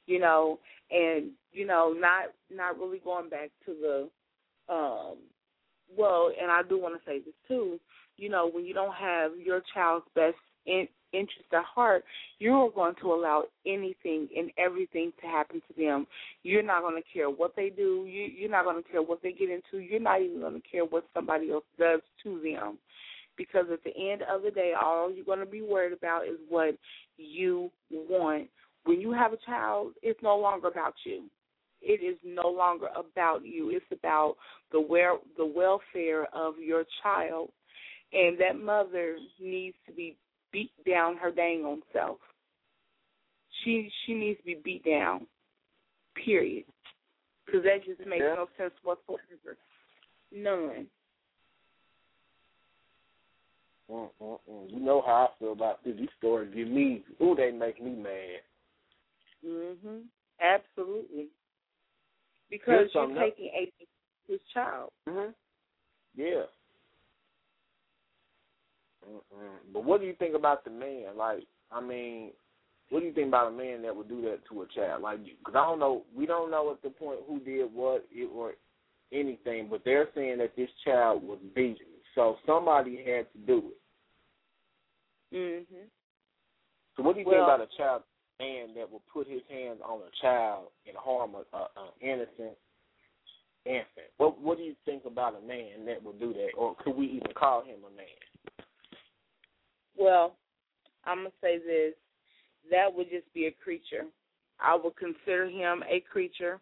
You 0.07 0.19
know, 0.19 0.59
and 0.91 1.31
you 1.53 1.67
know, 1.67 1.95
not 1.97 2.33
not 2.53 2.79
really 2.79 3.01
going 3.05 3.29
back 3.29 3.51
to 3.67 3.75
the 3.81 4.73
um 4.73 5.17
well, 5.97 6.31
and 6.41 6.51
I 6.51 6.63
do 6.69 6.81
want 6.81 6.95
to 6.95 7.09
say 7.09 7.19
this 7.19 7.35
too. 7.49 7.79
You 8.21 8.29
know, 8.29 8.51
when 8.51 8.65
you 8.65 8.75
don't 8.75 8.95
have 8.95 9.33
your 9.43 9.63
child's 9.75 10.07
best 10.15 10.37
in, 10.67 10.87
interest 11.13 11.49
at 11.53 11.65
heart, 11.65 12.05
you're 12.39 12.71
going 12.71 12.95
to 13.01 13.13
allow 13.13 13.45
anything 13.67 14.29
and 14.37 14.51
everything 14.59 15.13
to 15.21 15.27
happen 15.27 15.63
to 15.69 15.83
them. 15.83 16.07
You're 16.43 16.63
not 16.63 16.83
going 16.83 17.01
to 17.01 17.09
care 17.13 17.31
what 17.31 17.57
they 17.57 17.71
do. 17.71 18.07
You, 18.07 18.29
you're 18.37 18.51
not 18.51 18.65
going 18.65 18.83
to 18.83 18.89
care 18.89 19.03
what 19.03 19.23
they 19.23 19.33
get 19.33 19.49
into. 19.49 19.83
You're 19.83 20.01
not 20.01 20.21
even 20.21 20.41
going 20.41 20.61
to 20.61 20.69
care 20.71 20.85
what 20.85 21.05
somebody 21.15 21.51
else 21.51 21.65
does 21.79 22.01
to 22.25 22.41
them. 22.43 22.79
Because 23.37 23.67
at 23.73 23.83
the 23.85 24.13
end 24.13 24.23
of 24.31 24.43
the 24.43 24.51
day, 24.51 24.75
all 24.81 25.11
you're 25.11 25.25
going 25.25 25.39
to 25.39 25.47
be 25.47 25.63
worried 25.63 25.95
about 25.95 26.27
is 26.27 26.37
what 26.49 26.77
you 27.17 27.71
want. 27.91 28.49
When 28.85 29.01
you 29.01 29.13
have 29.13 29.33
a 29.33 29.39
child, 29.47 29.93
it's 30.03 30.21
no 30.23 30.37
longer 30.37 30.69
about 30.69 30.95
you 31.07 31.25
it 31.83 32.05
is 32.05 32.19
no 32.25 32.49
longer 32.49 32.89
about 32.89 33.45
you. 33.45 33.71
It's 33.71 33.85
about 33.91 34.37
the 34.73 34.81
wel- 34.81 35.23
the 35.37 35.47
welfare 35.47 36.27
of 36.35 36.59
your 36.59 36.85
child, 37.03 37.51
and 38.13 38.39
that 38.41 38.59
mother 38.61 39.17
needs 39.41 39.77
to 39.87 39.93
be 39.93 40.17
beat 40.53 40.73
down 40.89 41.17
her 41.17 41.31
dang 41.31 41.65
on 41.65 41.83
self. 41.93 42.19
She 43.63 43.91
she 44.05 44.15
needs 44.15 44.39
to 44.41 44.45
be 44.47 44.61
beat 44.65 44.85
down. 44.85 45.27
Period. 46.25 46.65
Because 47.45 47.63
that 47.65 47.85
just 47.85 48.07
makes 48.07 48.23
Yeah. 48.23 48.35
no 48.35 48.49
sense 48.57 48.75
whatsoever. 48.83 49.57
None. 50.33 50.89
Mm-mm-mm. 53.91 54.71
You 54.71 54.81
know 54.81 55.03
how 55.03 55.31
I 55.33 55.39
feel 55.39 55.53
about 55.53 55.83
this. 55.83 55.97
These 55.97 56.09
stories 56.19 56.55
give 56.55 56.69
me, 56.69 57.05
ooh, 57.21 57.35
they 57.35 57.51
make 57.51 57.83
me 57.83 57.91
mad. 57.91 58.43
Mhm. 59.45 60.09
Absolutely. 60.39 61.29
Because 62.49 62.93
you're 62.95 63.15
taking 63.15 63.47
a 63.47 63.73
his 64.27 64.41
child. 64.55 64.93
Mm-hmm. 65.09 65.33
Yeah. 66.15 66.47
Mm-mm. 69.11 69.73
But 69.73 69.85
what 69.85 70.01
do 70.01 70.07
you 70.07 70.15
think 70.15 70.35
about 70.35 70.65
the 70.65 70.71
man? 70.71 71.17
Like, 71.17 71.45
I 71.73 71.81
mean, 71.81 72.31
what 72.91 73.01
do 73.01 73.07
you 73.07 73.13
think 73.13 73.29
about 73.29 73.49
a 73.53 73.57
man 73.57 73.83
that 73.83 73.95
would 73.95 74.09
do 74.09 74.21
that 74.23 74.41
to 74.51 74.63
a 74.63 74.67
child? 74.69 75.03
Like, 75.03 75.25
because 75.25 75.55
I 75.55 75.65
don't 75.65 75.79
know, 75.79 76.03
we 76.17 76.27
don't 76.27 76.51
know 76.51 76.71
at 76.73 76.83
the 76.83 76.91
point 76.91 77.21
who 77.27 77.41
did 77.41 77.73
what 77.73 78.07
it, 78.11 78.29
or 78.35 78.55
anything, 79.13 79.69
but 79.71 79.83
they're 79.85 80.09
saying 80.15 80.39
that 80.39 80.57
this 80.57 80.71
child 80.85 81.23
was 81.23 81.39
beaten, 81.55 81.87
so 82.15 82.37
somebody 82.47 82.97
had 82.97 83.27
to 83.33 83.39
do 83.47 83.73
it. 85.33 85.37
Mhm. 85.37 85.91
So, 86.97 87.03
what 87.03 87.15
do 87.15 87.21
you 87.21 87.27
Well- 87.27 87.47
think 87.47 87.55
about 87.55 87.61
a 87.61 87.77
child 87.77 88.03
man 88.39 88.75
that 88.75 88.91
will 88.91 89.03
put 89.13 89.27
his 89.27 89.43
hands 89.47 89.81
on 89.83 90.03
a 90.03 90.11
child 90.21 90.73
and 90.87 90.97
harm 90.97 91.35
a, 91.35 91.45
a, 91.57 91.71
a 91.77 91.93
innocent 92.01 92.57
infant? 93.65 94.11
What 94.17 94.39
What 94.39 94.59
do 94.59 94.65
you 94.65 94.75
think 94.85 95.05
about 95.05 95.37
a 95.37 95.41
man 95.41 95.85
that 95.87 96.03
will 96.03 96.15
do 96.15 96.33
that, 96.33 96.51
or 96.57 96.75
could 96.77 96.97
we 96.97 97.07
even 97.07 97.33
call 97.35 97.63
him 97.63 97.85
a 97.85 97.91
man? 97.91 98.07
Well, 100.01 100.37
I'm 101.05 101.19
gonna 101.19 101.31
say 101.43 101.59
this: 101.59 101.95
that 102.71 102.93
would 102.93 103.11
just 103.11 103.33
be 103.35 103.47
a 103.47 103.53
creature. 103.53 104.07
I 104.59 104.75
would 104.75 104.97
consider 104.97 105.49
him 105.49 105.85
a 105.89 106.01
creature, 106.11 106.59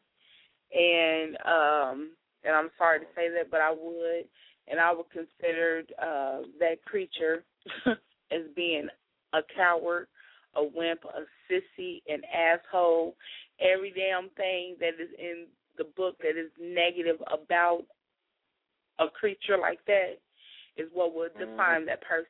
and 0.72 1.36
um, 1.46 2.10
and 2.42 2.54
I'm 2.54 2.70
sorry 2.76 3.00
to 3.00 3.06
say 3.14 3.28
that, 3.30 3.50
but 3.50 3.60
I 3.60 3.70
would, 3.70 4.24
and 4.66 4.80
I 4.80 4.92
would 4.92 5.10
consider 5.10 5.84
uh, 6.02 6.42
that 6.58 6.84
creature 6.84 7.44
as 8.32 8.42
being 8.56 8.88
a 9.32 9.40
coward, 9.56 10.08
a 10.56 10.62
wimp, 10.62 11.04
a 11.04 11.22
sissy, 11.50 12.02
an 12.08 12.22
asshole, 12.34 13.14
every 13.60 13.92
damn 13.92 14.30
thing 14.30 14.76
that 14.80 14.94
is 15.00 15.10
in 15.16 15.46
the 15.76 15.84
book 15.96 16.16
that 16.22 16.36
is 16.38 16.50
negative 16.60 17.20
about 17.32 17.84
a 18.98 19.06
creature 19.08 19.58
like 19.58 19.78
that 19.86 20.18
is 20.76 20.88
what 20.92 21.14
would 21.14 21.32
define 21.38 21.86
that 21.86 22.02
person 22.02 22.26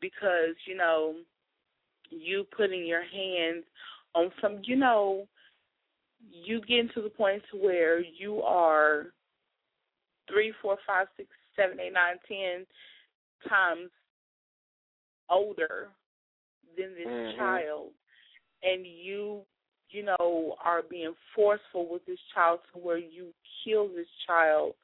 because 0.00 0.54
you 0.66 0.76
know 0.76 1.14
you 2.10 2.44
putting 2.56 2.86
your 2.86 3.02
hands 3.02 3.64
on 4.14 4.30
some 4.40 4.60
you 4.64 4.76
know 4.76 5.26
you 6.30 6.60
get 6.62 6.92
to 6.94 7.02
the 7.02 7.08
point 7.08 7.42
to 7.50 7.58
where 7.58 8.00
you 8.00 8.42
are 8.42 9.06
three 10.28 10.52
four 10.60 10.76
five 10.86 11.06
six 11.16 11.28
seven 11.56 11.78
eight 11.80 11.92
nine 11.92 12.16
ten 12.28 12.66
times 13.48 13.90
older 15.28 15.88
than 16.76 16.94
this 16.94 17.06
Mhm. 17.06 17.36
child 17.36 17.92
and 18.62 18.86
you 18.86 19.44
you 19.90 20.02
know 20.02 20.56
are 20.62 20.82
being 20.82 21.14
forceful 21.34 21.86
with 21.86 22.04
this 22.06 22.20
child 22.34 22.60
to 22.72 22.78
where 22.78 22.98
you 22.98 23.32
kill 23.64 23.88
this 23.88 24.08
child 24.26 24.74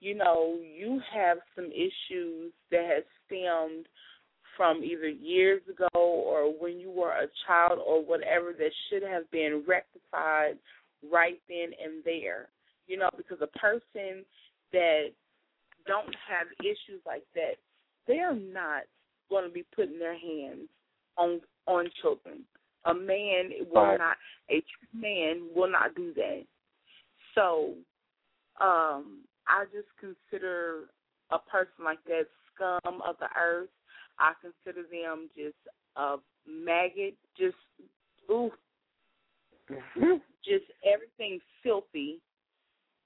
you 0.00 0.14
know 0.14 0.58
you 0.60 1.00
have 1.00 1.38
some 1.54 1.70
issues 1.72 2.52
that 2.70 2.84
have 2.84 3.04
stemmed 3.24 3.86
from 4.56 4.82
either 4.84 5.08
years 5.08 5.62
ago 5.68 5.88
or 5.94 6.52
when 6.60 6.78
you 6.78 6.90
were 6.90 7.12
a 7.12 7.28
child 7.46 7.78
or 7.84 8.04
whatever 8.04 8.52
that 8.52 8.70
should 8.88 9.02
have 9.02 9.30
been 9.30 9.64
rectified 9.66 10.58
right 11.10 11.40
then 11.48 11.70
and 11.82 12.04
there. 12.04 12.48
You 12.86 12.98
know, 12.98 13.10
because 13.16 13.38
a 13.40 13.58
person 13.58 14.24
that 14.72 15.06
don't 15.86 16.14
have 16.28 16.46
issues 16.60 17.00
like 17.06 17.24
that, 17.34 17.54
they're 18.06 18.34
not 18.34 18.82
going 19.30 19.44
to 19.44 19.50
be 19.50 19.64
putting 19.74 19.98
their 19.98 20.18
hands 20.18 20.68
on 21.16 21.40
on 21.66 21.88
children. 22.00 22.40
A 22.84 22.94
man 22.94 23.52
will 23.72 23.82
Right. 23.82 23.98
not, 23.98 24.16
a 24.50 24.60
true 24.60 25.00
man 25.00 25.48
will 25.54 25.70
not 25.70 25.94
do 25.94 26.12
that. 26.14 26.44
So, 27.36 27.74
um, 28.60 29.20
I 29.46 29.64
just 29.72 29.88
consider 29.98 30.88
a 31.30 31.38
person 31.38 31.84
like 31.84 32.02
that 32.04 32.26
scum 32.52 33.00
of 33.02 33.16
the 33.18 33.28
earth. 33.38 33.68
I 34.18 34.32
consider 34.40 34.86
them 34.90 35.28
just 35.36 35.56
a 35.96 36.16
maggot, 36.46 37.14
just 37.38 37.56
ooh, 38.30 38.50
just 40.44 40.64
everything 40.84 41.40
filthy 41.62 42.20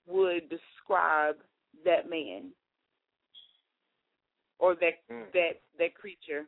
would 0.07 0.49
describe 0.49 1.37
that 1.85 2.09
man 2.09 2.51
or 4.59 4.75
that 4.77 5.07
Mm. 5.11 5.31
that 5.33 5.61
that 5.79 5.95
creature, 5.95 6.47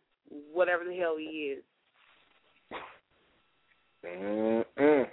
whatever 0.53 0.85
the 0.85 0.97
hell 0.97 1.17
he 1.17 1.57
is. 1.57 1.65
Mm-mm. 4.05 5.11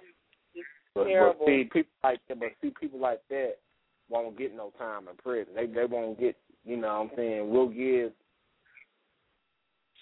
But, 0.94 1.08
but 1.08 1.38
see, 1.46 1.66
people 1.66 1.92
like 2.04 2.20
that, 2.28 2.40
but 2.40 2.50
see, 2.62 2.72
people 2.80 3.00
like 3.00 3.22
that 3.30 3.60
won't 4.08 4.38
get 4.38 4.56
no 4.56 4.72
time 4.78 5.08
in 5.10 5.16
prison. 5.18 5.54
They 5.54 5.66
they 5.66 5.86
won't 5.86 6.20
get, 6.20 6.38
you 6.64 6.78
know, 6.78 7.02
what 7.02 7.12
I'm 7.12 7.18
saying 7.18 7.50
we'll 7.50 7.68
give 7.68 8.14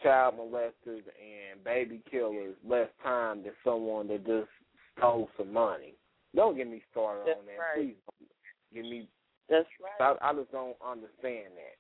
child 0.04 0.36
molesters 0.36 1.04
and 1.18 1.64
baby 1.64 2.02
killers 2.10 2.56
less 2.68 2.90
time 3.02 3.44
than 3.44 3.54
someone 3.64 4.08
that 4.10 4.26
just 4.26 4.50
stole 4.98 5.30
some 5.38 5.54
money. 5.54 5.96
Don't 6.36 6.58
get 6.58 6.70
me 6.70 6.82
started 6.92 7.24
That's 7.28 7.40
on 7.40 7.46
that, 7.46 7.60
right. 7.60 7.76
please. 7.76 7.96
Don't 8.20 8.30
Give 8.74 8.92
me. 8.92 9.08
That's 9.50 9.68
right. 9.82 10.18
I, 10.22 10.30
I 10.30 10.34
just 10.34 10.52
don't 10.52 10.76
understand 10.86 11.54
that. 11.56 11.78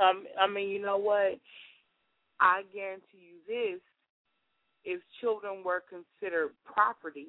Um, 0.00 0.24
I 0.40 0.46
mean, 0.46 0.68
you 0.68 0.80
know 0.80 0.98
what? 0.98 1.38
I 2.40 2.62
guarantee 2.72 3.34
you 3.34 3.38
this: 3.46 3.80
if 4.84 5.00
children 5.20 5.64
were 5.64 5.82
considered 5.88 6.50
property, 6.64 7.28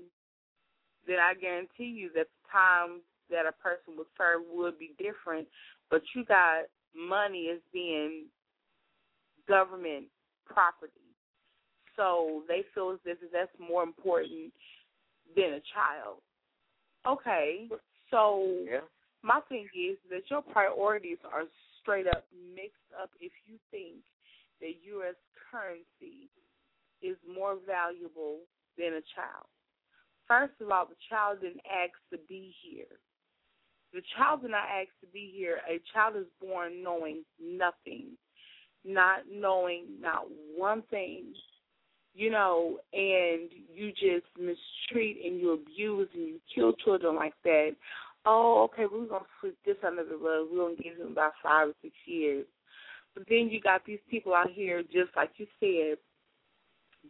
then 1.07 1.17
I 1.17 1.33
guarantee 1.33 1.85
you 1.85 2.09
that 2.15 2.27
the 2.27 2.51
time 2.51 3.01
that 3.31 3.45
a 3.47 3.51
person 3.63 3.97
would 3.97 4.07
serve 4.17 4.41
would 4.53 4.77
be 4.77 4.93
different. 4.99 5.47
But 5.89 6.03
you 6.13 6.23
got 6.25 6.65
money 6.95 7.49
as 7.53 7.59
being 7.73 8.25
government 9.47 10.05
property, 10.45 11.15
so 11.95 12.43
they 12.47 12.63
feel 12.73 12.91
as 12.91 12.99
if 13.05 13.17
that's 13.31 13.51
more 13.59 13.83
important 13.83 14.53
than 15.35 15.53
a 15.53 15.61
child. 15.73 16.21
Okay, 17.05 17.69
so 18.09 18.43
Yeah. 18.67 18.81
my 19.23 19.41
thing 19.41 19.69
is 19.73 19.97
that 20.09 20.29
your 20.29 20.41
priorities 20.41 21.17
are 21.25 21.47
straight 21.79 22.07
up 22.07 22.25
mixed 22.31 22.91
up 22.99 23.09
if 23.19 23.31
you 23.45 23.57
think 23.71 24.03
that 24.59 24.83
U.S. 24.83 25.15
currency 25.49 26.29
is 27.01 27.17
more 27.27 27.55
valuable 27.65 28.39
than 28.77 28.93
a 28.93 29.01
child. 29.15 29.47
First 30.27 30.53
of 30.61 30.71
all, 30.71 30.85
the 30.85 30.95
child 31.09 31.41
didn't 31.41 31.65
ask 31.65 31.93
to 32.11 32.17
be 32.29 32.53
here. 32.61 32.99
The 33.93 34.01
child 34.17 34.41
did 34.41 34.51
not 34.51 34.63
ask 34.63 34.89
to 35.01 35.07
be 35.13 35.31
here. 35.35 35.59
A 35.69 35.81
child 35.93 36.15
is 36.15 36.27
born 36.39 36.83
knowing 36.83 37.23
nothing, 37.41 38.17
not 38.85 39.21
knowing 39.31 39.85
not 39.99 40.25
one 40.55 40.83
thing, 40.89 41.33
you 42.13 42.29
know, 42.29 42.79
and 42.93 43.49
you 43.73 43.91
just 43.91 44.25
mistreat 44.37 45.17
and 45.25 45.39
you 45.39 45.53
abuse 45.53 46.09
and 46.13 46.23
you 46.23 46.39
kill 46.55 46.73
children 46.73 47.15
like 47.15 47.33
that 47.43 47.75
oh, 48.25 48.69
okay, 48.71 48.85
we're 48.91 49.05
gonna 49.05 49.25
sweep 49.39 49.57
this 49.65 49.77
under 49.85 50.03
the 50.03 50.15
rug. 50.15 50.47
We're 50.51 50.63
gonna 50.63 50.75
give 50.75 50.97
him 50.97 51.11
about 51.11 51.33
five 51.41 51.69
or 51.69 51.73
six 51.81 51.93
years. 52.05 52.45
But 53.13 53.23
then 53.27 53.49
you 53.49 53.59
got 53.59 53.85
these 53.85 53.99
people 54.09 54.33
out 54.33 54.51
here, 54.51 54.83
just 54.83 55.15
like 55.15 55.31
you 55.37 55.47
said, 55.59 55.97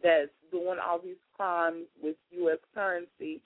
that's 0.02 0.32
doing 0.52 0.78
all 0.84 1.00
these 1.00 1.22
crimes 1.36 1.86
with 2.02 2.16
U.S. 2.32 2.58
currency. 2.74 3.42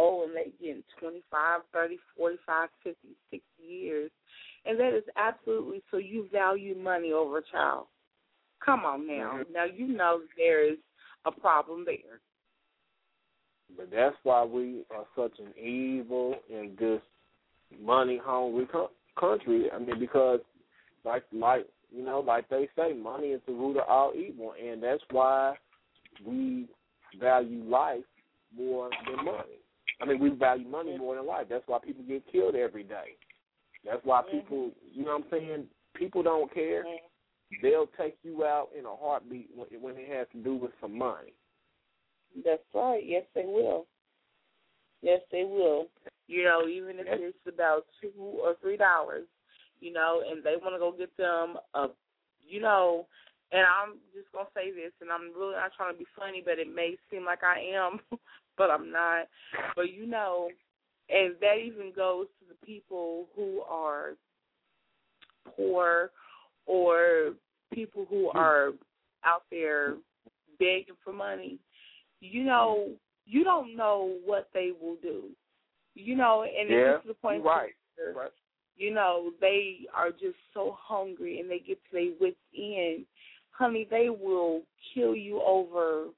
Oh, 0.00 0.24
and 0.24 0.34
they 0.34 0.52
getting 0.64 0.84
twenty 1.00 1.22
five, 1.30 1.62
thirty, 1.72 1.98
forty 2.16 2.36
five, 2.46 2.68
fifty, 2.84 3.16
sixty 3.30 3.62
years. 3.62 4.10
And 4.64 4.78
that 4.78 4.96
is 4.96 5.04
absolutely 5.16 5.82
so 5.90 5.96
you 5.96 6.28
value 6.32 6.76
money 6.76 7.12
over 7.12 7.38
a 7.38 7.42
child. 7.50 7.86
Come 8.64 8.84
on 8.84 9.06
now. 9.06 9.40
Mhm. 9.42 9.52
Now 9.52 9.64
you 9.64 9.88
know 9.88 10.22
there 10.36 10.62
is 10.62 10.78
a 11.24 11.32
problem 11.32 11.84
there. 11.84 12.20
But 13.76 13.90
that's 13.90 14.16
why 14.22 14.44
we 14.44 14.84
are 14.90 15.06
such 15.16 15.38
an 15.38 15.52
evil 15.58 16.36
and 16.52 16.78
just 16.78 17.04
money 17.80 18.18
hungry 18.22 18.66
co- 18.66 18.92
country. 19.18 19.70
I 19.70 19.78
mean, 19.78 19.98
because 19.98 20.40
like 21.04 21.24
like 21.32 21.66
you 21.90 22.04
know, 22.04 22.20
like 22.20 22.48
they 22.48 22.68
say, 22.76 22.92
money 22.92 23.28
is 23.28 23.40
the 23.46 23.52
root 23.52 23.78
of 23.78 23.88
all 23.88 24.12
evil, 24.14 24.54
and 24.62 24.82
that's 24.82 25.02
why 25.10 25.54
we 26.24 26.68
value 27.18 27.64
life 27.64 28.04
more 28.56 28.90
than 29.06 29.24
money. 29.24 29.58
I 30.00 30.06
mean, 30.06 30.20
we 30.20 30.30
value 30.30 30.68
money 30.68 30.96
more 30.96 31.16
than 31.16 31.26
life. 31.26 31.46
That's 31.50 31.66
why 31.66 31.78
people 31.84 32.04
get 32.06 32.30
killed 32.30 32.54
every 32.54 32.84
day. 32.84 33.16
That's 33.84 34.00
why 34.04 34.22
people, 34.30 34.70
you 34.92 35.04
know 35.04 35.16
what 35.18 35.24
I'm 35.24 35.30
saying? 35.30 35.64
People 35.94 36.22
don't 36.22 36.52
care. 36.52 36.84
They'll 37.62 37.88
take 37.98 38.16
you 38.22 38.44
out 38.44 38.68
in 38.78 38.84
a 38.84 38.94
heartbeat 38.94 39.50
when, 39.54 39.68
when 39.80 39.96
it 39.96 40.08
has 40.10 40.26
to 40.32 40.38
do 40.38 40.54
with 40.54 40.72
some 40.80 40.96
money. 40.96 41.32
That's 42.44 42.62
right. 42.74 43.02
Yes, 43.04 43.24
they 43.34 43.44
will. 43.44 43.86
Yes, 45.02 45.20
they 45.32 45.44
will. 45.44 45.86
You 46.26 46.44
know, 46.44 46.68
even 46.68 46.98
if 46.98 47.06
it's 47.08 47.38
about 47.46 47.86
two 48.00 48.12
or 48.18 48.54
three 48.60 48.76
dollars, 48.76 49.24
you 49.80 49.92
know, 49.92 50.22
and 50.28 50.44
they 50.44 50.56
want 50.60 50.74
to 50.74 50.78
go 50.78 50.92
get 50.92 51.16
them 51.16 51.56
a, 51.74 51.88
you 52.46 52.60
know, 52.60 53.06
and 53.50 53.62
I'm 53.62 53.96
just 54.12 54.30
gonna 54.32 54.48
say 54.54 54.70
this, 54.70 54.92
and 55.00 55.10
I'm 55.10 55.32
really 55.38 55.54
not 55.54 55.72
trying 55.74 55.94
to 55.94 55.98
be 55.98 56.06
funny, 56.18 56.42
but 56.44 56.58
it 56.58 56.68
may 56.68 56.96
seem 57.10 57.24
like 57.24 57.40
I 57.42 57.60
am, 57.72 58.00
but 58.58 58.70
I'm 58.70 58.90
not. 58.90 59.28
But 59.76 59.92
you 59.92 60.06
know, 60.06 60.48
and 61.08 61.34
that 61.40 61.56
even 61.64 61.92
goes 61.94 62.26
to 62.40 62.46
the 62.48 62.66
people 62.66 63.28
who 63.34 63.62
are 63.62 64.10
poor 65.56 66.10
or 66.66 67.32
people 67.72 68.06
who 68.10 68.30
hmm. 68.30 68.38
are 68.38 68.72
out 69.24 69.44
there 69.50 69.94
begging 70.58 70.96
for 71.02 71.12
money. 71.12 71.58
You 72.20 72.44
know, 72.44 72.90
you 73.26 73.44
don't 73.44 73.76
know 73.76 74.16
what 74.24 74.48
they 74.52 74.72
will 74.80 74.96
do. 75.02 75.24
You 75.94 76.16
know, 76.16 76.42
and 76.42 76.68
Yeah, 76.68 76.94
it's 76.94 77.02
to 77.02 77.08
the 77.08 77.14
point 77.14 77.44
right. 77.44 77.74
where, 77.96 78.12
Right. 78.12 78.32
you 78.76 78.92
know, 78.92 79.32
they 79.40 79.86
are 79.94 80.10
just 80.10 80.38
so 80.54 80.72
hungry 80.72 81.40
and 81.40 81.50
they 81.50 81.58
get 81.58 81.82
to 81.86 81.92
their 81.92 82.12
wits 82.20 82.36
end. 82.56 83.06
Honey, 83.50 83.84
they 83.84 84.08
will 84.08 84.62
kill 84.94 85.16
you 85.16 85.40
over 85.42 86.08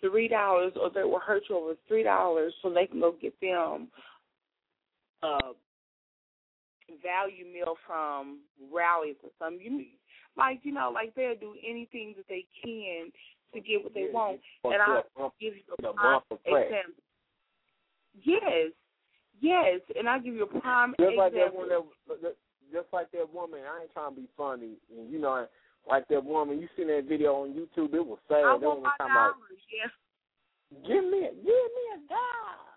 three 0.00 0.28
dollars 0.28 0.72
or 0.80 0.90
they 0.90 1.02
will 1.02 1.20
hurt 1.20 1.44
you 1.48 1.56
over 1.56 1.74
three 1.88 2.02
dollars 2.02 2.52
so 2.62 2.70
they 2.70 2.86
can 2.86 3.00
go 3.00 3.14
get 3.20 3.38
them 3.40 3.88
a 5.22 5.38
value 7.02 7.44
meal 7.46 7.74
from 7.86 8.40
Rally's 8.72 9.16
or 9.22 9.30
something. 9.38 9.60
You 9.64 9.84
like, 10.36 10.60
you 10.62 10.72
know, 10.72 10.90
like 10.92 11.14
they'll 11.14 11.36
do 11.36 11.54
anything 11.66 12.14
that 12.16 12.26
they 12.28 12.44
can 12.62 13.10
to 13.54 13.60
get 13.60 13.82
what 13.82 13.94
they 13.94 14.06
Yeah, 14.06 14.12
want. 14.12 14.40
And 14.64 14.82
I'll 14.82 15.04
bump- 15.16 15.34
give 15.40 15.54
you 15.54 15.62
a 15.78 15.92
prime 15.92 15.96
bump 15.96 16.24
of 16.30 16.38
crack. 16.44 16.66
example. 16.66 17.02
Yes. 18.22 18.72
Yes, 19.40 19.80
and 19.98 20.08
I'll 20.08 20.20
give 20.20 20.34
you 20.34 20.44
a 20.44 20.60
prime 20.60 20.94
Just 20.98 21.16
like 21.16 21.32
that 21.32 21.48
example. 21.48 21.58
one, 22.06 22.18
that, 22.22 22.36
just 22.72 22.86
like 22.92 23.10
that 23.12 23.32
woman. 23.32 23.60
I 23.60 23.82
ain't 23.82 23.92
trying 23.92 24.14
to 24.14 24.20
be 24.20 24.28
funny, 24.36 24.74
and 24.96 25.10
you 25.12 25.20
know, 25.20 25.46
like 25.88 26.08
that 26.08 26.24
woman. 26.24 26.60
You 26.60 26.68
seen 26.76 26.88
that 26.88 27.04
video 27.08 27.34
on 27.42 27.50
YouTube? 27.50 27.94
It 27.94 28.06
was 28.06 28.18
sad. 28.28 28.44
I 28.44 28.58
that 28.58 28.66
want 28.66 28.82
my 28.82 28.94
about, 28.98 29.34
yeah. 29.72 29.90
give 30.86 31.04
me, 31.04 31.18
a, 31.18 31.32
give 31.34 31.68
me 31.76 31.84
a 31.94 31.98
dollar. 32.08 32.74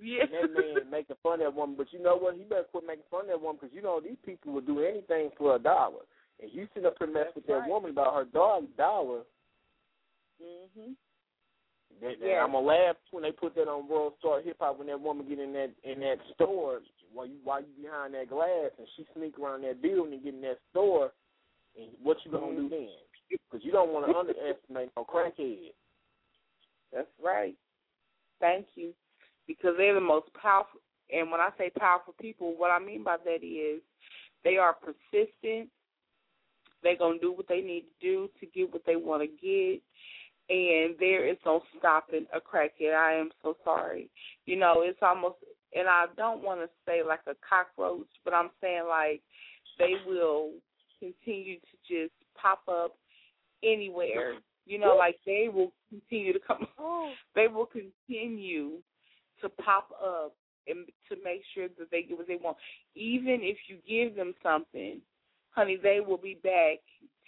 Yeah. 0.00 0.22
And 0.22 0.32
that 0.32 0.54
man 0.54 0.90
making 0.90 1.16
fun 1.22 1.40
of 1.40 1.52
that 1.52 1.54
woman, 1.54 1.76
but 1.76 1.92
you 1.92 2.02
know 2.02 2.16
what? 2.16 2.36
He 2.36 2.44
better 2.44 2.64
quit 2.70 2.84
making 2.86 3.04
fun 3.10 3.22
of 3.22 3.28
that 3.28 3.40
woman 3.40 3.58
because 3.60 3.74
you 3.74 3.82
know 3.82 4.00
these 4.00 4.20
people 4.24 4.52
will 4.52 4.60
do 4.60 4.80
anything 4.80 5.30
for 5.36 5.56
a 5.56 5.58
dollar. 5.58 6.08
And 6.40 6.50
you 6.52 6.66
sit 6.74 6.86
up 6.86 6.96
and 7.00 7.12
mess 7.12 7.28
with 7.34 7.46
that 7.46 7.52
right. 7.52 7.68
woman 7.68 7.90
about 7.90 8.14
her 8.14 8.24
dog 8.24 8.64
dollar. 8.76 9.22
Mhm. 10.40 10.96
That, 12.00 12.16
that 12.20 12.38
I'm 12.40 12.52
gonna 12.52 12.66
laugh 12.66 12.96
when 13.10 13.22
they 13.24 13.32
put 13.32 13.54
that 13.56 13.68
on 13.68 13.88
World 13.88 14.14
Star 14.20 14.40
Hip 14.40 14.56
Hop 14.60 14.78
when 14.78 14.86
that 14.86 15.00
woman 15.00 15.28
get 15.28 15.38
in 15.38 15.52
that 15.52 15.70
in 15.84 16.00
that 16.00 16.16
store 16.34 16.80
while 17.12 17.26
you 17.26 17.36
while 17.44 17.60
you 17.60 17.82
behind 17.82 18.14
that 18.14 18.30
glass 18.30 18.70
and 18.78 18.86
she 18.96 19.04
sneak 19.14 19.38
around 19.38 19.64
that 19.64 19.82
building 19.82 20.14
and 20.14 20.22
get 20.22 20.34
in 20.34 20.40
that 20.40 20.60
store. 20.70 21.12
And 21.76 21.88
what 22.02 22.18
you 22.24 22.30
gonna 22.30 22.54
do 22.54 22.62
mm-hmm. 22.62 22.68
then? 22.68 22.88
Because 23.30 23.64
you 23.64 23.72
don't 23.72 23.90
want 23.90 24.06
to 24.06 24.16
underestimate 24.16 24.90
no 24.96 25.04
crackhead. 25.04 25.70
That's 26.92 27.08
right. 27.22 27.54
Thank 28.40 28.66
you. 28.74 28.92
Because 29.46 29.74
they're 29.76 29.94
the 29.94 30.00
most 30.00 30.26
powerful 30.40 30.80
and 31.12 31.30
when 31.30 31.40
I 31.40 31.50
say 31.58 31.70
powerful 31.78 32.14
people, 32.20 32.54
what 32.56 32.70
I 32.70 32.78
mean 32.78 33.02
by 33.02 33.16
that 33.24 33.44
is 33.44 33.80
they 34.44 34.56
are 34.56 34.74
persistent. 34.74 35.68
They're 36.82 36.96
gonna 36.96 37.18
do 37.18 37.32
what 37.32 37.48
they 37.48 37.60
need 37.60 37.82
to 37.82 38.06
do 38.06 38.28
to 38.40 38.46
get 38.46 38.72
what 38.72 38.82
they 38.86 38.96
want 38.96 39.22
to 39.22 39.26
get. 39.26 39.82
And 40.48 40.96
there 40.98 41.28
is 41.28 41.36
no 41.44 41.62
stopping 41.78 42.26
a 42.34 42.40
crackhead. 42.40 42.94
I 42.94 43.14
am 43.14 43.30
so 43.42 43.56
sorry. 43.64 44.10
You 44.46 44.56
know, 44.56 44.82
it's 44.82 44.98
almost 45.02 45.36
and 45.74 45.88
I 45.88 46.06
don't 46.16 46.42
want 46.42 46.60
to 46.60 46.68
say 46.86 47.02
like 47.06 47.20
a 47.26 47.34
cockroach, 47.48 48.08
but 48.24 48.34
I'm 48.34 48.50
saying 48.60 48.84
like 48.88 49.22
they 49.78 49.94
will 50.06 50.50
continue 51.00 51.56
to 51.56 51.76
just 51.88 52.12
pop 52.40 52.62
up 52.68 52.96
anywhere. 53.64 54.34
You 54.66 54.78
know, 54.78 54.94
like 54.96 55.16
they 55.26 55.48
will 55.52 55.72
continue 55.88 56.32
to 56.32 56.38
come. 56.46 56.66
Oh. 56.78 57.10
They 57.34 57.48
will 57.48 57.66
continue 57.66 58.74
to 59.42 59.48
pop 59.48 59.90
up 60.00 60.34
and 60.68 60.86
to 61.08 61.16
make 61.24 61.42
sure 61.54 61.68
that 61.78 61.90
they 61.90 62.02
get 62.02 62.16
what 62.16 62.28
they 62.28 62.36
want. 62.36 62.56
Even 62.94 63.40
if 63.42 63.56
you 63.68 63.78
give 63.88 64.14
them 64.14 64.34
something, 64.42 65.00
honey, 65.50 65.78
they 65.82 66.00
will 66.00 66.18
be 66.18 66.38
back 66.44 66.78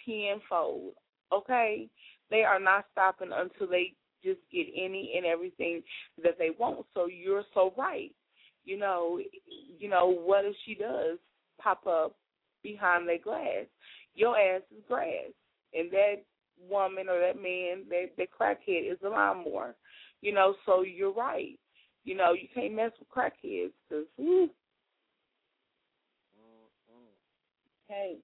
tenfold. 0.05 0.93
Okay, 1.33 1.89
they 2.29 2.43
are 2.43 2.59
not 2.59 2.85
stopping 2.91 3.31
until 3.33 3.67
they 3.67 3.93
just 4.23 4.39
get 4.51 4.67
any 4.75 5.13
and 5.17 5.25
everything 5.25 5.81
that 6.23 6.37
they 6.37 6.51
want. 6.57 6.85
So 6.93 7.07
you're 7.07 7.43
so 7.53 7.73
right. 7.77 8.11
You 8.63 8.77
know, 8.77 9.19
you 9.77 9.89
know 9.89 10.07
what 10.07 10.45
if 10.45 10.55
she 10.65 10.75
does 10.75 11.17
pop 11.59 11.85
up 11.87 12.15
behind 12.63 13.07
their 13.07 13.19
glass? 13.19 13.65
Your 14.15 14.37
ass 14.37 14.61
is 14.75 14.83
grass, 14.87 15.31
and 15.73 15.91
that 15.91 16.23
woman 16.69 17.09
or 17.09 17.19
that 17.19 17.35
man, 17.35 17.83
that 17.89 18.11
that 18.17 18.27
crackhead 18.31 18.91
is 18.91 18.97
a 19.03 19.09
lawnmower. 19.09 19.75
You 20.21 20.33
know, 20.33 20.55
so 20.65 20.83
you're 20.83 21.13
right. 21.13 21.59
You 22.05 22.15
know, 22.15 22.33
you 22.33 22.47
can't 22.53 22.73
mess 22.73 22.91
with 22.99 23.09
crackheads 23.09 23.71
because, 23.89 24.05
hey. 27.87 28.17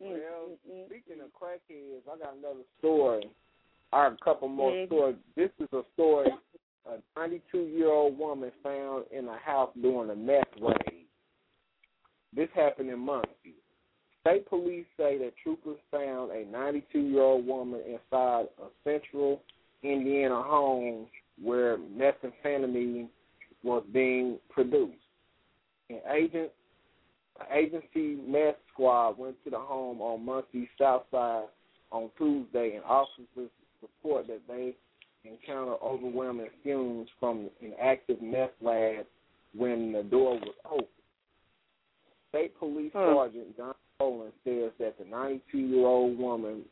Well, 0.00 0.58
speaking 0.86 1.22
of 1.22 1.30
crackheads, 1.40 2.02
I 2.12 2.18
got 2.18 2.36
another 2.36 2.64
story. 2.78 3.30
I 3.92 4.04
have 4.04 4.14
a 4.14 4.24
couple 4.24 4.48
more 4.48 4.72
Mhm. 4.72 4.86
stories. 4.86 5.16
This 5.36 5.50
is 5.60 5.72
a 5.72 5.84
story 5.94 6.32
a 6.86 6.98
92 7.16 7.58
year 7.58 7.90
old 7.90 8.18
woman 8.18 8.50
found 8.62 9.06
in 9.10 9.28
a 9.28 9.38
house 9.38 9.70
during 9.80 10.10
a 10.10 10.14
meth 10.14 10.44
raid. 10.60 11.03
This 12.34 12.48
happened 12.54 12.90
in 12.90 12.98
Muncie. 12.98 13.54
State 14.20 14.48
police 14.48 14.86
say 14.96 15.18
that 15.18 15.32
troopers 15.42 15.78
found 15.90 16.32
a 16.32 16.44
92 16.50 16.98
year 16.98 17.22
old 17.22 17.46
woman 17.46 17.80
inside 17.86 18.46
a 18.62 18.68
central 18.82 19.42
Indiana 19.82 20.42
home 20.42 21.06
where 21.42 21.76
methamphetamine 21.76 23.08
was 23.62 23.84
being 23.92 24.38
produced. 24.50 24.96
An 25.90 26.00
agent, 26.10 26.50
an 27.40 27.46
agency 27.52 28.20
meth 28.26 28.56
squad 28.72 29.18
went 29.18 29.36
to 29.44 29.50
the 29.50 29.58
home 29.58 30.00
on 30.00 30.24
Muncie's 30.24 30.68
south 30.80 31.04
side 31.10 31.44
on 31.92 32.10
Tuesday, 32.16 32.76
and 32.76 32.84
officers 32.84 33.50
report 33.82 34.26
that 34.26 34.40
they 34.48 34.74
encountered 35.24 35.78
overwhelming 35.82 36.48
fumes 36.62 37.08
from 37.20 37.50
an 37.62 37.74
active 37.80 38.20
meth 38.22 38.50
lab 38.60 39.06
when 39.54 39.92
the 39.92 40.02
door 40.02 40.34
was 40.34 40.54
open. 40.70 40.86
State 42.34 42.58
Police 42.58 42.90
hmm. 42.92 43.14
Sergeant 43.14 43.56
Don 43.56 43.74
Poland 43.98 44.32
says 44.42 44.72
that 44.80 44.98
the 44.98 45.04
92 45.08 45.56
year 45.58 45.86
old 45.86 46.18
woman 46.18 46.62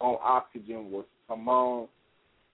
on 0.00 0.16
oxygen 0.22 0.92
was 0.92 1.04
among 1.28 1.88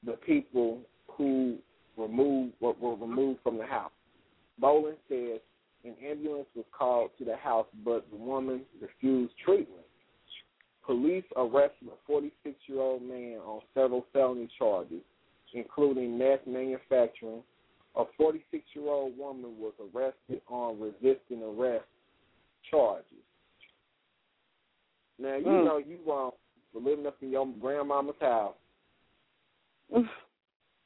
the 0.05 0.13
people 0.13 0.81
who 1.11 1.59
removed 1.99 2.55
were, 2.61 2.73
were 2.81 2.97
removed 2.97 3.41
from 3.43 3.59
the 3.59 3.67
house. 3.67 3.91
Boland 4.59 4.97
says 5.11 5.41
an 5.85 5.95
ambulance 6.05 6.49
was 6.57 6.65
called 6.77 7.11
to 7.19 7.25
the 7.27 7.37
house, 7.37 7.67
but 7.85 8.07
the 8.11 8.17
woman 8.17 8.63
refused 8.81 9.33
treatment. 9.45 9.85
Police 10.87 11.25
arrested 11.37 11.89
a 11.89 12.07
46 12.07 12.57
year 12.67 12.81
old 12.81 13.03
man 13.03 13.41
on 13.45 13.61
several 13.75 14.07
felony 14.11 14.49
charges, 14.59 15.03
including 15.53 16.17
meth 16.17 16.47
manufacturing. 16.47 17.43
A 17.97 18.05
46 18.17 18.65
year 18.75 18.89
old 18.89 19.19
woman 19.19 19.59
was 19.59 19.75
arrested 19.79 20.41
on 20.49 20.81
resisting 20.81 21.43
arrest 21.43 21.85
charges. 22.71 23.05
Now 25.19 25.37
you 25.37 25.45
Mm. 25.45 25.65
know 25.65 25.79
you 25.79 26.13
um 26.13 26.33
for 26.73 26.81
living 26.81 27.07
up 27.07 27.17
in 27.23 27.31
your 27.31 27.47
grandmama's 27.61 28.15
house, 28.21 28.55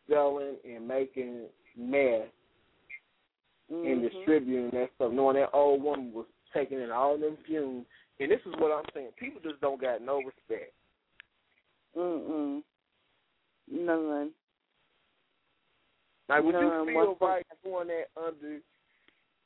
selling 0.09 0.57
and 0.65 0.87
making 0.87 1.49
meth 1.77 2.29
and 3.69 4.03
Mhm. 4.03 4.11
distributing 4.11 4.71
that 4.71 4.91
stuff, 4.95 5.13
knowing 5.13 5.37
that 5.37 5.51
old 5.53 5.83
woman 5.83 6.13
was 6.13 6.27
taking 6.53 6.81
in 6.81 6.91
all 6.91 7.19
them 7.19 7.37
fumes. 7.47 7.87
And 8.21 8.31
this 8.31 8.41
is 8.47 8.55
what 8.59 8.71
I'm 8.71 8.85
saying: 8.95 9.13
people 9.13 9.41
just 9.41 9.61
don't 9.61 9.81
got 9.81 10.03
no 10.03 10.23
respect. 10.23 10.73
Mm-mm. 11.97 12.63
None. 13.67 14.35
Like, 16.29 16.45
would 16.45 16.53
None 16.53 16.87
you 16.87 16.93
feel 16.95 17.17
right 17.21 17.47
doing 17.65 17.89
that 17.89 18.09
under 18.17 18.61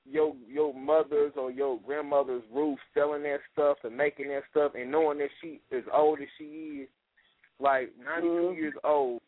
your 0.09 0.35
your 0.49 0.73
mother's 0.75 1.33
or 1.37 1.51
your 1.51 1.79
grandmother's 1.85 2.45
roof, 2.53 2.79
selling 2.95 3.23
that 3.25 3.41
stuff 3.53 3.79
and 3.85 3.97
making 3.97 4.29
that 4.29 4.43
stuff, 4.51 4.73
and 4.75 4.91
knowing 4.91 5.19
that 5.19 5.31
she 5.41 5.61
as 5.77 5.83
old 5.93 6.21
as 6.21 6.29
she 6.39 6.45
is, 6.85 6.89
like 7.59 7.93
92 7.99 8.29
Mhm. 8.29 8.57
years 8.57 8.75
old, 8.85 9.21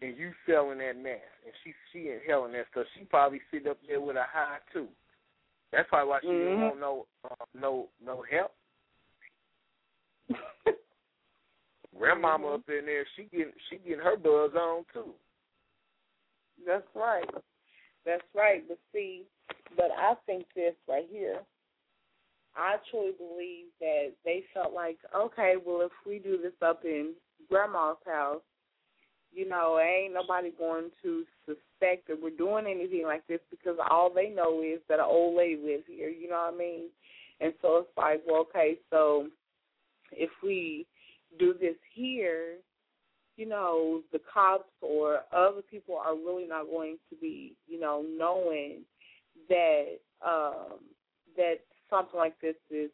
and 0.00 0.16
you 0.16 0.32
selling 0.46 0.78
that 0.78 0.96
mess, 0.96 1.20
and 1.44 1.54
she 1.64 1.74
she 1.92 2.10
inhaling 2.10 2.52
that 2.52 2.66
stuff, 2.70 2.86
she 2.96 3.04
probably 3.04 3.40
sit 3.50 3.66
up 3.66 3.78
there 3.86 4.00
with 4.00 4.16
a 4.16 4.24
high 4.24 4.58
too. 4.72 4.88
That's 5.72 5.88
probably 5.88 6.08
why 6.10 6.20
she 6.20 6.28
didn't 6.28 6.58
Mhm. 6.58 6.60
want 6.60 6.80
no 6.80 7.06
uh, 7.24 7.44
no 7.54 7.88
no 8.00 8.22
help. 8.30 8.54
Grandmama 11.98 12.46
Mhm. 12.46 12.54
up 12.54 12.68
in 12.68 12.86
there, 12.86 13.06
she 13.16 13.24
getting 13.24 13.52
she 13.68 13.78
getting 13.78 13.98
her 13.98 14.16
buzz 14.16 14.54
on 14.54 14.84
too. 14.92 15.14
That's 16.66 16.86
right. 16.94 17.28
That's 18.04 18.22
right. 18.34 18.66
But 18.66 18.78
see, 18.92 19.24
but 19.76 19.90
I 19.96 20.14
think 20.26 20.44
this 20.54 20.74
right 20.88 21.06
here. 21.10 21.40
I 22.56 22.76
truly 22.90 23.12
believe 23.16 23.66
that 23.80 24.12
they 24.24 24.42
felt 24.52 24.74
like, 24.74 24.98
okay, 25.14 25.54
well, 25.64 25.82
if 25.82 25.92
we 26.06 26.18
do 26.18 26.38
this 26.42 26.52
up 26.60 26.84
in 26.84 27.14
grandma's 27.48 27.96
house, 28.04 28.42
you 29.32 29.48
know, 29.48 29.78
ain't 29.78 30.14
nobody 30.14 30.50
going 30.58 30.90
to 31.02 31.24
suspect 31.46 32.08
that 32.08 32.20
we're 32.20 32.30
doing 32.30 32.66
anything 32.66 33.04
like 33.04 33.26
this 33.28 33.40
because 33.50 33.76
all 33.90 34.12
they 34.12 34.28
know 34.28 34.62
is 34.62 34.80
that 34.88 34.98
an 34.98 35.06
old 35.06 35.36
lady 35.36 35.60
lives 35.62 35.84
here. 35.86 36.08
You 36.08 36.30
know 36.30 36.48
what 36.50 36.54
I 36.54 36.58
mean? 36.58 36.84
And 37.40 37.52
so 37.62 37.78
it's 37.78 37.96
like, 37.96 38.22
well, 38.26 38.46
okay, 38.50 38.78
so 38.90 39.28
if 40.12 40.30
we 40.42 40.86
do 41.38 41.54
this 41.60 41.76
here, 41.94 42.54
you 43.38 43.46
know, 43.48 44.02
the 44.12 44.20
cops 44.32 44.68
or 44.82 45.20
other 45.32 45.62
people 45.62 45.96
are 45.96 46.16
really 46.16 46.46
not 46.46 46.66
going 46.66 46.98
to 47.08 47.16
be, 47.16 47.56
you 47.68 47.78
know, 47.78 48.04
knowing 48.18 48.80
that 49.48 49.98
um 50.26 50.80
that 51.36 51.60
something 51.88 52.18
like 52.18 52.38
this 52.40 52.56
is 52.68 52.90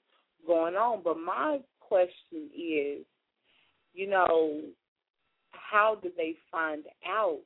going 0.47 0.75
on. 0.75 1.01
But 1.03 1.19
my 1.19 1.61
question 1.81 2.51
is, 2.55 3.07
you 3.95 4.07
know, 4.07 4.61
how 5.53 5.97
did 6.03 6.13
they 6.15 6.37
find 6.53 6.85
out 7.09 7.41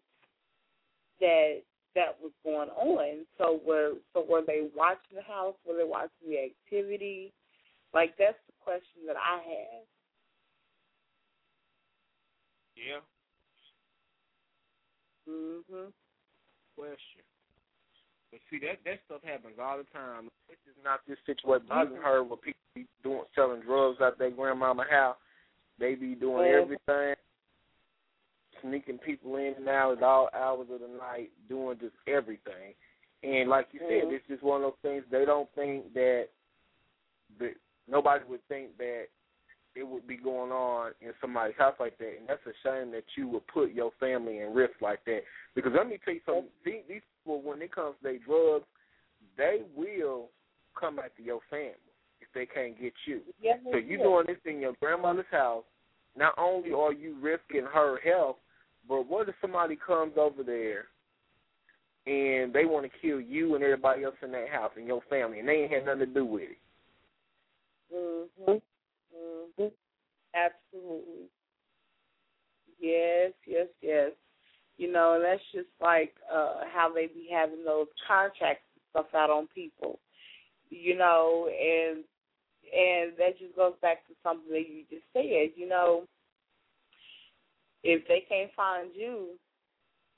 that 1.20 1.62
that 1.94 2.16
was 2.20 2.32
going 2.42 2.70
on? 2.70 3.24
So 3.38 3.60
were 3.64 3.92
so 4.12 4.26
were 4.28 4.42
they 4.44 4.66
watching 4.74 5.14
the 5.14 5.22
house? 5.22 5.54
Were 5.64 5.76
they 5.76 5.88
watching 5.88 6.28
the 6.28 6.50
activity? 6.50 7.32
Like 7.94 8.14
that's 8.18 8.38
the 8.48 8.54
question 8.60 9.06
that 9.06 9.16
I 9.16 9.36
have. 9.36 9.86
Yeah. 12.78 13.00
Mhm. 15.28 15.92
question. 16.76 17.22
But 18.30 18.40
see 18.50 18.59
that 18.60 18.78
that 18.84 19.00
stuff 19.06 19.22
happens 19.24 19.59
all 19.59 19.78
the 19.78 19.84
time. 19.84 20.30
This 20.48 20.59
is 20.70 20.76
not 20.84 21.00
this 21.06 21.18
situation. 21.26 21.66
I 21.70 21.84
done 21.84 21.96
heard 21.96 22.22
where 22.22 22.36
people 22.36 22.60
be 22.74 22.86
doing 23.02 23.24
selling 23.34 23.60
drugs 23.62 24.00
out 24.00 24.18
their 24.18 24.30
grandmama 24.30 24.84
house. 24.88 25.16
They 25.78 25.94
be 25.94 26.14
doing 26.14 26.50
Mhm. 26.50 26.62
everything, 26.62 27.16
sneaking 28.60 28.98
people 28.98 29.36
in 29.36 29.55
and 29.55 29.68
out 29.68 29.98
at 29.98 30.02
all 30.02 30.30
hours 30.32 30.70
of 30.70 30.80
the 30.80 30.88
night, 30.88 31.32
doing 31.48 31.78
just 31.78 31.96
everything. 32.06 32.74
And 33.22 33.48
like 33.48 33.72
you 33.72 33.80
said, 33.80 34.05
Mhm. 34.05 34.12
it's 34.12 34.26
just 34.28 34.42
one 34.42 34.62
of 34.62 34.72
those 34.72 34.80
things. 34.80 35.05
They 35.09 35.24
don't 35.24 35.50
think 35.52 35.92
that 35.94 36.30
that 37.38 37.56
nobody 37.86 38.24
would 38.24 38.42
think 38.48 38.76
that 38.78 39.09
it 39.78 39.86
would 39.86 40.06
be 40.06 40.16
going 40.16 40.50
on 40.50 40.92
in 41.00 41.12
somebody's 41.20 41.56
house 41.56 41.76
like 41.78 41.96
that, 41.98 42.16
and 42.18 42.28
that's 42.28 42.44
a 42.46 42.52
shame 42.64 42.90
that 42.92 43.05
you 43.16 43.28
would 43.28 43.46
put 43.46 43.72
your 43.72 43.92
family 44.00 44.40
in 44.40 44.52
risk 44.52 44.74
like 44.82 45.05
that. 45.05 45.20
Because 45.55 45.72
let 45.76 45.86
me 45.86 45.98
tell 46.05 46.14
you 46.14 46.20
something: 46.26 46.44
these, 46.64 46.82
these 46.88 47.02
people, 47.22 47.42
when 47.42 47.62
it 47.62 47.72
comes 47.72 47.94
to 47.98 48.02
their 48.02 48.18
drugs, 48.18 48.66
they 49.36 49.62
will 49.76 50.28
come 50.78 50.98
after 50.98 51.22
your 51.22 51.40
family 51.48 51.74
if 52.20 52.28
they 52.34 52.46
can't 52.46 52.80
get 52.80 52.92
you. 53.06 53.20
Yes, 53.40 53.59
So 53.70 53.78
you 53.78 53.98
doing 53.98 54.26
this 54.26 54.36
in 54.44 54.60
your 54.60 54.74
grandmother's 54.80 55.26
house. 55.30 55.64
Not 56.16 56.34
only 56.36 56.72
are 56.72 56.92
you 56.92 57.16
risking 57.20 57.64
her 57.72 58.00
health, 58.00 58.36
but 58.88 59.09
what 59.09 59.28
if 59.28 59.36
somebody 59.40 59.76
comes 59.76 60.14
over 60.16 60.42
there 60.42 60.86
and 62.06 62.52
they 62.52 62.64
want 62.64 62.90
to 62.90 62.98
kill 63.00 63.20
you 63.20 63.55
and 63.55 63.62
everybody 63.62 64.02
else 64.02 64.16
in 64.22 64.32
that 64.32 64.48
house 64.48 64.72
and 64.76 64.86
your 64.86 65.02
family, 65.09 65.38
and 65.38 65.48
they 65.48 65.52
ain't 65.52 65.72
had 65.72 65.86
nothing 65.86 66.00
to 66.00 66.06
do 66.06 66.24
with 66.24 66.42
it? 66.50 66.59
Mhm. 67.94 68.62
Mhm. 69.56 69.72
Absolutely. 70.34 71.30
Yes, 72.78 73.32
yes, 73.46 73.68
yes. 73.82 74.12
You 74.76 74.92
know, 74.92 75.14
and 75.14 75.24
that's 75.24 75.42
just 75.52 75.68
like 75.80 76.14
uh 76.32 76.62
how 76.72 76.92
they 76.92 77.06
be 77.08 77.28
having 77.32 77.64
those 77.64 77.88
contracts 78.06 78.64
and 78.74 78.82
stuff 78.90 79.14
out 79.14 79.30
on 79.30 79.48
people. 79.48 80.00
you 80.70 80.96
know, 80.96 81.48
and 81.48 82.04
and 82.74 83.12
that 83.18 83.38
just 83.38 83.56
goes 83.56 83.74
back 83.82 84.06
to 84.08 84.14
something 84.22 84.50
that 84.50 84.68
you 84.68 84.84
just 84.90 85.04
said, 85.14 85.50
you 85.56 85.68
know, 85.68 86.04
if 87.82 88.06
they 88.08 88.24
can't 88.28 88.50
find 88.56 88.90
you, 88.94 89.28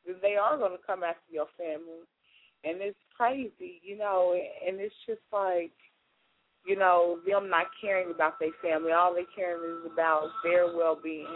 then 0.07 0.17
they 0.23 0.37
are 0.37 0.57
to 0.59 0.77
come 0.87 1.03
after 1.05 1.33
your 1.33 1.47
family, 1.57 2.05
and 2.65 2.81
it's 2.81 2.99
crazy, 3.17 3.81
you 3.83 3.97
know, 3.99 4.35
and 4.67 4.81
it's 4.81 4.95
just 5.07 5.21
like, 5.33 5.73
you 6.65 6.77
know, 6.77 7.19
them 7.27 7.49
not 7.49 7.67
caring 7.81 8.11
about 8.11 8.39
their 8.39 8.53
family. 8.63 8.93
All 8.93 9.15
they 9.15 9.25
caring 9.35 9.79
is 9.79 9.93
about 9.93 10.31
their 10.43 10.67
well 10.77 10.99
being. 11.03 11.27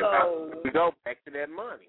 So- 0.00 0.60
we 0.64 0.70
go 0.70 0.92
back 1.04 1.24
to 1.24 1.30
that 1.32 1.50
money. 1.50 1.88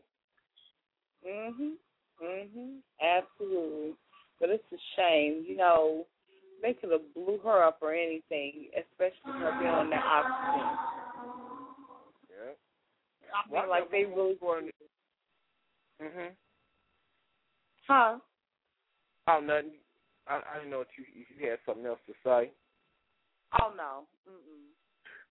Mhm. 1.25 1.77
Mhm. 2.21 2.81
Absolutely. 2.99 3.95
But 4.39 4.49
it's 4.49 4.71
a 4.71 4.77
shame, 4.95 5.43
you 5.47 5.55
know. 5.55 6.07
They 6.61 6.73
could 6.73 6.91
have 6.91 7.13
blew 7.13 7.37
her 7.39 7.63
up 7.63 7.81
or 7.81 7.93
anything, 7.93 8.71
especially 8.75 9.39
her 9.39 9.51
being 9.59 9.69
on 9.69 9.89
the 9.91 9.97
oxygen. 9.97 10.77
Yeah. 12.29 12.53
I 13.33 13.61
mean, 13.61 13.69
like 13.69 13.89
they 13.91 14.05
really. 14.05 14.37
Wanted. 14.41 14.73
Mhm. 16.01 16.35
Huh? 17.87 18.19
Oh, 19.27 19.39
nothing. 19.39 19.79
I, 20.29 20.35
I 20.35 20.57
didn't 20.57 20.71
know 20.71 20.81
if 20.81 20.87
you, 20.97 21.05
if 21.15 21.27
you 21.39 21.49
had 21.49 21.59
something 21.65 21.85
else 21.85 21.99
to 22.07 22.13
say. 22.23 22.51
Oh 23.61 23.71
no. 23.75 24.03
Mm-mm. 24.29 24.67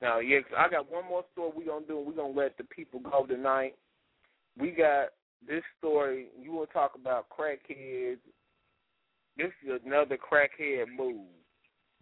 Now, 0.02 0.18
yeah, 0.18 0.40
I 0.56 0.68
got 0.68 0.90
one 0.90 1.06
more 1.06 1.24
story 1.32 1.52
we 1.56 1.64
gonna 1.64 1.86
do, 1.86 1.98
and 1.98 2.06
we're 2.06 2.12
gonna 2.12 2.39
let 2.39 2.56
the 2.59 2.64
people 2.64 3.01
go 3.01 3.27
tonight. 3.27 3.74
We 4.59 4.70
got 4.70 5.09
this 5.47 5.62
story. 5.78 6.27
You 6.40 6.52
want 6.52 6.70
to 6.70 6.74
talk 6.74 6.93
about 6.94 7.27
crackheads? 7.28 8.18
This 9.36 9.52
is 9.66 9.81
another 9.85 10.16
crackhead 10.16 10.86
move. 10.97 11.27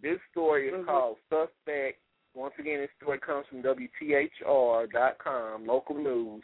This 0.00 0.18
story 0.30 0.68
is 0.68 0.74
Mhm. 0.74 0.86
called 0.86 1.18
Suspect. 1.28 2.00
Once 2.34 2.54
again, 2.58 2.80
this 2.80 2.90
story 3.00 3.18
comes 3.18 3.46
from 3.46 3.62
WTHR.com, 3.62 5.66
local 5.66 5.96
news. 5.96 6.42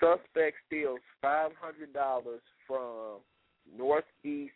Suspect 0.00 0.56
steals 0.66 1.00
five 1.20 1.54
hundred 1.56 1.92
dollars 1.92 2.42
from 2.66 3.20
Northeast 3.66 4.54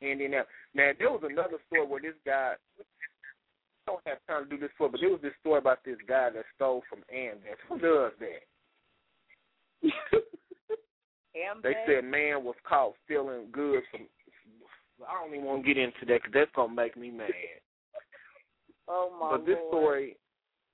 Indianapolis. 0.00 0.48
Now, 0.74 0.90
there 0.98 1.10
was 1.10 1.22
another 1.24 1.58
story 1.66 1.86
where 1.86 2.00
this 2.02 2.14
guy 2.26 2.54
I 3.86 3.90
don't 3.90 4.00
have 4.06 4.18
time 4.26 4.44
to 4.44 4.50
do 4.50 4.60
this 4.60 4.70
for, 4.78 4.88
but 4.88 5.00
there 5.00 5.10
was 5.10 5.20
this 5.22 5.32
story 5.40 5.58
about 5.58 5.84
this 5.84 5.98
guy 6.08 6.30
that 6.30 6.44
stole 6.56 6.82
from 6.88 7.00
Amdex. 7.14 7.58
Who 7.68 7.78
does 7.78 8.12
that? 8.20 8.42
They 11.64 11.74
said 11.86 12.04
man 12.04 12.44
was 12.44 12.54
caught 12.66 12.94
stealing 13.04 13.46
goods 13.50 13.84
from. 13.90 14.02
I 15.08 15.20
don't 15.20 15.34
even 15.34 15.44
want 15.44 15.64
to 15.64 15.74
get 15.74 15.82
into 15.82 16.06
that 16.06 16.22
because 16.22 16.32
that's 16.32 16.50
gonna 16.54 16.72
make 16.72 16.96
me 16.96 17.10
mad. 17.10 17.28
Oh 18.86 19.10
my 19.20 19.32
but 19.36 19.44
this 19.46 19.56
lord. 19.58 19.70
story 19.72 20.16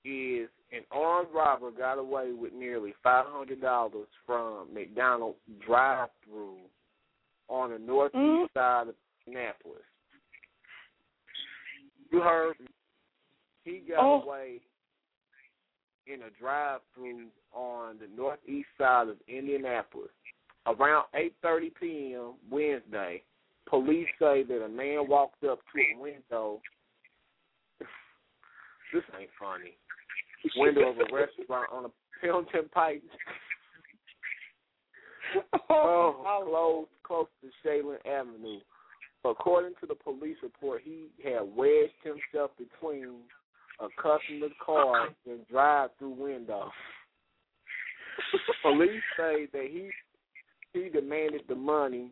is 0.05 0.49
an 0.71 0.83
armed 0.91 1.29
robber 1.33 1.71
got 1.71 1.97
away 1.97 2.31
with 2.33 2.53
nearly 2.53 2.93
five 3.01 3.25
hundred 3.27 3.59
dollars 3.59 4.07
from 4.25 4.71
McDonald's 4.71 5.39
drive-through 5.65 6.57
on 7.49 7.71
the 7.71 7.79
northeast 7.79 8.15
Mhm. 8.23 8.53
side 8.53 8.87
of 8.89 8.95
Indianapolis. 9.31 9.83
You 12.11 12.21
heard 12.21 12.59
me. 12.59 12.67
He 13.63 13.79
got 13.79 13.99
Oh. 13.99 14.21
away 14.23 14.61
in 16.07 16.23
a 16.23 16.29
drive-through 16.31 17.31
on 17.53 17.97
the 17.99 18.07
northeast 18.07 18.67
side 18.77 19.07
of 19.07 19.21
Indianapolis 19.27 20.11
around 20.65 21.07
8:30 21.13 21.69
p.m. 21.69 22.37
Wednesday. 22.49 23.23
Police 23.65 24.09
say 24.19 24.43
that 24.43 24.63
a 24.63 24.67
man 24.67 25.07
walked 25.07 25.43
up 25.43 25.59
to 25.73 25.81
a 25.81 25.97
window. 25.97 26.61
This 28.91 29.03
ain't 29.17 29.31
funny. 29.39 29.77
Window 30.57 30.89
of 30.89 30.99
a 30.99 31.05
restaurant 31.13 31.71
on 31.71 31.85
a 31.85 31.91
Pendleton 32.19 32.67
Pike. 32.69 33.03
oh, 35.69 36.43
close, 36.45 36.87
close 37.03 37.27
to 37.41 37.51
Shadeland 37.65 38.05
Avenue. 38.05 38.59
According 39.23 39.73
to 39.81 39.85
the 39.85 39.95
police 39.95 40.37
report, 40.41 40.81
he 40.83 41.07
had 41.23 41.41
wedged 41.55 41.93
himself 42.03 42.51
between 42.57 43.19
a 43.79 43.87
customer's 44.01 44.51
car 44.63 45.09
and 45.27 45.47
drive-through 45.47 46.09
window. 46.09 46.71
Police 48.61 49.01
say 49.17 49.47
that 49.53 49.67
he 49.69 49.89
he 50.73 50.89
demanded 50.89 51.41
the 51.47 51.55
money, 51.55 52.11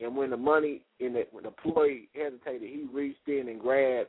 and 0.00 0.16
when 0.16 0.30
the 0.30 0.36
money 0.36 0.82
and 1.00 1.14
the, 1.14 1.26
when 1.30 1.44
the 1.44 1.50
employee 1.50 2.08
hesitated, 2.14 2.68
he 2.68 2.86
reached 2.92 3.26
in 3.26 3.48
and 3.48 3.60
grabbed 3.60 4.08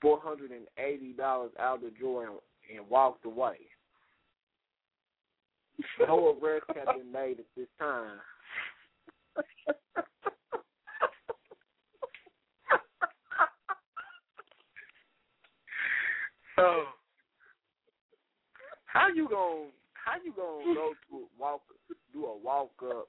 four 0.00 0.20
hundred 0.20 0.50
and 0.52 0.66
eighty 0.78 1.12
dollars 1.12 1.50
out 1.58 1.76
of 1.76 1.82
the 1.82 1.90
drawer 1.98 2.24
and, 2.24 2.78
and 2.78 2.88
walked 2.88 3.24
away. 3.24 3.56
No 5.98 6.38
arrests 6.40 6.68
have 6.76 6.96
been 6.96 7.10
made 7.10 7.40
at 7.40 7.46
this 7.56 7.68
time. 7.78 8.18
So, 16.56 16.84
how 18.86 19.08
you 19.08 19.28
gonna 19.28 19.70
how 19.94 20.12
you 20.24 20.32
gonna 20.36 20.74
go 20.74 20.92
to 21.10 21.16
a 21.16 21.26
walk 21.36 21.62
do 22.12 22.26
a 22.26 22.36
walk 22.36 22.70
up 22.90 23.08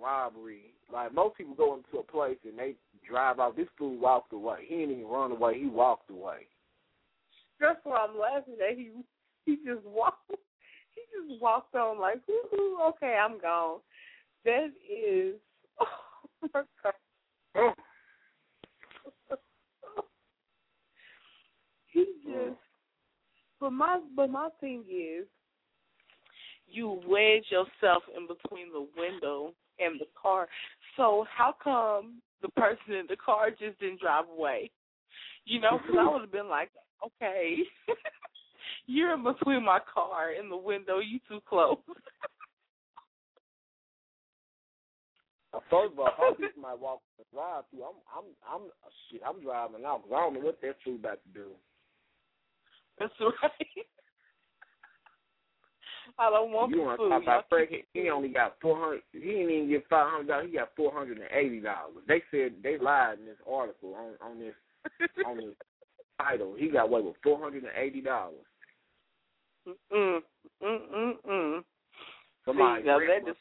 robbery? 0.00 0.74
Like 0.92 1.14
most 1.14 1.36
people 1.36 1.54
go 1.54 1.74
into 1.74 1.98
a 1.98 2.02
place 2.02 2.38
and 2.44 2.58
they 2.58 2.74
drive 3.08 3.40
out. 3.40 3.56
This 3.56 3.68
fool 3.76 3.98
walked 3.98 4.32
away. 4.32 4.64
He 4.66 4.76
didn't 4.76 4.96
even 4.96 5.06
run 5.06 5.32
away. 5.32 5.58
He 5.58 5.66
walked 5.66 6.10
away. 6.10 6.46
That's 7.60 7.78
why 7.84 8.06
I'm 8.08 8.18
laughing 8.18 8.54
at 8.68 8.76
he 8.76 8.90
he 9.44 9.56
just 9.56 9.84
walked 9.84 10.30
he 10.30 11.30
just 11.30 11.40
walked 11.40 11.74
on 11.74 12.00
like 12.00 12.20
Woo-hoo, 12.28 12.78
okay 12.88 13.16
I'm 13.16 13.40
gone. 13.40 13.80
That 14.44 14.68
is 14.88 15.34
oh 15.80 16.48
my 16.54 16.62
god. 16.82 16.92
Oh. 17.56 17.72
he 21.92 22.06
just 22.24 22.56
but 23.60 23.70
my 23.70 24.00
but 24.14 24.30
my 24.30 24.48
thing 24.60 24.84
is 24.88 25.26
you 26.70 27.00
wedge 27.06 27.44
yourself 27.50 28.02
in 28.16 28.26
between 28.26 28.72
the 28.72 28.86
window 28.96 29.52
and 29.78 30.00
the 30.00 30.06
car. 30.20 30.48
So 30.96 31.24
how 31.34 31.54
come 31.62 32.20
the 32.42 32.48
person 32.50 32.94
in 32.94 33.06
the 33.08 33.16
car 33.16 33.50
just 33.50 33.78
didn't 33.80 34.00
drive 34.00 34.24
away? 34.36 34.70
You 35.44 35.60
know, 35.60 35.78
because 35.78 35.96
I 35.98 36.08
would 36.12 36.20
have 36.22 36.32
been 36.32 36.48
like, 36.48 36.70
okay, 37.04 37.58
you're 38.86 39.14
in 39.14 39.24
between 39.24 39.64
my 39.64 39.80
car 39.92 40.30
and 40.38 40.50
the 40.50 40.56
window. 40.56 40.98
You 40.98 41.18
too 41.28 41.40
close. 41.48 41.78
First 45.70 45.92
of 45.92 45.98
all, 45.98 46.10
how 46.16 46.34
people 46.34 46.62
might 46.62 46.78
walk 46.78 47.00
the 47.18 47.24
drive 47.32 47.64
through. 47.70 47.84
I'm 47.84 47.96
I'm 48.14 48.24
I'm 48.46 48.68
shit. 49.10 49.22
I'm 49.26 49.42
driving 49.42 49.84
out 49.84 50.02
because 50.04 50.16
I 50.16 50.20
don't 50.20 50.34
know 50.34 50.40
what 50.40 50.60
that 50.60 50.76
fool 50.84 50.96
about 50.96 51.18
to 51.24 51.30
do. 51.32 51.48
That's 52.98 53.12
right. 53.20 53.86
I 56.18 56.30
don't 56.30 56.50
want 56.50 56.72
you 56.72 56.82
want 56.82 57.00
to 57.00 57.08
talk 57.08 57.22
about 57.22 57.44
Frank? 57.48 57.70
He 57.94 58.10
only 58.10 58.28
got 58.28 58.56
four 58.60 58.76
hundred. 58.78 59.02
He 59.12 59.20
didn't 59.20 59.50
even 59.50 59.68
get 59.68 59.86
five 59.88 60.10
hundred 60.10 60.28
dollars. 60.28 60.48
He 60.50 60.56
got 60.56 60.70
four 60.76 60.92
hundred 60.92 61.18
and 61.18 61.28
eighty 61.32 61.60
dollars. 61.60 61.94
They 62.08 62.22
said 62.30 62.54
they 62.62 62.76
lied 62.76 63.20
in 63.20 63.26
this 63.26 63.36
article 63.48 63.94
on 63.94 64.14
on 64.20 64.40
this 64.40 64.54
on 65.26 65.36
this 65.36 65.54
title. 66.20 66.54
He 66.58 66.68
got 66.68 66.86
away 66.86 67.02
with 67.02 67.14
four 67.22 67.38
hundred 67.40 67.62
and 67.64 67.72
eighty 67.76 68.00
dollars. 68.00 68.34
Mm 69.92 70.20
mm 70.62 70.78
mm 70.94 71.12
mm. 71.28 71.64
Somebody 72.44 72.82
See, 72.82 72.86
now 72.88 72.98
that 72.98 73.28
is. 73.30 73.36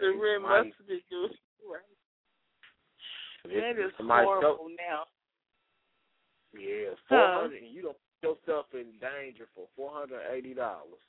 the 0.00 0.08
red 0.20 0.42
must 0.42 0.78
be 0.86 1.02
good. 1.10 1.34
Right. 1.68 1.82
That 3.44 3.82
is 3.82 3.92
horrible 3.98 4.40
stole- 4.40 4.68
now. 4.78 5.04
Yeah, 6.54 6.94
four 7.08 7.42
hundred, 7.42 7.62
and 7.62 7.72
you 7.72 7.82
don't 7.82 7.96
put 8.22 8.38
yourself 8.46 8.66
in 8.72 8.98
danger 9.00 9.46
for 9.54 9.66
four 9.76 9.90
hundred 9.92 10.20
and 10.22 10.34
eighty 10.34 10.54
dollars. 10.54 11.04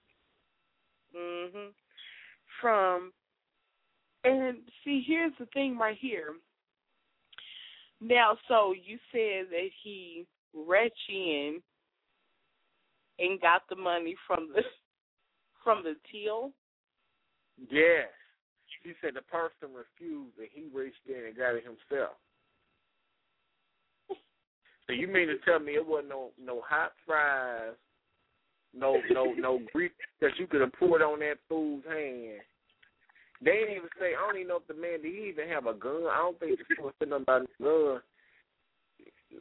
Mhm. 1.15 1.73
From 2.61 3.13
and 4.23 4.57
see, 4.83 5.01
here's 5.05 5.33
the 5.39 5.45
thing 5.47 5.77
right 5.77 5.97
here. 5.97 6.35
Now, 8.01 8.37
so 8.47 8.73
you 8.73 8.97
said 9.11 9.49
that 9.51 9.69
he 9.83 10.25
retch 10.53 10.91
in 11.09 11.61
and 13.19 13.41
got 13.41 13.63
the 13.69 13.75
money 13.75 14.15
from 14.27 14.49
the 14.53 14.63
from 15.63 15.83
the 15.83 15.95
till. 16.11 16.51
Yes, 17.69 18.07
he 18.83 18.93
said 19.01 19.15
the 19.15 19.21
person 19.23 19.75
refused, 19.75 20.37
and 20.37 20.47
he 20.53 20.67
reached 20.73 21.05
in 21.07 21.25
and 21.25 21.37
got 21.37 21.55
it 21.55 21.63
himself. 21.63 22.15
So 24.89 24.93
you 24.93 25.07
mean 25.07 25.27
to 25.27 25.37
tell 25.45 25.59
me 25.59 25.73
it 25.73 25.85
wasn't 25.85 26.09
no 26.09 26.31
no 26.43 26.61
hot 26.67 26.93
fries, 27.05 27.77
no 28.73 28.97
no 29.11 29.33
no 29.37 29.61
grease 29.71 29.91
that 30.19 30.31
you 30.39 30.47
could 30.47 30.61
have 30.61 30.73
poured 30.73 31.03
on 31.03 31.19
that 31.19 31.35
fool's 31.47 31.83
hand, 31.85 32.41
They 33.39 33.51
didn't 33.51 33.77
even 33.77 33.89
say. 33.99 34.17
I 34.17 34.25
don't 34.25 34.37
even 34.37 34.47
know 34.47 34.57
if 34.57 34.67
the 34.67 34.73
man 34.73 35.03
did 35.03 35.13
he 35.13 35.29
even 35.29 35.47
have 35.47 35.67
a 35.67 35.75
gun. 35.75 36.09
I 36.09 36.17
don't 36.17 36.39
think 36.39 36.57
the 36.57 36.81
was 36.81 36.93
said 36.97 37.09
nothing 37.09 37.21
about 37.21 37.43
a 37.43 37.63
gun. 37.63 38.01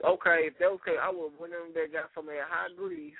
Okay, 0.04 0.52
if 0.52 0.58
that 0.58 0.68
was 0.68 0.80
okay, 0.84 1.00
I 1.00 1.08
would 1.08 1.32
went 1.40 1.54
in 1.54 1.72
there 1.72 1.88
got 1.88 2.12
some 2.14 2.28
of 2.28 2.34
that 2.34 2.44
hot 2.44 2.76
grease. 2.76 3.16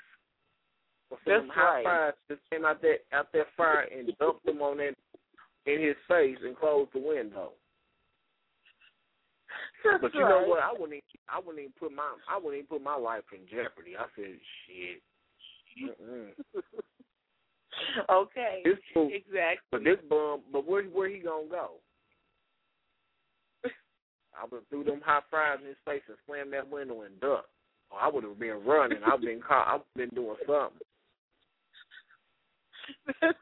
Or 1.09 1.17
some 1.25 1.49
That's 1.49 1.57
hot 1.57 1.73
right. 1.73 1.83
fries 1.83 2.13
just 2.29 2.41
came 2.53 2.63
out 2.63 2.79
that 2.83 3.09
out 3.11 3.33
that 3.33 3.47
fire 3.57 3.89
and 3.89 4.13
dumped 4.19 4.45
them 4.45 4.61
on 4.61 4.77
that 4.77 4.93
in 5.65 5.81
his 5.81 5.97
face 6.07 6.37
and 6.45 6.55
closed 6.55 6.93
the 6.93 7.01
window. 7.01 7.53
That's 9.83 10.01
But 10.01 10.13
you 10.13 10.21
know 10.21 10.43
what? 10.45 10.59
I 10.59 10.71
wouldn't. 10.71 10.99
Even, 10.99 11.21
I 11.29 11.39
wouldn't 11.39 11.59
even 11.59 11.73
put 11.79 11.91
my. 11.91 12.03
I 12.29 12.37
wouldn't 12.37 12.55
even 12.55 12.67
put 12.67 12.83
my 12.83 12.95
life 12.95 13.23
in 13.33 13.47
jeopardy. 13.47 13.95
I 13.97 14.05
said, 14.15 14.39
shit. 14.67 15.01
Okay. 18.09 18.61
This 18.65 18.77
fool, 18.93 19.09
exactly. 19.13 19.67
but 19.71 19.83
this 19.83 19.97
bum. 20.09 20.41
But 20.51 20.67
where 20.67 20.83
where 20.85 21.07
he 21.09 21.19
gonna 21.19 21.47
go? 21.49 21.75
I 23.63 24.43
would 24.43 24.59
have 24.59 24.67
threw 24.69 24.83
them 24.83 25.01
hot 25.03 25.23
fries 25.29 25.59
in 25.61 25.67
his 25.67 25.77
face 25.85 26.01
and 26.07 26.17
slammed 26.25 26.53
that 26.53 26.69
window 26.69 27.01
and 27.01 27.19
ducked. 27.19 27.49
Or 27.91 27.99
I 27.99 28.07
would 28.07 28.23
have 28.23 28.39
been 28.39 28.63
running. 28.65 28.99
I've 29.05 29.21
been 29.21 29.41
caught. 29.41 29.67
I've 29.67 29.81
been 29.95 30.09
doing 30.09 30.35
something. 30.45 30.79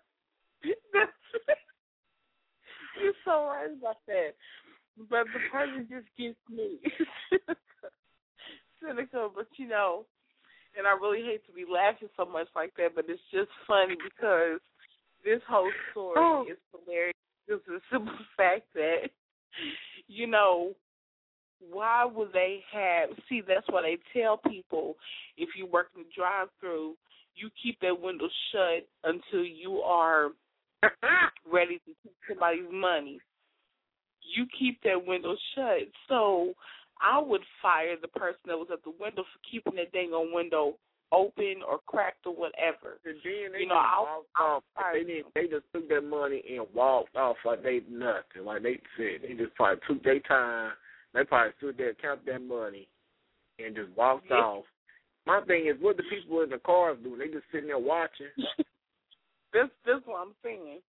You're 3.02 3.14
so 3.26 3.46
right 3.46 3.70
about 3.78 3.98
that. 4.08 4.34
But 4.98 5.28
the 5.34 5.40
person 5.52 5.88
just 5.90 6.08
gets 6.18 6.38
me 6.50 6.80
cynical, 8.84 9.32
but 9.34 9.48
you 9.58 9.68
know, 9.68 10.06
and 10.78 10.88
I 10.88 10.92
really 10.92 11.24
hate 11.24 11.46
to 11.48 11.54
be 11.54 11.66
laughing 11.72 12.10
so 12.18 12.26
much 12.26 12.48
like 12.56 12.74
that, 12.78 12.96
but 12.96 13.06
it's 13.08 13.22
just 13.32 13.50
funny 13.68 13.96
because 13.96 14.60
this 15.24 15.42
whole 15.48 15.72
story 15.92 16.16
Oh. 16.18 16.46
is 16.50 16.58
hilarious. 16.72 17.14
It's 17.48 17.64
the 17.68 17.80
simple 17.92 18.14
fact 18.38 18.64
that, 18.74 19.10
you 20.08 20.28
know, 20.28 20.74
why 21.60 22.06
would 22.06 22.34
they 22.34 22.64
have? 22.72 23.10
See, 23.30 23.42
that's 23.48 23.66
why 23.70 23.82
they 23.82 24.20
tell 24.20 24.38
people 24.38 24.96
if 25.38 25.50
you 25.58 25.66
work 25.66 25.90
in 25.96 26.04
the 26.04 26.10
drive-through, 26.16 26.96
you 27.36 27.50
keep 27.62 27.80
that 27.82 28.00
window 28.00 28.30
shut 28.52 28.88
until 29.04 29.44
you 29.46 29.78
are 29.80 30.30
ready 31.52 31.80
to 31.86 31.92
take 32.04 32.16
somebody's 32.30 32.70
money. 32.72 33.20
You 34.36 34.46
keep 34.58 34.82
that 34.84 35.06
window 35.06 35.36
shut. 35.56 35.88
So 36.08 36.54
I 37.02 37.20
would 37.20 37.42
fire 37.62 37.96
the 38.02 38.08
person 38.10 38.40
that 38.48 38.58
was 38.58 38.68
at 38.72 38.84
the 38.84 38.92
window 39.00 39.24
for 39.24 39.40
keeping 39.50 39.76
that 39.76 39.92
dang 39.92 40.12
on 40.12 40.34
window 40.34 40.78
open 41.14 41.64
or 41.68 41.80
cracked 41.86 42.26
or 42.26 42.36
whatever. 42.36 43.00
And 43.06 43.16
then 43.24 43.52
they 43.54 43.60
You 43.62 43.68
know, 43.68 43.76
just 43.76 43.88
I'll- 43.94 44.26
I'll 44.36 44.64
fire 44.76 45.04
They. 45.04 45.24
They 45.36 45.48
just 45.48 45.72
took 45.72 45.88
their 45.88 46.02
money 46.02 46.44
and 46.58 46.68
walked 46.74 47.16
off 47.16 47.38
like 47.46 47.64
they 47.64 47.80
nothing. 47.88 48.44
Like 48.44 48.64
they 48.64 48.82
said, 48.98 49.22
they 49.22 49.34
just 49.34 49.56
probably 49.56 49.80
took 49.88 50.04
their 50.04 50.20
time. 50.22 50.74
They 51.14 51.24
probably 51.24 51.54
stood 51.58 51.78
there, 51.78 51.94
counted 51.94 52.26
their 52.26 52.40
money, 52.40 52.90
and 53.58 53.74
just 53.76 53.90
walked 53.92 54.30
Yeah. 54.30 54.38
off. 54.44 54.66
My 55.26 55.42
thing 55.42 55.68
is, 55.68 55.80
what 55.80 55.96
the 55.98 56.04
people 56.04 56.42
in 56.42 56.50
the 56.50 56.60
cars 56.60 56.98
do? 57.04 57.16
They 57.16 57.30
just 57.30 57.50
sitting 57.52 57.68
there 57.68 57.78
watching. 57.80 58.28
this, 59.54 59.70
that's 59.86 60.06
what 60.06 60.22
I'm 60.22 60.36
saying. 60.44 60.82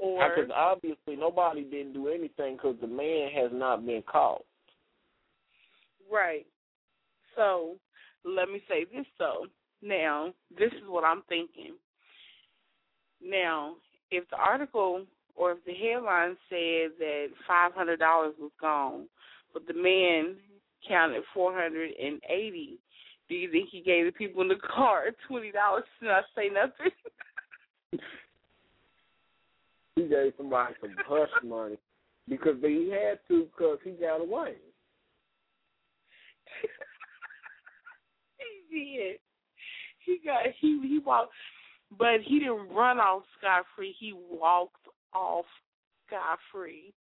Or 0.00 0.28
Because 0.28 0.50
obviously 0.54 1.16
nobody 1.16 1.62
didn't 1.62 1.92
do 1.92 2.08
anything 2.08 2.56
because 2.56 2.76
the 2.80 2.86
man 2.86 3.30
has 3.34 3.50
not 3.52 3.86
been 3.86 4.02
caught. 4.10 4.44
Right. 6.12 6.46
So 7.36 7.76
let 8.24 8.48
me 8.48 8.62
say 8.68 8.84
this 8.84 9.06
though. 9.18 9.46
Now, 9.82 10.32
this 10.58 10.72
is 10.72 10.88
what 10.88 11.04
I'm 11.04 11.22
thinking. 11.28 11.74
Now, 13.24 13.76
if 14.10 14.28
the 14.30 14.36
article 14.36 15.06
or 15.34 15.52
if 15.52 15.64
the 15.64 15.72
headline 15.72 16.36
said 16.48 16.98
that 16.98 17.28
five 17.46 17.72
hundred 17.72 17.98
dollars 17.98 18.34
was 18.38 18.52
gone, 18.60 19.06
but 19.52 19.66
the 19.66 19.74
man 19.74 20.36
counted 20.88 21.22
four 21.32 21.52
hundred 21.54 21.92
and 22.00 22.20
eighty, 22.28 22.78
do 23.28 23.34
you 23.34 23.50
think 23.50 23.68
he 23.70 23.80
gave 23.80 24.06
the 24.06 24.12
people 24.12 24.42
in 24.42 24.48
the 24.48 24.56
car 24.74 25.04
twenty 25.28 25.50
dollars 25.50 25.84
to 26.00 26.06
not 26.06 26.24
say 26.36 26.48
nothing? 26.48 26.92
He 29.96 30.02
gave 30.02 30.32
somebody 30.36 30.74
some 30.80 30.94
hush 31.06 31.30
money 31.44 31.76
because 32.28 32.56
he 32.62 32.90
had 32.90 33.18
to 33.28 33.44
because 33.44 33.78
he 33.84 33.92
got 33.92 34.20
away. 34.20 34.54
he 38.70 38.96
did. 38.96 39.18
He 40.04 40.18
got 40.24 40.44
he 40.60 40.80
he 40.82 40.98
walked, 40.98 41.32
but 41.98 42.20
he 42.24 42.38
didn't 42.38 42.70
run 42.70 42.98
off 42.98 43.22
scot 43.38 43.64
free. 43.76 43.94
He 43.98 44.14
walked 44.14 44.86
off 45.14 45.44
scot 46.06 46.38
free. 46.50 46.94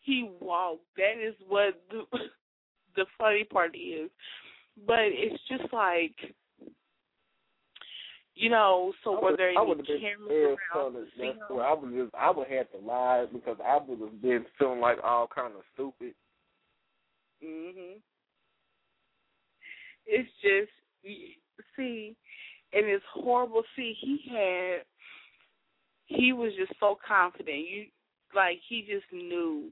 He 0.00 0.30
walked. 0.40 0.84
That 0.96 1.22
is 1.22 1.34
what 1.48 1.80
the 1.90 2.04
the 2.96 3.06
funny 3.18 3.44
part 3.44 3.76
is. 3.76 4.10
But 4.86 5.10
it's 5.10 5.42
just 5.48 5.72
like, 5.72 6.14
you 8.40 8.48
know. 8.48 8.92
So 9.04 9.20
were 9.20 9.36
there 9.36 9.50
any 9.50 9.58
would 9.60 9.78
have 9.78 9.86
been 9.86 10.00
cameras 10.00 10.58
around? 10.74 10.94
the- 10.94 11.06
see 11.16 11.32
that's 11.38 11.50
where 11.50 11.64
I 11.64 11.74
would 11.74 11.92
just 11.92 12.14
I 12.14 12.30
would 12.30 12.48
have 12.48 12.70
to 12.72 12.78
lie 12.78 13.26
because 13.32 13.58
I 13.64 13.78
would 13.86 14.00
have 14.00 14.22
been 14.22 14.46
feeling 14.58 14.80
like 14.80 14.98
all 15.04 15.26
kind 15.26 15.54
of 15.54 15.62
stupid. 15.74 16.14
Mhm. 17.42 18.00
It's 20.06 20.30
just 20.40 20.72
see, 21.76 22.16
and 22.72 22.86
it's 22.86 23.04
horrible. 23.12 23.62
See, 23.76 23.92
he 24.00 24.18
had 24.30 24.84
he 26.06 26.32
was 26.32 26.52
just 26.56 26.72
so 26.80 26.98
confident. 27.06 27.68
You 27.68 27.86
like 28.34 28.58
he 28.68 28.82
just 28.82 29.10
knew 29.12 29.70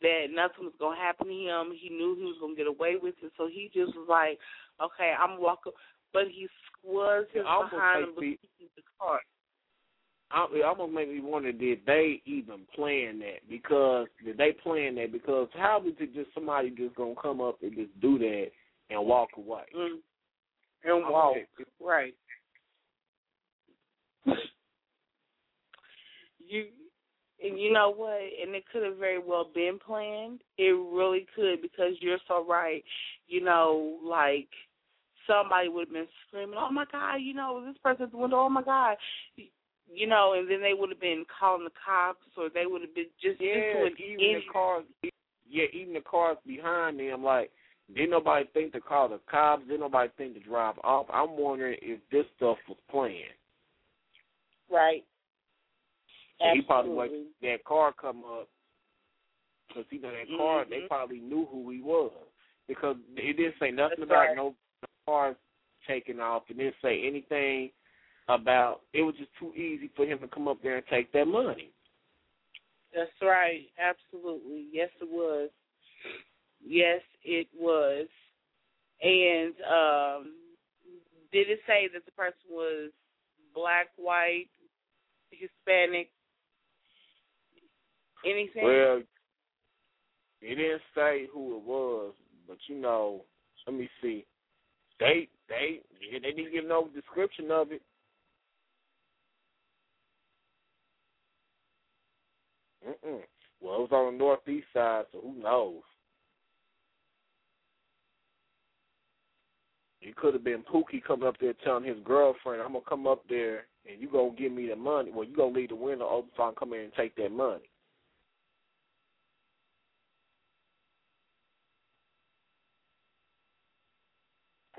that 0.00 0.26
nothing 0.30 0.64
was 0.64 0.74
gonna 0.78 0.96
happen 0.96 1.26
to 1.26 1.32
him. 1.32 1.72
He 1.72 1.88
knew 1.90 2.16
he 2.16 2.24
was 2.24 2.38
gonna 2.40 2.54
get 2.54 2.66
away 2.66 2.96
with 2.96 3.14
it, 3.22 3.32
so 3.36 3.48
he 3.48 3.70
just 3.74 3.94
was 3.96 4.08
like, 4.08 4.38
"Okay, 4.80 5.12
I'm 5.12 5.40
walking." 5.40 5.72
But 6.12 6.24
he 6.30 6.48
was 6.84 7.26
his 7.32 7.42
behind 7.42 8.04
him 8.04 8.14
makes 8.18 8.42
me- 8.60 8.68
the 8.76 8.82
car. 9.00 9.20
I, 10.30 10.46
it 10.52 10.62
almost 10.64 10.92
made 10.92 11.08
me 11.08 11.20
wonder 11.20 11.52
did 11.52 11.80
they 11.86 12.20
even 12.26 12.60
plan 12.74 13.18
that? 13.20 13.48
Because 13.48 14.08
did 14.22 14.36
they 14.36 14.52
plan 14.52 14.94
that? 14.96 15.10
Because 15.10 15.48
how 15.54 15.80
was 15.82 15.94
it 15.98 16.14
just 16.14 16.28
somebody 16.34 16.70
just 16.70 16.94
gonna 16.96 17.14
come 17.20 17.40
up 17.40 17.62
and 17.62 17.74
just 17.74 17.98
do 18.00 18.18
that 18.18 18.48
and 18.90 19.06
walk 19.06 19.30
away? 19.38 19.62
Mm. 19.74 20.00
And 20.84 21.10
walk 21.10 21.36
right. 21.80 22.14
you 26.46 26.66
and 27.42 27.58
you 27.58 27.72
know 27.72 27.92
what? 27.94 28.20
And 28.20 28.54
it 28.54 28.64
could 28.72 28.82
have 28.82 28.96
very 28.96 29.18
well 29.18 29.48
been 29.54 29.78
planned. 29.84 30.40
It 30.56 30.76
really 30.92 31.26
could 31.36 31.62
because 31.62 31.92
you're 32.00 32.18
so 32.26 32.44
right. 32.44 32.84
You 33.28 33.44
know, 33.44 33.98
like 34.04 34.48
somebody 35.28 35.68
would 35.68 35.86
have 35.88 35.92
been 35.92 36.08
screaming, 36.26 36.58
"Oh 36.58 36.70
my 36.70 36.86
God!" 36.90 37.16
You 37.16 37.34
know, 37.34 37.62
this 37.64 37.76
person 37.78 38.04
at 38.04 38.10
the 38.10 38.16
window. 38.16 38.40
Oh 38.40 38.48
my 38.48 38.62
God! 38.62 38.96
You 39.90 40.06
know, 40.06 40.32
and 40.34 40.50
then 40.50 40.60
they 40.60 40.74
would 40.74 40.90
have 40.90 41.00
been 41.00 41.24
calling 41.38 41.64
the 41.64 41.70
cops, 41.84 42.26
or 42.36 42.48
they 42.50 42.66
would 42.66 42.82
have 42.82 42.94
been 42.94 43.06
just, 43.20 43.38
just 43.38 43.40
Yeah, 43.40 43.72
doing 43.72 43.94
even 43.98 44.24
any- 44.24 44.34
the 44.34 44.52
cars. 44.52 44.84
Yeah, 45.48 45.64
even 45.72 45.94
the 45.94 46.00
cars 46.02 46.36
behind 46.46 46.98
them. 47.00 47.22
Like, 47.24 47.50
didn't 47.94 48.10
nobody 48.10 48.46
think 48.52 48.72
to 48.72 48.80
call 48.80 49.08
the 49.08 49.18
cops? 49.30 49.62
Didn't 49.64 49.80
nobody 49.80 50.10
think 50.18 50.34
to 50.34 50.40
drive 50.40 50.78
off? 50.84 51.06
I'm 51.10 51.38
wondering 51.38 51.78
if 51.80 52.00
this 52.10 52.26
stuff 52.36 52.58
was 52.68 52.76
planned. 52.90 53.32
right. 54.70 55.04
And 56.40 56.54
he 56.54 56.62
probably 56.62 56.90
Absolutely. 56.92 57.18
waited 57.18 57.32
that 57.42 57.64
car 57.64 57.92
come 57.92 58.22
up 58.24 58.48
because 59.66 59.84
you 59.90 60.00
know 60.00 60.10
that 60.12 60.28
car. 60.36 60.64
They 60.66 60.82
Mhm. 60.82 60.88
probably 60.88 61.18
knew 61.20 61.46
who 61.46 61.68
he 61.70 61.80
was 61.80 62.12
because 62.66 62.96
it 63.16 63.32
didn't 63.36 63.58
say 63.58 63.70
nothing 63.70 64.00
That's 64.00 64.02
about 64.10 64.28
right. 64.28 64.36
no 64.36 64.54
cars 65.08 65.36
taking 65.86 66.20
off. 66.20 66.42
It 66.50 66.58
didn't 66.58 66.74
say 66.82 67.06
anything 67.06 67.70
about. 68.28 68.80
It 68.92 69.00
was 69.00 69.14
just 69.16 69.30
too 69.38 69.54
easy 69.54 69.90
for 69.96 70.04
him 70.04 70.18
to 70.18 70.28
come 70.28 70.46
up 70.46 70.58
there 70.62 70.76
and 70.76 70.86
take 70.90 71.10
that 71.12 71.26
money. 71.26 71.70
That's 72.94 73.10
right. 73.22 73.62
Absolutely. 73.78 74.66
Yes, 74.70 74.90
it 75.00 75.08
was. 75.10 75.48
Yes, 76.62 77.00
it 77.24 77.46
was. 77.58 78.06
And 79.00 79.54
um 79.64 80.34
did 81.32 81.48
it 81.50 81.60
say 81.66 81.88
that 81.92 82.04
the 82.04 82.12
person 82.12 82.50
was 82.50 82.90
black, 83.54 83.88
white, 83.96 84.48
Hispanic, 85.30 86.08
anything? 88.24 88.64
Well, 88.64 89.02
it 90.40 90.54
didn't 90.54 90.80
say 90.94 91.28
who 91.32 91.56
it 91.56 91.62
was, 91.62 92.14
but 92.46 92.56
you 92.66 92.76
know, 92.76 93.24
let 93.66 93.76
me 93.76 93.88
see. 94.02 94.24
They 95.00 95.28
they 95.48 95.80
they 96.12 96.30
didn't 96.30 96.52
give 96.52 96.64
no 96.64 96.88
description 96.94 97.50
of 97.50 97.72
it. 97.72 97.82
Mm-mm. 102.86 103.20
Well, 103.60 103.74
it 103.76 103.80
was 103.80 103.92
on 103.92 104.12
the 104.12 104.18
northeast 104.18 104.66
side, 104.72 105.04
so 105.12 105.20
who 105.20 105.40
knows? 105.42 105.82
It 110.00 110.16
could 110.16 110.34
have 110.34 110.44
been 110.44 110.62
Pookie 110.62 111.02
coming 111.04 111.26
up 111.28 111.36
there 111.40 111.54
telling 111.64 111.84
his 111.84 111.98
girlfriend, 112.04 112.62
"I'm 112.62 112.72
gonna 112.72 112.84
come 112.88 113.06
up 113.06 113.26
there 113.28 113.66
and 113.88 114.00
you 114.00 114.08
gonna 114.08 114.30
give 114.36 114.52
me 114.52 114.66
the 114.66 114.76
money. 114.76 115.10
Well, 115.10 115.24
you 115.24 115.34
gonna 115.36 115.54
leave 115.54 115.70
the 115.70 115.74
window 115.76 116.08
open 116.08 116.30
so 116.36 116.44
I 116.44 116.46
can 116.46 116.54
come 116.54 116.72
in 116.72 116.80
and 116.80 116.94
take 116.94 117.14
that 117.16 117.32
money. 117.32 117.68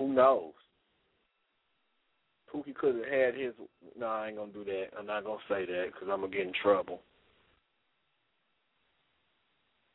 Who 0.00 0.14
knows? 0.14 0.54
Pookie 2.52 2.74
could 2.74 2.94
have 2.96 3.04
had 3.04 3.34
his. 3.34 3.52
No, 3.98 4.06
I 4.06 4.28
ain't 4.28 4.38
gonna 4.38 4.50
do 4.50 4.64
that. 4.64 4.86
I'm 4.98 5.04
not 5.04 5.24
gonna 5.24 5.38
say 5.46 5.66
that 5.66 5.88
because 5.92 6.08
I'm 6.10 6.22
gonna 6.22 6.32
get 6.32 6.46
in 6.46 6.54
trouble. 6.62 7.02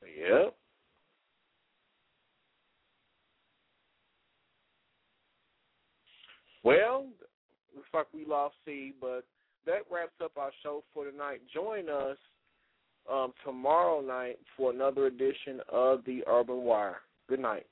Yep. 0.03 0.55
Well, 6.63 7.07
looks 7.75 7.87
like 7.91 8.05
we 8.13 8.25
lost 8.25 8.53
Cie, 8.63 8.93
but 9.01 9.25
that 9.65 9.81
wraps 9.91 10.13
up 10.23 10.33
our 10.37 10.51
show 10.61 10.83
for 10.93 11.09
tonight. 11.09 11.41
Join 11.51 11.89
us 11.89 12.17
um, 13.11 13.33
tomorrow 13.43 14.01
night 14.01 14.37
for 14.55 14.71
another 14.71 15.07
edition 15.07 15.61
of 15.67 16.05
the 16.05 16.23
Urban 16.27 16.61
Wire. 16.61 16.97
Good 17.27 17.39
night. 17.39 17.65